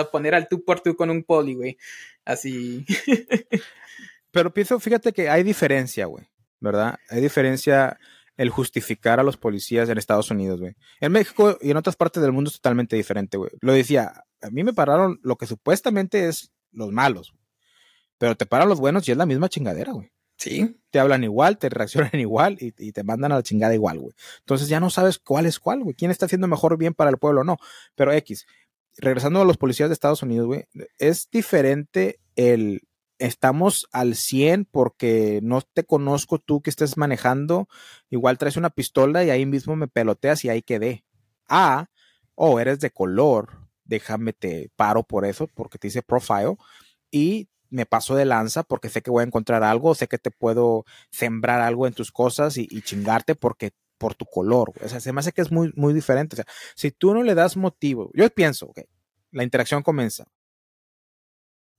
a 0.00 0.10
poner 0.10 0.34
al 0.36 0.48
tú 0.48 0.64
por 0.64 0.80
tú 0.80 0.94
con 0.94 1.10
un 1.10 1.24
poli, 1.24 1.54
güey? 1.54 1.76
Así, 2.24 2.84
Pero 4.30 4.52
pienso, 4.52 4.78
fíjate 4.80 5.12
que 5.12 5.28
hay 5.28 5.42
diferencia, 5.42 6.06
güey, 6.06 6.26
¿verdad? 6.60 6.98
Hay 7.08 7.20
diferencia 7.20 7.98
el 8.36 8.50
justificar 8.50 9.18
a 9.18 9.22
los 9.22 9.36
policías 9.38 9.88
en 9.88 9.96
Estados 9.96 10.30
Unidos, 10.30 10.60
güey. 10.60 10.74
En 11.00 11.12
México 11.12 11.56
y 11.60 11.70
en 11.70 11.76
otras 11.78 11.96
partes 11.96 12.22
del 12.22 12.32
mundo 12.32 12.48
es 12.50 12.56
totalmente 12.56 12.94
diferente, 12.96 13.38
güey. 13.38 13.50
Lo 13.62 13.72
decía, 13.72 14.24
a 14.46 14.50
mí 14.50 14.64
me 14.64 14.72
pararon 14.72 15.20
lo 15.22 15.36
que 15.36 15.46
supuestamente 15.46 16.28
es 16.28 16.52
los 16.72 16.92
malos, 16.92 17.34
pero 18.18 18.36
te 18.36 18.46
paran 18.46 18.68
los 18.68 18.80
buenos 18.80 19.06
y 19.08 19.12
es 19.12 19.16
la 19.18 19.26
misma 19.26 19.48
chingadera, 19.48 19.92
güey. 19.92 20.10
sí, 20.36 20.76
Te 20.90 20.98
hablan 20.98 21.24
igual, 21.24 21.58
te 21.58 21.68
reaccionan 21.68 22.10
igual 22.20 22.56
y, 22.60 22.74
y 22.78 22.92
te 22.92 23.02
mandan 23.04 23.32
a 23.32 23.36
la 23.36 23.42
chingada 23.42 23.74
igual, 23.74 23.98
güey. 23.98 24.14
Entonces 24.40 24.68
ya 24.68 24.80
no 24.80 24.90
sabes 24.90 25.18
cuál 25.18 25.46
es 25.46 25.58
cuál, 25.58 25.82
güey. 25.82 25.94
¿Quién 25.94 26.10
está 26.10 26.26
haciendo 26.26 26.48
mejor 26.48 26.76
bien 26.78 26.94
para 26.94 27.10
el 27.10 27.18
pueblo 27.18 27.42
o 27.42 27.44
no? 27.44 27.56
Pero 27.94 28.12
X, 28.12 28.46
regresando 28.98 29.40
a 29.40 29.44
los 29.44 29.56
policías 29.56 29.88
de 29.88 29.94
Estados 29.94 30.22
Unidos, 30.22 30.46
güey, 30.46 30.64
es 30.98 31.28
diferente 31.30 32.20
el 32.36 32.82
estamos 33.18 33.88
al 33.92 34.14
100 34.14 34.66
porque 34.66 35.40
no 35.42 35.62
te 35.62 35.84
conozco 35.84 36.38
tú 36.38 36.60
que 36.60 36.70
estés 36.70 36.96
manejando, 36.96 37.68
igual 38.10 38.38
traes 38.38 38.56
una 38.56 38.70
pistola 38.70 39.24
y 39.24 39.30
ahí 39.30 39.46
mismo 39.46 39.76
me 39.76 39.88
peloteas 39.88 40.44
y 40.44 40.50
ahí 40.50 40.62
quedé. 40.62 41.04
A, 41.48 41.88
oh, 42.34 42.60
eres 42.60 42.80
de 42.80 42.90
color, 42.90 43.65
déjame 43.86 44.32
te 44.32 44.70
paro 44.76 45.02
por 45.02 45.24
eso, 45.24 45.46
porque 45.48 45.78
te 45.78 45.88
dice 45.88 46.02
profile, 46.02 46.56
y 47.10 47.48
me 47.70 47.86
paso 47.86 48.14
de 48.14 48.24
lanza 48.24 48.62
porque 48.62 48.88
sé 48.88 49.02
que 49.02 49.10
voy 49.10 49.22
a 49.22 49.26
encontrar 49.26 49.62
algo, 49.62 49.94
sé 49.94 50.08
que 50.08 50.18
te 50.18 50.30
puedo 50.30 50.84
sembrar 51.10 51.60
algo 51.60 51.86
en 51.86 51.94
tus 51.94 52.12
cosas 52.12 52.56
y, 52.58 52.66
y 52.70 52.82
chingarte 52.82 53.34
porque 53.34 53.72
por 53.98 54.14
tu 54.14 54.26
color. 54.26 54.72
O 54.82 54.88
sea, 54.88 55.00
se 55.00 55.12
me 55.12 55.20
hace 55.20 55.32
que 55.32 55.42
es 55.42 55.50
muy, 55.50 55.72
muy 55.74 55.94
diferente. 55.94 56.34
O 56.34 56.36
sea, 56.36 56.46
si 56.74 56.90
tú 56.90 57.14
no 57.14 57.22
le 57.22 57.34
das 57.34 57.56
motivo, 57.56 58.10
yo 58.14 58.28
pienso, 58.30 58.66
ok, 58.66 58.80
la 59.32 59.42
interacción 59.42 59.82
comienza. 59.82 60.26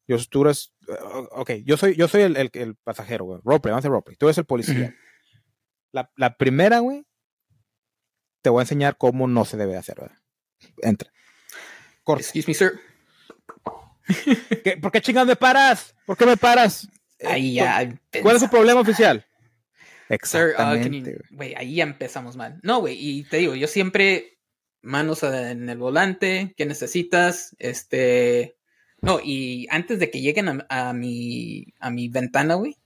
Yo, 0.07 0.17
tú 0.29 0.43
eres, 0.43 0.73
ok, 1.31 1.51
yo 1.65 1.75
soy, 1.75 1.95
yo 1.95 2.07
soy 2.07 2.21
el, 2.21 2.37
el, 2.37 2.49
el 2.53 2.75
pasajero, 2.75 3.25
güey. 3.25 3.41
Roleplay, 3.43 3.71
vamos 3.71 3.79
a 3.79 3.79
hacer 3.79 3.91
roleplay. 3.91 4.15
Tú 4.15 4.27
eres 4.27 4.37
el 4.37 4.45
policía. 4.45 4.95
la, 5.91 6.09
la, 6.15 6.37
primera, 6.37 6.79
güey, 6.79 7.05
te 8.41 8.49
voy 8.49 8.61
a 8.61 8.63
enseñar 8.63 8.97
cómo 8.97 9.27
no 9.27 9.43
se 9.43 9.57
debe 9.57 9.75
hacer, 9.75 9.99
¿verdad? 9.99 10.17
Entra. 10.81 11.11
Corta. 12.07 12.21
Excuse 12.21 12.47
me, 12.47 12.53
sir. 12.53 12.79
¿Qué, 14.63 14.77
¿Por 14.77 14.93
qué 14.93 15.01
chingados 15.01 15.27
me 15.27 15.35
paras? 15.35 15.93
¿Por 16.05 16.15
qué 16.15 16.25
me 16.25 16.37
paras? 16.37 16.87
Ahí 17.21 17.55
ya. 17.55 17.93
¿Cuál 18.21 18.37
es 18.37 18.41
su 18.41 18.49
problema 18.49 18.79
oficial? 18.79 19.25
Exactamente. 20.07 21.19
Güey, 21.31 21.53
ahí 21.55 21.75
ya 21.75 21.83
empezamos 21.83 22.37
mal. 22.37 22.61
No, 22.63 22.79
güey, 22.79 22.95
y 22.97 23.23
te 23.25 23.37
digo, 23.37 23.55
yo 23.55 23.67
siempre 23.67 24.39
manos 24.81 25.21
en 25.23 25.67
el 25.67 25.77
volante, 25.77 26.53
¿qué 26.55 26.65
necesitas? 26.65 27.53
Este, 27.59 28.55
no, 29.01 29.19
y 29.21 29.67
antes 29.69 29.99
de 29.99 30.09
que 30.09 30.21
lleguen 30.21 30.47
a, 30.47 30.65
a 30.69 30.93
mi, 30.93 31.73
a 31.81 31.89
mi 31.89 32.07
ventana, 32.07 32.55
güey, 32.55 32.77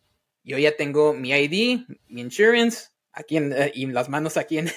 yo 0.43 0.57
ya 0.57 0.75
tengo 0.75 1.13
mi 1.13 1.29
ID, 1.29 1.81
mi 2.07 2.21
insurance, 2.21 2.87
aquí 3.13 3.37
en, 3.37 3.53
eh, 3.53 3.71
y 3.75 3.85
las 3.85 4.09
manos 4.09 4.37
aquí 4.37 4.57
en, 4.57 4.71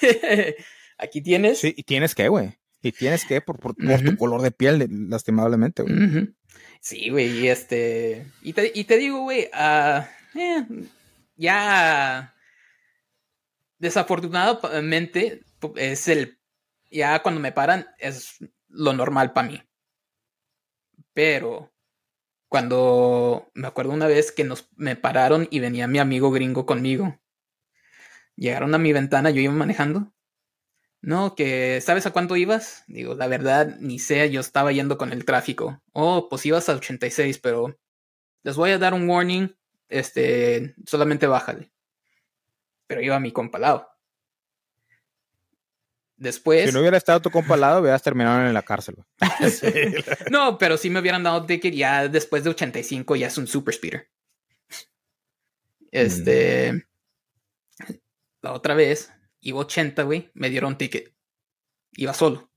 aquí 0.99 1.23
tienes. 1.23 1.61
Sí, 1.61 1.73
y 1.75 1.85
tienes 1.85 2.15
que, 2.15 2.29
güey. 2.29 2.59
Y 2.85 2.93
tienes 2.93 3.25
que 3.25 3.41
por, 3.41 3.59
por, 3.59 3.75
por 3.75 4.01
tu 4.03 4.17
color 4.19 4.43
de 4.43 4.51
piel, 4.51 4.87
lastimablemente, 5.09 5.83
güey. 5.83 5.95
Uh 5.95 5.99
-huh. 5.99 6.35
Sí, 6.81 7.09
güey, 7.09 7.41
y 7.41 7.49
este, 7.49 8.27
y 8.43 8.53
te, 8.53 8.71
y 8.75 8.85
te 8.85 8.99
digo, 8.99 9.23
güey, 9.23 9.49
uh, 9.55 10.03
eh, 10.39 10.67
ya 11.37 12.35
desafortunadamente 13.79 15.43
es 15.77 16.09
el 16.09 16.39
ya 16.91 17.23
cuando 17.23 17.41
me 17.41 17.53
paran 17.53 17.87
es 17.99 18.37
lo 18.69 18.93
normal 18.93 19.33
para 19.33 19.49
mí. 19.49 19.63
Pero 21.15 21.73
cuando 22.49 23.51
me 23.55 23.67
acuerdo 23.67 23.93
una 23.93 24.07
vez 24.07 24.31
que 24.31 24.45
nos 24.45 24.69
me 24.77 24.95
pararon 24.95 25.49
y 25.51 25.61
venía 25.61 25.89
mi 25.89 25.99
amigo 25.99 26.31
gringo 26.31 26.67
conmigo. 26.67 27.19
Llegaron 28.37 28.75
a 28.75 28.79
mi 28.79 28.93
ventana, 28.93 29.31
yo 29.31 29.41
iba 29.41 29.53
manejando. 29.53 30.14
No, 31.05 31.35
que 31.35 31.81
¿sabes 31.81 32.07
a 32.07 32.13
cuánto 32.13 32.37
ibas? 32.37 32.85
Digo, 32.87 33.15
la 33.15 33.27
verdad, 33.27 33.77
ni 33.81 33.99
sé, 33.99 34.31
yo 34.31 34.41
estaba 34.41 34.73
yendo 34.73 34.97
con 34.99 35.13
el 35.13 35.25
tráfico. 35.25 35.83
Oh, 35.93 36.29
pues 36.29 36.47
ibas 36.47 36.69
a 36.69 36.75
86, 36.75 37.39
pero 37.39 37.79
les 38.43 38.57
voy 38.57 38.71
a 38.71 38.79
dar 38.79 38.95
un 38.95 39.09
warning. 39.09 39.55
Este, 39.89 40.75
solamente 40.87 41.27
bájale 41.27 41.75
pero 42.87 43.03
iba 43.03 43.19
mi 43.21 43.33
compa 43.33 43.59
al 43.59 43.63
lado. 43.63 43.89
Después. 46.17 46.67
Si 46.67 46.73
no 46.73 46.81
hubiera 46.81 46.97
estado 46.97 47.21
tu 47.21 47.31
compa 47.31 47.55
al 47.55 47.61
lado, 47.61 47.81
hubieras 47.81 48.03
terminado 48.03 48.47
en 48.47 48.55
la 48.55 48.63
cárcel. 48.63 48.97
no, 50.31 50.59
pero 50.59 50.77
si 50.77 50.91
me 50.91 51.01
hubieran 51.01 51.23
dado 51.23 51.45
ticket 51.45 51.75
ya 51.75 52.09
después 52.09 52.45
de 52.45 52.51
85 52.51 53.17
ya 53.17 53.27
es 53.27 53.39
un 53.39 53.47
super 53.47 53.75
speeder. 53.75 54.09
Este. 55.91 56.73
Mm. 56.73 56.83
La 58.43 58.53
otra 58.53 58.75
vez, 58.75 59.13
iba 59.45 59.61
80, 59.61 60.03
güey, 60.05 60.31
me 60.35 60.51
dieron 60.51 60.79
ticket. 60.79 61.15
Iba 61.97 62.15
solo. 62.15 62.51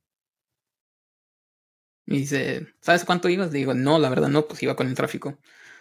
Y 2.05 2.19
dice, 2.19 2.67
¿sabes 2.81 3.03
cuánto 3.05 3.29
ibas? 3.29 3.51
Digo, 3.51 3.73
no, 3.73 3.99
la 3.99 4.09
verdad 4.09 4.29
no, 4.29 4.47
pues 4.47 4.63
iba 4.63 4.75
con 4.75 4.88
el 4.88 4.95
tráfico. 4.95 5.38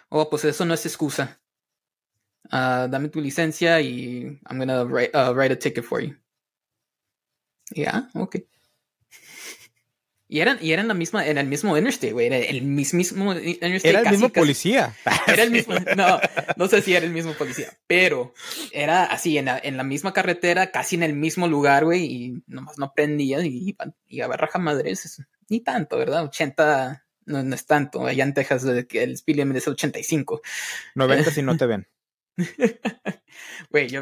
Oh, 0.09 0.29
pues 0.29 0.45
eso 0.45 0.65
no 0.65 0.73
es 0.73 0.85
excusa. 0.85 1.41
Uh, 2.51 2.87
dame 2.89 3.09
tu 3.09 3.21
licencia 3.21 3.81
y 3.81 4.39
I'm 4.49 4.57
gonna 4.59 4.83
write, 4.85 5.11
uh, 5.15 5.33
write 5.33 5.53
a 5.53 5.59
ticket 5.59 5.83
for 5.83 6.01
you. 6.01 6.15
Ya, 7.71 7.83
yeah, 7.83 8.09
ok. 8.15 8.35
Y 10.29 10.41
eran, 10.41 10.57
y 10.61 10.73
eran 10.73 10.89
la 10.89 10.93
misma, 10.93 11.25
en 11.25 11.37
el 11.37 11.47
mismo 11.47 11.77
interstate, 11.77 12.11
güey. 12.11 12.27
Era 12.27 12.37
el 12.37 12.61
mismísimo 12.61 13.33
interstate. 13.33 13.89
Era 13.89 14.01
el 14.01 14.09
mismo 14.09 14.29
casi, 14.29 14.39
policía. 14.39 14.93
Era 15.27 15.43
el 15.43 15.51
mismo, 15.51 15.75
no, 15.95 16.19
no 16.57 16.67
sé 16.67 16.81
si 16.81 16.95
era 16.95 17.05
el 17.05 17.13
mismo 17.13 17.33
policía, 17.33 17.71
pero 17.87 18.33
era 18.71 19.05
así, 19.05 19.37
en 19.37 19.45
la, 19.45 19.59
en 19.61 19.77
la 19.77 19.83
misma 19.83 20.13
carretera, 20.13 20.71
casi 20.71 20.95
en 20.95 21.03
el 21.03 21.13
mismo 21.13 21.47
lugar, 21.47 21.85
güey, 21.85 22.03
y 22.05 22.43
nomás 22.47 22.77
no 22.77 22.93
prendía 22.93 23.39
y, 23.45 23.75
y 24.07 24.21
a 24.21 24.27
raja 24.27 24.59
madres, 24.59 25.21
ni 25.49 25.61
tanto, 25.61 25.97
¿verdad? 25.97 26.25
80, 26.25 27.05
no, 27.25 27.43
no, 27.43 27.55
es 27.55 27.65
tanto. 27.65 28.05
Allá 28.05 28.23
en 28.23 28.33
Texas 28.33 28.65
el 28.65 29.11
speed 29.11 29.35
limit 29.35 29.57
es 29.57 29.67
85. 29.67 30.41
90 30.95 31.31
si 31.31 31.41
no 31.41 31.55
te 31.57 31.65
ven. 31.65 31.87
Güey, 33.69 33.87
yo, 33.89 34.01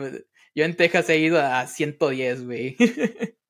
yo 0.53 0.63
en 0.63 0.76
Texas 0.76 1.09
he 1.09 1.17
ido 1.17 1.41
a 1.41 1.67
110, 1.67 2.45
güey. 2.45 2.78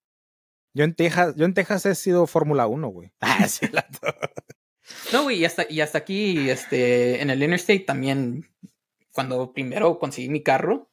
Yo 0.76 0.84
en 0.84 0.94
Texas, 0.94 1.34
yo 1.38 1.46
en 1.46 1.54
Texas 1.54 1.86
he 1.86 1.96
sido 1.96 2.28
Fórmula 2.28 2.68
1, 2.68 2.88
güey. 2.90 3.12
Ah, 3.22 3.48
sí, 3.48 3.68
la 3.72 3.88
No, 5.14 5.24
güey, 5.24 5.40
y 5.40 5.46
hasta, 5.46 5.66
y 5.68 5.80
hasta 5.82 5.98
aquí, 5.98 6.50
este, 6.50 7.22
en 7.22 7.30
el 7.30 7.42
Interstate 7.42 7.80
también, 7.80 8.48
cuando 9.12 9.52
primero 9.54 9.98
conseguí 9.98 10.30
mi 10.30 10.44
carro, 10.44 10.92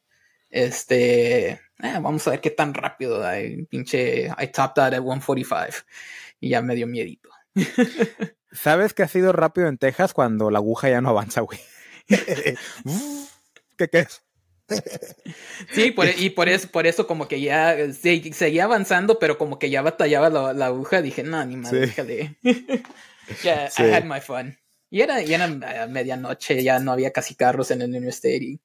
este, 0.49 1.49
eh, 1.49 1.59
vamos 2.01 2.25
a 2.25 2.31
ver 2.31 2.41
qué 2.41 2.49
tan 2.49 2.73
rápido, 2.73 3.27
hay, 3.27 3.65
pinche, 3.65 4.27
I 4.39 4.47
topped 4.47 4.81
out 4.81 4.93
at 4.93 5.01
145, 5.01 5.85
y 6.39 6.49
ya 6.49 6.61
me 6.61 6.75
dio 6.75 6.87
miedito. 6.87 7.29
¿Sabes 8.51 8.93
que 8.93 9.03
ha 9.03 9.07
sido 9.07 9.33
rápido 9.33 9.67
en 9.67 9.77
Texas 9.77 10.13
cuando 10.13 10.49
la 10.49 10.59
aguja 10.59 10.89
ya 10.89 11.01
no 11.01 11.09
avanza, 11.09 11.41
güey? 11.41 11.59
¿Qué, 12.07 13.89
qué 13.89 13.99
es? 13.99 14.22
Sí, 15.71 15.91
por, 15.91 16.07
y 16.17 16.29
por 16.29 16.49
eso, 16.49 16.67
por 16.69 16.87
eso 16.87 17.07
como 17.07 17.27
que 17.27 17.41
ya 17.41 17.75
se, 17.93 18.33
seguía 18.33 18.65
avanzando, 18.65 19.19
pero 19.19 19.37
como 19.37 19.59
que 19.59 19.69
ya 19.69 19.81
batallaba 19.81 20.29
la, 20.29 20.53
la 20.53 20.67
aguja, 20.67 21.01
dije, 21.01 21.23
no, 21.23 21.43
ni 21.45 21.57
madre, 21.57 21.87
sí. 21.87 21.93
déjale. 21.95 22.37
ya, 23.43 23.69
sí. 23.69 23.83
I 23.83 23.93
had 23.93 24.03
my 24.05 24.19
fun. 24.19 24.57
Y 24.89 25.01
era, 25.01 25.23
y 25.23 25.33
era 25.33 25.45
a 25.45 25.87
medianoche, 25.87 26.63
ya 26.63 26.79
no 26.79 26.91
había 26.91 27.11
casi 27.11 27.35
carros 27.35 27.71
en 27.71 27.81
el 27.81 27.95
Interstate. 27.95 28.43
Y... 28.43 28.61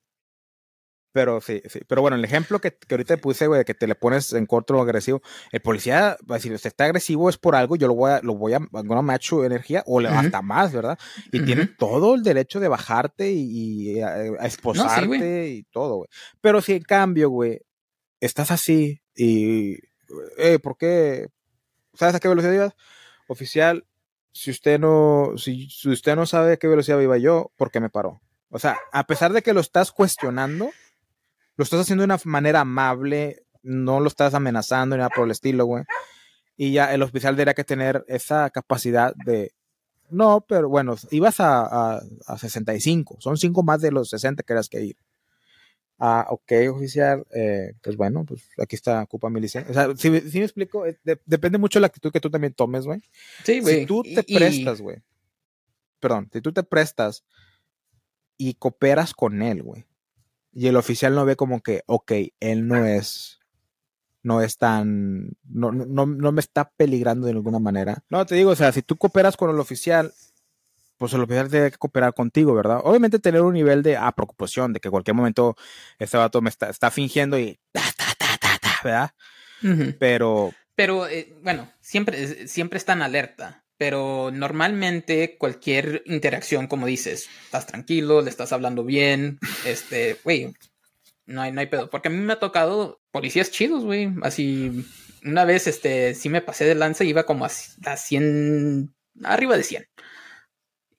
Pero 1.12 1.40
sí, 1.40 1.62
sí. 1.68 1.80
Pero 1.86 2.02
bueno, 2.02 2.16
el 2.16 2.24
ejemplo 2.24 2.60
que, 2.60 2.72
que 2.76 2.94
ahorita 2.94 3.16
puse, 3.16 3.46
güey, 3.46 3.58
de 3.58 3.64
que 3.64 3.74
te 3.74 3.86
le 3.86 3.94
pones 3.94 4.32
en 4.32 4.46
corto 4.46 4.80
agresivo, 4.80 5.22
el 5.52 5.60
policía 5.60 6.16
decir, 6.22 6.52
usted 6.52 6.68
está 6.68 6.84
agresivo 6.84 7.28
es 7.28 7.38
por 7.38 7.54
algo, 7.54 7.76
yo 7.76 7.88
lo 7.88 7.94
voy 7.94 8.12
a, 8.12 8.20
lo 8.22 8.34
voy 8.34 8.52
a, 8.52 8.56
a 8.56 9.02
macho 9.02 9.44
energía, 9.44 9.82
o 9.86 10.00
le 10.00 10.08
uh 10.08 10.12
-huh. 10.12 10.26
hasta 10.26 10.42
más, 10.42 10.72
¿verdad? 10.72 10.98
Y 11.32 11.38
uh 11.38 11.42
-huh. 11.42 11.46
tiene 11.46 11.66
todo 11.66 12.14
el 12.14 12.22
derecho 12.22 12.60
de 12.60 12.68
bajarte 12.68 13.30
y, 13.30 13.96
y 13.96 14.00
a, 14.00 14.08
a, 14.08 14.46
esposarte 14.46 15.06
no, 15.06 15.14
sí, 15.14 15.58
y 15.58 15.62
todo, 15.72 15.96
güey. 15.96 16.08
Pero 16.40 16.60
si 16.60 16.74
en 16.74 16.82
cambio, 16.82 17.30
güey, 17.30 17.62
estás 18.20 18.50
así 18.50 19.00
y, 19.14 19.78
eh, 20.36 20.58
¿por 20.62 20.76
qué? 20.76 21.28
¿Sabes 21.94 22.14
a 22.14 22.20
qué 22.20 22.28
velocidad 22.28 22.52
ibas? 22.52 22.76
Oficial, 23.28 23.84
si 24.32 24.50
usted 24.50 24.78
no, 24.78 25.32
si, 25.36 25.68
si 25.68 25.88
usted 25.88 26.16
no 26.16 26.26
sabe 26.26 26.52
a 26.52 26.56
qué 26.58 26.68
velocidad 26.68 27.00
iba 27.00 27.18
yo, 27.18 27.50
¿por 27.56 27.70
qué 27.70 27.80
me 27.80 27.90
paró? 27.90 28.20
O 28.50 28.58
sea, 28.58 28.78
a 28.92 29.04
pesar 29.04 29.32
de 29.32 29.42
que 29.42 29.52
lo 29.52 29.60
estás 29.60 29.92
cuestionando, 29.92 30.70
lo 31.58 31.64
estás 31.64 31.80
haciendo 31.80 32.02
de 32.02 32.06
una 32.06 32.20
manera 32.24 32.60
amable, 32.60 33.44
no 33.62 34.00
lo 34.00 34.06
estás 34.06 34.32
amenazando 34.32 34.96
ni 34.96 35.00
nada 35.00 35.10
por 35.10 35.24
el 35.24 35.32
estilo, 35.32 35.66
güey. 35.66 35.84
Y 36.56 36.72
ya 36.72 36.94
el 36.94 37.02
oficial 37.02 37.36
debería 37.36 37.54
que 37.54 37.64
tener 37.64 38.04
esa 38.08 38.48
capacidad 38.50 39.12
de, 39.26 39.52
no, 40.08 40.44
pero 40.48 40.68
bueno, 40.68 40.94
ibas 41.10 41.40
a, 41.40 41.96
a, 41.96 42.02
a 42.26 42.38
65, 42.38 43.16
son 43.20 43.36
5 43.36 43.62
más 43.64 43.80
de 43.80 43.90
los 43.90 44.08
60 44.08 44.42
que 44.44 44.52
eras 44.52 44.68
que 44.68 44.82
ir. 44.82 44.96
Ah, 45.98 46.26
ok, 46.30 46.52
oficial, 46.72 47.26
eh, 47.34 47.72
pues 47.82 47.96
bueno, 47.96 48.24
pues 48.24 48.48
aquí 48.56 48.76
está, 48.76 49.02
ocupa 49.02 49.28
mi 49.28 49.40
licencia. 49.40 49.68
O 49.70 49.74
sea, 49.74 49.96
si, 49.96 50.30
si 50.30 50.38
me 50.38 50.44
explico, 50.44 50.86
eh, 50.86 50.96
de, 51.02 51.20
depende 51.26 51.58
mucho 51.58 51.80
de 51.80 51.82
la 51.82 51.86
actitud 51.88 52.12
que 52.12 52.20
tú 52.20 52.30
también 52.30 52.54
tomes, 52.54 52.86
güey. 52.86 53.02
Sí, 53.42 53.58
güey. 53.58 53.80
Si 53.80 53.86
tú 53.86 54.04
te 54.04 54.24
y, 54.28 54.36
prestas, 54.36 54.80
güey. 54.80 54.98
Perdón, 55.98 56.30
si 56.32 56.40
tú 56.40 56.52
te 56.52 56.62
prestas 56.62 57.24
y 58.36 58.54
cooperas 58.54 59.12
con 59.12 59.42
él, 59.42 59.64
güey 59.64 59.84
y 60.58 60.66
el 60.66 60.76
oficial 60.76 61.14
no 61.14 61.24
ve 61.24 61.36
como 61.36 61.60
que, 61.60 61.84
ok, 61.86 62.12
él 62.40 62.66
no 62.66 62.84
es, 62.84 63.38
no 64.24 64.42
es 64.42 64.58
tan, 64.58 65.36
no, 65.48 65.70
no, 65.70 66.04
no 66.04 66.32
me 66.32 66.40
está 66.40 66.72
peligrando 66.76 67.28
de 67.28 67.34
ninguna 67.34 67.60
manera. 67.60 68.02
No, 68.10 68.26
te 68.26 68.34
digo, 68.34 68.50
o 68.50 68.56
sea, 68.56 68.72
si 68.72 68.82
tú 68.82 68.96
cooperas 68.96 69.36
con 69.36 69.50
el 69.50 69.60
oficial, 69.60 70.12
pues 70.96 71.12
el 71.12 71.20
oficial 71.20 71.48
debe 71.48 71.70
cooperar 71.70 72.12
contigo, 72.12 72.54
¿verdad? 72.54 72.80
Obviamente 72.82 73.20
tener 73.20 73.42
un 73.42 73.54
nivel 73.54 73.84
de 73.84 73.96
ah, 73.96 74.10
preocupación, 74.10 74.72
de 74.72 74.80
que 74.80 74.88
en 74.88 74.92
cualquier 74.92 75.14
momento 75.14 75.54
este 76.00 76.16
vato 76.16 76.42
me 76.42 76.50
está, 76.50 76.70
está 76.70 76.90
fingiendo 76.90 77.38
y 77.38 77.60
ta, 77.70 77.82
ta, 77.96 78.06
ta, 78.18 78.36
ta, 78.40 78.58
ta 78.60 78.80
¿verdad? 78.82 79.10
Uh 79.62 79.66
-huh. 79.66 79.96
Pero... 80.00 80.52
Pero, 80.74 81.06
eh, 81.06 81.36
bueno, 81.40 81.70
siempre, 81.80 82.48
siempre 82.48 82.78
está 82.78 82.94
en 82.94 83.02
alerta 83.02 83.64
pero 83.78 84.30
normalmente 84.32 85.36
cualquier 85.38 86.02
interacción, 86.06 86.66
como 86.66 86.86
dices, 86.86 87.28
estás 87.44 87.66
tranquilo, 87.66 88.20
le 88.20 88.30
estás 88.30 88.52
hablando 88.52 88.84
bien, 88.84 89.38
este, 89.64 90.18
güey, 90.24 90.52
no 91.26 91.42
hay, 91.42 91.52
no 91.52 91.60
hay 91.60 91.66
pedo. 91.66 91.88
Porque 91.88 92.08
a 92.08 92.10
mí 92.10 92.18
me 92.18 92.32
ha 92.32 92.40
tocado 92.40 93.00
policías 93.12 93.50
chidos, 93.50 93.84
güey. 93.84 94.12
Así, 94.22 94.84
una 95.24 95.44
vez, 95.44 95.66
este, 95.68 96.14
sí 96.14 96.28
me 96.28 96.40
pasé 96.42 96.64
de 96.64 96.74
lanza, 96.74 97.04
iba 97.04 97.24
como 97.24 97.44
a, 97.44 97.50
a 97.84 97.96
100, 97.96 98.94
arriba 99.22 99.56
de 99.56 99.62
100. 99.62 99.86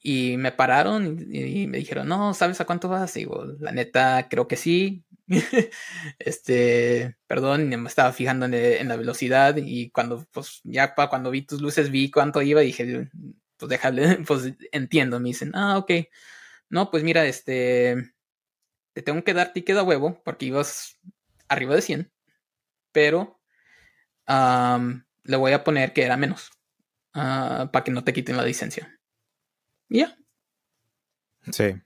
Y 0.01 0.37
me 0.37 0.51
pararon 0.53 1.27
y, 1.29 1.67
me 1.67 1.79
dijeron, 1.79 2.07
no, 2.07 2.33
¿sabes 2.33 2.61
a 2.61 2.65
cuánto 2.65 2.87
vas? 2.87 3.15
Y 3.17 3.21
digo, 3.21 3.45
la 3.59 3.71
neta, 3.71 4.27
creo 4.29 4.47
que 4.47 4.55
sí. 4.55 5.03
este, 6.19 7.15
perdón, 7.27 7.69
me 7.69 7.87
estaba 7.87 8.11
fijando 8.13 8.45
en, 8.45 8.87
la 8.87 8.95
velocidad 8.95 9.55
y 9.57 9.91
cuando, 9.91 10.25
pues, 10.31 10.61
ya 10.63 10.95
cuando 10.95 11.31
vi 11.31 11.43
tus 11.43 11.61
luces 11.61 11.91
vi 11.91 12.09
cuánto 12.11 12.41
iba 12.41 12.63
y 12.63 12.67
dije, 12.67 13.09
pues 13.57 13.69
déjale, 13.69 14.17
pues 14.27 14.53
entiendo. 14.71 15.19
Me 15.19 15.29
dicen, 15.29 15.51
ah, 15.55 15.77
ok. 15.77 15.91
No, 16.69 16.91
pues 16.91 17.03
mira, 17.03 17.25
este, 17.25 18.13
te 18.93 19.01
tengo 19.01 19.23
que 19.23 19.33
dar 19.33 19.53
ticket 19.53 19.77
a 19.77 19.83
huevo 19.83 20.21
porque 20.23 20.45
ibas 20.45 20.99
arriba 21.47 21.75
de 21.75 21.81
100, 21.81 22.11
pero 22.91 23.39
le 24.27 25.37
voy 25.37 25.51
a 25.53 25.63
poner 25.63 25.93
que 25.93 26.03
era 26.03 26.17
menos 26.17 26.51
ah, 27.13 27.69
para 27.71 27.83
que 27.83 27.91
no 27.91 28.03
te 28.03 28.13
quiten 28.13 28.37
la 28.37 28.45
licencia. 28.45 28.99
Ya. 29.89 30.15
Sí. 31.51 31.81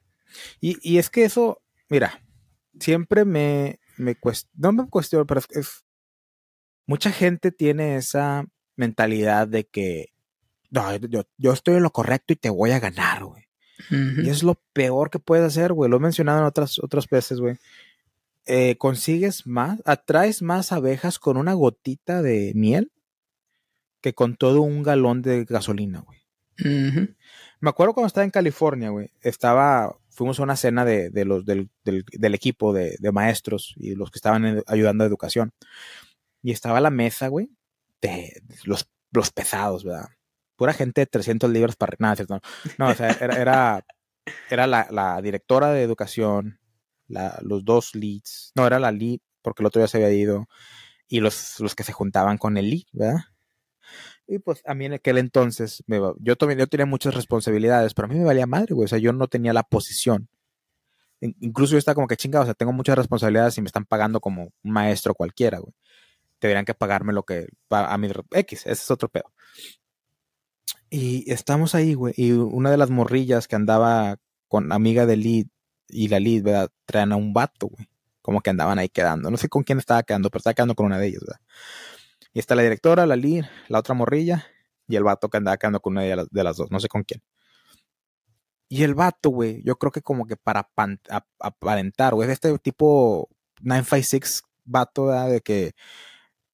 Y, 0.59 0.97
es 0.97 1.09
que 1.09 1.25
eso, 1.25 1.61
mira, 1.89 2.22
siempre 2.79 3.25
me, 3.25 3.79
me 3.97 4.17
no 4.55 4.71
me 4.71 4.87
cuestiono, 4.87 5.25
pero 5.25 5.41
es, 5.49 5.83
mucha 6.85 7.11
gente 7.11 7.51
tiene 7.51 7.95
esa 7.95 8.45
mentalidad 8.75 9.47
de 9.47 9.65
que 9.65 10.13
no, 10.71 10.95
yo, 10.95 11.23
yo, 11.37 11.53
estoy 11.53 11.75
en 11.75 11.83
lo 11.83 11.91
correcto 11.91 12.33
y 12.33 12.35
te 12.35 12.49
voy 12.49 12.71
a 12.71 12.79
ganar, 12.79 13.23
güey. 13.25 13.43
Y 13.89 14.29
es 14.29 14.43
lo 14.43 14.61
peor 14.71 15.09
que 15.09 15.19
puedes 15.19 15.45
hacer, 15.45 15.73
güey. 15.73 15.89
Lo 15.89 15.97
he 15.97 15.99
mencionado 15.99 16.39
en 16.39 16.45
otras, 16.45 16.79
otras 16.79 17.07
veces, 17.07 17.39
güey. 17.39 17.57
Eh, 18.45 18.75
consigues 18.77 19.45
más, 19.45 19.81
atraes 19.85 20.41
más 20.41 20.71
abejas 20.71 21.19
con 21.19 21.37
una 21.37 21.53
gotita 21.53 22.21
de 22.21 22.53
miel 22.55 22.91
que 24.01 24.13
con 24.13 24.35
todo 24.35 24.61
un 24.61 24.83
galón 24.83 25.21
de 25.21 25.45
gasolina, 25.45 26.01
güey. 26.01 26.19
Me 27.59 27.69
acuerdo 27.69 27.93
cuando 27.93 28.07
estaba 28.07 28.25
en 28.25 28.31
California, 28.31 28.89
güey. 28.89 29.11
Estaba, 29.21 29.95
fuimos 30.13 30.39
a 30.39 30.43
una 30.43 30.55
cena 30.55 30.85
de, 30.85 31.25
los, 31.25 31.45
del, 31.45 31.69
equipo 32.33 32.73
de, 32.73 32.97
maestros 33.11 33.73
y 33.77 33.95
los 33.95 34.11
que 34.11 34.17
estaban 34.17 34.63
ayudando 34.67 35.03
a 35.03 35.07
educación. 35.07 35.51
Y 36.41 36.51
estaba 36.51 36.81
la 36.81 36.89
mesa, 36.89 37.27
güey, 37.27 37.49
de 38.01 38.41
los, 38.65 38.89
los 39.11 39.31
pesados, 39.31 39.83
¿verdad? 39.83 40.09
Pura 40.55 40.73
gente 40.73 41.01
de 41.01 41.07
300 41.07 41.49
libras 41.49 41.75
para 41.75 41.95
nada, 41.99 42.15
¿cierto? 42.15 42.41
No, 42.77 42.89
o 42.89 42.93
sea, 42.93 43.11
era, 43.11 43.83
era, 44.49 44.67
la, 44.67 45.21
directora 45.21 45.71
de 45.71 45.83
educación, 45.83 46.59
los 47.41 47.65
dos 47.65 47.95
leads. 47.95 48.51
No, 48.55 48.67
era 48.67 48.79
la 48.79 48.91
lead, 48.91 49.19
porque 49.41 49.63
el 49.63 49.67
otro 49.67 49.81
ya 49.81 49.87
se 49.87 49.97
había 49.97 50.11
ido. 50.11 50.47
Y 51.07 51.19
los, 51.19 51.59
los 51.59 51.75
que 51.75 51.83
se 51.83 51.93
juntaban 51.93 52.37
con 52.37 52.57
el 52.57 52.69
lead, 52.69 52.83
¿verdad? 52.91 53.21
Y 54.33 54.39
pues 54.39 54.63
a 54.65 54.73
mí 54.73 54.85
en 54.85 54.93
aquel 54.93 55.19
entonces, 55.19 55.83
yo, 56.17 56.35
también, 56.35 56.57
yo 56.57 56.65
tenía 56.65 56.87
muchas 56.87 57.13
responsabilidades, 57.13 57.93
pero 57.93 58.07
a 58.07 58.09
mí 58.09 58.17
me 58.17 58.25
valía 58.25 58.47
madre, 58.47 58.73
güey. 58.73 58.85
O 58.85 58.87
sea, 58.87 58.97
yo 58.97 59.13
no 59.13 59.27
tenía 59.27 59.53
la 59.53 59.61
posición. 59.61 60.27
Incluso 61.21 61.73
yo 61.73 61.77
estaba 61.77 61.93
como 61.93 62.07
que 62.07 62.17
chingado, 62.17 62.41
o 62.41 62.45
sea, 62.45 62.55
tengo 62.55 62.73
muchas 62.73 62.97
responsabilidades 62.97 63.55
y 63.59 63.61
me 63.61 63.67
están 63.67 63.85
pagando 63.85 64.19
como 64.21 64.45
un 64.45 64.71
maestro 64.71 65.13
cualquiera, 65.13 65.59
güey. 65.59 65.71
Deberían 66.41 66.65
que 66.65 66.73
pagarme 66.73 67.13
lo 67.13 67.21
que 67.21 67.45
a 67.69 67.95
mi 67.99 68.09
X, 68.31 68.61
ese 68.61 68.71
es 68.71 68.89
otro 68.89 69.07
pedo. 69.07 69.31
Y 70.89 71.31
estamos 71.31 71.75
ahí, 71.75 71.93
güey. 71.93 72.15
Y 72.17 72.31
una 72.31 72.71
de 72.71 72.77
las 72.77 72.89
morrillas 72.89 73.47
que 73.47 73.55
andaba 73.55 74.17
con 74.47 74.71
amiga 74.71 75.05
de 75.05 75.15
Lid 75.15 75.47
y 75.89 76.07
la 76.07 76.19
Lid, 76.19 76.41
¿verdad? 76.41 76.71
Traen 76.87 77.11
a 77.11 77.17
un 77.17 77.33
vato, 77.33 77.67
güey. 77.67 77.87
Como 78.23 78.41
que 78.41 78.49
andaban 78.49 78.79
ahí 78.79 78.89
quedando. 78.89 79.29
No 79.29 79.37
sé 79.37 79.47
con 79.47 79.61
quién 79.61 79.77
estaba 79.77 80.01
quedando, 80.01 80.31
pero 80.31 80.39
estaba 80.39 80.55
quedando 80.55 80.73
con 80.73 80.87
una 80.87 80.97
de 80.97 81.09
ellas, 81.09 81.21
¿verdad? 81.21 81.39
Y 82.33 82.39
está 82.39 82.55
la 82.55 82.63
directora, 82.63 83.05
la 83.05 83.15
Lid, 83.15 83.45
la 83.69 83.79
otra 83.79 83.93
morrilla 83.93 84.47
y 84.87 84.95
el 84.95 85.03
vato 85.03 85.29
que 85.29 85.37
andaba 85.37 85.57
quedando 85.57 85.79
con 85.79 85.93
una 85.93 86.01
de 86.03 86.43
las, 86.43 86.57
dos. 86.57 86.71
No 86.71 86.79
sé 86.79 86.87
con 86.87 87.03
quién. 87.03 87.21
Y 88.69 88.83
el 88.83 88.95
vato, 88.95 89.29
güey, 89.29 89.61
yo 89.63 89.75
creo 89.77 89.91
que 89.91 90.01
como 90.01 90.25
que 90.25 90.35
para 90.35 90.67
aparentar, 91.39 92.15
güey, 92.15 92.29
este 92.31 92.57
tipo 92.59 93.29
956 93.61 94.43
vato, 94.65 95.05
¿verdad? 95.07 95.29
De 95.29 95.41
que 95.41 95.73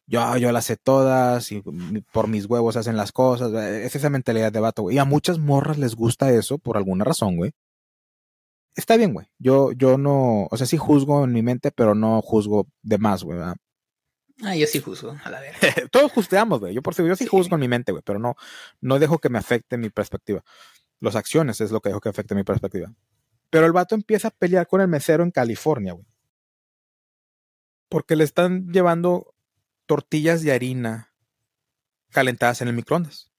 yo, 0.07 0.37
yo 0.37 0.51
las 0.51 0.65
sé 0.65 0.75
todas 0.77 1.51
y 1.51 1.61
por 2.11 2.27
mis 2.27 2.45
huevos 2.45 2.75
hacen 2.75 2.97
las 2.97 3.11
cosas. 3.11 3.53
Es 3.53 3.95
esa 3.95 4.09
mentalidad 4.09 4.51
de 4.51 4.59
vato, 4.59 4.83
güey. 4.83 4.95
Y 4.97 4.99
a 4.99 5.05
muchas 5.05 5.39
morras 5.39 5.77
les 5.77 5.95
gusta 5.95 6.31
eso 6.31 6.57
por 6.57 6.77
alguna 6.77 7.05
razón, 7.05 7.37
güey. 7.37 7.51
Está 8.75 8.97
bien, 8.97 9.13
güey. 9.13 9.27
Yo, 9.39 9.71
yo 9.73 9.97
no, 9.97 10.47
o 10.49 10.57
sea, 10.57 10.65
sí 10.67 10.77
juzgo 10.77 11.23
en 11.23 11.33
mi 11.33 11.41
mente, 11.43 11.71
pero 11.71 11.95
no 11.95 12.21
juzgo 12.21 12.67
de 12.81 12.97
más, 12.97 13.23
güey. 13.23 13.39
Ah, 14.41 14.55
yo 14.55 14.67
sí 14.67 14.79
juzgo, 14.79 15.17
a 15.23 15.29
la 15.29 15.39
vez. 15.41 15.55
Todos 15.91 16.11
justeamos, 16.11 16.59
güey. 16.59 16.73
Yo 16.73 16.81
por 16.81 16.95
yo 16.95 17.15
sí, 17.15 17.27
juzgo 17.27 17.55
en 17.55 17.61
mi 17.61 17.67
mente, 17.67 17.91
güey, 17.91 18.03
pero 18.05 18.19
no, 18.19 18.35
no 18.79 18.99
dejo 18.99 19.19
que 19.19 19.29
me 19.29 19.37
afecte 19.37 19.77
mi 19.77 19.89
perspectiva. 19.89 20.43
Las 20.99 21.15
acciones 21.15 21.61
es 21.61 21.71
lo 21.71 21.81
que 21.81 21.89
dejo 21.89 22.01
que 22.01 22.09
afecte 22.09 22.35
mi 22.35 22.43
perspectiva. 22.43 22.93
Pero 23.49 23.65
el 23.65 23.71
vato 23.71 23.95
empieza 23.95 24.29
a 24.29 24.31
pelear 24.31 24.67
con 24.67 24.81
el 24.81 24.87
mesero 24.87 25.23
en 25.23 25.31
California, 25.31 25.93
güey. 25.93 26.05
Porque 27.89 28.15
le 28.15 28.23
están 28.23 28.71
llevando 28.71 29.35
tortillas 29.85 30.41
de 30.43 30.51
harina 30.51 31.13
calentadas 32.11 32.61
en 32.61 32.67
el 32.67 32.75
microondas. 32.75 33.31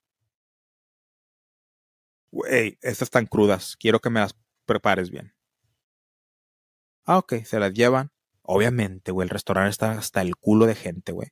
Güey, 2.33 2.79
estas 2.83 3.03
están 3.03 3.27
crudas. 3.27 3.77
Quiero 3.77 4.01
que 4.01 4.11
me 4.11 4.21
las 4.21 4.35
prepares 4.67 5.11
bien. 5.11 5.35
Ah, 7.05 7.19
ok, 7.19 7.35
se 7.45 7.59
las 7.59 7.73
llevan. 7.73 8.13
Obviamente, 8.43 9.13
güey, 9.13 9.27
el 9.27 9.31
restaurante 9.31 9.71
está 9.71 9.93
hasta 9.93 10.23
el 10.23 10.37
culo 10.37 10.67
de 10.67 10.75
gente, 10.75 11.13
güey. 11.13 11.29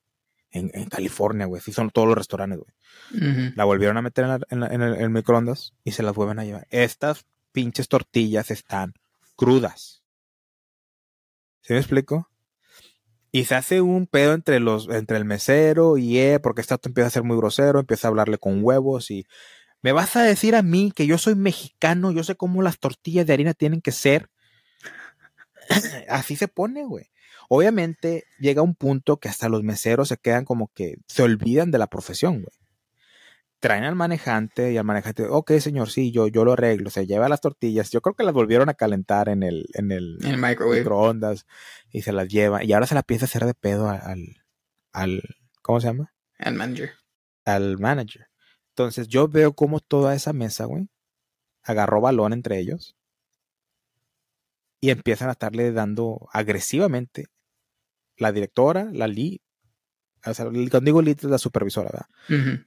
En, 0.50 0.70
California, 0.88 1.46
güey. 1.46 1.60
Sí, 1.60 1.72
son 1.72 1.90
todos 1.90 2.08
los 2.08 2.16
restaurantes, 2.16 2.58
güey. 2.58 3.52
La 3.54 3.64
volvieron 3.64 3.96
a 3.96 4.02
meter 4.02 4.24
en, 4.48 4.62
en, 4.62 4.82
el, 4.82 5.10
microondas 5.10 5.74
y 5.84 5.92
se 5.92 6.02
las 6.02 6.14
vuelven 6.14 6.38
a 6.38 6.44
llevar. 6.44 6.66
Estas 6.70 7.26
pinches 7.52 7.88
tortillas 7.88 8.50
están 8.50 8.94
crudas. 9.36 10.02
¿Sí 11.60 11.74
me 11.74 11.80
explico? 11.80 12.30
Y 13.30 13.44
se 13.44 13.54
hace 13.54 13.82
un 13.82 14.06
pedo 14.06 14.32
entre 14.32 14.58
los, 14.58 14.88
entre 14.88 15.18
el 15.18 15.26
mesero 15.26 15.98
y 15.98 16.18
él, 16.18 16.40
porque 16.40 16.62
este 16.62 16.76
empieza 16.82 17.08
a 17.08 17.10
ser 17.10 17.24
muy 17.24 17.36
grosero, 17.36 17.78
empieza 17.78 18.08
a 18.08 18.10
hablarle 18.10 18.38
con 18.38 18.64
huevos 18.64 19.10
y 19.10 19.26
me 19.82 19.92
vas 19.92 20.16
a 20.16 20.22
decir 20.22 20.56
a 20.56 20.62
mí 20.62 20.92
que 20.94 21.06
yo 21.06 21.18
soy 21.18 21.34
mexicano, 21.34 22.10
yo 22.10 22.24
sé 22.24 22.36
cómo 22.36 22.62
las 22.62 22.78
tortillas 22.78 23.26
de 23.26 23.32
harina 23.34 23.54
tienen 23.54 23.80
que 23.80 23.92
ser. 23.92 24.30
Así 26.08 26.36
se 26.36 26.48
pone, 26.48 26.84
güey. 26.84 27.10
Obviamente 27.48 28.24
llega 28.38 28.62
un 28.62 28.74
punto 28.74 29.18
que 29.18 29.28
hasta 29.28 29.48
los 29.48 29.62
meseros 29.62 30.08
se 30.08 30.18
quedan 30.18 30.44
como 30.44 30.70
que 30.74 30.96
se 31.06 31.22
olvidan 31.22 31.70
de 31.70 31.78
la 31.78 31.86
profesión, 31.86 32.42
güey 32.42 32.58
traen 33.60 33.84
al 33.84 33.96
manejante 33.96 34.72
y 34.72 34.76
al 34.76 34.84
manejante, 34.84 35.24
ok 35.24 35.52
señor, 35.58 35.90
sí, 35.90 36.12
yo, 36.12 36.28
yo 36.28 36.44
lo 36.44 36.52
arreglo, 36.52 36.90
se 36.90 37.06
lleva 37.06 37.28
las 37.28 37.40
tortillas, 37.40 37.90
yo 37.90 38.00
creo 38.00 38.14
que 38.14 38.22
las 38.22 38.34
volvieron 38.34 38.68
a 38.68 38.74
calentar 38.74 39.28
en 39.28 39.42
el, 39.42 39.66
en 39.74 39.90
el, 39.90 40.18
microondas 40.20 41.46
y 41.90 42.02
se 42.02 42.12
las 42.12 42.28
lleva 42.28 42.62
y 42.62 42.72
ahora 42.72 42.86
se 42.86 42.94
la 42.94 43.00
empieza 43.00 43.24
a 43.24 43.28
hacer 43.28 43.44
de 43.44 43.54
pedo 43.54 43.88
al, 43.88 44.36
al, 44.92 45.22
¿cómo 45.62 45.80
se 45.80 45.88
llama? 45.88 46.14
Al 46.38 46.54
manager. 46.54 46.92
Al 47.44 47.78
manager. 47.78 48.28
Entonces 48.70 49.08
yo 49.08 49.26
veo 49.26 49.52
como 49.54 49.80
toda 49.80 50.14
esa 50.14 50.32
mesa, 50.32 50.66
güey, 50.66 50.88
agarró 51.62 52.00
balón 52.00 52.32
entre 52.32 52.58
ellos 52.58 52.96
y 54.80 54.90
empiezan 54.90 55.28
a 55.28 55.32
estarle 55.32 55.72
dando 55.72 56.28
agresivamente 56.32 57.26
la 58.16 58.32
directora, 58.32 58.88
la 58.92 59.06
lead, 59.06 59.38
o 60.24 60.34
sea, 60.34 60.46
cuando 60.46 60.80
digo 60.80 61.02
lead 61.02 61.18
es 61.18 61.24
la 61.24 61.38
supervisora, 61.38 61.90
¿verdad? 61.90 62.60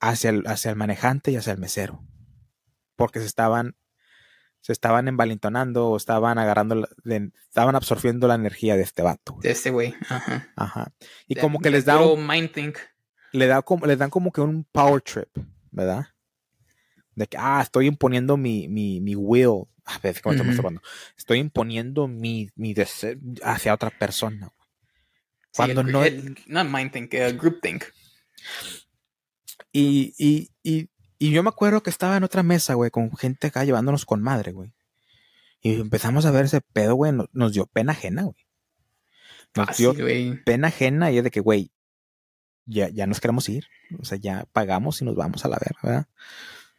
hacia 0.00 0.30
el, 0.30 0.46
hacia 0.46 0.70
el 0.70 0.76
manejante 0.76 1.30
y 1.30 1.36
hacia 1.36 1.52
el 1.52 1.58
mesero. 1.58 2.02
Porque 2.96 3.20
se 3.20 3.26
estaban, 3.26 3.76
se 4.60 4.72
estaban 4.72 5.08
envalentonando 5.08 5.88
o 5.88 5.96
estaban 5.96 6.38
agarrando, 6.38 6.88
estaban 7.04 7.76
absorbiendo 7.76 8.26
la 8.28 8.34
energía 8.34 8.76
de 8.76 8.82
este 8.82 9.02
vato. 9.02 9.38
De 9.40 9.50
este 9.50 9.70
güey. 9.70 9.94
Ajá. 10.08 10.48
Ajá. 10.56 10.92
Y 11.26 11.36
como 11.36 11.60
que 11.60 11.70
les 11.70 11.84
da 11.84 12.00
un, 12.00 12.26
mind 12.26 12.52
think. 12.52 12.78
Le 13.32 13.46
da 13.46 13.62
como, 13.62 13.86
les 13.86 13.98
dan 13.98 14.10
como 14.10 14.32
que 14.32 14.40
un 14.40 14.64
power 14.64 15.00
trip, 15.00 15.28
¿verdad? 15.70 16.08
De 17.20 17.26
que, 17.26 17.36
ah, 17.38 17.60
estoy 17.62 17.86
imponiendo 17.86 18.38
mi, 18.38 18.66
mi, 18.66 18.98
mi 19.02 19.14
will. 19.14 19.64
A 19.84 19.98
ver, 19.98 20.18
¿cómo 20.22 20.32
estamos 20.32 20.56
hablando? 20.56 20.80
Estoy 21.18 21.38
imponiendo 21.38 22.08
mi, 22.08 22.48
mi 22.54 22.72
deseo 22.72 23.16
hacia 23.42 23.74
otra 23.74 23.90
persona. 23.90 24.50
Cuando 25.54 25.82
no. 25.82 26.00
no 26.46 26.64
mind 26.64 26.92
think, 26.92 27.12
group 27.36 27.60
think. 27.60 27.84
Y, 29.70 30.14
y, 30.16 30.50
y, 30.62 30.88
y, 31.18 31.30
yo 31.30 31.42
me 31.42 31.50
acuerdo 31.50 31.82
que 31.82 31.90
estaba 31.90 32.16
en 32.16 32.24
otra 32.24 32.42
mesa, 32.42 32.72
güey, 32.72 32.90
con 32.90 33.14
gente 33.14 33.48
acá 33.48 33.64
llevándonos 33.64 34.06
con 34.06 34.22
madre, 34.22 34.52
güey. 34.52 34.72
Y 35.60 35.78
empezamos 35.78 36.24
a 36.24 36.30
ver 36.30 36.46
ese 36.46 36.62
pedo, 36.62 36.94
güey, 36.94 37.12
nos, 37.32 37.52
dio 37.52 37.66
pena 37.66 37.92
ajena, 37.92 38.22
güey. 38.22 38.46
Nos 39.54 39.68
ah, 39.68 39.74
dio 39.76 39.94
pena 40.46 40.68
ajena 40.68 41.10
y 41.10 41.18
es 41.18 41.24
de 41.24 41.30
que, 41.30 41.40
güey, 41.40 41.70
ya, 42.64 42.88
ya 42.88 43.06
nos 43.06 43.20
queremos 43.20 43.46
ir. 43.50 43.66
O 43.98 44.04
sea, 44.06 44.16
ya 44.16 44.46
pagamos 44.52 45.02
y 45.02 45.04
nos 45.04 45.16
vamos 45.16 45.44
a 45.44 45.48
la 45.48 45.58
verga, 45.58 45.80
¿verdad? 45.82 46.06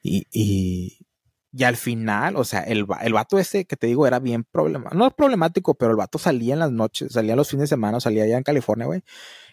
Y, 0.01 0.27
y, 0.31 1.05
y 1.53 1.63
al 1.63 1.77
final, 1.77 2.35
o 2.37 2.43
sea, 2.43 2.61
el, 2.61 2.85
el 3.01 3.13
vato 3.13 3.37
ese 3.37 3.65
que 3.65 3.75
te 3.75 3.87
digo 3.87 4.07
era 4.07 4.19
bien 4.19 4.43
problemático. 4.43 4.97
No 4.97 5.07
es 5.07 5.13
problemático, 5.13 5.75
pero 5.75 5.91
el 5.91 5.97
vato 5.97 6.17
salía 6.17 6.53
en 6.53 6.59
las 6.59 6.71
noches, 6.71 7.13
salía 7.13 7.35
los 7.35 7.49
fines 7.49 7.63
de 7.63 7.75
semana, 7.75 7.99
salía 7.99 8.23
allá 8.23 8.37
en 8.37 8.43
California, 8.43 8.85
güey. 8.85 9.03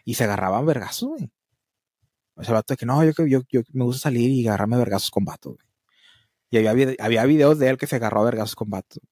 Y 0.04 0.14
se 0.14 0.24
agarraban 0.24 0.64
vergazos, 0.64 1.08
güey. 1.10 1.30
O 2.36 2.42
sea, 2.42 2.52
el 2.52 2.54
vato 2.54 2.72
de 2.74 2.78
que 2.78 2.86
no, 2.86 3.04
yo, 3.04 3.12
yo, 3.26 3.40
yo 3.50 3.62
me 3.72 3.84
gusta 3.84 4.02
salir 4.04 4.30
y 4.30 4.46
agarrarme 4.46 4.78
vergazos 4.78 5.10
con 5.10 5.24
vatos, 5.24 5.54
güey. 5.56 5.68
Y 6.50 6.66
había, 6.66 6.94
había 7.00 7.24
videos 7.24 7.58
de 7.58 7.68
él 7.68 7.76
que 7.76 7.86
se 7.86 7.96
agarró 7.96 8.22
a 8.22 8.24
vergazos 8.24 8.54
con 8.54 8.70
vatos. 8.70 9.02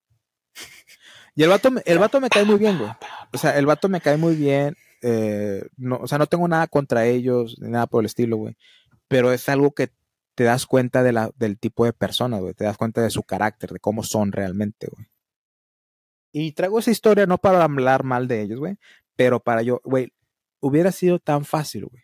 Y 1.34 1.43
el 1.43 1.51
vato, 1.51 1.70
el 1.84 1.99
vato 1.99 2.18
me 2.18 2.30
cae 2.30 2.45
muy 2.45 2.57
bien, 2.57 2.78
güey. 2.78 2.91
O 3.32 3.37
sea, 3.37 3.59
el 3.59 3.66
vato 3.66 3.91
me 3.91 4.01
cae 4.01 4.16
muy 4.16 4.34
bien. 4.37 4.74
Eh, 5.03 5.62
no, 5.76 5.99
o 5.99 6.07
sea, 6.07 6.16
no 6.16 6.26
tengo 6.26 6.49
nada 6.49 6.66
contra 6.66 7.05
ellos, 7.05 7.59
ni 7.61 7.68
nada 7.68 7.87
por 7.87 8.03
el 8.03 8.07
estilo, 8.07 8.39
güey. 8.39 8.57
Pero 9.07 9.32
es 9.32 9.47
algo 9.51 9.72
que 9.72 9.91
te 10.37 10.45
das 10.45 10.66
cuenta 10.66 11.03
de 11.03 11.12
la, 11.12 11.30
del 11.37 11.59
tipo 11.59 11.84
de 11.87 11.93
persona, 11.93 12.39
güey. 12.39 12.55
Te 12.55 12.64
das 12.64 12.76
cuenta 12.76 13.03
de 13.03 13.11
su 13.11 13.22
carácter, 13.22 13.70
de 13.72 13.80
cómo 13.80 14.03
son 14.05 14.32
realmente, 14.32 14.87
güey. 14.95 15.09
Y 16.30 16.53
traigo 16.53 16.78
esa 16.78 16.91
historia 16.91 17.26
no 17.26 17.39
para 17.39 17.64
hablar 17.64 18.05
mal 18.05 18.28
de 18.28 18.43
ellos, 18.43 18.61
güey, 18.61 18.76
pero 19.16 19.41
para 19.41 19.62
yo, 19.62 19.80
güey, 19.84 20.12
hubiera 20.61 20.93
sido 20.93 21.18
tan 21.18 21.47
fácil, 21.47 21.87
güey, 21.87 22.03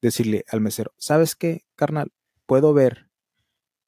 decirle 0.00 0.44
al 0.48 0.62
mesero, 0.62 0.94
¿sabes 0.96 1.36
qué, 1.36 1.66
carnal? 1.76 2.10
Puedo 2.46 2.72
ver 2.72 3.10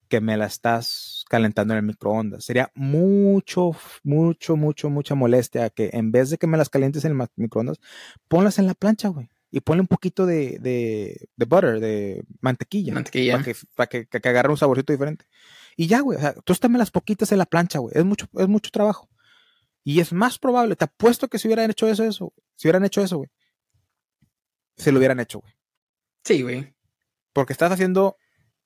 que 0.09 0.21
me 0.21 0.37
la 0.37 0.47
estás 0.47 1.25
calentando 1.31 1.73
en 1.73 1.79
el 1.79 1.87
microondas. 1.87 2.45
Sería 2.45 2.71
mucho, 2.75 3.73
mucho, 4.03 4.57
mucho, 4.57 4.91
mucha 4.91 5.15
molestia 5.15 5.71
que 5.71 5.89
en 5.95 6.13
vez 6.13 6.29
de 6.29 6.37
que 6.37 6.47
me 6.47 6.59
las 6.59 6.69
calientes 6.69 7.07
en 7.07 7.19
el 7.19 7.29
microondas, 7.37 7.81
ponlas 8.29 8.59
en 8.59 8.67
la 8.67 8.75
plancha, 8.75 9.09
güey. 9.09 9.31
Y 9.51 9.61
ponle 9.61 9.81
un 9.81 9.87
poquito 9.87 10.27
de, 10.27 10.59
de, 10.59 11.29
de 11.37 11.45
butter, 11.47 11.81
de 11.81 12.25
mantequilla. 12.41 12.95
Mantequilla. 12.95 13.43
Para 13.75 13.89
que, 13.89 14.07
que, 14.07 14.21
que, 14.21 14.29
agarre 14.29 14.51
un 14.51 14.57
saborcito 14.57 14.93
diferente. 14.93 15.27
Y 15.77 15.87
ya, 15.87 16.01
güey. 16.01 16.19
O 16.19 16.21
sea, 16.21 16.35
tú 16.35 16.55
las 16.71 16.91
poquitas 16.91 17.31
en 17.33 17.39
la 17.39 17.47
plancha, 17.47 17.79
güey. 17.79 17.93
Es 17.97 18.05
mucho, 18.05 18.27
es 18.35 18.49
mucho 18.49 18.71
trabajo. 18.71 19.09
Y 19.87 20.01
es 20.01 20.13
más 20.13 20.39
probable, 20.41 20.75
te 20.75 20.85
apuesto 20.85 21.29
que 21.29 21.39
si 21.39 21.47
hubieran 21.47 21.71
hecho 21.71 21.87
eso, 21.87 22.03
eso, 22.03 22.35
si 22.57 22.67
hubieran 22.67 22.85
hecho 22.85 23.01
eso, 23.03 23.19
güey, 23.19 23.31
se 24.77 24.91
lo 24.91 24.99
hubieran 24.99 25.21
hecho, 25.21 25.39
güey. 25.39 25.55
Sí, 26.25 26.43
güey. 26.43 26.75
Porque 27.33 27.53
estás 27.53 27.71
haciendo 27.71 28.17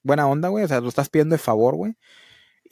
buena 0.02 0.26
onda, 0.26 0.48
güey. 0.48 0.64
O 0.64 0.68
sea, 0.68 0.80
lo 0.80 0.88
estás 0.88 1.10
pidiendo 1.10 1.34
de 1.34 1.38
favor, 1.38 1.76
güey. 1.76 1.98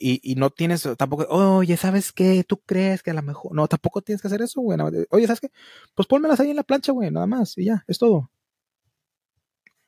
Y, 0.01 0.21
y, 0.23 0.35
no 0.35 0.49
tienes 0.49 0.87
tampoco, 0.97 1.25
oye, 1.27 1.75
¿sabes 1.75 2.13
qué? 2.13 2.45
¿Tú 2.47 2.61
crees 2.61 3.03
que 3.03 3.11
a 3.11 3.13
lo 3.13 3.21
mejor? 3.21 3.53
No, 3.53 3.67
tampoco 3.67 4.01
tienes 4.01 4.21
que 4.21 4.29
hacer 4.29 4.41
eso, 4.41 4.61
güey. 4.61 4.79
Oye, 5.09 5.27
¿sabes 5.27 5.41
qué? 5.41 5.51
Pues 5.93 6.07
pónmelas 6.07 6.39
ahí 6.39 6.51
en 6.51 6.55
la 6.55 6.63
plancha, 6.63 6.93
güey, 6.93 7.11
nada 7.11 7.27
más. 7.27 7.57
Y 7.57 7.65
ya, 7.65 7.83
es 7.85 7.97
todo. 7.97 8.31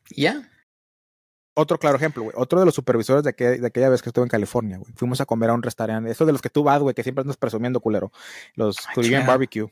Ya 0.09 0.51
otro 1.53 1.77
claro 1.77 1.97
ejemplo, 1.97 2.23
güey. 2.23 2.33
Otro 2.37 2.59
de 2.59 2.65
los 2.65 2.75
supervisores 2.75 3.23
de, 3.23 3.33
de, 3.33 3.67
aquella 3.67 3.89
vez 3.89 4.01
que 4.01 4.09
estuve 4.09 4.23
en 4.23 4.29
California, 4.29 4.77
güey. 4.77 4.91
Fuimos 4.95 5.21
a 5.21 5.25
comer 5.25 5.49
a 5.49 5.53
un 5.53 5.63
restaurante. 5.63 6.09
Eso 6.09 6.25
de 6.25 6.31
los 6.31 6.41
que 6.41 6.49
tú 6.49 6.63
vas, 6.63 6.81
güey, 6.81 6.95
que 6.95 7.03
siempre 7.03 7.21
andas 7.21 7.37
presumiendo, 7.37 7.79
culero. 7.79 8.11
Los 8.55 8.77
ah, 8.79 8.91
Korean 8.95 9.25
Barbecue. 9.25 9.71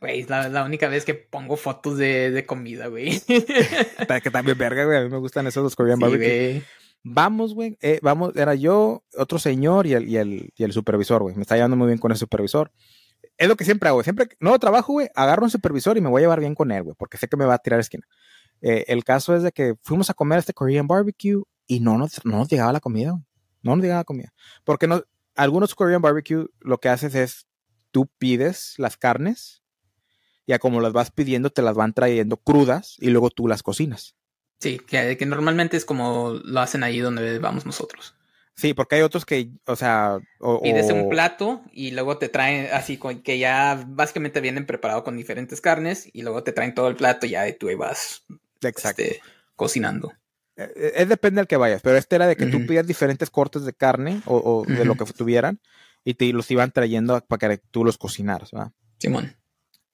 Güey, 0.00 0.20
es 0.20 0.28
la, 0.28 0.64
única 0.64 0.88
vez 0.88 1.04
que 1.04 1.14
pongo 1.14 1.56
fotos 1.56 1.98
de, 1.98 2.30
de 2.30 2.46
comida, 2.46 2.86
güey. 2.86 3.20
que 4.22 4.30
también 4.30 4.56
verga, 4.56 4.84
güey. 4.84 4.98
A 4.98 5.02
mí 5.02 5.08
me 5.08 5.18
gustan 5.18 5.46
esos 5.46 5.64
los 5.64 5.74
Korean 5.74 5.98
Barbecue. 5.98 6.62
Vamos, 7.02 7.54
güey. 7.54 7.76
Eh, 7.80 8.00
vamos, 8.02 8.34
era 8.36 8.54
yo, 8.54 9.04
otro 9.16 9.38
señor 9.38 9.86
y 9.86 9.94
el, 9.94 10.08
y 10.08 10.16
el, 10.16 10.52
y 10.56 10.64
el 10.64 10.72
supervisor, 10.72 11.22
güey. 11.22 11.34
Me 11.36 11.42
está 11.42 11.54
llevando 11.54 11.76
muy 11.76 11.86
bien 11.86 11.98
con 11.98 12.10
el 12.10 12.18
supervisor. 12.18 12.72
Es 13.36 13.48
lo 13.48 13.56
que 13.56 13.64
siempre 13.64 13.88
hago. 13.88 14.02
Siempre, 14.02 14.28
no 14.40 14.58
trabajo, 14.58 14.92
güey, 14.92 15.08
agarro 15.14 15.44
un 15.44 15.50
supervisor 15.50 15.96
y 15.96 16.00
me 16.00 16.08
voy 16.08 16.20
a 16.20 16.24
llevar 16.24 16.40
bien 16.40 16.54
con 16.54 16.70
él, 16.70 16.82
güey, 16.82 16.96
porque 16.98 17.18
sé 17.18 17.28
que 17.28 17.36
me 17.36 17.44
va 17.44 17.54
a 17.54 17.58
tirar 17.58 17.80
esquina. 17.80 18.06
Eh, 18.60 18.84
el 18.88 19.04
caso 19.04 19.36
es 19.36 19.42
de 19.42 19.52
que 19.52 19.76
fuimos 19.82 20.10
a 20.10 20.14
comer 20.14 20.40
este 20.40 20.52
Korean 20.52 20.86
barbecue 20.86 21.42
y 21.66 21.80
no 21.80 21.96
nos, 21.96 22.24
no 22.24 22.38
nos 22.38 22.48
llegaba 22.48 22.72
la 22.72 22.80
comida, 22.80 23.12
No 23.62 23.76
nos 23.76 23.82
llegaba 23.82 24.00
la 24.00 24.04
comida. 24.04 24.32
Porque 24.64 24.86
no, 24.86 25.02
algunos 25.36 25.74
Korean 25.74 26.02
barbecue 26.02 26.46
lo 26.60 26.78
que 26.78 26.88
haces 26.88 27.14
es 27.14 27.46
tú 27.90 28.08
pides 28.18 28.74
las 28.78 28.96
carnes 28.96 29.62
y 30.46 30.52
a 30.52 30.58
como 30.58 30.80
las 30.80 30.92
vas 30.92 31.10
pidiendo 31.10 31.50
te 31.50 31.62
las 31.62 31.76
van 31.76 31.92
trayendo 31.92 32.38
crudas 32.38 32.96
y 32.98 33.10
luego 33.10 33.30
tú 33.30 33.46
las 33.46 33.62
cocinas. 33.62 34.16
Sí, 34.58 34.78
que, 34.78 35.16
que 35.16 35.26
normalmente 35.26 35.76
es 35.76 35.84
como 35.84 36.38
lo 36.44 36.60
hacen 36.60 36.82
ahí 36.82 36.98
donde 36.98 37.38
vamos 37.38 37.64
nosotros. 37.64 38.14
Sí, 38.58 38.74
porque 38.74 38.96
hay 38.96 39.02
otros 39.02 39.24
que, 39.24 39.50
o 39.66 39.76
sea... 39.76 40.18
O, 40.40 40.60
Pides 40.60 40.90
un 40.90 41.08
plato 41.08 41.62
y 41.72 41.92
luego 41.92 42.18
te 42.18 42.28
traen 42.28 42.68
así, 42.72 42.98
que 43.22 43.38
ya 43.38 43.84
básicamente 43.86 44.40
vienen 44.40 44.66
preparados 44.66 45.04
con 45.04 45.16
diferentes 45.16 45.60
carnes 45.60 46.10
y 46.12 46.22
luego 46.22 46.42
te 46.42 46.52
traen 46.52 46.74
todo 46.74 46.88
el 46.88 46.96
plato 46.96 47.24
y 47.26 47.30
ya 47.30 47.56
tú 47.56 47.68
vas 47.78 48.24
Exacto. 48.60 49.02
Este, 49.02 49.20
cocinando. 49.54 50.12
Eh, 50.56 50.72
eh, 50.74 50.92
es, 50.96 51.08
depende 51.08 51.40
del 51.40 51.46
que 51.46 51.56
vayas, 51.56 51.82
pero 51.82 51.96
este 51.96 52.16
era 52.16 52.26
de 52.26 52.34
que 52.34 52.46
tú 52.46 52.66
pidas 52.66 52.84
diferentes 52.84 53.30
cortes 53.30 53.64
de 53.64 53.74
carne 53.74 54.22
o, 54.26 54.64
de 54.66 54.84
lo 54.84 54.96
que 54.96 55.04
tuvieran 55.04 55.60
y 56.02 56.14
te 56.14 56.32
los 56.32 56.50
iban 56.50 56.72
trayendo 56.72 57.20
para 57.28 57.50
que 57.50 57.62
tú 57.70 57.84
los 57.84 57.96
cocinaras, 57.96 58.50
¿verdad? 58.50 58.72
Simón. 58.98 59.36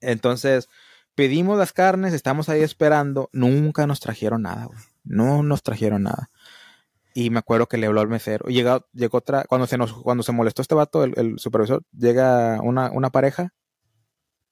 Entonces, 0.00 0.70
pedimos 1.14 1.58
las 1.58 1.72
carnes, 1.72 2.12
estamos 2.12 2.48
ahí 2.48 2.62
esperando, 2.62 3.30
nunca 3.32 3.86
nos 3.86 4.00
trajeron 4.00 4.42
nada, 4.42 4.66
güey. 4.66 4.78
No 5.04 5.42
nos 5.42 5.62
trajeron 5.62 6.04
nada. 6.04 6.30
Y 7.14 7.30
me 7.30 7.38
acuerdo 7.38 7.68
que 7.68 7.76
le 7.76 7.86
habló 7.86 8.00
al 8.00 8.08
mesero. 8.08 8.48
Llegó, 8.48 8.86
llegó 8.92 9.18
otra, 9.18 9.44
cuando 9.44 9.66
se 9.66 9.78
nos, 9.78 9.92
cuando 9.92 10.22
se 10.22 10.32
molestó 10.32 10.62
este 10.62 10.74
vato, 10.74 11.04
el, 11.04 11.38
supervisor, 11.38 11.84
llega 11.96 12.60
una, 12.60 12.90
una 12.90 13.10
pareja 13.10 13.54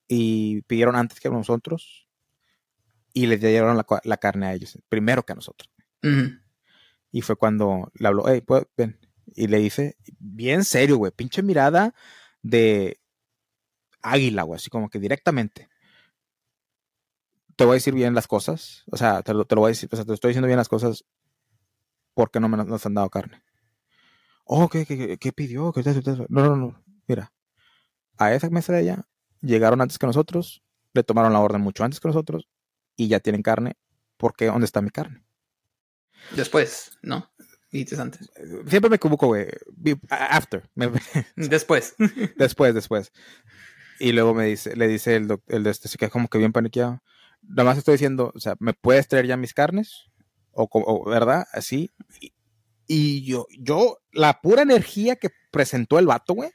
y 0.07 0.63
pidieron 0.63 0.95
antes 0.95 1.21
que 1.21 1.31
nosotros 1.31 2.09
y 3.13 3.27
le 3.27 3.37
dieron 3.39 3.77
la, 3.77 4.17
carne 4.17 4.47
a 4.47 4.55
ellos, 4.55 4.79
primero 4.89 5.25
que 5.25 5.33
a 5.33 5.37
nosotros. 5.37 5.71
Y 7.11 7.21
fue 7.23 7.37
cuando 7.37 7.91
le 7.95 8.09
habló, 8.09 8.25
hey, 8.27 8.43
pues, 8.47 8.65
ven. 8.77 8.99
Y 9.35 9.47
le 9.47 9.59
dice, 9.59 9.97
bien 10.19 10.65
serio, 10.65 10.97
güey, 10.97 11.13
pinche 11.13 11.43
mirada 11.43 11.95
de 12.43 13.01
águila, 14.03 14.43
güey, 14.43 14.57
así 14.57 14.71
como 14.71 14.89
que 14.89 14.99
directamente. 14.99 15.69
Te 17.57 17.65
voy 17.65 17.73
a 17.73 17.75
decir 17.75 17.95
bien 17.95 18.15
las 18.15 18.27
cosas, 18.27 18.85
o 18.91 18.97
sea, 18.97 19.23
te 19.23 19.35
lo, 19.35 19.45
te 19.45 19.55
lo 19.55 19.63
voy 19.63 19.69
a 19.69 19.73
decir, 19.73 19.89
o 19.93 19.97
sea, 19.97 20.05
te 20.05 20.13
estoy 20.15 20.31
diciendo 20.31 20.47
bien 20.47 20.57
las 20.57 20.69
cosas 20.69 21.05
porque 22.15 22.41
no 22.41 22.49
me 22.49 22.57
nos 22.57 22.87
han 22.87 22.95
dado 22.95 23.11
carne. 23.11 23.43
Oh, 24.45 24.69
¿qué, 24.69 24.87
qué, 24.87 25.19
qué 25.19 25.33
pidió? 25.33 25.73
No, 26.29 26.43
no, 26.43 26.57
no, 26.57 26.85
mira, 27.07 27.33
a 28.19 28.35
esa 28.35 28.51
mesa 28.51 28.73
de 28.73 28.81
allá 28.81 29.09
llegaron 29.41 29.81
antes 29.81 29.99
que 29.99 30.07
nosotros, 30.07 30.63
le 30.95 31.03
tomaron 31.03 31.33
la 31.33 31.41
orden 31.41 31.61
mucho 31.61 31.85
antes 31.85 32.01
que 32.01 32.09
nosotros 32.09 32.49
y 32.97 33.09
ya 33.09 33.21
tienen 33.21 33.43
carne, 33.43 33.77
¿por 34.17 34.35
qué? 34.35 34.47
¿Dónde 34.47 34.67
está 34.67 34.81
mi 34.83 34.91
carne? 34.91 35.25
Después, 36.37 36.99
¿no? 37.03 37.31
Dices 37.71 37.99
antes. 37.99 38.31
Siempre 38.67 38.91
me 38.91 38.97
equivoco, 38.97 39.29
güey. 39.29 39.49
After. 40.11 40.69
Después. 41.37 41.95
después, 42.37 42.75
después. 42.75 43.13
Y 43.99 44.13
luego 44.13 44.35
me 44.35 44.45
dice, 44.45 44.77
le 44.77 44.89
dice 44.89 45.17
el, 45.17 45.41
el 45.49 45.63
de 45.63 45.71
este, 45.71 45.89
se 45.89 45.97
queda 45.97 46.11
como 46.11 46.29
que 46.29 46.39
bien 46.39 46.53
paniqueado. 46.53 47.03
Nada 47.43 47.65
más 47.65 47.79
estoy 47.79 47.93
diciendo, 47.93 48.33
o 48.35 48.41
sea, 48.41 48.57
¿me 48.59 48.73
puedes 48.73 49.09
traer 49.09 49.27
ya 49.27 49.37
mis 49.37 49.55
carnes? 49.55 50.11
O, 50.53 51.05
¿verdad? 51.09 51.47
Así. 51.53 51.91
Y, 52.21 52.33
y, 52.87 53.25
yo, 53.25 53.47
yo, 53.59 53.99
la 54.13 54.41
pura 54.41 54.63
energía 54.63 55.17
que 55.17 55.31
presentó 55.51 55.99
el 55.99 56.07
vato, 56.07 56.35
güey, 56.35 56.51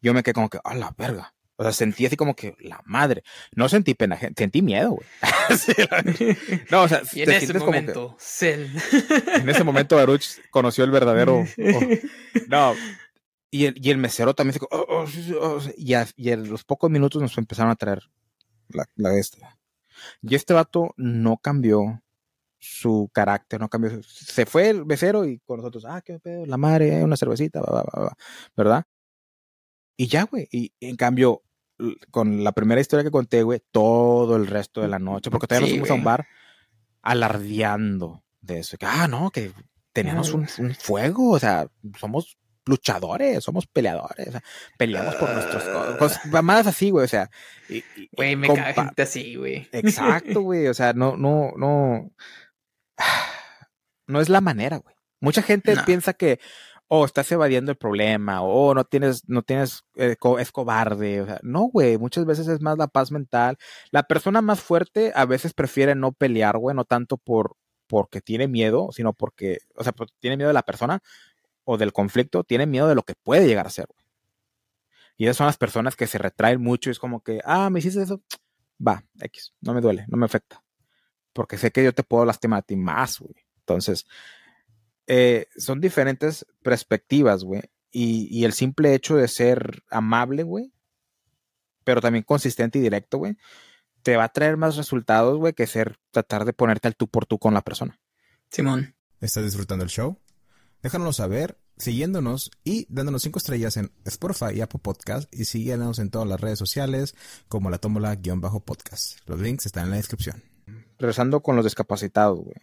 yo 0.00 0.14
me 0.14 0.22
quedé 0.22 0.34
como 0.34 0.48
que, 0.48 0.58
a 0.62 0.74
la 0.74 0.94
verga. 0.96 1.34
O 1.58 1.62
sea, 1.62 1.72
sentí 1.72 2.04
así 2.04 2.16
como 2.16 2.36
que 2.36 2.54
la 2.60 2.82
madre. 2.84 3.22
No 3.54 3.68
sentí 3.68 3.94
pena, 3.94 4.18
sentí 4.36 4.60
miedo, 4.60 4.90
güey. 4.90 5.06
no, 6.70 6.82
o 6.82 6.88
sea, 6.88 7.02
y 7.12 7.22
en 7.22 7.30
ese 7.30 7.58
momento, 7.58 8.16
en 8.42 9.48
ese 9.48 9.64
momento, 9.64 9.96
Baruch 9.96 10.38
conoció 10.50 10.84
el 10.84 10.90
verdadero. 10.90 11.44
Oh, 11.58 11.80
no. 12.48 12.74
Y 13.50 13.66
el, 13.66 13.74
y 13.82 13.90
el, 13.90 13.96
mesero 13.96 14.34
también 14.34 14.54
se. 14.54 14.60
Oh, 14.70 15.06
oh, 15.40 15.60
y, 15.76 15.94
a, 15.94 16.06
y, 16.16 16.30
en 16.30 16.48
los 16.50 16.64
pocos 16.64 16.90
minutos 16.90 17.22
nos 17.22 17.38
empezaron 17.38 17.70
a 17.70 17.76
traer 17.76 18.02
la, 18.68 18.86
la 18.96 19.18
esta. 19.18 19.56
Y 20.22 20.34
este 20.34 20.54
vato 20.54 20.94
no 20.96 21.38
cambió 21.38 22.02
su 22.58 23.10
carácter, 23.12 23.60
no 23.60 23.68
cambió. 23.68 24.02
Se 24.02 24.46
fue 24.46 24.70
el 24.70 24.86
mesero 24.86 25.24
y 25.24 25.38
con 25.40 25.58
nosotros, 25.58 25.84
ah, 25.86 26.02
qué 26.02 26.18
pedo, 26.18 26.46
la 26.46 26.56
madre, 26.56 27.04
una 27.04 27.16
cervecita, 27.16 27.62
¿verdad? 28.56 28.84
Y 29.96 30.08
ya, 30.08 30.24
güey. 30.24 30.48
Y 30.50 30.72
en 30.80 30.96
cambio, 30.96 31.42
con 32.10 32.42
la 32.42 32.52
primera 32.52 32.80
historia 32.80 33.04
que 33.04 33.10
conté, 33.10 33.42
güey, 33.42 33.62
todo 33.70 34.36
el 34.36 34.46
resto 34.46 34.80
de 34.80 34.88
la 34.88 34.98
noche, 34.98 35.30
porque 35.30 35.46
todavía 35.46 35.66
nos 35.66 35.70
fuimos 35.70 35.90
a 35.90 35.94
un 35.94 36.04
bar 36.04 36.26
alardeando 37.02 38.24
de 38.40 38.60
eso. 38.60 38.76
Que, 38.76 38.86
ah, 38.86 39.08
no, 39.08 39.30
que 39.30 39.52
teníamos 39.92 40.32
un, 40.32 40.46
fuego, 40.74 41.30
o 41.30 41.38
sea, 41.38 41.68
somos 41.98 42.36
luchadores, 42.66 43.42
somos 43.42 43.66
peleadores, 43.66 44.28
o 44.28 44.30
sea, 44.32 44.42
peleamos 44.76 45.14
por 45.14 45.32
nuestros 45.32 45.64
cosas, 45.98 46.42
más 46.42 46.66
así, 46.66 46.90
güey, 46.90 47.04
o 47.04 47.08
sea. 47.08 47.30
Güey, 48.12 48.36
me 48.36 48.48
cae 48.48 48.74
gente 48.74 49.02
así, 49.02 49.36
güey. 49.36 49.68
Exacto, 49.72 50.40
güey, 50.42 50.66
o 50.66 50.74
sea, 50.74 50.92
no, 50.92 51.16
no, 51.16 51.52
no. 51.56 52.10
No 54.08 54.20
es 54.20 54.28
la 54.28 54.40
manera, 54.40 54.76
güey. 54.76 54.94
Mucha 55.20 55.42
gente 55.42 55.74
piensa 55.84 56.12
que, 56.12 56.38
o 56.88 57.04
estás 57.04 57.30
evadiendo 57.32 57.72
el 57.72 57.76
problema, 57.76 58.42
o 58.42 58.74
no 58.74 58.84
tienes, 58.84 59.22
no 59.28 59.42
tienes, 59.42 59.82
eh, 59.96 60.16
es 60.38 60.52
cobarde. 60.52 61.22
O 61.22 61.26
sea, 61.26 61.40
no, 61.42 61.62
güey, 61.64 61.98
muchas 61.98 62.24
veces 62.24 62.46
es 62.46 62.60
más 62.60 62.78
la 62.78 62.86
paz 62.86 63.10
mental. 63.10 63.56
La 63.90 64.04
persona 64.04 64.42
más 64.42 64.60
fuerte 64.60 65.12
a 65.14 65.24
veces 65.24 65.54
prefiere 65.54 65.94
no 65.94 66.12
pelear, 66.12 66.58
güey, 66.58 66.76
no 66.76 66.84
tanto 66.84 67.16
por 67.16 67.56
porque 67.88 68.20
tiene 68.20 68.48
miedo, 68.48 68.88
sino 68.92 69.12
porque, 69.12 69.58
o 69.76 69.84
sea, 69.84 69.94
tiene 70.18 70.36
miedo 70.36 70.48
de 70.48 70.54
la 70.54 70.62
persona 70.62 71.02
o 71.66 71.76
del 71.76 71.92
conflicto, 71.92 72.44
tiene 72.44 72.64
miedo 72.64 72.88
de 72.88 72.94
lo 72.94 73.02
que 73.02 73.14
puede 73.14 73.46
llegar 73.46 73.66
a 73.66 73.70
ser, 73.70 73.86
güey. 73.86 74.06
Y 75.18 75.24
esas 75.24 75.38
son 75.38 75.46
las 75.46 75.56
personas 75.56 75.96
que 75.96 76.06
se 76.06 76.18
retraen 76.18 76.62
mucho 76.62 76.88
y 76.88 76.92
es 76.92 76.98
como 76.98 77.22
que, 77.22 77.40
ah, 77.44 77.68
me 77.70 77.80
hiciste 77.80 78.02
eso, 78.02 78.22
va, 78.86 79.04
X, 79.20 79.52
no 79.60 79.74
me 79.74 79.80
duele, 79.80 80.04
no 80.08 80.16
me 80.16 80.26
afecta. 80.26 80.62
Porque 81.32 81.58
sé 81.58 81.72
que 81.72 81.82
yo 81.82 81.92
te 81.92 82.02
puedo 82.02 82.24
lastimar 82.24 82.60
a 82.60 82.62
ti 82.62 82.76
más, 82.76 83.18
güey. 83.18 83.34
Entonces, 83.58 84.06
eh, 85.06 85.48
son 85.56 85.80
diferentes 85.80 86.46
perspectivas, 86.62 87.44
güey. 87.44 87.62
Y, 87.90 88.28
y 88.30 88.44
el 88.44 88.52
simple 88.52 88.94
hecho 88.94 89.16
de 89.16 89.26
ser 89.26 89.82
amable, 89.90 90.42
güey, 90.42 90.72
pero 91.82 92.00
también 92.00 92.24
consistente 92.24 92.78
y 92.78 92.82
directo, 92.82 93.18
güey, 93.18 93.36
te 94.02 94.16
va 94.16 94.24
a 94.24 94.28
traer 94.28 94.56
más 94.56 94.76
resultados, 94.76 95.36
güey, 95.38 95.52
que 95.52 95.66
ser 95.66 95.98
tratar 96.12 96.44
de 96.44 96.52
ponerte 96.52 96.88
al 96.88 96.94
tú 96.94 97.08
por 97.08 97.26
tú 97.26 97.38
con 97.38 97.54
la 97.54 97.62
persona. 97.62 97.98
Simón. 98.50 98.94
¿Estás 99.20 99.44
disfrutando 99.44 99.84
el 99.84 99.90
show? 99.90 100.18
Déjanoslo 100.82 101.12
saber 101.12 101.58
siguiéndonos 101.78 102.50
y 102.64 102.86
dándonos 102.88 103.22
cinco 103.22 103.38
estrellas 103.38 103.76
en 103.76 103.90
Spotify 104.04 104.54
y 104.54 104.60
Apple 104.60 104.80
Podcast 104.82 105.32
y 105.34 105.44
síguenos 105.44 105.98
en 105.98 106.10
todas 106.10 106.28
las 106.28 106.40
redes 106.40 106.58
sociales 106.58 107.14
como 107.48 107.70
la 107.70 107.78
tómbola-podcast. 107.78 109.18
Los 109.26 109.40
links 109.40 109.66
están 109.66 109.84
en 109.84 109.90
la 109.90 109.96
descripción. 109.96 110.42
Regresando 110.98 111.42
con 111.42 111.56
los 111.56 111.64
discapacitados, 111.64 112.38
güey. 112.40 112.56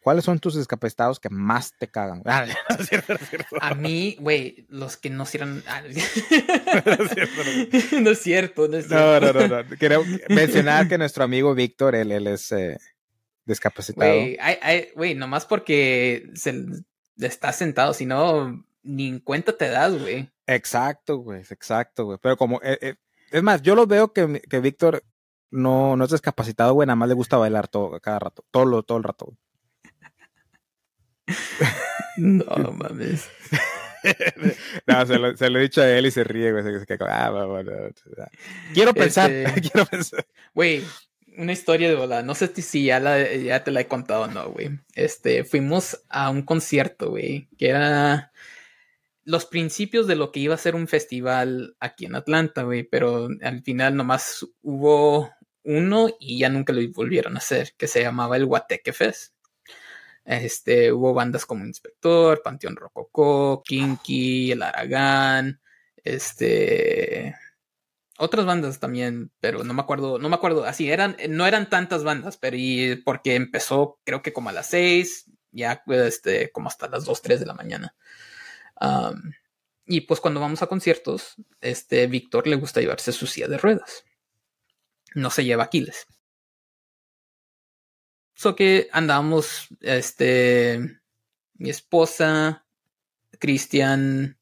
¿Cuáles 0.00 0.24
son 0.24 0.38
tus 0.38 0.56
discapacitados 0.56 1.20
que 1.20 1.28
más 1.30 1.74
te 1.78 1.88
cagan? 1.88 2.22
Ah, 2.24 2.46
no 2.70 2.76
es 2.76 2.88
cierto, 2.88 3.12
no 3.14 3.18
es 3.20 3.28
cierto. 3.28 3.56
A 3.60 3.74
mí, 3.74 4.16
güey, 4.20 4.66
los 4.68 4.96
que 4.96 5.10
no 5.10 5.26
sirven. 5.26 5.62
Ah, 5.66 5.82
No 5.82 5.88
es 7.04 7.10
cierto, 7.12 7.42
no. 7.44 8.00
no 8.00 8.10
es 8.10 8.18
cierto, 8.20 8.68
no 8.68 8.76
es 8.76 8.88
No, 8.88 8.96
cierto. 9.18 9.32
no, 9.40 9.48
no, 9.48 9.62
no. 9.62 9.76
Quiero 9.78 10.02
mencionar 10.28 10.88
que 10.88 10.98
nuestro 10.98 11.24
amigo 11.24 11.54
Víctor, 11.54 11.94
él, 11.94 12.10
él 12.12 12.26
es 12.28 12.50
eh, 12.52 12.78
discapacitado. 13.44 14.12
Güey, 14.94 15.14
nomás 15.14 15.44
porque 15.46 16.30
se 16.34 16.64
está 17.18 17.52
sentado, 17.52 17.92
si 17.94 18.06
no, 18.06 18.64
ni 18.82 19.08
en 19.08 19.20
cuenta 19.20 19.56
te 19.56 19.68
das, 19.68 19.98
güey. 19.98 20.30
Exacto, 20.46 21.18
güey, 21.18 21.40
exacto, 21.50 22.04
güey. 22.04 22.18
Pero 22.20 22.36
como, 22.36 22.60
eh, 22.62 22.78
eh, 22.80 22.94
es 23.30 23.42
más, 23.42 23.62
yo 23.62 23.74
lo 23.74 23.86
veo 23.86 24.12
que, 24.12 24.40
que 24.48 24.60
Víctor 24.60 25.02
no, 25.50 25.96
no 25.96 26.04
es 26.04 26.10
discapacitado, 26.10 26.74
güey, 26.74 26.86
nada 26.86 26.96
más 26.96 27.08
le 27.08 27.14
gusta 27.14 27.36
bailar 27.36 27.68
todo, 27.68 27.98
cada 28.00 28.18
rato, 28.18 28.44
todo, 28.50 28.64
lo, 28.64 28.82
todo 28.82 28.98
el 28.98 29.04
rato, 29.04 29.26
güey. 29.26 29.38
No 32.16 32.72
mames. 32.72 33.28
No, 34.86 35.04
se 35.04 35.18
lo, 35.18 35.36
se 35.36 35.50
lo 35.50 35.58
he 35.58 35.62
dicho 35.62 35.80
a 35.80 35.88
él 35.88 36.06
y 36.06 36.12
se 36.12 36.22
ríe, 36.22 36.52
güey. 36.52 36.62
se- 36.62 36.84
se 36.84 36.98
ah, 37.08 37.30
va. 37.30 37.64
Quiero 38.72 38.94
pensar, 38.94 39.30
Este- 39.30 39.60
quiero 39.68 39.84
pensar. 39.84 40.24
Güey, 40.54 40.84
una 41.36 41.52
historia 41.52 41.88
de 41.88 41.94
volada. 41.96 42.22
No 42.22 42.34
sé 42.34 42.48
si- 42.62 42.84
ya, 42.84 43.00
la, 43.00 43.32
ya 43.34 43.62
te 43.64 43.70
la 43.70 43.80
he 43.82 43.88
contado 43.88 44.22
o 44.22 44.26
no, 44.28 44.50
güey. 44.50 44.70
Este, 44.94 45.44
fuimos 45.44 46.02
a 46.08 46.30
un 46.30 46.42
concierto, 46.42 47.10
güey, 47.10 47.48
que 47.58 47.68
era 47.68 48.32
los 49.24 49.44
principios 49.46 50.06
de 50.06 50.16
lo 50.16 50.30
que 50.32 50.40
iba 50.40 50.54
a 50.54 50.58
ser 50.58 50.74
un 50.76 50.86
festival 50.88 51.76
aquí 51.80 52.06
en 52.06 52.14
Atlanta, 52.14 52.62
güey, 52.62 52.84
pero 52.84 53.28
al 53.42 53.62
final 53.62 53.96
nomás 53.96 54.46
hubo 54.62 55.32
uno 55.64 56.08
y 56.20 56.38
ya 56.38 56.48
nunca 56.48 56.72
lo 56.72 56.80
volvieron 56.92 57.34
a 57.34 57.38
hacer, 57.38 57.72
que 57.76 57.88
se 57.88 58.02
llamaba 58.02 58.36
el 58.36 58.46
Guateque 58.46 58.92
Fest. 58.92 59.34
Este, 60.24 60.92
hubo 60.92 61.12
bandas 61.14 61.44
como 61.46 61.64
Inspector, 61.64 62.40
Panteón 62.42 62.76
Rococó, 62.76 63.62
Kinky, 63.64 64.52
El 64.52 64.62
Aragán, 64.62 65.60
este, 66.04 67.34
otras 68.18 68.46
bandas 68.46 68.80
también, 68.80 69.30
pero 69.40 69.64
no 69.64 69.74
me 69.74 69.82
acuerdo, 69.82 70.18
no 70.18 70.28
me 70.28 70.36
acuerdo, 70.36 70.64
así 70.64 70.90
eran, 70.90 71.16
no 71.28 71.46
eran 71.46 71.68
tantas 71.68 72.04
bandas, 72.04 72.36
pero 72.36 72.56
y 72.56 72.96
porque 73.04 73.34
empezó 73.34 74.00
creo 74.04 74.22
que 74.22 74.32
como 74.32 74.48
a 74.48 74.52
las 74.52 74.68
6, 74.68 75.30
ya 75.52 75.82
este, 75.86 76.50
como 76.52 76.68
hasta 76.68 76.88
las 76.88 77.04
2, 77.04 77.22
3 77.22 77.40
de 77.40 77.46
la 77.46 77.54
mañana. 77.54 77.94
Y 79.86 80.02
pues 80.02 80.20
cuando 80.20 80.40
vamos 80.40 80.62
a 80.62 80.66
conciertos, 80.66 81.36
este 81.60 82.06
Víctor 82.06 82.46
le 82.46 82.56
gusta 82.56 82.80
llevarse 82.80 83.12
su 83.12 83.26
silla 83.26 83.48
de 83.48 83.58
ruedas. 83.58 84.04
No 85.14 85.30
se 85.30 85.44
lleva 85.44 85.64
Aquiles. 85.64 86.06
So 88.34 88.54
que 88.54 88.88
andábamos, 88.92 89.68
este, 89.80 91.00
mi 91.54 91.70
esposa, 91.70 92.66
Cristian, 93.38 94.38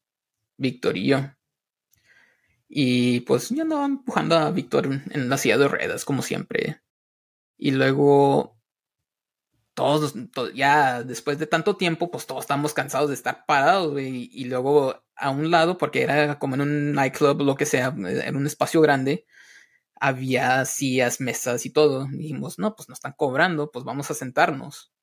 Víctor 0.57 0.97
y 0.97 1.07
yo. 1.07 1.34
Y 2.75 3.21
pues 3.21 3.49
yo 3.49 3.63
andaba 3.63 3.85
empujando 3.85 4.35
a 4.37 4.51
Víctor 4.51 4.85
en 5.09 5.29
la 5.29 5.37
silla 5.39 5.57
de 5.57 5.67
ruedas, 5.67 6.05
como 6.05 6.21
siempre. 6.21 6.81
Y 7.57 7.71
luego, 7.71 8.57
todos, 9.73 10.13
to- 10.31 10.51
ya 10.51 11.03
después 11.03 11.37
de 11.39 11.47
tanto 11.47 11.75
tiempo, 11.77 12.09
pues 12.11 12.25
todos 12.27 12.41
estamos 12.43 12.73
cansados 12.73 13.09
de 13.09 13.15
estar 13.15 13.45
parados. 13.45 13.99
Y 13.99 14.45
luego 14.45 15.03
a 15.15 15.29
un 15.29 15.51
lado, 15.51 15.77
porque 15.77 16.03
era 16.03 16.39
como 16.39 16.55
en 16.55 16.61
un 16.61 16.91
nightclub, 16.93 17.41
lo 17.41 17.55
que 17.55 17.65
sea, 17.65 17.87
en 17.97 18.35
un 18.35 18.45
espacio 18.47 18.81
grande, 18.81 19.25
había 19.99 20.65
sillas, 20.65 21.21
mesas 21.21 21.65
y 21.65 21.71
todo. 21.71 22.07
Y 22.11 22.17
dijimos, 22.17 22.59
no, 22.59 22.75
pues 22.75 22.89
nos 22.89 22.97
están 22.99 23.15
cobrando, 23.17 23.71
pues 23.71 23.85
vamos 23.85 24.11
a 24.11 24.15
sentarnos. 24.15 24.93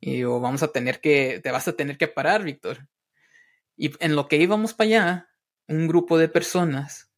Y 0.00 0.14
digo, 0.16 0.40
vamos 0.40 0.62
a 0.64 0.68
tener 0.72 1.00
que, 1.00 1.40
te 1.42 1.52
vas 1.52 1.68
a 1.68 1.74
tener 1.74 1.98
que 1.98 2.08
parar, 2.08 2.44
Víctor. 2.44 2.88
Y 3.76 3.92
en 4.04 4.16
lo 4.16 4.28
que 4.28 4.36
íbamos 4.36 4.74
para 4.74 4.88
allá, 4.88 5.29
un 5.70 5.88
grupo 5.88 6.18
de 6.18 6.28
personas 6.28 7.10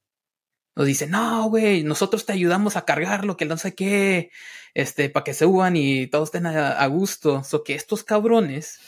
nos 0.75 0.87
dice, 0.87 1.07
no, 1.07 1.49
güey, 1.51 1.83
nosotros 1.85 2.25
te 2.25 2.33
ayudamos 2.33 2.77
a 2.77 2.85
cargarlo, 2.87 3.37
que 3.37 3.45
no 3.45 3.59
sé 3.59 3.75
qué, 3.75 4.31
este, 4.73 5.11
para 5.11 5.25
que 5.25 5.35
se 5.35 5.45
suban 5.45 5.77
y 5.77 6.07
todos 6.07 6.29
estén 6.29 6.47
a, 6.47 6.87
gusto. 6.87 7.45
So 7.45 7.63
que 7.63 7.75
estos 7.75 8.05
cabrones 8.05 8.79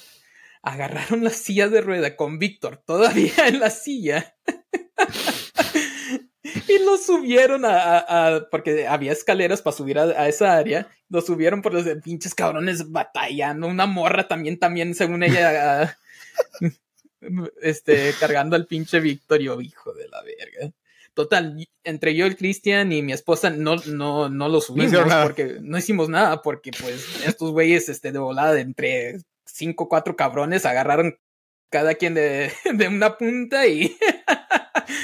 agarraron 0.63 1.23
la 1.23 1.31
silla 1.31 1.69
de 1.69 1.83
rueda 1.83 2.17
con 2.17 2.39
Víctor 2.39 2.83
todavía 2.87 3.33
en 3.49 3.61
la 3.61 3.69
silla. 3.69 4.35
y 6.43 6.79
lo 6.85 6.97
subieron 6.97 7.65
a, 7.67 8.47
porque 8.51 8.87
había 8.87 9.13
escaleras 9.13 9.61
para 9.61 9.77
subir 9.77 9.99
a, 9.99 10.05
a 10.05 10.29
esa 10.29 10.57
área. 10.57 10.89
Lo 11.11 11.21
subieron 11.21 11.61
por 11.61 11.75
los 11.75 11.85
pinches 12.03 12.35
cabrones 12.35 12.91
batallando. 12.91 13.67
Una 13.67 13.85
morra 13.85 14.27
también, 14.27 14.59
también, 14.59 14.95
según 14.95 15.23
ella, 15.23 15.99
este, 17.63 18.13
cargando 18.21 18.57
al 18.57 18.67
pinche 18.67 19.01
Víctor. 19.01 19.41
Yo, 19.41 19.61
hijo 19.61 19.93
de 19.95 20.09
la 20.09 20.23
verga. 20.23 20.73
Total, 21.15 21.69
entre 21.85 22.17
yo, 22.17 22.27
el 22.27 22.37
Cristian 22.37 22.91
y 22.93 23.01
mi 23.03 23.13
esposa 23.13 23.51
no, 23.51 23.77
no, 23.87 24.29
no 24.29 24.49
lo 24.49 24.61
subimos 24.61 25.05
porque 25.23 25.59
no 25.61 25.79
hicimos 25.79 26.09
nada, 26.09 26.43
porque 26.43 26.73
pues 26.73 27.25
estos 27.25 27.53
güeyes 27.53 27.89
este, 27.89 28.11
de 28.11 28.19
volada 28.19 28.59
entre 28.61 29.19
cinco 29.47 29.85
o 29.85 29.89
cuatro 29.89 30.17
cabrones 30.17 30.67
agarraron 30.67 31.17
cada 31.71 31.95
quien 31.95 32.15
de, 32.15 32.51
de 32.75 32.89
una 32.89 33.17
punta 33.17 33.67
y 33.69 33.97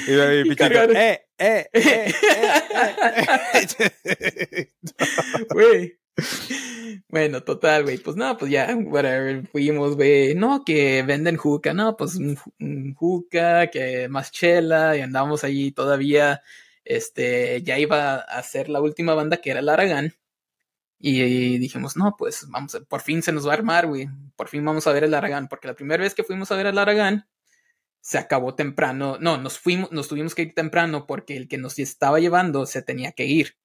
Y, 0.08 0.12
y, 0.48 0.52
Y 0.52 0.56
cargaron. 0.56 0.96
eh, 0.96 1.26
eh, 1.38 1.68
eh, 1.72 2.12
eh, 3.54 3.66
eh. 4.04 4.68
Güey. 5.50 5.99
Bueno, 7.08 7.42
total, 7.42 7.84
güey. 7.84 7.98
Pues 7.98 8.16
no, 8.16 8.36
pues 8.36 8.50
ya, 8.50 8.74
whatever. 8.76 9.46
Fuimos, 9.48 9.96
güey. 9.96 10.34
No, 10.34 10.64
que 10.64 11.02
venden 11.02 11.36
juca. 11.36 11.72
No, 11.74 11.96
pues 11.96 12.16
un, 12.16 12.36
ju- 12.36 12.52
un 12.60 12.94
juca, 12.94 13.68
que 13.70 14.08
más 14.08 14.30
chela. 14.30 14.96
Y 14.96 15.00
andamos 15.00 15.44
allí 15.44 15.72
todavía. 15.72 16.42
Este, 16.84 17.62
ya 17.62 17.78
iba 17.78 18.16
a 18.16 18.42
ser 18.42 18.68
la 18.68 18.80
última 18.80 19.14
banda 19.14 19.38
que 19.38 19.50
era 19.50 19.60
el 19.60 19.68
Aragán. 19.68 20.14
Y 20.98 21.58
dijimos, 21.58 21.96
no, 21.96 22.16
pues 22.18 22.46
vamos, 22.50 22.78
por 22.88 23.00
fin 23.02 23.22
se 23.22 23.32
nos 23.32 23.46
va 23.46 23.52
a 23.52 23.54
armar, 23.56 23.86
güey. 23.86 24.08
Por 24.36 24.48
fin 24.48 24.64
vamos 24.64 24.86
a 24.86 24.92
ver 24.92 25.04
el 25.04 25.14
Aragán. 25.14 25.48
Porque 25.48 25.68
la 25.68 25.74
primera 25.74 26.02
vez 26.04 26.14
que 26.14 26.24
fuimos 26.24 26.52
a 26.52 26.56
ver 26.56 26.66
el 26.66 26.78
Aragán, 26.78 27.28
se 28.00 28.18
acabó 28.18 28.54
temprano. 28.54 29.18
No, 29.20 29.38
nos 29.38 29.58
fuimos, 29.58 29.92
nos 29.92 30.08
tuvimos 30.08 30.34
que 30.34 30.42
ir 30.42 30.54
temprano 30.54 31.06
porque 31.06 31.36
el 31.36 31.48
que 31.48 31.58
nos 31.58 31.78
estaba 31.78 32.20
llevando 32.20 32.66
se 32.66 32.82
tenía 32.82 33.12
que 33.12 33.26
ir. 33.26 33.56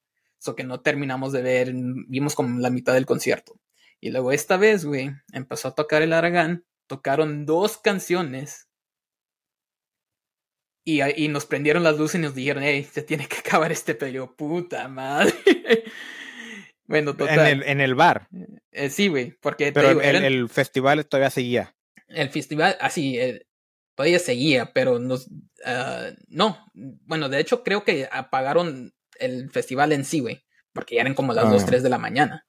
So 0.45 0.55
que 0.55 0.63
no 0.63 0.79
terminamos 0.79 1.33
de 1.33 1.41
ver, 1.41 1.71
vimos 2.07 2.35
como 2.35 2.59
la 2.59 2.69
mitad 2.69 2.93
del 2.93 3.07
concierto. 3.07 3.59
Y 3.99 4.11
luego 4.11 4.31
esta 4.31 4.57
vez, 4.57 4.85
güey, 4.85 5.09
empezó 5.33 5.69
a 5.69 5.73
tocar 5.75 6.03
el 6.03 6.13
Aragán, 6.13 6.63
tocaron 6.87 7.47
dos 7.47 7.79
canciones. 7.79 8.67
Y, 10.85 11.01
y 11.01 11.27
nos 11.29 11.47
prendieron 11.47 11.81
las 11.83 11.97
luces 11.97 12.19
y 12.19 12.23
nos 12.23 12.35
dijeron, 12.35 12.61
hey, 12.63 12.83
se 12.89 13.01
tiene 13.01 13.27
que 13.27 13.37
acabar 13.37 13.71
este 13.71 13.95
pedo, 13.95 14.35
puta 14.35 14.87
madre. 14.87 15.33
bueno, 16.85 17.11
En 17.11 17.17
total. 17.17 17.47
el, 17.47 17.63
en 17.63 17.81
el 17.81 17.95
bar. 17.95 18.27
Eh, 18.71 18.91
sí, 18.91 19.07
güey, 19.07 19.31
porque 19.41 19.71
Pero 19.71 19.89
digo, 19.89 20.01
el, 20.01 20.07
eran- 20.09 20.23
el 20.25 20.47
festival 20.47 21.03
todavía 21.07 21.31
seguía. 21.31 21.75
el 22.07 22.29
festival, 22.29 22.77
así, 22.79 23.17
eh, 23.17 23.47
todavía 23.95 24.19
seguía, 24.19 24.73
pero 24.73 24.99
nos, 24.99 25.27
ah, 25.65 26.09
no, 26.27 26.59
bueno, 26.75 27.29
de 27.29 27.39
hecho 27.39 27.63
creo 27.63 27.83
que 27.83 28.07
apagaron 28.11 28.93
el 29.19 29.49
festival 29.51 29.91
en 29.91 30.05
sí, 30.05 30.19
güey, 30.19 30.43
porque 30.73 30.95
ya 30.95 31.01
eran 31.01 31.13
como 31.15 31.33
las 31.33 31.45
Ah. 31.45 31.49
2, 31.49 31.65
3 31.65 31.83
de 31.83 31.89
la 31.89 31.97
mañana. 31.97 32.45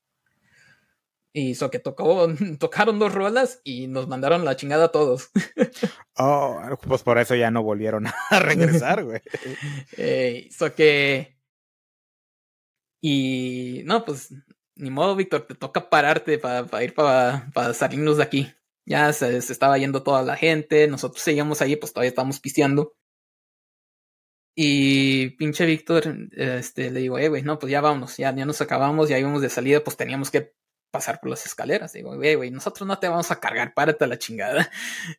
Y 1.33 1.51
eso 1.53 1.71
que 1.71 1.79
tocó, 1.79 2.27
tocaron 2.59 2.99
dos 2.99 3.13
rolas 3.13 3.61
y 3.63 3.89
nos 3.89 4.09
mandaron 4.09 4.45
la 4.45 4.57
chingada 4.57 4.87
a 4.87 4.93
todos. 4.93 5.31
Oh, 6.19 6.59
pues 6.89 7.03
por 7.03 7.19
eso 7.19 7.35
ya 7.35 7.51
no 7.51 7.63
volvieron 7.63 8.07
a 8.07 8.15
regresar, 8.41 9.05
güey. 9.05 9.21
Eh, 9.99 10.49
so 10.51 10.75
que. 10.75 11.37
Y 13.03 13.83
no, 13.85 14.03
pues 14.05 14.33
ni 14.77 14.89
modo, 14.91 15.15
Víctor, 15.15 15.43
te 15.47 15.55
toca 15.55 15.91
pararte 15.91 16.39
para 16.39 16.83
ir 16.83 16.95
para 16.95 17.75
salirnos 17.75 18.17
de 18.17 18.23
aquí. 18.23 18.53
Ya 18.87 19.13
se, 19.13 19.43
se 19.43 19.53
estaba 19.53 19.77
yendo 19.77 20.03
toda 20.03 20.23
la 20.23 20.37
gente, 20.37 20.89
nosotros 20.89 21.23
seguíamos 21.23 21.61
ahí, 21.61 21.77
pues 21.77 21.93
todavía 21.93 22.09
estábamos 22.09 22.41
pisteando. 22.41 22.95
Y 24.59 25.29
pinche 25.37 25.67
Víctor, 25.67 26.31
este, 26.33 26.91
le 26.91 27.01
digo, 27.01 27.19
eh, 27.19 27.29
güey, 27.29 27.43
no, 27.43 27.59
pues 27.59 27.71
ya 27.71 27.83
vámonos, 27.83 28.17
ya, 28.17 28.35
ya 28.35 28.47
nos 28.47 28.63
acabamos, 28.63 29.11
ya 29.11 29.19
íbamos 29.19 29.43
de 29.43 29.51
salida, 29.51 29.85
pues 29.85 29.99
teníamos 29.99 30.31
que 30.31 30.55
pasar 30.91 31.21
por 31.21 31.29
las 31.29 31.45
escaleras. 31.45 31.93
Digo, 31.93 32.17
güey, 32.17 32.37
güey, 32.37 32.51
nosotros 32.51 32.89
no 32.89 32.99
te 32.99 33.07
vamos 33.07 33.31
a 33.31 33.39
cargar, 33.39 33.75
párate 33.75 34.05
a 34.05 34.09
la 34.09 34.19
chingada. 34.19 34.71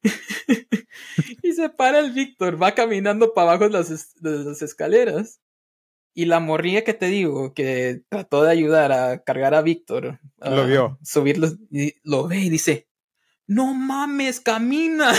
y 1.43 1.53
se 1.53 1.69
para 1.69 1.99
el 1.99 2.13
Víctor, 2.13 2.59
va 2.61 2.73
caminando 2.73 3.35
para 3.35 3.51
abajo 3.51 3.65
de 3.65 3.69
las, 3.77 4.15
de 4.15 4.43
las 4.43 4.63
escaleras. 4.63 5.39
Y 6.15 6.25
la 6.25 6.39
morría 6.39 6.83
que 6.83 6.95
te 6.95 7.05
digo, 7.05 7.53
que 7.53 8.01
trató 8.09 8.41
de 8.41 8.51
ayudar 8.51 8.91
a 8.91 9.23
cargar 9.23 9.53
a 9.53 9.61
Víctor. 9.61 10.19
Lo 10.39 10.65
vio. 10.65 10.97
Subirlo, 11.03 11.49
y 11.69 11.93
lo 12.03 12.27
ve 12.27 12.39
y 12.39 12.49
dice, 12.49 12.87
no 13.45 13.75
mames, 13.75 14.39
camina. 14.39 15.13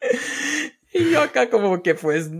y 0.92 1.10
yo 1.10 1.20
acá 1.20 1.50
como 1.50 1.82
que 1.82 1.94
pues 1.94 2.30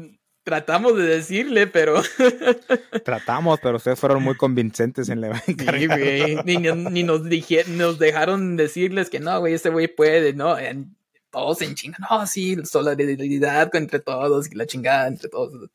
tratamos 0.44 0.96
de 0.96 1.04
decirle, 1.04 1.66
pero... 1.68 2.02
Tratamos, 3.04 3.60
pero 3.62 3.76
ustedes 3.76 3.98
fueron 3.98 4.22
muy 4.22 4.36
convincentes 4.36 5.08
en 5.08 5.20
la 5.20 5.38
Sí, 5.40 5.86
güey, 5.86 6.36
ni, 6.44 6.56
ni- 6.56 6.72
ni 6.90 7.02
nos, 7.04 7.24
dije, 7.24 7.64
nos 7.68 7.98
dejaron 7.98 8.56
decirles 8.56 9.08
que 9.10 9.20
no, 9.20 9.38
güey, 9.40 9.54
ese 9.54 9.70
güey 9.70 9.88
puede, 9.88 10.32
¿no? 10.32 10.58
En- 10.58 10.96
todos 11.30 11.62
en 11.62 11.74
chinga, 11.74 11.96
no, 12.10 12.26
sí, 12.26 12.56
solidaridad 12.64 13.74
entre 13.74 14.00
todos 14.00 14.52
y 14.52 14.54
la 14.54 14.66
chingada 14.66 15.06
entre 15.08 15.30
todos. 15.30 15.70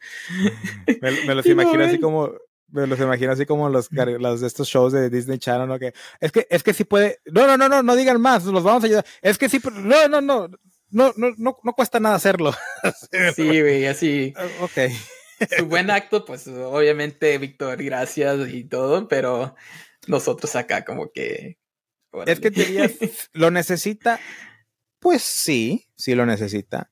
Me, 1.01 1.11
me 1.25 1.33
los 1.35 1.45
imagino 1.47 1.83
así 1.83 1.99
como, 1.99 2.31
me 2.69 2.85
los 2.85 2.99
imagino 2.99 3.31
así 3.31 3.47
como 3.47 3.67
los, 3.67 3.89
los 3.91 4.41
de 4.41 4.45
estos 4.47 4.67
shows 4.67 4.93
de 4.93 5.09
Disney 5.09 5.39
Channel, 5.39 5.67
¿no? 5.67 5.79
Que 5.79 5.93
es 6.19 6.31
que, 6.31 6.45
es 6.51 6.61
que 6.61 6.73
sí 6.73 6.83
puede, 6.83 7.21
no, 7.25 7.47
no, 7.47 7.57
no, 7.57 7.67
no, 7.69 7.81
no 7.81 7.95
digan 7.95 8.21
más, 8.21 8.45
los 8.45 8.61
vamos 8.63 8.83
a 8.83 8.85
ayudar. 8.85 9.05
Es 9.23 9.39
que 9.39 9.49
sí, 9.49 9.59
no, 9.73 10.07
no, 10.07 10.21
no, 10.21 10.47
no, 10.89 11.13
no, 11.17 11.33
no, 11.37 11.57
no 11.63 11.73
cuesta 11.73 11.99
nada 11.99 12.15
hacerlo. 12.15 12.53
Sí, 13.35 13.61
güey, 13.61 13.85
así. 13.85 14.33
Ok. 14.61 14.91
Su 15.57 15.65
buen 15.67 15.91
acto, 15.91 16.25
pues 16.25 16.47
obviamente, 16.47 17.37
Víctor, 17.37 17.83
gracias 17.83 18.49
y 18.49 18.63
todo, 18.63 19.07
pero 19.07 19.55
nosotros 20.07 20.55
acá 20.55 20.83
como 20.83 21.11
que... 21.11 21.59
Es 22.25 22.39
que 22.39 22.47
órale. 22.47 22.65
dirías, 22.65 22.93
¿lo 23.33 23.51
necesita? 23.51 24.19
Pues 24.99 25.21
sí, 25.21 25.91
sí 25.95 26.15
lo 26.15 26.25
necesita. 26.25 26.89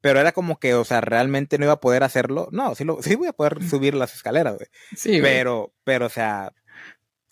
Pero 0.00 0.20
era 0.20 0.32
como 0.32 0.58
que, 0.58 0.74
o 0.74 0.84
sea, 0.84 1.00
realmente 1.00 1.58
no 1.58 1.64
iba 1.64 1.74
a 1.74 1.80
poder 1.80 2.02
hacerlo. 2.02 2.48
No, 2.52 2.74
sí, 2.74 2.84
lo, 2.84 3.02
sí 3.02 3.14
voy 3.14 3.28
a 3.28 3.32
poder 3.32 3.62
subir 3.68 3.94
las 3.94 4.14
escaleras, 4.14 4.56
güey. 4.56 4.68
Sí, 4.96 5.20
güey. 5.20 5.22
Pero, 5.22 5.74
pero, 5.84 6.06
o 6.06 6.10
sea, 6.10 6.52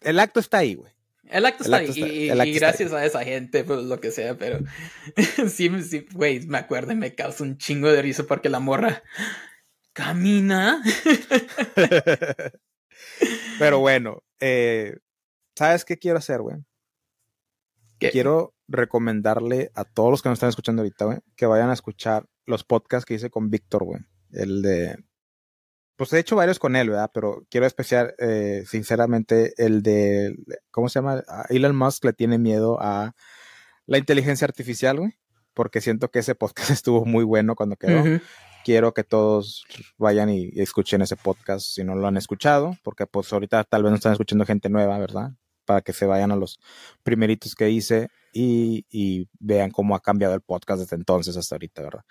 el 0.02 0.20
acto 0.20 0.40
está 0.40 0.58
ahí, 0.58 0.74
güey. 0.74 0.92
El 1.30 1.46
acto 1.46 1.64
El 1.64 1.66
está 1.66 1.76
ahí, 1.78 1.88
está- 1.88 2.06
y, 2.06 2.28
está 2.28 2.44
gracias 2.44 2.92
a 2.92 3.04
esa 3.04 3.24
gente, 3.24 3.64
pues 3.64 3.80
lo 3.84 4.00
que 4.00 4.10
sea, 4.10 4.36
pero 4.36 4.58
sí, 5.48 5.70
sí, 5.82 6.06
güey, 6.12 6.46
me 6.46 6.58
acuerdo 6.58 6.92
y 6.92 6.96
me 6.96 7.14
causa 7.14 7.44
un 7.44 7.58
chingo 7.58 7.90
de 7.90 8.02
risa 8.02 8.24
porque 8.24 8.48
la 8.48 8.60
morra 8.60 9.02
camina. 9.92 10.82
Pero 13.58 13.78
bueno, 13.78 14.22
eh, 14.40 14.96
¿sabes 15.56 15.84
qué 15.84 15.98
quiero 15.98 16.18
hacer, 16.18 16.40
güey? 16.40 16.56
Quiero 17.98 18.54
recomendarle 18.68 19.70
a 19.74 19.84
todos 19.84 20.10
los 20.10 20.22
que 20.22 20.28
nos 20.28 20.36
están 20.36 20.50
escuchando 20.50 20.82
ahorita, 20.82 21.06
güey, 21.06 21.18
que 21.36 21.46
vayan 21.46 21.70
a 21.70 21.74
escuchar 21.74 22.26
los 22.44 22.62
podcasts 22.62 23.06
que 23.06 23.14
hice 23.14 23.30
con 23.30 23.48
Víctor, 23.48 23.84
güey. 23.84 24.00
El 24.30 24.60
de. 24.60 24.98
Pues 25.96 26.12
he 26.12 26.18
hecho 26.18 26.36
varios 26.36 26.58
con 26.58 26.76
él, 26.76 26.90
¿verdad? 26.90 27.10
Pero 27.12 27.44
quiero 27.50 27.66
especial, 27.66 28.14
eh, 28.18 28.64
sinceramente, 28.66 29.54
el 29.56 29.82
de. 29.82 30.36
¿Cómo 30.70 30.88
se 30.88 30.98
llama? 30.98 31.22
A 31.28 31.46
Elon 31.50 31.76
Musk 31.76 32.04
le 32.04 32.12
tiene 32.12 32.38
miedo 32.38 32.78
a 32.80 33.14
la 33.86 33.98
inteligencia 33.98 34.44
artificial, 34.44 34.98
güey. 34.98 35.18
Porque 35.52 35.80
siento 35.80 36.10
que 36.10 36.18
ese 36.18 36.34
podcast 36.34 36.70
estuvo 36.70 37.04
muy 37.04 37.24
bueno 37.24 37.54
cuando 37.54 37.76
quedó 37.76 38.20
quiero 38.64 38.94
que 38.94 39.04
todos 39.04 39.64
vayan 39.98 40.30
y, 40.30 40.48
y 40.52 40.62
escuchen 40.62 41.02
ese 41.02 41.16
podcast 41.16 41.66
si 41.66 41.84
no 41.84 41.94
lo 41.94 42.06
han 42.08 42.16
escuchado, 42.16 42.76
porque 42.82 43.06
pues 43.06 43.32
ahorita 43.32 43.62
tal 43.64 43.82
vez 43.82 43.90
no 43.90 43.96
están 43.96 44.12
escuchando 44.12 44.46
gente 44.46 44.70
nueva, 44.70 44.98
¿verdad? 44.98 45.32
Para 45.64 45.82
que 45.82 45.92
se 45.92 46.06
vayan 46.06 46.32
a 46.32 46.36
los 46.36 46.58
primeritos 47.02 47.54
que 47.54 47.70
hice 47.70 48.08
y, 48.32 48.86
y 48.90 49.28
vean 49.38 49.70
cómo 49.70 49.94
ha 49.94 50.00
cambiado 50.00 50.34
el 50.34 50.40
podcast 50.40 50.80
desde 50.80 50.96
entonces 50.96 51.36
hasta 51.36 51.54
ahorita, 51.54 51.82
¿verdad? 51.82 52.04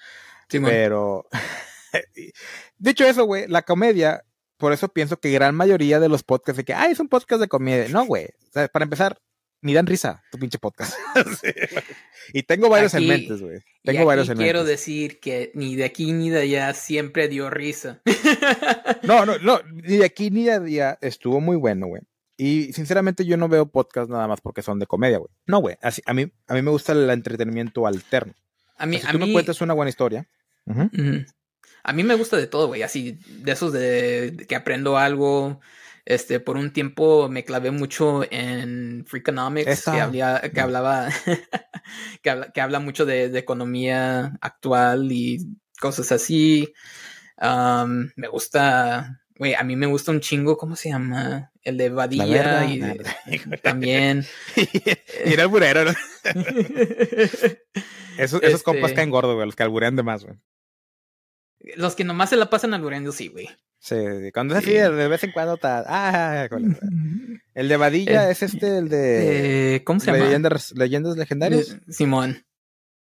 Simón. 0.48 0.72
Pero, 0.72 1.26
dicho 2.78 3.06
eso, 3.06 3.26
güey, 3.26 3.48
la 3.48 3.62
comedia, 3.64 4.24
por 4.58 4.74
eso 4.74 4.88
pienso 4.90 5.20
que 5.20 5.32
gran 5.32 5.56
mayoría 5.56 6.00
de 6.00 6.10
los 6.10 6.24
podcasts 6.24 6.58
de 6.58 6.64
que, 6.66 6.74
ay, 6.74 6.92
es 6.94 7.00
un 7.00 7.10
podcast 7.10 7.42
de 7.42 7.48
comedia. 7.48 7.88
No, 7.90 8.06
güey. 8.06 8.26
O 8.26 8.52
sea, 8.52 8.68
para 8.68 8.84
empezar, 8.84 9.20
ni 9.62 9.74
dan 9.74 9.86
risa 9.88 10.22
tu 10.32 10.38
pinche 10.38 10.60
podcast. 10.60 10.94
Sí, 11.42 11.52
y 12.34 12.44
tengo 12.44 12.70
varios 12.70 12.94
Aquí- 12.96 13.04
en 13.04 13.10
mentes, 13.10 13.42
güey. 13.42 13.58
Y 13.58 13.88
Tengo 13.88 14.00
aquí 14.00 14.06
varios 14.08 14.30
en 14.30 14.38
quiero 14.38 14.60
mentes. 14.60 14.80
decir 14.80 15.20
que 15.20 15.52
ni 15.56 15.76
de 15.76 15.84
aquí 15.84 16.14
ni 16.14 16.30
de 16.30 16.42
allá 16.42 16.74
siempre 16.74 17.28
dio 17.28 17.50
risa. 17.50 18.02
No, 19.04 19.26
no, 19.26 19.38
no, 19.40 19.60
ni 19.74 19.98
de 19.98 20.06
aquí 20.06 20.30
ni 20.32 20.46
de 20.46 20.54
allá 20.54 20.98
estuvo 21.02 21.42
muy 21.42 21.58
bueno, 21.58 21.88
güey. 21.88 22.02
Y 22.38 22.72
sinceramente 22.74 23.26
yo 23.26 23.36
no 23.38 23.50
veo 23.50 23.66
podcast 23.70 24.10
nada 24.10 24.28
más 24.30 24.40
porque 24.42 24.62
son 24.62 24.80
de 24.80 24.86
comedia, 24.88 25.18
güey. 25.18 25.30
No, 25.46 25.60
güey. 25.60 25.76
Así, 25.82 26.02
a, 26.06 26.14
mí, 26.14 26.32
a 26.48 26.54
mí 26.54 26.62
me 26.62 26.72
gusta 26.72 26.94
el 26.94 27.10
entretenimiento 27.10 27.86
alterno. 27.86 28.34
A 28.78 28.86
mí, 28.86 29.00
si 29.00 29.06
a 29.08 29.12
tú 29.12 29.20
me 29.20 29.32
cuentas 29.34 29.60
una 29.62 29.74
buena 29.74 29.90
historia. 29.90 30.26
A 31.84 31.94
mí 31.94 32.04
me 32.04 32.16
gusta 32.16 32.38
de 32.38 32.48
todo, 32.48 32.68
güey. 32.68 32.82
Así, 32.84 33.20
de 33.28 33.52
esos 33.52 33.74
de, 33.74 34.32
de 34.32 34.48
que 34.48 34.56
aprendo 34.56 34.98
algo. 34.98 35.60
Este, 36.06 36.42
por 36.42 36.58
un 36.58 36.74
tiempo 36.74 37.30
me 37.30 37.46
clavé 37.46 37.72
mucho 37.72 38.24
en 38.30 39.06
Freakonomics, 39.08 39.68
Esa. 39.70 39.92
que, 40.12 40.52
que 40.52 40.60
hablaba, 40.60 41.08
que 42.22 42.30
habla, 42.30 42.52
que 42.52 42.60
habla 42.62 42.80
mucho 42.82 43.06
de, 43.06 43.30
de 43.30 43.40
economía 43.40 44.38
actual 44.42 45.12
y 45.14 45.38
cosas 45.80 46.12
así. 46.12 46.74
Am, 47.38 48.12
me 48.18 48.28
gusta, 48.28 49.22
güey, 49.38 49.54
a 49.56 49.64
mí 49.64 49.78
me 49.78 49.86
gusta 49.86 50.12
un 50.12 50.20
chingo, 50.20 50.58
¿cómo 50.58 50.76
se 50.76 50.90
llama? 50.90 51.52
El 51.62 51.78
de 51.78 51.88
La 51.90 51.96
Badilla 51.96 52.26
verdad. 52.26 52.68
y 53.26 53.40
también. 53.62 54.26
y 54.58 55.32
era 55.32 55.44
el 55.44 55.48
burero, 55.48 55.86
¿no? 55.86 55.92
Esos, 58.18 58.42
esos 58.44 58.44
Este- 58.44 58.64
compas 58.64 58.92
caen 58.94 59.10
gordos, 59.10 59.36
güey. 59.36 59.46
Los 59.46 59.56
que 59.56 59.64
alburean 59.64 59.96
de 59.96 60.04
más, 60.04 60.24
güey. 60.26 60.38
Los 61.76 61.96
que 61.96 62.04
nomás 62.04 62.30
se 62.30 62.36
la 62.38 62.50
pasan 62.50 62.74
albureando, 62.74 63.12
sí, 63.12 63.28
güey. 63.30 63.50
Sí, 63.80 63.96
cuando 64.34 64.54
es 64.56 64.60
así, 64.60 64.72
Sí. 64.72 64.78
de 64.78 65.08
vez 65.08 65.24
en 65.24 65.32
cuando 65.32 65.56
está. 65.56 65.84
Ah, 65.88 66.48
con- 66.50 66.78
el 67.54 67.68
de 67.68 67.78
Vadilla 67.78 68.26
El- 68.26 68.32
es 68.32 68.44
este, 68.44 68.78
el 68.78 68.90
de. 68.90 69.76
Eh, 69.76 69.84
¿Cómo 69.84 70.00
se 70.00 70.08
llama? 70.12 70.24
leyendas, 70.26 70.72
leyendas 70.76 71.18
legendarias. 71.18 71.78
Simón. 71.90 72.46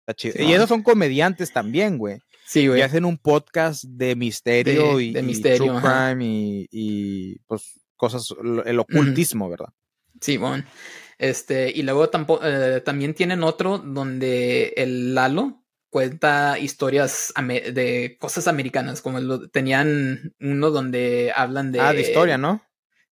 Está 0.08 0.14
chido. 0.16 0.44
y 0.44 0.54
esos 0.54 0.68
son 0.68 0.82
comediantes 0.82 1.54
también, 1.54 1.98
güey. 1.98 2.18
Sí, 2.46 2.62
Y 2.62 2.68
güey. 2.70 2.82
hacen 2.82 3.06
un 3.06 3.18
podcast 3.18 3.84
de 3.84 4.16
misterio 4.16 4.98
De- 4.98 5.04
y, 5.04 5.14
de 5.14 5.20
y 5.20 5.24
misterio, 5.24 5.78
ajá. 5.78 6.10
crime 6.10 6.26
y, 6.26 6.68
y, 6.72 7.36
pues 7.46 7.80
cosas, 7.96 8.34
el 8.66 8.80
ocultismo, 8.80 9.50
¿verdad? 9.50 9.70
Simón. 10.20 10.66
Este, 11.20 11.70
y 11.70 11.84
luego 11.84 12.10
tampo- 12.10 12.40
eh, 12.44 12.82
también 12.82 13.14
tienen 13.14 13.44
otro 13.44 13.78
donde 13.78 14.74
el 14.76 15.14
Lalo 15.14 15.61
cuenta 15.92 16.58
historias 16.58 17.32
de 17.38 18.18
cosas 18.20 18.48
americanas, 18.48 19.02
como 19.04 19.20
lo- 19.20 19.48
tenían 19.50 20.34
uno 20.40 20.72
donde 20.72 21.32
hablan 21.36 21.72
de... 21.72 21.80
ah, 21.80 21.94
de 21.94 22.02
historia, 22.02 22.40
¿no? 22.40 22.64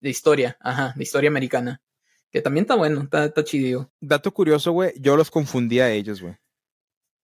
De 0.01 0.09
historia, 0.09 0.57
ajá, 0.59 0.91
de 0.97 1.03
historia 1.03 1.29
americana. 1.29 1.81
Que 2.29 2.41
también 2.41 2.63
está 2.63 2.75
bueno, 2.75 3.03
está, 3.03 3.25
está 3.25 3.43
chido. 3.45 3.93
Dato 4.01 4.33
curioso, 4.33 4.71
güey, 4.73 4.91
yo 4.99 5.15
los 5.15 5.31
confundía 5.31 5.85
a 5.85 5.91
ellos, 5.91 6.21
güey. 6.21 6.35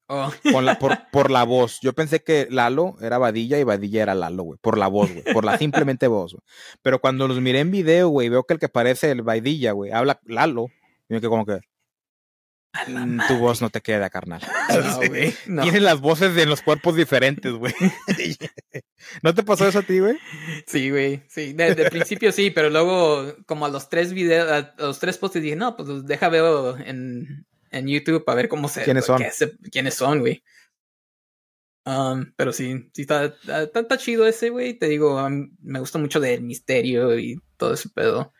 Oh, 0.07 0.31
Con 0.51 0.65
la, 0.65 0.79
por, 0.79 0.97
por 1.11 1.29
la 1.29 1.43
voz. 1.43 1.79
Yo 1.81 1.93
pensé 1.93 2.23
que 2.23 2.47
Lalo 2.49 2.95
era 3.01 3.17
Vadilla 3.17 3.59
y 3.59 3.63
Vadilla 3.63 4.03
era 4.03 4.15
Lalo, 4.15 4.43
güey. 4.43 4.59
Por 4.61 4.77
la 4.77 4.87
voz, 4.87 5.11
güey. 5.11 5.23
Por 5.33 5.45
la 5.45 5.57
simplemente 5.57 6.07
voz, 6.07 6.33
güey. 6.33 6.41
Pero 6.81 6.99
cuando 6.99 7.27
los 7.27 7.39
miré 7.41 7.59
en 7.59 7.69
video, 7.71 8.09
güey, 8.09 8.29
veo 8.29 8.43
que 8.43 8.53
el 8.53 8.59
que 8.59 8.69
parece 8.69 9.11
el 9.11 9.21
Vadilla, 9.23 9.71
güey, 9.73 9.91
habla 9.91 10.19
Lalo. 10.25 10.67
Y 11.09 11.13
me 11.13 11.19
quedé 11.19 11.29
como 11.29 11.45
que, 11.45 11.59
"Mm, 12.87 13.19
tu 13.27 13.37
voz 13.37 13.61
no 13.61 13.69
te 13.69 13.81
queda, 13.81 14.09
carnal. 14.09 14.41
No. 15.47 15.63
Tienen 15.63 15.83
las 15.83 15.99
voces 16.01 16.37
en 16.37 16.49
los 16.49 16.61
cuerpos 16.61 16.95
diferentes, 16.95 17.51
güey. 17.53 17.73
¿No 19.23 19.33
te 19.33 19.43
pasó 19.43 19.67
eso 19.67 19.79
a 19.79 19.83
ti, 19.83 19.99
güey? 19.99 20.17
Sí, 20.67 20.89
güey, 20.91 21.23
sí, 21.27 21.53
de, 21.53 21.73
de 21.75 21.89
principio 21.89 22.31
sí, 22.31 22.51
pero 22.51 22.69
luego 22.69 23.35
como 23.47 23.65
a 23.65 23.69
los 23.69 23.89
tres 23.89 24.13
videos, 24.13 24.49
a 24.51 24.75
los 24.77 24.99
tres 24.99 25.17
posts 25.17 25.41
dije, 25.41 25.55
no, 25.55 25.75
pues 25.75 26.05
deja 26.05 26.29
veo 26.29 26.77
en, 26.77 27.45
en 27.71 27.87
YouTube 27.87 28.23
para 28.23 28.35
ver 28.35 28.49
cómo 28.49 28.67
se... 28.69 28.83
¿Quiénes 28.83 29.05
son? 29.05 29.23
se- 29.31 29.57
¿Quiénes 29.71 29.95
son, 29.95 30.19
güey? 30.19 30.43
Um, 31.85 32.33
pero 32.35 32.53
sí, 32.53 32.89
sí 32.93 33.01
está, 33.01 33.25
está, 33.25 33.79
está 33.79 33.97
chido 33.97 34.27
ese, 34.27 34.49
güey, 34.49 34.75
te 34.77 34.87
digo, 34.87 35.19
me 35.61 35.79
gusta 35.79 35.97
mucho 35.97 36.19
del 36.19 36.41
misterio 36.43 37.17
y 37.17 37.41
todo 37.57 37.73
ese 37.73 37.89
pedo. 37.89 38.31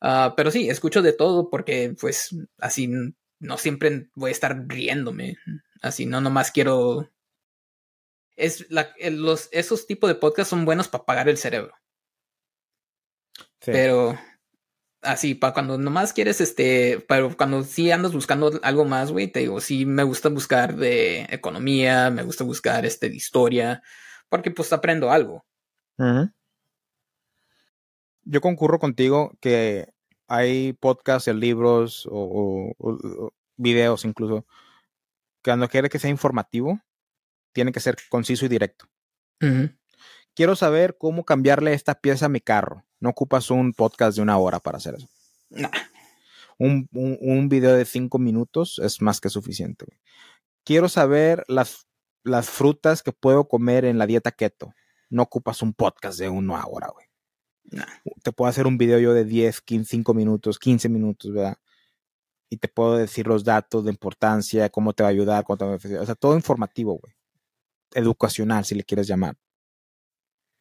Ah, 0.00 0.32
pero 0.36 0.50
sí, 0.50 0.70
escucho 0.70 1.02
de 1.02 1.12
todo 1.12 1.50
porque 1.50 1.94
pues 2.00 2.34
así 2.58 2.88
no 3.40 3.58
siempre 3.58 4.10
voy 4.14 4.30
a 4.30 4.32
estar 4.32 4.64
riéndome, 4.66 5.36
así 5.82 6.06
no 6.06 6.20
nomás 6.20 6.50
quiero... 6.50 7.10
Es 8.36 8.70
la, 8.70 8.94
los, 9.10 9.48
esos 9.50 9.86
tipos 9.86 10.08
de 10.08 10.14
podcasts 10.14 10.50
son 10.50 10.64
buenos 10.64 10.86
para 10.86 11.02
apagar 11.02 11.28
el 11.28 11.38
cerebro. 11.38 11.74
Sí. 13.60 13.72
Pero 13.72 14.16
así, 15.02 15.34
para 15.34 15.52
cuando 15.52 15.78
nomás 15.78 16.12
quieres, 16.12 16.40
este, 16.40 17.04
pero 17.08 17.36
cuando 17.36 17.62
sí 17.62 17.90
andas 17.90 18.12
buscando 18.12 18.58
algo 18.62 18.84
más, 18.84 19.10
güey, 19.10 19.28
te 19.28 19.40
digo, 19.40 19.60
sí 19.60 19.86
me 19.86 20.02
gusta 20.02 20.28
buscar 20.28 20.76
de 20.76 21.26
economía, 21.30 22.10
me 22.10 22.22
gusta 22.22 22.44
buscar 22.44 22.86
este 22.86 23.08
de 23.08 23.16
historia, 23.16 23.82
porque 24.28 24.50
pues 24.50 24.72
aprendo 24.72 25.10
algo. 25.10 25.44
Yo 28.22 28.40
concurro 28.40 28.78
contigo 28.78 29.36
que 29.40 29.92
hay 30.28 30.74
podcasts, 30.74 31.32
libros 31.34 32.06
o, 32.10 32.74
o, 32.78 33.32
videos 33.56 34.04
incluso, 34.04 34.46
cuando 35.42 35.68
quiere 35.68 35.88
que 35.88 35.98
sea 35.98 36.10
informativo, 36.10 36.80
tiene 37.52 37.72
que 37.72 37.80
ser 37.80 37.96
conciso 38.08 38.44
y 38.46 38.48
directo. 38.48 38.86
Quiero 40.34 40.54
saber 40.54 40.96
cómo 40.98 41.24
cambiarle 41.24 41.72
esta 41.72 42.00
pieza 42.00 42.26
a 42.26 42.28
mi 42.28 42.40
carro. 42.40 42.84
No 43.00 43.10
ocupas 43.10 43.50
un 43.50 43.72
podcast 43.72 44.16
de 44.16 44.22
una 44.22 44.38
hora 44.38 44.60
para 44.60 44.76
hacer 44.76 44.96
eso. 44.96 45.08
Un, 46.58 46.88
un, 46.92 47.48
video 47.48 47.74
de 47.74 47.84
cinco 47.84 48.18
minutos 48.18 48.80
es 48.82 49.00
más 49.00 49.20
que 49.20 49.30
suficiente. 49.30 49.86
Quiero 50.64 50.88
saber 50.88 51.44
las, 51.48 51.86
las 52.24 52.50
frutas 52.50 53.02
que 53.02 53.12
puedo 53.12 53.48
comer 53.48 53.84
en 53.84 53.98
la 53.98 54.06
dieta 54.06 54.32
keto. 54.32 54.74
No 55.08 55.22
ocupas 55.22 55.62
un 55.62 55.72
podcast 55.72 56.18
de 56.18 56.28
una 56.28 56.64
hora, 56.66 56.88
güey. 56.88 57.07
Te 58.22 58.32
puedo 58.32 58.48
hacer 58.48 58.66
un 58.66 58.78
video 58.78 58.98
yo 58.98 59.14
de 59.14 59.24
10, 59.24 59.60
15, 59.60 59.90
5 59.90 60.14
minutos, 60.14 60.58
15 60.58 60.88
minutos, 60.88 61.32
¿verdad? 61.32 61.58
Y 62.50 62.56
te 62.56 62.68
puedo 62.68 62.96
decir 62.96 63.26
los 63.26 63.44
datos 63.44 63.84
de 63.84 63.90
importancia, 63.90 64.70
cómo 64.70 64.94
te 64.94 65.02
va 65.02 65.08
a 65.08 65.12
ayudar, 65.12 65.44
cuánto 65.44 65.66
va 65.66 65.74
a 65.74 65.76
O 65.76 66.06
sea, 66.06 66.14
todo 66.14 66.34
informativo, 66.34 66.98
güey. 66.98 67.14
Educacional, 67.94 68.64
si 68.64 68.74
le 68.74 68.84
quieres 68.84 69.06
llamar. 69.06 69.36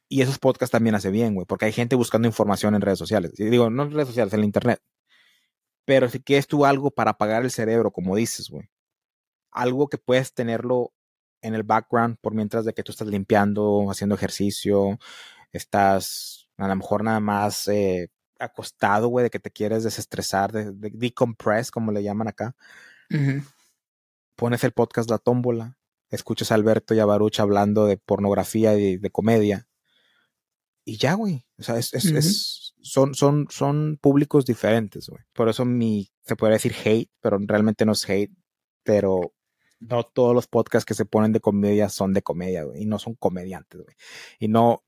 Y 0.10 0.22
esos 0.22 0.40
podcasts 0.40 0.72
también 0.72 0.96
hace 0.96 1.12
bien, 1.12 1.34
güey, 1.36 1.46
porque 1.46 1.66
hay 1.66 1.74
gente 1.74 1.96
buscando 1.96 2.28
información 2.28 2.76
en 2.76 2.82
redes 2.82 3.00
sociales. 3.00 3.34
Y 3.38 3.46
digo, 3.46 3.70
no 3.70 3.84
en 3.84 3.92
redes 3.92 4.08
sociales, 4.08 4.34
en 4.34 4.44
internet. 4.44 4.82
Pero 5.86 6.10
si 6.10 6.22
quieres 6.22 6.48
tú 6.48 6.66
algo 6.66 6.92
para 6.92 7.12
apagar 7.12 7.44
el 7.44 7.52
cerebro, 7.52 7.92
como 7.92 8.16
dices, 8.16 8.50
güey. 8.50 8.70
Algo 9.52 9.88
que 9.90 9.98
puedes 9.98 10.34
tenerlo 10.34 10.94
en 11.42 11.56
el 11.56 11.64
background 11.64 12.18
por 12.22 12.34
mientras 12.34 12.66
de 12.66 12.74
que 12.74 12.84
tú 12.84 12.92
estás 12.92 13.08
limpiando, 13.08 13.88
haciendo 13.90 14.16
ejercicio, 14.16 15.00
estás 15.52 16.47
a 16.58 16.68
lo 16.68 16.76
mejor 16.76 17.04
nada 17.04 17.20
más 17.20 17.68
eh, 17.68 18.10
acostado, 18.40 19.08
güey, 19.08 19.24
de 19.24 19.30
que 19.30 19.40
te 19.40 19.52
quieres 19.52 19.84
desestresar, 19.84 20.52
de, 20.52 20.72
decompress, 20.74 21.72
como 21.72 21.92
le 21.92 22.04
llaman 22.04 22.28
acá. 22.28 22.56
Pones 24.36 24.64
el 24.64 24.72
podcast 24.72 25.10
La 25.10 25.18
Tómbola, 25.18 25.78
escuchas 26.10 26.52
a 26.52 26.56
Alberto 26.56 26.94
y 26.94 27.00
a 27.00 27.06
Baruch 27.06 27.40
hablando 27.40 27.86
de 27.86 27.98
pornografía 27.98 28.76
y 28.76 28.98
de 28.98 29.10
comedia 29.10 29.68
y 30.88 30.96
ya, 30.96 31.16
güey. 31.16 31.46
O 31.60 31.64
sea, 31.64 31.78
es, 31.78 31.94
es, 31.94 32.74
son, 32.82 33.14
son, 33.14 33.48
son 33.50 34.00
públicos 34.02 34.46
diferentes, 34.46 35.10
güey. 35.10 35.22
Por 35.34 35.50
eso 35.50 35.66
mi, 35.66 36.10
se 36.22 36.38
podría 36.38 36.54
decir 36.54 36.74
hate, 36.86 37.12
pero 37.20 37.38
realmente 37.42 37.86
no 37.86 37.92
es 37.92 38.10
hate, 38.10 38.32
pero 38.84 39.34
no 39.82 40.04
todos 40.06 40.34
los 40.34 40.48
podcasts 40.48 40.86
que 40.86 40.94
se 40.94 41.04
ponen 41.04 41.34
de 41.34 41.42
comedia 41.42 41.90
son 41.90 42.14
de 42.14 42.22
comedia, 42.22 42.64
güey, 42.64 42.84
y 42.84 42.86
no 42.86 43.00
son 43.00 43.16
comediantes, 43.16 43.82
güey. 43.82 43.98
Y 44.40 44.48
no, 44.48 44.86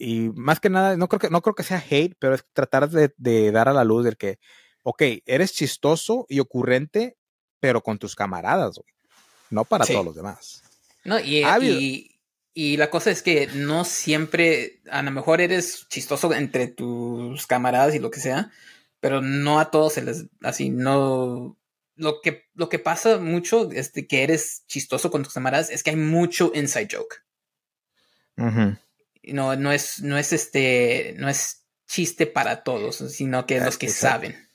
y 0.00 0.30
más 0.30 0.60
que 0.60 0.70
nada, 0.70 0.96
no 0.96 1.08
creo 1.08 1.20
que, 1.20 1.28
no 1.28 1.42
creo 1.42 1.54
que 1.54 1.62
sea 1.62 1.84
hate, 1.88 2.16
pero 2.18 2.34
es 2.34 2.44
tratar 2.54 2.88
de, 2.88 3.12
de 3.18 3.52
dar 3.52 3.68
a 3.68 3.74
la 3.74 3.84
luz 3.84 4.02
del 4.02 4.16
que, 4.16 4.38
ok, 4.82 5.02
eres 5.26 5.52
chistoso 5.52 6.24
y 6.28 6.40
ocurrente, 6.40 7.18
pero 7.60 7.82
con 7.82 7.98
tus 7.98 8.16
camaradas, 8.16 8.76
güey. 8.76 8.94
No 9.50 9.64
para 9.64 9.84
todos 9.84 10.04
los 10.04 10.14
demás. 10.14 10.62
No, 11.04 11.20
y, 11.20 11.44
y, 11.44 12.20
y 12.54 12.76
la 12.78 12.88
cosa 12.88 13.10
es 13.10 13.22
que 13.22 13.48
no 13.48 13.84
siempre, 13.84 14.80
a 14.90 15.02
lo 15.02 15.10
mejor 15.10 15.42
eres 15.42 15.86
chistoso 15.88 16.32
entre 16.32 16.68
tus 16.68 17.46
camaradas 17.46 17.94
y 17.94 17.98
lo 17.98 18.10
que 18.10 18.20
sea, 18.20 18.50
pero 19.00 19.20
no 19.20 19.60
a 19.60 19.70
todos 19.70 19.92
se 19.94 20.02
les, 20.02 20.26
así, 20.42 20.70
no, 20.70 21.58
lo 21.96 22.20
que, 22.22 22.44
lo 22.54 22.70
que 22.70 22.78
pasa 22.78 23.18
mucho, 23.18 23.70
es 23.70 23.90
que 23.92 24.22
eres 24.22 24.64
chistoso 24.66 25.10
con 25.10 25.24
tus 25.24 25.34
camaradas, 25.34 25.68
es 25.68 25.82
que 25.82 25.90
hay 25.90 25.96
mucho 25.96 26.52
inside 26.54 26.88
joke. 26.90 27.16
No, 29.32 29.56
no 29.56 29.72
es, 29.72 30.02
no 30.02 30.18
es 30.18 30.32
este, 30.32 31.14
no 31.18 31.28
es 31.28 31.64
chiste 31.86 32.26
para 32.26 32.62
todos, 32.62 32.96
sino 32.96 33.46
que 33.46 33.60
los 33.60 33.78
que 33.78 33.88
saben. 33.88 34.48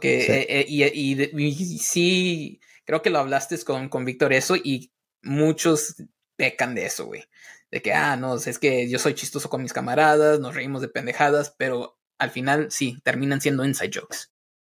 que, 0.00 0.20
eh, 0.20 0.46
eh, 0.48 0.64
y, 0.68 1.22
y, 1.22 1.78
sí, 1.78 2.60
creo 2.84 3.02
que 3.02 3.10
lo 3.10 3.18
hablaste 3.18 3.58
con, 3.64 3.88
con 3.88 4.04
Víctor 4.04 4.32
eso 4.32 4.56
y 4.56 4.92
muchos 5.22 5.96
pecan 6.36 6.74
de 6.74 6.86
eso, 6.86 7.06
güey. 7.06 7.24
De 7.70 7.82
que, 7.82 7.92
ah, 7.92 8.16
no, 8.16 8.36
es 8.36 8.58
que 8.58 8.88
yo 8.88 8.98
soy 8.98 9.14
chistoso 9.14 9.48
con 9.48 9.62
mis 9.62 9.72
camaradas, 9.72 10.38
nos 10.38 10.54
reímos 10.54 10.82
de 10.82 10.88
pendejadas, 10.88 11.54
pero 11.56 11.98
al 12.18 12.30
final 12.30 12.70
sí, 12.70 13.00
terminan 13.02 13.40
siendo 13.40 13.64
inside 13.64 13.90
jokes. 13.92 14.28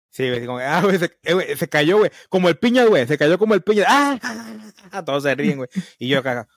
Sí, 0.09 0.27
güey, 0.27 0.45
como, 0.45 0.57
ah, 0.59 0.81
güey, 0.81 0.97
se, 0.97 1.17
eh, 1.23 1.55
se, 1.55 1.69
cayó, 1.69 1.99
güey, 1.99 2.11
como 2.29 2.49
el 2.49 2.57
piña, 2.57 2.85
güey, 2.85 3.05
se 3.07 3.17
cayó 3.17 3.37
como 3.37 3.53
el 3.53 3.61
piña, 3.61 3.85
ah, 3.87 4.19
todos 5.05 5.23
se 5.23 5.35
ríen, 5.35 5.57
güey. 5.57 5.69
Y 5.99 6.07
yo 6.07 6.19
acá, 6.19 6.47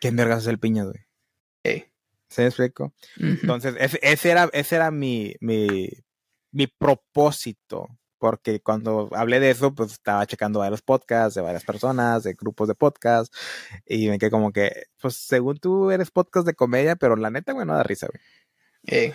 ¿quién 0.00 0.14
vergas 0.14 0.42
es 0.42 0.48
el 0.48 0.58
piña, 0.58 0.84
güey? 0.84 1.04
¿Se 2.32 2.42
me 2.42 2.48
explico? 2.48 2.94
Entonces, 3.16 3.74
ese, 3.78 3.98
ese, 4.02 4.30
era, 4.30 4.48
ese 4.52 4.76
era 4.76 4.90
mi, 4.90 5.34
mi, 5.40 5.88
mi 6.50 6.66
propósito 6.66 7.88
porque 8.22 8.60
cuando 8.60 9.08
hablé 9.14 9.40
de 9.40 9.50
eso, 9.50 9.74
pues 9.74 9.90
estaba 9.90 10.24
checando 10.26 10.60
varios 10.60 10.80
podcasts 10.80 11.34
de 11.34 11.40
varias 11.40 11.64
personas, 11.64 12.22
de 12.22 12.34
grupos 12.34 12.68
de 12.68 12.76
podcast, 12.76 13.34
y 13.84 14.08
me 14.08 14.20
quedé 14.20 14.30
como 14.30 14.52
que, 14.52 14.84
pues 15.00 15.16
según 15.16 15.58
tú 15.58 15.90
eres 15.90 16.12
podcast 16.12 16.46
de 16.46 16.54
comedia, 16.54 16.94
pero 16.94 17.16
la 17.16 17.30
neta, 17.30 17.52
güey, 17.52 17.66
no 17.66 17.74
da 17.74 17.82
risa, 17.82 18.06
güey. 18.06 18.22
Eh. 18.86 19.12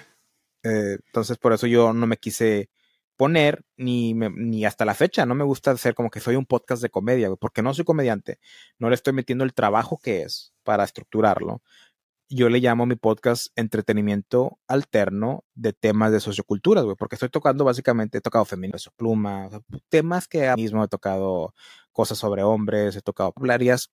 Eh, 0.64 0.98
entonces, 1.06 1.38
por 1.38 1.54
eso 1.54 1.68
yo 1.68 1.94
no 1.94 2.06
me 2.06 2.18
quise 2.18 2.70
poner 3.16 3.64
ni, 3.78 4.14
ni 4.14 4.66
hasta 4.66 4.84
la 4.84 4.94
fecha, 4.94 5.26
no 5.26 5.36
me 5.36 5.46
gusta 5.46 5.72
hacer 5.72 5.96
como 5.96 6.10
que 6.10 6.20
soy 6.20 6.36
un 6.36 6.46
podcast 6.46 6.82
de 6.82 6.90
comedia, 6.90 7.30
güey, 7.30 7.38
porque 7.40 7.62
no 7.62 7.74
soy 7.74 7.86
comediante, 7.86 8.40
no 8.78 8.90
le 8.90 8.96
estoy 8.96 9.14
metiendo 9.14 9.46
el 9.46 9.54
trabajo 9.54 10.00
que 10.04 10.24
es 10.24 10.54
para 10.64 10.84
estructurarlo, 10.84 11.62
yo 12.30 12.50
le 12.50 12.60
llamo 12.60 12.84
a 12.84 12.88
mi 12.88 12.96
podcast 12.96 13.48
entretenimiento 13.56 14.60
alterno 14.68 15.46
de 15.56 15.74
temas 15.74 16.12
de 16.12 16.20
socioculturas, 16.20 16.84
güey, 16.84 16.96
porque 16.96 17.16
estoy 17.16 17.30
tocando 17.30 17.64
básicamente, 17.64 18.18
he 18.18 18.22
tocado 18.22 18.46
feminismo, 18.46 18.92
pluma, 18.98 19.50
temas 19.90 20.28
que 20.28 20.54
mismo 20.56 20.84
he 20.84 20.88
tocado 20.88 21.54
cosas 21.92 22.18
sobre 22.18 22.44
hombres, 22.44 22.96
he 22.96 23.02
tocado 23.02 23.34
hablarías 23.36 23.92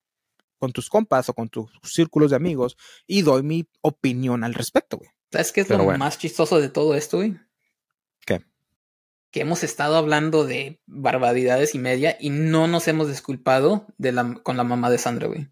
con 0.59 0.71
tus 0.71 0.89
compas 0.89 1.29
o 1.29 1.33
con 1.33 1.49
tus 1.49 1.71
círculos 1.83 2.31
de 2.31 2.37
amigos 2.37 2.77
y 3.07 3.21
doy 3.21 3.43
mi 3.43 3.67
opinión 3.81 4.43
al 4.43 4.53
respecto, 4.53 4.97
güey. 4.97 5.09
¿Sabes 5.31 5.51
qué 5.51 5.61
es 5.61 5.69
lo 5.69 5.97
más 5.97 6.17
chistoso 6.17 6.59
de 6.59 6.69
todo 6.69 6.95
esto, 6.95 7.17
güey? 7.17 7.37
¿Qué? 8.25 8.41
Que 9.31 9.41
hemos 9.41 9.63
estado 9.63 9.95
hablando 9.95 10.45
de 10.45 10.81
barbaridades 10.85 11.75
y 11.75 11.79
media 11.79 12.17
y 12.19 12.29
no 12.29 12.67
nos 12.67 12.87
hemos 12.87 13.09
disculpado 13.09 13.85
de 13.97 14.11
la, 14.11 14.33
con 14.43 14.55
la 14.57 14.63
mamá 14.63 14.89
de 14.89 14.97
Sandra, 14.97 15.27
güey. 15.27 15.49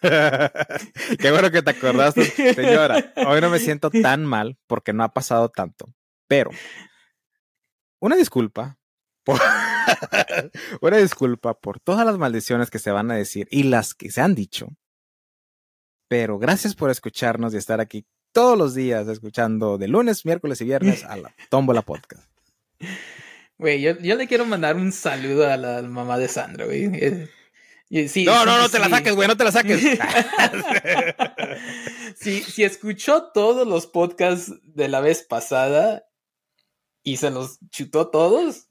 Qué 1.18 1.30
bueno 1.30 1.50
que 1.50 1.62
te 1.62 1.70
acordaste, 1.70 2.24
señora. 2.54 3.12
Hoy 3.26 3.40
no 3.40 3.50
me 3.50 3.58
siento 3.58 3.90
tan 4.02 4.24
mal 4.24 4.58
porque 4.66 4.92
no 4.92 5.04
ha 5.04 5.12
pasado 5.12 5.50
tanto. 5.50 5.86
Pero, 6.26 6.50
una 8.00 8.16
disculpa. 8.16 8.78
una 10.80 10.96
disculpa 10.96 11.54
por 11.54 11.80
todas 11.80 12.06
las 12.06 12.16
maldiciones 12.16 12.70
que 12.70 12.78
se 12.78 12.90
van 12.90 13.10
a 13.10 13.16
decir 13.16 13.46
y 13.50 13.64
las 13.64 13.94
que 13.94 14.10
se 14.10 14.22
han 14.22 14.34
dicho. 14.34 14.68
Pero 16.08 16.38
gracias 16.38 16.74
por 16.74 16.90
escucharnos 16.90 17.52
y 17.52 17.58
estar 17.58 17.80
aquí 17.80 18.06
todos 18.32 18.56
los 18.56 18.74
días 18.74 19.06
escuchando 19.08 19.76
de 19.76 19.88
lunes, 19.88 20.24
miércoles 20.24 20.60
y 20.62 20.64
viernes 20.64 21.04
a 21.04 21.16
la 21.16 21.34
Tómbola 21.50 21.82
Podcast. 21.82 22.28
Güey, 23.58 23.82
yo, 23.82 23.98
yo, 23.98 24.16
le 24.16 24.26
quiero 24.26 24.46
mandar 24.46 24.76
un 24.76 24.90
saludo 24.90 25.48
a 25.48 25.56
la 25.58 25.82
mamá 25.82 26.16
de 26.16 26.28
Sandra, 26.28 26.64
güey 26.64 27.28
no, 27.90 28.46
no, 28.46 28.58
no 28.58 28.68
te 28.68 28.78
la 28.78 28.88
saques, 28.88 29.14
güey, 29.14 29.26
no 29.26 29.36
te 29.36 29.44
la 29.44 29.52
saques. 29.52 29.80
si, 32.16 32.42
si 32.42 32.62
escuchó 32.62 33.30
todos 33.32 33.66
los 33.66 33.86
podcasts 33.86 34.52
de 34.62 34.88
la 34.88 35.00
vez 35.00 35.22
pasada 35.22 36.04
y 37.02 37.16
se 37.16 37.30
los 37.30 37.58
chutó 37.70 38.08
todos, 38.08 38.68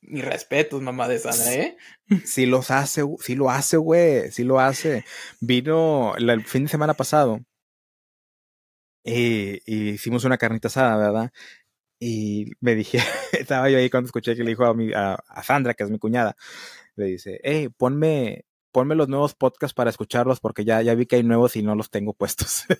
mi 0.00 0.22
respeto, 0.22 0.80
mamá 0.80 1.06
de 1.08 1.18
Sandra, 1.18 1.52
¿eh? 1.52 1.76
Sí 2.24 2.46
los 2.46 2.70
hace, 2.70 3.02
sí 3.20 3.34
lo 3.34 3.50
hace, 3.50 3.76
güey, 3.76 4.30
sí 4.30 4.42
lo 4.42 4.58
hace. 4.58 5.04
Vino 5.40 6.14
el 6.16 6.44
fin 6.44 6.64
de 6.64 6.70
semana 6.70 6.94
pasado 6.94 7.40
y, 9.04 9.60
hicimos 9.66 10.24
una 10.24 10.38
carnita 10.38 10.68
asada, 10.68 10.96
¿verdad? 10.96 11.32
Y 12.00 12.52
me 12.60 12.74
dije, 12.74 12.98
estaba 13.32 13.70
yo 13.70 13.78
ahí 13.78 13.90
cuando 13.90 14.06
escuché 14.06 14.34
que 14.36 14.44
le 14.44 14.50
dijo 14.50 14.64
a, 14.64 14.74
mi, 14.74 14.92
a, 14.92 15.14
a 15.14 15.42
Sandra, 15.42 15.74
que 15.74 15.84
es 15.84 15.90
mi 15.90 15.98
cuñada, 15.98 16.36
le 16.96 17.06
dice, 17.06 17.40
hey, 17.42 17.68
ponme, 17.76 18.44
ponme 18.72 18.94
los 18.94 19.08
nuevos 19.08 19.34
podcasts 19.34 19.74
para 19.74 19.90
escucharlos 19.90 20.40
porque 20.40 20.64
ya, 20.64 20.82
ya 20.82 20.94
vi 20.94 21.06
que 21.06 21.16
hay 21.16 21.22
nuevos 21.22 21.54
y 21.56 21.62
no 21.62 21.74
los 21.74 21.90
tengo 21.90 22.14
puestos. 22.14 22.64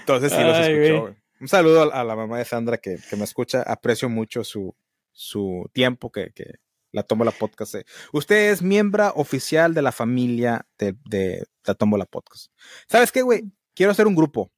Entonces 0.00 0.32
sí 0.32 0.40
los 0.40 0.58
escucho. 0.58 1.14
Un 1.40 1.48
saludo 1.48 1.92
a, 1.92 2.04
la 2.04 2.16
mamá 2.16 2.38
de 2.38 2.44
Sandra 2.44 2.78
que, 2.78 2.98
me 3.16 3.24
escucha. 3.24 3.62
Aprecio 3.62 4.08
mucho 4.08 4.44
su, 4.44 4.74
su 5.12 5.68
tiempo 5.72 6.10
que, 6.10 6.32
la 6.90 7.02
tomo 7.02 7.24
la 7.24 7.30
podcast. 7.32 7.76
Usted 8.12 8.50
es 8.50 8.62
miembro 8.62 9.12
oficial 9.14 9.74
de 9.74 9.82
la 9.82 9.92
familia 9.92 10.66
de, 10.78 10.96
de 11.04 11.44
la 11.64 11.74
tomo 11.74 11.96
la 11.96 12.06
podcast. 12.06 12.52
¿Sabes 12.88 13.12
qué, 13.12 13.22
güey? 13.22 13.44
Quiero 13.74 13.92
hacer 13.92 14.06
un 14.06 14.14
grupo. 14.14 14.52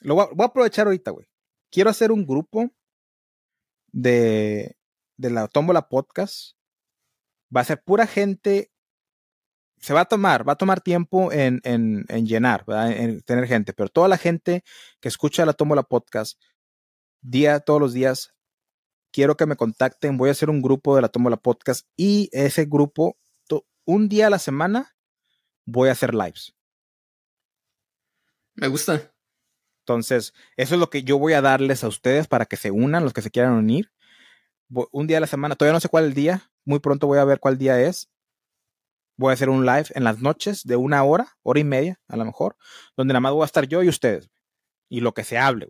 Lo 0.00 0.14
voy 0.14 0.26
a, 0.38 0.44
aprovechar 0.44 0.86
ahorita, 0.86 1.10
güey. 1.10 1.26
Quiero 1.70 1.90
hacer 1.90 2.10
un 2.12 2.26
grupo 2.26 2.70
de, 3.92 4.76
de 5.16 5.30
la 5.30 5.48
la 5.52 5.88
podcast 5.88 6.56
va 7.54 7.62
a 7.62 7.64
ser 7.64 7.82
pura 7.82 8.06
gente, 8.06 8.70
se 9.78 9.94
va 9.94 10.02
a 10.02 10.04
tomar, 10.04 10.48
va 10.48 10.52
a 10.52 10.56
tomar 10.56 10.80
tiempo 10.80 11.32
en, 11.32 11.60
en, 11.64 12.04
en 12.08 12.26
llenar, 12.26 12.64
en 12.68 13.22
tener 13.22 13.46
gente, 13.46 13.72
pero 13.72 13.88
toda 13.88 14.08
la 14.08 14.18
gente 14.18 14.62
que 15.00 15.08
escucha 15.08 15.46
la 15.46 15.52
Tómbola 15.52 15.82
Podcast 15.82 16.40
día, 17.22 17.60
todos 17.60 17.80
los 17.80 17.92
días, 17.92 18.34
quiero 19.12 19.36
que 19.36 19.46
me 19.46 19.56
contacten. 19.56 20.16
Voy 20.16 20.28
a 20.28 20.32
hacer 20.32 20.50
un 20.50 20.62
grupo 20.62 20.96
de 20.96 21.02
la 21.02 21.08
Tómbola 21.08 21.36
Podcast 21.36 21.86
y 21.96 22.28
ese 22.32 22.64
grupo, 22.64 23.18
un 23.84 24.08
día 24.08 24.28
a 24.28 24.30
la 24.30 24.38
semana, 24.38 24.94
voy 25.64 25.88
a 25.88 25.92
hacer 25.92 26.14
lives. 26.14 26.54
Me 28.54 28.68
gusta. 28.68 29.12
Entonces, 29.80 30.32
eso 30.56 30.74
es 30.74 30.80
lo 30.80 30.90
que 30.90 31.02
yo 31.02 31.18
voy 31.18 31.32
a 31.32 31.40
darles 31.40 31.82
a 31.82 31.88
ustedes 31.88 32.28
para 32.28 32.46
que 32.46 32.56
se 32.56 32.70
unan, 32.70 33.02
los 33.02 33.12
que 33.12 33.22
se 33.22 33.30
quieran 33.30 33.54
unir. 33.54 33.90
Un 34.92 35.06
día 35.06 35.16
a 35.16 35.20
la 35.20 35.26
semana, 35.26 35.56
todavía 35.56 35.72
no 35.72 35.80
sé 35.80 35.88
cuál 35.88 36.04
el 36.04 36.14
día, 36.14 36.49
muy 36.64 36.78
pronto 36.78 37.06
voy 37.06 37.18
a 37.18 37.24
ver 37.24 37.40
cuál 37.40 37.58
día 37.58 37.80
es. 37.80 38.10
Voy 39.16 39.30
a 39.30 39.34
hacer 39.34 39.50
un 39.50 39.66
live 39.66 39.86
en 39.94 40.04
las 40.04 40.20
noches 40.20 40.64
de 40.64 40.76
una 40.76 41.02
hora, 41.04 41.36
hora 41.42 41.60
y 41.60 41.64
media, 41.64 42.00
a 42.08 42.16
lo 42.16 42.24
mejor, 42.24 42.56
donde 42.96 43.12
nada 43.12 43.20
más 43.20 43.32
voy 43.32 43.42
a 43.42 43.46
estar 43.46 43.66
yo 43.66 43.82
y 43.82 43.88
ustedes. 43.88 44.30
Y 44.88 45.00
lo 45.00 45.12
que 45.12 45.24
se 45.24 45.38
hable, 45.38 45.68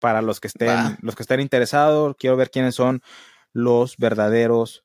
Para 0.00 0.22
los 0.22 0.40
que 0.40 0.48
estén, 0.48 0.98
los 1.00 1.16
que 1.16 1.22
estén 1.22 1.40
interesados, 1.40 2.14
quiero 2.18 2.36
ver 2.36 2.50
quiénes 2.50 2.74
son 2.74 3.02
los 3.52 3.96
verdaderos 3.96 4.84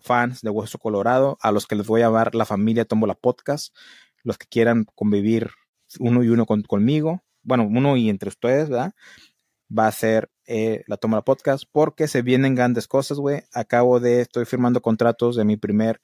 fans 0.00 0.40
de 0.40 0.50
Hueso 0.50 0.78
Colorado, 0.78 1.36
a 1.40 1.52
los 1.52 1.66
que 1.66 1.74
les 1.74 1.86
voy 1.86 2.00
a 2.00 2.06
llamar 2.06 2.34
la 2.34 2.46
familia 2.46 2.84
Tombo 2.84 3.06
la 3.06 3.14
Podcast, 3.14 3.74
los 4.22 4.38
que 4.38 4.46
quieran 4.46 4.84
convivir 4.94 5.50
uno 5.98 6.22
y 6.24 6.28
uno 6.28 6.46
conmigo, 6.46 7.22
bueno, 7.42 7.64
uno 7.64 7.96
y 7.96 8.08
entre 8.08 8.28
ustedes, 8.28 8.68
¿verdad? 8.68 8.92
Va 9.76 9.86
a 9.86 9.92
ser 9.92 10.30
eh, 10.46 10.84
la 10.86 10.96
toma 10.96 11.18
de 11.18 11.22
podcast 11.22 11.64
porque 11.70 12.08
se 12.08 12.22
vienen 12.22 12.54
grandes 12.54 12.88
cosas, 12.88 13.18
güey. 13.18 13.42
Acabo 13.52 14.00
de, 14.00 14.22
estoy 14.22 14.44
firmando 14.44 14.80
contratos 14.80 15.36
de 15.36 15.44
mi 15.44 15.56
primer 15.56 16.00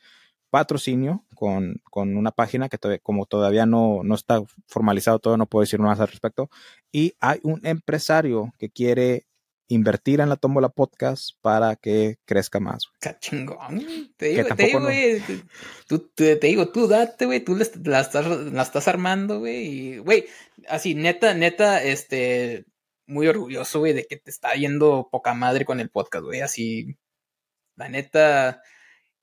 patrocinio 0.51 1.25
con, 1.35 1.81
con 1.91 2.17
una 2.17 2.31
página 2.31 2.69
que 2.69 2.79
como 3.01 3.25
todavía 3.25 3.65
no, 3.65 4.03
no 4.05 4.15
está 4.15 4.43
formalizado 4.67 5.19
todo, 5.19 5.37
no 5.37 5.47
puedo 5.47 5.63
decir 5.63 5.81
más 5.81 5.99
al 5.99 6.09
respecto. 6.09 6.51
Y 6.93 7.15
hay 7.21 7.41
un 7.43 7.61
empresario 7.65 8.53
que 8.59 8.69
quiere 8.69 9.27
invertir 9.69 10.21
en 10.21 10.29
la 10.29 10.37
tómbola 10.37 10.69
podcast 10.69 11.31
para 11.41 11.77
que 11.77 12.19
crezca 12.27 12.61
más. 12.61 12.85
Chingón. 13.21 14.13
Te 14.17 14.27
digo, 14.27 14.55
te 14.55 14.67
digo, 14.67 14.81
güey. 14.81 15.23
Tú, 15.89 16.11
te, 16.15 16.37
digo, 16.37 16.69
tú 16.69 16.87
date, 16.87 17.25
güey. 17.25 17.41
Tú 17.41 17.57
la 17.57 18.01
estás, 18.01 18.27
la 18.27 18.63
estás 18.63 18.89
armando, 18.89 19.39
güey. 19.39 19.67
Y, 19.67 19.99
güey, 19.99 20.27
así, 20.69 20.95
neta, 20.95 21.33
neta, 21.35 21.83
este, 21.83 22.67
muy 23.07 23.27
orgulloso, 23.29 23.81
güey, 23.81 23.93
de 23.93 24.07
que 24.07 24.17
te 24.17 24.31
está 24.31 24.55
yendo 24.55 25.09
poca 25.11 25.35
madre 25.35 25.65
con 25.65 25.81
el 25.81 25.91
podcast, 25.91 26.25
güey. 26.25 26.41
Así, 26.41 26.97
la 27.77 27.89
neta, 27.89 28.63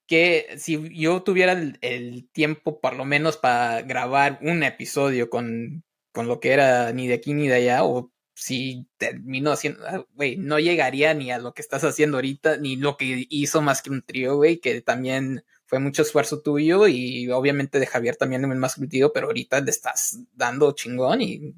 que 0.07 0.55
si 0.57 0.89
yo 0.99 1.23
tuviera 1.23 1.53
el, 1.81 2.29
tiempo, 2.31 2.81
por 2.81 2.95
lo 2.95 3.05
menos, 3.05 3.37
para 3.37 3.81
grabar 3.83 4.39
un 4.41 4.63
episodio 4.63 5.29
con, 5.29 5.83
con 6.11 6.27
lo 6.27 6.39
que 6.39 6.51
era 6.51 6.91
ni 6.93 7.07
de 7.07 7.15
aquí 7.15 7.33
ni 7.33 7.47
de 7.47 7.55
allá, 7.55 7.83
o 7.85 8.11
si 8.39 8.87
termino 8.97 9.51
haciendo, 9.51 9.85
ah, 9.87 10.05
güey, 10.13 10.37
no 10.37 10.59
llegaría 10.59 11.13
ni 11.13 11.31
a 11.31 11.39
lo 11.39 11.53
que 11.53 11.61
estás 11.61 11.83
haciendo 11.83 12.17
ahorita, 12.17 12.57
ni 12.57 12.77
lo 12.77 12.97
que 12.97 13.27
hizo 13.29 13.61
más 13.61 13.81
que 13.81 13.89
un 13.91 14.01
trío, 14.01 14.37
güey, 14.37 14.59
que 14.59 14.81
también 14.81 15.43
fue 15.65 15.79
mucho 15.79 16.01
esfuerzo 16.01 16.41
tuyo 16.41 16.87
y 16.87 17.29
obviamente 17.31 17.79
de 17.79 17.85
Javier 17.85 18.15
también 18.15 18.47
más 18.57 18.75
curtido, 18.75 19.13
pero 19.13 19.27
ahorita 19.27 19.61
le 19.61 19.69
estás 19.69 20.19
dando 20.33 20.71
chingón 20.71 21.21
y, 21.21 21.53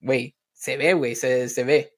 güey, 0.00 0.34
se 0.64 0.78
ve, 0.78 0.94
güey, 0.94 1.14
se, 1.14 1.50
se 1.50 1.62
ve. 1.62 1.94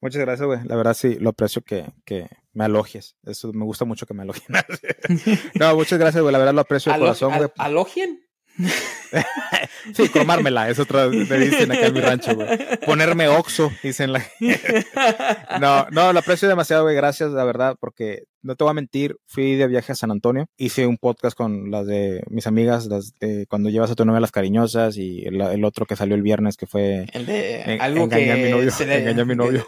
Muchas 0.00 0.20
gracias, 0.20 0.44
güey. 0.44 0.58
La 0.64 0.74
verdad 0.74 0.94
sí, 0.94 1.14
lo 1.14 1.30
aprecio 1.30 1.62
que, 1.62 1.86
que 2.04 2.28
me 2.52 2.64
alogies. 2.64 3.16
Eso 3.22 3.52
me 3.52 3.64
gusta 3.64 3.84
mucho 3.84 4.04
que 4.04 4.14
me 4.14 4.22
alogien. 4.22 4.48
no, 5.60 5.76
muchas 5.76 6.00
gracias, 6.00 6.20
güey. 6.22 6.32
La 6.32 6.38
verdad 6.38 6.54
lo 6.54 6.62
aprecio 6.62 6.92
de 6.92 6.98
corazón, 6.98 7.36
güey. 7.36 7.48
¿Alogien? 7.56 8.20
sí, 9.94 10.08
cromármela, 10.08 10.68
es 10.68 10.78
otra, 10.78 11.08
me 11.08 11.38
dicen 11.38 11.72
acá 11.72 11.86
en 11.86 11.94
mi 11.94 12.00
rancho, 12.00 12.34
güey. 12.34 12.48
Ponerme 12.84 13.28
oxo, 13.28 13.70
dicen 13.82 14.12
la 14.12 14.24
No, 15.60 15.86
no, 15.90 16.12
lo 16.12 16.18
aprecio 16.18 16.48
demasiado, 16.48 16.84
güey, 16.84 16.94
gracias, 16.94 17.30
la 17.30 17.44
verdad, 17.44 17.76
porque 17.80 18.24
no 18.42 18.56
te 18.56 18.64
voy 18.64 18.70
a 18.70 18.74
mentir, 18.74 19.16
fui 19.26 19.56
de 19.56 19.66
viaje 19.66 19.92
a 19.92 19.96
San 19.96 20.10
Antonio, 20.10 20.46
hice 20.56 20.86
un 20.86 20.96
podcast 20.96 21.36
con 21.36 21.70
las 21.70 21.86
de 21.86 22.22
mis 22.28 22.46
amigas, 22.46 22.86
las 22.86 23.12
de 23.20 23.46
cuando 23.46 23.70
llevas 23.70 23.90
a 23.90 23.94
tu 23.94 24.04
novia 24.04 24.20
las 24.20 24.32
cariñosas 24.32 24.96
y 24.96 25.24
el, 25.26 25.64
otro 25.64 25.86
que 25.86 25.96
salió 25.96 26.14
el 26.14 26.22
viernes 26.22 26.56
que 26.56 26.66
fue 26.66 27.06
el 27.12 27.26
de 27.26 27.78
algo 27.80 28.08
que 28.08 28.30
a 28.30 28.36
mi 28.36 28.50
novio, 28.50 28.70
a 28.70 29.24
mi 29.24 29.34
novio. 29.34 29.66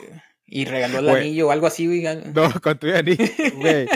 Y 0.54 0.66
regaló 0.66 0.98
el 0.98 1.08
anillo 1.08 1.48
o 1.48 1.50
algo 1.50 1.66
así, 1.66 1.86
güey. 1.86 2.02
No, 2.34 2.52
con 2.60 2.78
tu 2.78 2.86
anillo, 2.94 3.24
güey. 3.54 3.88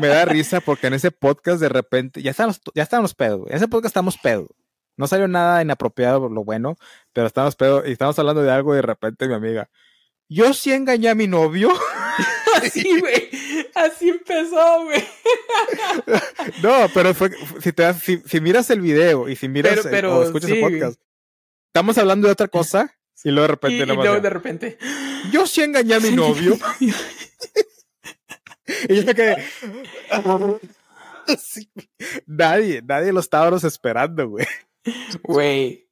Me 0.00 0.08
da 0.08 0.24
risa 0.24 0.60
porque 0.60 0.88
en 0.88 0.94
ese 0.94 1.12
podcast 1.12 1.60
de 1.60 1.68
repente, 1.68 2.20
ya 2.20 2.32
estamos, 2.32 2.60
ya 2.74 2.82
estamos 2.82 3.14
pedos, 3.14 3.42
güey. 3.42 3.52
En 3.52 3.58
ese 3.58 3.68
podcast 3.68 3.92
estamos 3.92 4.18
pedos. 4.18 4.48
No 4.96 5.06
salió 5.06 5.28
nada 5.28 5.62
inapropiado 5.62 6.20
por 6.20 6.32
lo 6.32 6.42
bueno, 6.42 6.76
pero 7.12 7.28
estamos 7.28 7.54
pedos 7.54 7.84
y 7.86 7.92
estamos 7.92 8.18
hablando 8.18 8.42
de 8.42 8.50
algo 8.50 8.72
y 8.74 8.76
de 8.78 8.82
repente 8.82 9.28
mi 9.28 9.34
amiga, 9.34 9.70
yo 10.28 10.52
sí 10.52 10.72
engañé 10.72 11.10
a 11.10 11.14
mi 11.14 11.28
novio. 11.28 11.70
Así, 12.56 12.98
güey. 12.98 13.30
Así 13.76 14.08
empezó, 14.08 14.82
güey. 14.82 15.04
no, 16.60 16.88
pero 16.92 17.14
fue, 17.14 17.30
si, 17.60 17.72
te 17.72 17.94
si, 17.94 18.40
miras 18.40 18.68
el 18.70 18.80
video 18.80 19.28
y 19.28 19.36
si 19.36 19.46
miras 19.46 19.86
o 19.86 20.22
escuchas 20.24 20.50
el 20.50 20.60
podcast, 20.60 21.00
estamos 21.68 21.96
hablando 21.98 22.26
de 22.26 22.32
otra 22.32 22.48
cosa 22.48 22.92
y 23.24 23.30
luego 23.30 23.42
de 23.42 23.48
repente. 23.48 23.82
Y, 23.82 23.86
luego 23.86 24.20
de 24.20 24.30
repente. 24.30 24.78
Yo 25.32 25.46
sí 25.46 25.62
engañé 25.62 25.94
a 25.94 26.00
mi 26.00 26.10
novio. 26.10 26.56
y 28.88 29.02
yo 29.02 29.14
que. 29.14 29.36
Nadie, 32.26 32.82
nadie 32.82 33.12
lo 33.12 33.20
estábamos 33.20 33.64
esperando, 33.64 34.28
güey. 34.28 34.46
Güey. 35.22 35.88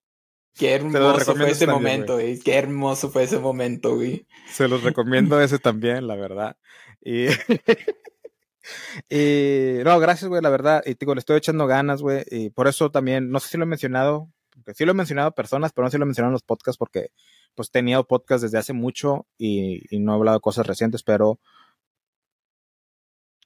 Qué 0.54 0.74
hermoso 0.74 1.34
fue 1.34 1.50
ese 1.50 1.66
momento, 1.66 2.14
güey. 2.14 2.38
Qué 2.38 2.56
hermoso 2.56 3.08
fue 3.08 3.22
ese 3.22 3.38
momento, 3.38 3.94
güey. 3.94 4.26
Se 4.50 4.68
los 4.68 4.82
recomiendo 4.82 5.40
ese 5.40 5.58
también, 5.58 6.06
la 6.06 6.16
verdad. 6.16 6.58
Y. 7.00 7.28
y 9.08 9.82
no, 9.82 9.98
gracias, 9.98 10.28
güey, 10.28 10.42
la 10.42 10.50
verdad. 10.50 10.82
Y 10.84 10.94
digo, 10.94 11.14
le 11.14 11.20
estoy 11.20 11.38
echando 11.38 11.66
ganas, 11.66 12.02
güey. 12.02 12.24
Y 12.30 12.50
por 12.50 12.68
eso 12.68 12.90
también, 12.90 13.30
no 13.30 13.40
sé 13.40 13.48
si 13.48 13.56
lo 13.56 13.64
he 13.64 13.66
mencionado, 13.66 14.30
porque 14.62 14.76
sí 14.76 14.84
lo 14.84 14.92
he 14.92 14.94
mencionado 14.94 15.28
a 15.28 15.34
personas, 15.34 15.72
pero 15.72 15.84
no 15.84 15.90
si 15.90 15.98
lo 15.98 16.04
he 16.04 16.06
mencionado 16.06 16.30
en 16.30 16.34
los 16.34 16.42
podcasts 16.42 16.78
porque 16.78 17.10
pues 17.54 17.68
he 17.68 17.72
tenido 17.72 18.06
podcasts 18.06 18.42
desde 18.42 18.58
hace 18.58 18.72
mucho 18.72 19.26
y, 19.38 19.82
no 19.98 20.12
he 20.12 20.16
hablado 20.16 20.38
de 20.38 20.40
cosas 20.40 20.66
recientes, 20.66 21.02
pero 21.02 21.40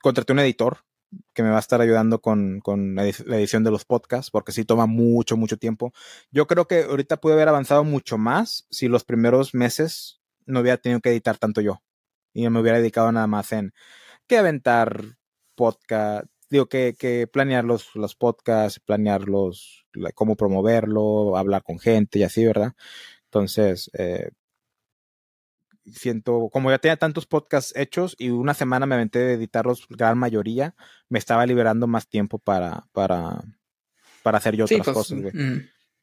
contraté 0.02 0.32
un 0.32 0.40
editor 0.40 0.78
que 1.34 1.42
me 1.42 1.50
va 1.50 1.56
a 1.56 1.60
estar 1.60 1.80
ayudando 1.80 2.20
con, 2.20 2.62
la 2.94 3.06
edición 3.06 3.64
de 3.64 3.70
los 3.70 3.84
podcasts, 3.84 4.30
porque 4.30 4.52
sí 4.52 4.64
toma 4.64 4.86
mucho, 4.86 5.36
mucho 5.36 5.56
tiempo. 5.56 5.92
Yo 6.30 6.46
creo 6.46 6.66
que 6.66 6.84
ahorita 6.84 7.18
pude 7.18 7.34
haber 7.34 7.48
avanzado 7.48 7.84
mucho 7.84 8.18
más 8.18 8.66
si 8.70 8.88
los 8.88 9.04
primeros 9.04 9.54
meses 9.54 10.20
no 10.46 10.60
hubiera 10.60 10.76
tenido 10.78 11.00
que 11.00 11.10
editar 11.10 11.38
tanto 11.38 11.60
yo 11.60 11.82
y 12.32 12.48
me 12.50 12.60
hubiera 12.60 12.78
dedicado 12.78 13.10
nada 13.12 13.26
más 13.26 13.52
en 13.52 13.72
que 14.26 14.38
aventar 14.38 15.16
podcast, 15.54 16.26
digo, 16.48 16.66
que, 16.66 16.94
que 16.98 17.26
planear 17.26 17.64
los, 17.64 17.94
los 17.94 18.14
podcasts, 18.14 18.80
planear 18.80 19.28
los, 19.28 19.86
cómo 20.14 20.36
promoverlo, 20.36 21.36
hablar 21.36 21.62
con 21.62 21.78
gente 21.78 22.18
y 22.18 22.22
así, 22.22 22.44
¿verdad? 22.44 22.72
Entonces, 23.24 23.90
eh, 23.94 24.30
siento, 25.84 26.48
como 26.52 26.70
ya 26.70 26.78
tenía 26.78 26.96
tantos 26.96 27.26
podcasts 27.26 27.72
hechos 27.76 28.14
y 28.18 28.30
una 28.30 28.54
semana 28.54 28.86
me 28.86 28.94
aventé 28.94 29.18
de 29.18 29.34
editarlos, 29.34 29.86
gran 29.88 30.18
mayoría, 30.18 30.74
me 31.08 31.18
estaba 31.18 31.46
liberando 31.46 31.86
más 31.86 32.08
tiempo 32.08 32.38
para, 32.38 32.86
para, 32.92 33.42
para 34.22 34.38
hacer 34.38 34.56
yo 34.56 34.64
otras 34.64 34.80
pues, 34.84 34.96
cosas, 34.96 35.20
güey. 35.20 35.32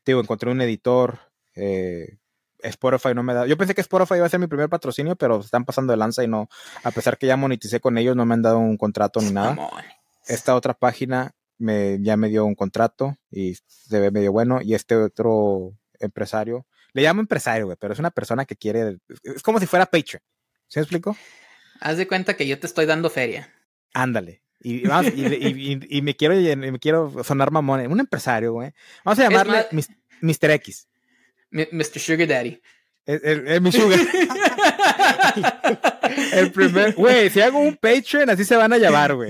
Digo, 0.06 0.20
encontré 0.20 0.52
un 0.52 0.62
editor, 0.62 1.20
eh, 1.56 2.18
Spotify 2.60 3.14
no 3.14 3.24
me 3.24 3.34
da. 3.34 3.46
Yo 3.46 3.58
pensé 3.58 3.74
que 3.74 3.82
Spotify 3.82 4.16
iba 4.16 4.26
a 4.26 4.30
ser 4.30 4.40
mi 4.40 4.48
primer 4.48 4.70
patrocinio, 4.70 5.16
pero 5.16 5.40
están 5.40 5.66
pasando 5.66 5.92
de 5.92 5.98
lanza 5.98 6.24
y 6.24 6.28
no. 6.28 6.50
A 6.84 6.92
pesar 6.92 7.18
que 7.18 7.28
ya 7.28 7.38
moneticé 7.38 7.80
con 7.80 7.98
ellos, 7.98 8.16
no 8.16 8.26
me 8.26 8.34
han 8.34 8.42
dado 8.42 8.60
un 8.60 8.78
contrato 8.78 9.22
ni 9.22 9.32
nada 9.32 9.58
esta 10.28 10.56
otra 10.56 10.74
página 10.74 11.36
me, 11.58 12.00
ya 12.02 12.18
me 12.18 12.30
dio 12.30 12.46
un 12.46 12.56
contrato 12.56 13.18
y 13.32 13.56
se 13.68 14.00
ve 14.00 14.12
medio 14.12 14.32
bueno. 14.32 14.60
Y 14.62 14.74
este 14.74 14.96
otro 14.96 15.74
empresario, 16.00 16.66
le 16.94 17.02
llamo 17.02 17.22
empresario, 17.22 17.66
güey, 17.66 17.78
pero 17.80 17.94
es 17.94 18.00
una 18.00 18.12
persona 18.12 18.46
que 18.46 18.56
quiere, 18.56 18.98
es 19.24 19.42
como 19.42 19.60
si 19.60 19.66
fuera 19.66 19.86
Patreon. 19.86 20.22
¿Se 20.68 20.80
me 20.80 20.84
explico? 20.84 21.16
Haz 21.80 21.98
de 21.98 22.08
cuenta 22.08 22.36
que 22.36 22.48
yo 22.48 22.60
te 22.60 22.68
estoy 22.68 22.86
dando 22.86 23.10
feria. 23.10 23.54
Ándale. 23.94 24.42
Y, 24.62 24.84
y, 24.88 26.02
me 26.02 26.16
quiero 26.16 26.36
me 26.56 26.80
quiero 26.80 27.24
sonar 27.24 27.52
mamón. 27.52 27.86
Un 27.92 28.00
empresario, 28.00 28.54
güey. 28.54 28.72
Vamos 29.04 29.20
a 29.20 29.24
llamarle 29.24 29.66
Mr. 30.22 30.52
X. 30.52 30.88
Mr. 31.52 32.00
Sugar 32.00 32.28
Daddy. 32.28 32.62
Es, 33.06 33.62
mi 33.62 33.72
sugar. 33.72 34.00
el 36.34 36.52
primer, 36.52 36.94
güey, 36.94 37.30
si 37.30 37.42
hago 37.42 37.60
un 37.60 37.76
Patreon, 37.76 38.30
así 38.30 38.46
se 38.46 38.56
van 38.56 38.72
a 38.72 38.78
llamar, 38.78 39.16
güey. 39.16 39.30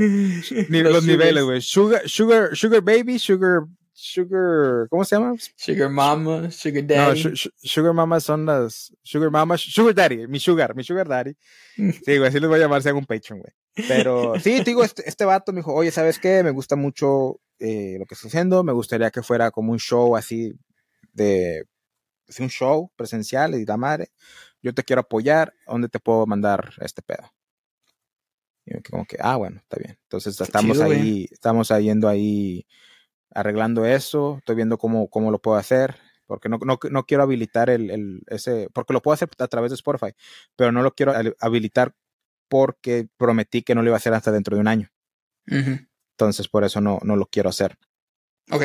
los, 0.69 1.05
niveles, 1.05 1.43
güey. 1.43 1.61
Sugar, 1.61 2.07
sugar, 2.07 2.55
sugar 2.55 2.81
baby, 2.81 3.17
sugar, 3.17 3.61
sugar, 3.91 4.87
¿cómo 4.89 5.03
se 5.03 5.15
llama? 5.15 5.33
Sugar 5.55 5.89
mama, 5.89 6.51
sugar 6.51 6.85
daddy. 6.85 7.23
No, 7.23 7.31
sugar 7.63 7.93
mama 7.93 8.19
son 8.19 8.45
las, 8.45 8.95
sugar 9.01 9.31
mama, 9.31 9.57
sugar 9.57 9.95
daddy, 9.95 10.27
mi 10.27 10.39
sugar, 10.39 10.75
mi 10.75 10.83
sugar 10.83 11.07
daddy. 11.07 11.35
Sí, 11.75 12.17
güey, 12.17 12.27
así 12.27 12.39
les 12.39 12.47
voy 12.47 12.59
a 12.59 12.61
llamar 12.61 12.83
si 12.83 12.89
hago 12.89 12.99
un 12.99 13.07
Patreon, 13.07 13.39
güey. 13.39 13.53
Pero 13.87 14.35
sí, 14.39 14.57
te 14.57 14.65
digo, 14.65 14.83
este, 14.83 15.09
este 15.09 15.25
vato 15.25 15.51
me 15.51 15.61
dijo, 15.61 15.73
oye, 15.73 15.89
¿sabes 15.89 16.19
qué? 16.19 16.43
Me 16.43 16.51
gusta 16.51 16.75
mucho 16.75 17.39
eh, 17.57 17.95
lo 17.97 18.05
que 18.05 18.13
estoy 18.13 18.27
haciendo, 18.27 18.63
me 18.63 18.71
gustaría 18.71 19.09
que 19.09 19.23
fuera 19.23 19.49
como 19.49 19.71
un 19.71 19.79
show 19.79 20.15
así 20.15 20.53
de 21.13 21.65
un 22.41 22.49
show 22.49 22.91
presencial 22.95 23.53
y 23.55 23.65
la 23.65 23.77
madre, 23.77 24.11
yo 24.61 24.73
te 24.73 24.83
quiero 24.83 25.01
apoyar, 25.01 25.53
¿dónde 25.67 25.89
te 25.89 25.99
puedo 25.99 26.25
mandar 26.25 26.73
este 26.79 27.01
pedo? 27.01 27.31
Y 28.65 28.81
como 28.81 29.05
que, 29.05 29.17
ah, 29.19 29.35
bueno, 29.35 29.57
está 29.59 29.77
bien. 29.77 29.97
Entonces 30.03 30.39
estamos 30.39 30.77
chido, 30.77 30.89
ahí, 30.89 31.27
estamos 31.31 31.69
ahí 31.71 31.85
yendo 31.85 32.07
ahí 32.07 32.65
arreglando 33.31 33.85
eso, 33.85 34.37
estoy 34.39 34.55
viendo 34.55 34.77
cómo, 34.77 35.09
cómo 35.09 35.31
lo 35.31 35.39
puedo 35.41 35.57
hacer, 35.57 35.97
porque 36.27 36.49
no, 36.49 36.57
no, 36.59 36.79
no 36.89 37.03
quiero 37.05 37.23
habilitar 37.23 37.69
el, 37.69 37.89
el, 37.91 38.21
ese, 38.27 38.69
porque 38.73 38.93
lo 38.93 39.01
puedo 39.01 39.13
hacer 39.13 39.29
a 39.39 39.47
través 39.47 39.71
de 39.71 39.75
Spotify, 39.75 40.13
pero 40.55 40.71
no 40.71 40.81
lo 40.81 40.93
quiero 40.93 41.13
hab- 41.13 41.35
habilitar 41.39 41.95
porque 42.47 43.07
prometí 43.17 43.63
que 43.63 43.75
no 43.75 43.81
lo 43.81 43.89
iba 43.89 43.95
a 43.95 43.97
hacer 43.97 44.13
hasta 44.13 44.31
dentro 44.31 44.55
de 44.55 44.61
un 44.61 44.67
año. 44.67 44.89
Ujú. 45.47 45.79
Entonces 46.11 46.47
por 46.47 46.63
eso 46.63 46.79
no, 46.79 46.99
no 47.03 47.15
lo 47.15 47.25
quiero 47.25 47.49
hacer. 47.49 47.77
Ok. 48.51 48.63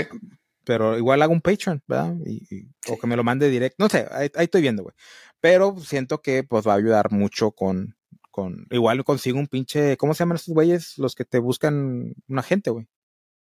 Pero 0.68 0.98
igual 0.98 1.22
hago 1.22 1.32
un 1.32 1.40
Patreon, 1.40 1.82
¿verdad? 1.88 2.14
Y, 2.26 2.42
y- 2.54 2.68
O 2.92 2.98
que 2.98 3.06
me 3.06 3.16
lo 3.16 3.24
mande 3.24 3.48
directo. 3.48 3.76
No 3.82 3.88
sé, 3.88 4.06
ahí, 4.10 4.28
ahí 4.34 4.44
estoy 4.44 4.60
viendo, 4.60 4.82
güey. 4.82 4.94
Pero 5.40 5.74
siento 5.78 6.20
que 6.20 6.44
pues 6.44 6.66
va 6.68 6.74
a 6.74 6.76
ayudar 6.76 7.10
mucho 7.10 7.52
con, 7.52 7.96
con... 8.30 8.66
Igual 8.70 9.02
consigo 9.02 9.38
un 9.38 9.46
pinche... 9.46 9.96
¿Cómo 9.96 10.12
se 10.12 10.18
llaman 10.20 10.36
estos 10.36 10.52
güeyes? 10.52 10.98
Los 10.98 11.14
que 11.14 11.24
te 11.24 11.38
buscan 11.38 12.14
un 12.28 12.38
agente, 12.38 12.68
güey. 12.68 12.86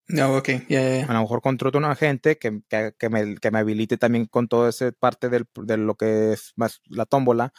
No, 0.09 0.37
ok, 0.37 0.49
ya, 0.69 0.83
ya, 0.83 1.05
A 1.05 1.07
ya. 1.07 1.13
lo 1.15 1.21
mejor 1.23 1.41
contrato 1.41 1.79
un 1.79 1.85
agente 1.87 2.37
que, 2.37 2.61
que, 2.69 2.93
que 2.99 3.09
me, 3.09 3.37
que 3.37 3.51
me 3.51 3.59
habilite 3.61 3.97
también 3.97 4.27
con 4.27 4.47
toda 4.47 4.69
esa 4.69 4.93
parte 4.93 5.29
del, 5.31 5.47
de 5.65 5.79
lo 5.79 5.95
que 5.95 6.33
es 6.35 6.53
más 6.57 6.81
la 6.85 7.07
tómbola. 7.07 7.53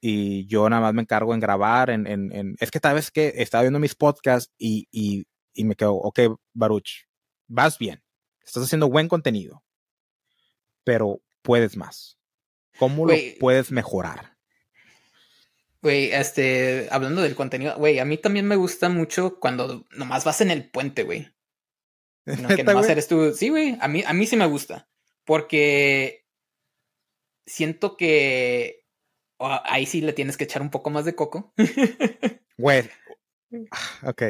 Y 0.00 0.46
yo 0.46 0.68
nada 0.68 0.82
más 0.82 0.94
me 0.94 1.02
encargo 1.02 1.32
en 1.32 1.40
grabar. 1.40 1.90
En, 1.90 2.06
en, 2.06 2.32
en- 2.32 2.56
Es 2.58 2.70
que 2.70 2.80
tal 2.80 2.96
vez 2.96 3.10
que 3.12 3.34
estaba 3.36 3.62
viendo 3.62 3.78
mis 3.78 3.94
podcasts 3.94 4.52
y, 4.58 4.88
y, 4.90 5.24
y 5.54 5.64
me 5.64 5.76
quedo, 5.76 5.94
ok, 5.94 6.20
Baruch, 6.54 7.06
vas 7.48 7.78
bien. 7.78 8.02
Estás 8.50 8.64
haciendo 8.64 8.88
buen 8.90 9.06
contenido. 9.08 9.62
Pero 10.82 11.20
puedes 11.42 11.76
más. 11.76 12.18
¿Cómo 12.80 13.06
lo 13.06 13.14
puedes 13.38 13.70
mejorar? 13.70 14.36
Güey, 15.82 16.10
este, 16.12 16.88
hablando 16.90 17.22
del 17.22 17.36
contenido, 17.36 17.76
güey, 17.76 18.00
a 18.00 18.04
mí 18.04 18.18
también 18.18 18.46
me 18.46 18.56
gusta 18.56 18.88
mucho 18.88 19.38
cuando 19.38 19.86
nomás 19.92 20.24
vas 20.24 20.40
en 20.40 20.50
el 20.50 20.68
puente, 20.68 21.04
güey. 21.04 21.28
No, 22.26 22.48
que 22.48 22.56
¿Neta, 22.56 22.72
nomás 22.74 22.88
eres 22.88 23.06
tú. 23.08 23.32
Sí, 23.34 23.48
güey, 23.50 23.76
a 23.80 23.86
mí, 23.88 24.02
a 24.06 24.12
mí 24.12 24.26
sí 24.26 24.36
me 24.36 24.46
gusta. 24.46 24.88
Porque 25.24 26.26
siento 27.46 27.96
que 27.96 28.84
ah, 29.38 29.62
ahí 29.66 29.86
sí 29.86 30.00
le 30.00 30.12
tienes 30.12 30.36
que 30.36 30.44
echar 30.44 30.60
un 30.60 30.70
poco 30.70 30.90
más 30.90 31.04
de 31.04 31.14
coco. 31.14 31.54
Güey. 32.58 32.90
Ah, 33.70 34.08
Ok. 34.10 34.22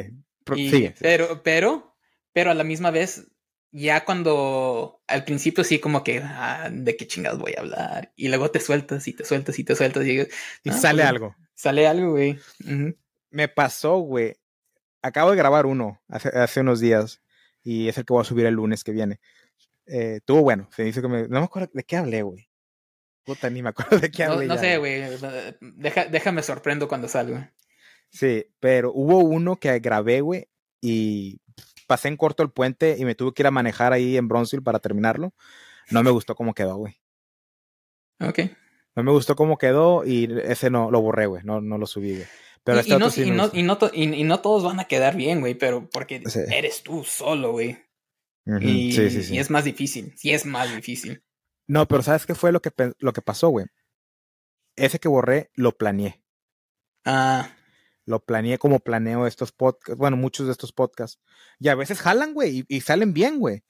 Pro- 0.45 0.55
Y- 0.57 0.69
sigue. 0.69 0.95
Pero, 0.99 1.41
pero, 1.43 1.97
pero 2.33 2.51
a 2.51 2.53
la 2.53 2.63
misma 2.63 2.91
vez, 2.91 3.27
ya 3.71 4.03
cuando 4.05 5.01
al 5.07 5.23
principio 5.23 5.63
sí 5.63 5.79
como 5.79 6.03
que, 6.03 6.19
ah, 6.23 6.69
¿de 6.71 6.95
qué 6.97 7.07
chingados 7.07 7.39
voy 7.39 7.53
a 7.57 7.61
hablar? 7.61 8.13
Y 8.15 8.27
luego 8.27 8.51
te 8.51 8.59
sueltas 8.59 9.07
y 9.07 9.13
te 9.13 9.25
sueltas 9.25 9.57
y 9.59 9.63
te 9.63 9.75
sueltas 9.75 10.05
y, 10.05 10.19
Y 10.63 10.71
sale 10.71 11.01
pues, 11.03 11.09
algo. 11.09 11.35
Sale 11.55 11.87
algo, 11.87 12.11
güey. 12.11 12.39
Ujú. 12.65 12.95
me 13.29 13.47
pasó, 13.47 13.97
güey. 13.99 14.35
Acabo 15.01 15.31
de 15.31 15.37
grabar 15.37 15.65
uno 15.65 16.01
hace, 16.07 16.29
hace 16.29 16.59
unos 16.61 16.79
días 16.79 17.21
y 17.63 17.87
es 17.87 17.97
el 17.97 18.05
que 18.05 18.13
voy 18.13 18.21
a 18.21 18.25
subir 18.25 18.45
el 18.45 18.55
lunes 18.55 18.83
que 18.83 18.91
viene. 18.91 19.19
Eh, 19.85 20.15
estuvo 20.17 20.41
bueno. 20.41 20.69
Se 20.75 20.83
dice 20.83 21.01
que 21.01 21.07
me, 21.07 21.27
no 21.27 21.39
me 21.39 21.45
acuerdo 21.45 21.69
de 21.73 21.83
qué 21.83 21.97
hablé, 21.97 22.21
güey. 22.23 22.47
Puta, 23.23 23.49
ni 23.49 23.61
me 23.61 23.69
acuerdo 23.69 23.99
de 23.99 24.11
qué 24.11 24.25
No, 24.25 24.33
hablé. 24.33 24.47
no 24.47 24.55
ya, 24.55 24.61
sé, 24.61 24.77
güey. 24.77 25.01
Deja, 25.61 26.05
déjame 26.05 26.43
sorprendo 26.43 26.87
cuando 26.87 27.07
salga. 27.07 27.53
Sí, 28.09 28.45
pero 28.59 28.91
hubo 28.93 29.19
uno 29.19 29.55
que 29.57 29.79
grabé, 29.79 30.21
güey, 30.21 30.49
y 30.81 31.39
pasé 31.91 32.07
en 32.07 32.15
corto 32.15 32.41
el 32.41 32.49
puente 32.51 32.95
y 32.97 33.03
me 33.03 33.15
tuve 33.15 33.33
que 33.33 33.41
ir 33.41 33.47
a 33.47 33.51
manejar 33.51 33.91
ahí 33.91 34.15
en 34.15 34.29
Bronzeville 34.29 34.63
para 34.63 34.79
terminarlo. 34.79 35.33
No 35.89 36.03
me 36.03 36.09
gustó 36.09 36.35
cómo 36.35 36.53
quedó, 36.53 36.77
güey. 36.77 36.95
Ok. 38.21 38.39
No 38.95 39.03
me 39.03 39.11
gustó 39.11 39.35
cómo 39.35 39.57
quedó 39.57 40.05
y 40.05 40.29
ese 40.45 40.69
no 40.69 40.89
lo 40.89 41.01
borré, 41.01 41.25
güey. 41.25 41.43
No, 41.43 41.59
no 41.59 41.77
lo 41.77 41.85
subí, 41.85 42.13
güey. 42.15 42.27
Pero 42.63 42.77
y, 42.77 42.79
este 42.79 42.93
y 42.93 42.97
no, 42.97 43.09
sí 43.09 43.21
y, 43.23 43.31
no, 43.31 43.43
gustó. 43.43 43.57
y, 43.59 43.63
no 43.63 43.77
to- 43.77 43.91
y- 43.93 44.13
y 44.21 44.23
no 44.23 44.39
todos 44.39 44.63
van 44.63 44.79
a 44.79 44.85
quedar 44.85 45.17
bien, 45.17 45.41
güey, 45.41 45.55
pero 45.55 45.89
porque 45.89 46.23
Sí. 46.27 46.39
eres 46.49 46.81
tú 46.81 47.03
solo, 47.03 47.51
güey. 47.51 47.77
Ujú, 48.45 48.59
Y, 48.61 48.93
sí, 48.93 49.09
sí, 49.09 49.23
sí. 49.23 49.35
y 49.35 49.39
es 49.39 49.49
más 49.49 49.65
difícil. 49.65 50.13
Sí, 50.15 50.31
es 50.31 50.45
más 50.45 50.73
difícil. 50.73 51.21
No, 51.67 51.89
pero 51.89 52.03
¿sabes 52.03 52.25
qué 52.25 52.35
fue 52.35 52.53
lo 52.53 52.61
que, 52.61 52.71
lo 52.99 53.11
que 53.11 53.21
pasó, 53.21 53.49
güey? 53.49 53.65
Ese 54.77 54.97
que 54.99 55.09
borré 55.09 55.51
lo 55.55 55.77
planeé. 55.77 56.21
Ah, 57.05 57.49
Lo 58.05 58.19
planeé 58.19 58.57
como 58.57 58.79
planeo 58.79 59.27
estos 59.27 59.51
podcasts. 59.51 59.97
Bueno, 59.97 60.17
muchos 60.17 60.47
de 60.47 60.51
estos 60.51 60.71
podcasts. 60.71 61.19
Y 61.59 61.69
a 61.69 61.75
veces 61.75 61.99
jalan, 61.99 62.33
güey, 62.33 62.65
y, 62.67 62.81
salen 62.81 63.13
bien, 63.13 63.39
güey. 63.39 63.63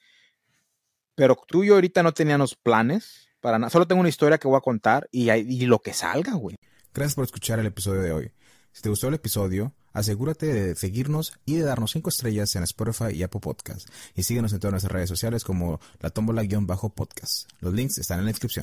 Pero 1.15 1.37
tú 1.47 1.63
y 1.63 1.67
yo 1.67 1.75
ahorita 1.75 2.03
no 2.03 2.13
teníamos 2.13 2.55
planes 2.55 3.29
para 3.41 3.59
nada. 3.59 3.69
Solo 3.69 3.87
tengo 3.87 3.99
una 3.99 4.09
historia 4.09 4.37
que 4.37 4.47
voy 4.47 4.57
a 4.57 4.61
contar 4.61 5.07
y, 5.11 5.29
y 5.31 5.65
lo 5.65 5.79
que 5.79 5.93
salga, 5.93 6.33
güey. 6.33 6.55
Gracias 6.93 7.15
por 7.15 7.25
escuchar 7.25 7.59
el 7.59 7.65
episodio 7.65 8.01
de 8.01 8.11
hoy. 8.11 8.31
Si 8.73 8.81
te 8.81 8.89
gustó 8.89 9.09
el 9.09 9.15
episodio, 9.15 9.73
asegúrate 9.91 10.45
de 10.45 10.75
seguirnos 10.75 11.33
y 11.45 11.55
de 11.55 11.63
darnos 11.63 11.91
5 11.91 12.09
estrellas 12.09 12.55
en 12.55 12.63
Spotify 12.63 13.13
y 13.13 13.23
Apple 13.23 13.41
Podcast. 13.41 13.89
Y 14.15 14.23
síguenos 14.23 14.53
en 14.53 14.59
todas 14.59 14.71
nuestras 14.71 14.93
redes 14.93 15.09
sociales 15.09 15.43
como 15.43 15.81
la 15.99 16.09
tómbola-podcast. 16.09 17.49
Los 17.59 17.73
links 17.73 17.97
están 17.97 18.19
en 18.19 18.25
la 18.25 18.31
descripción. 18.31 18.59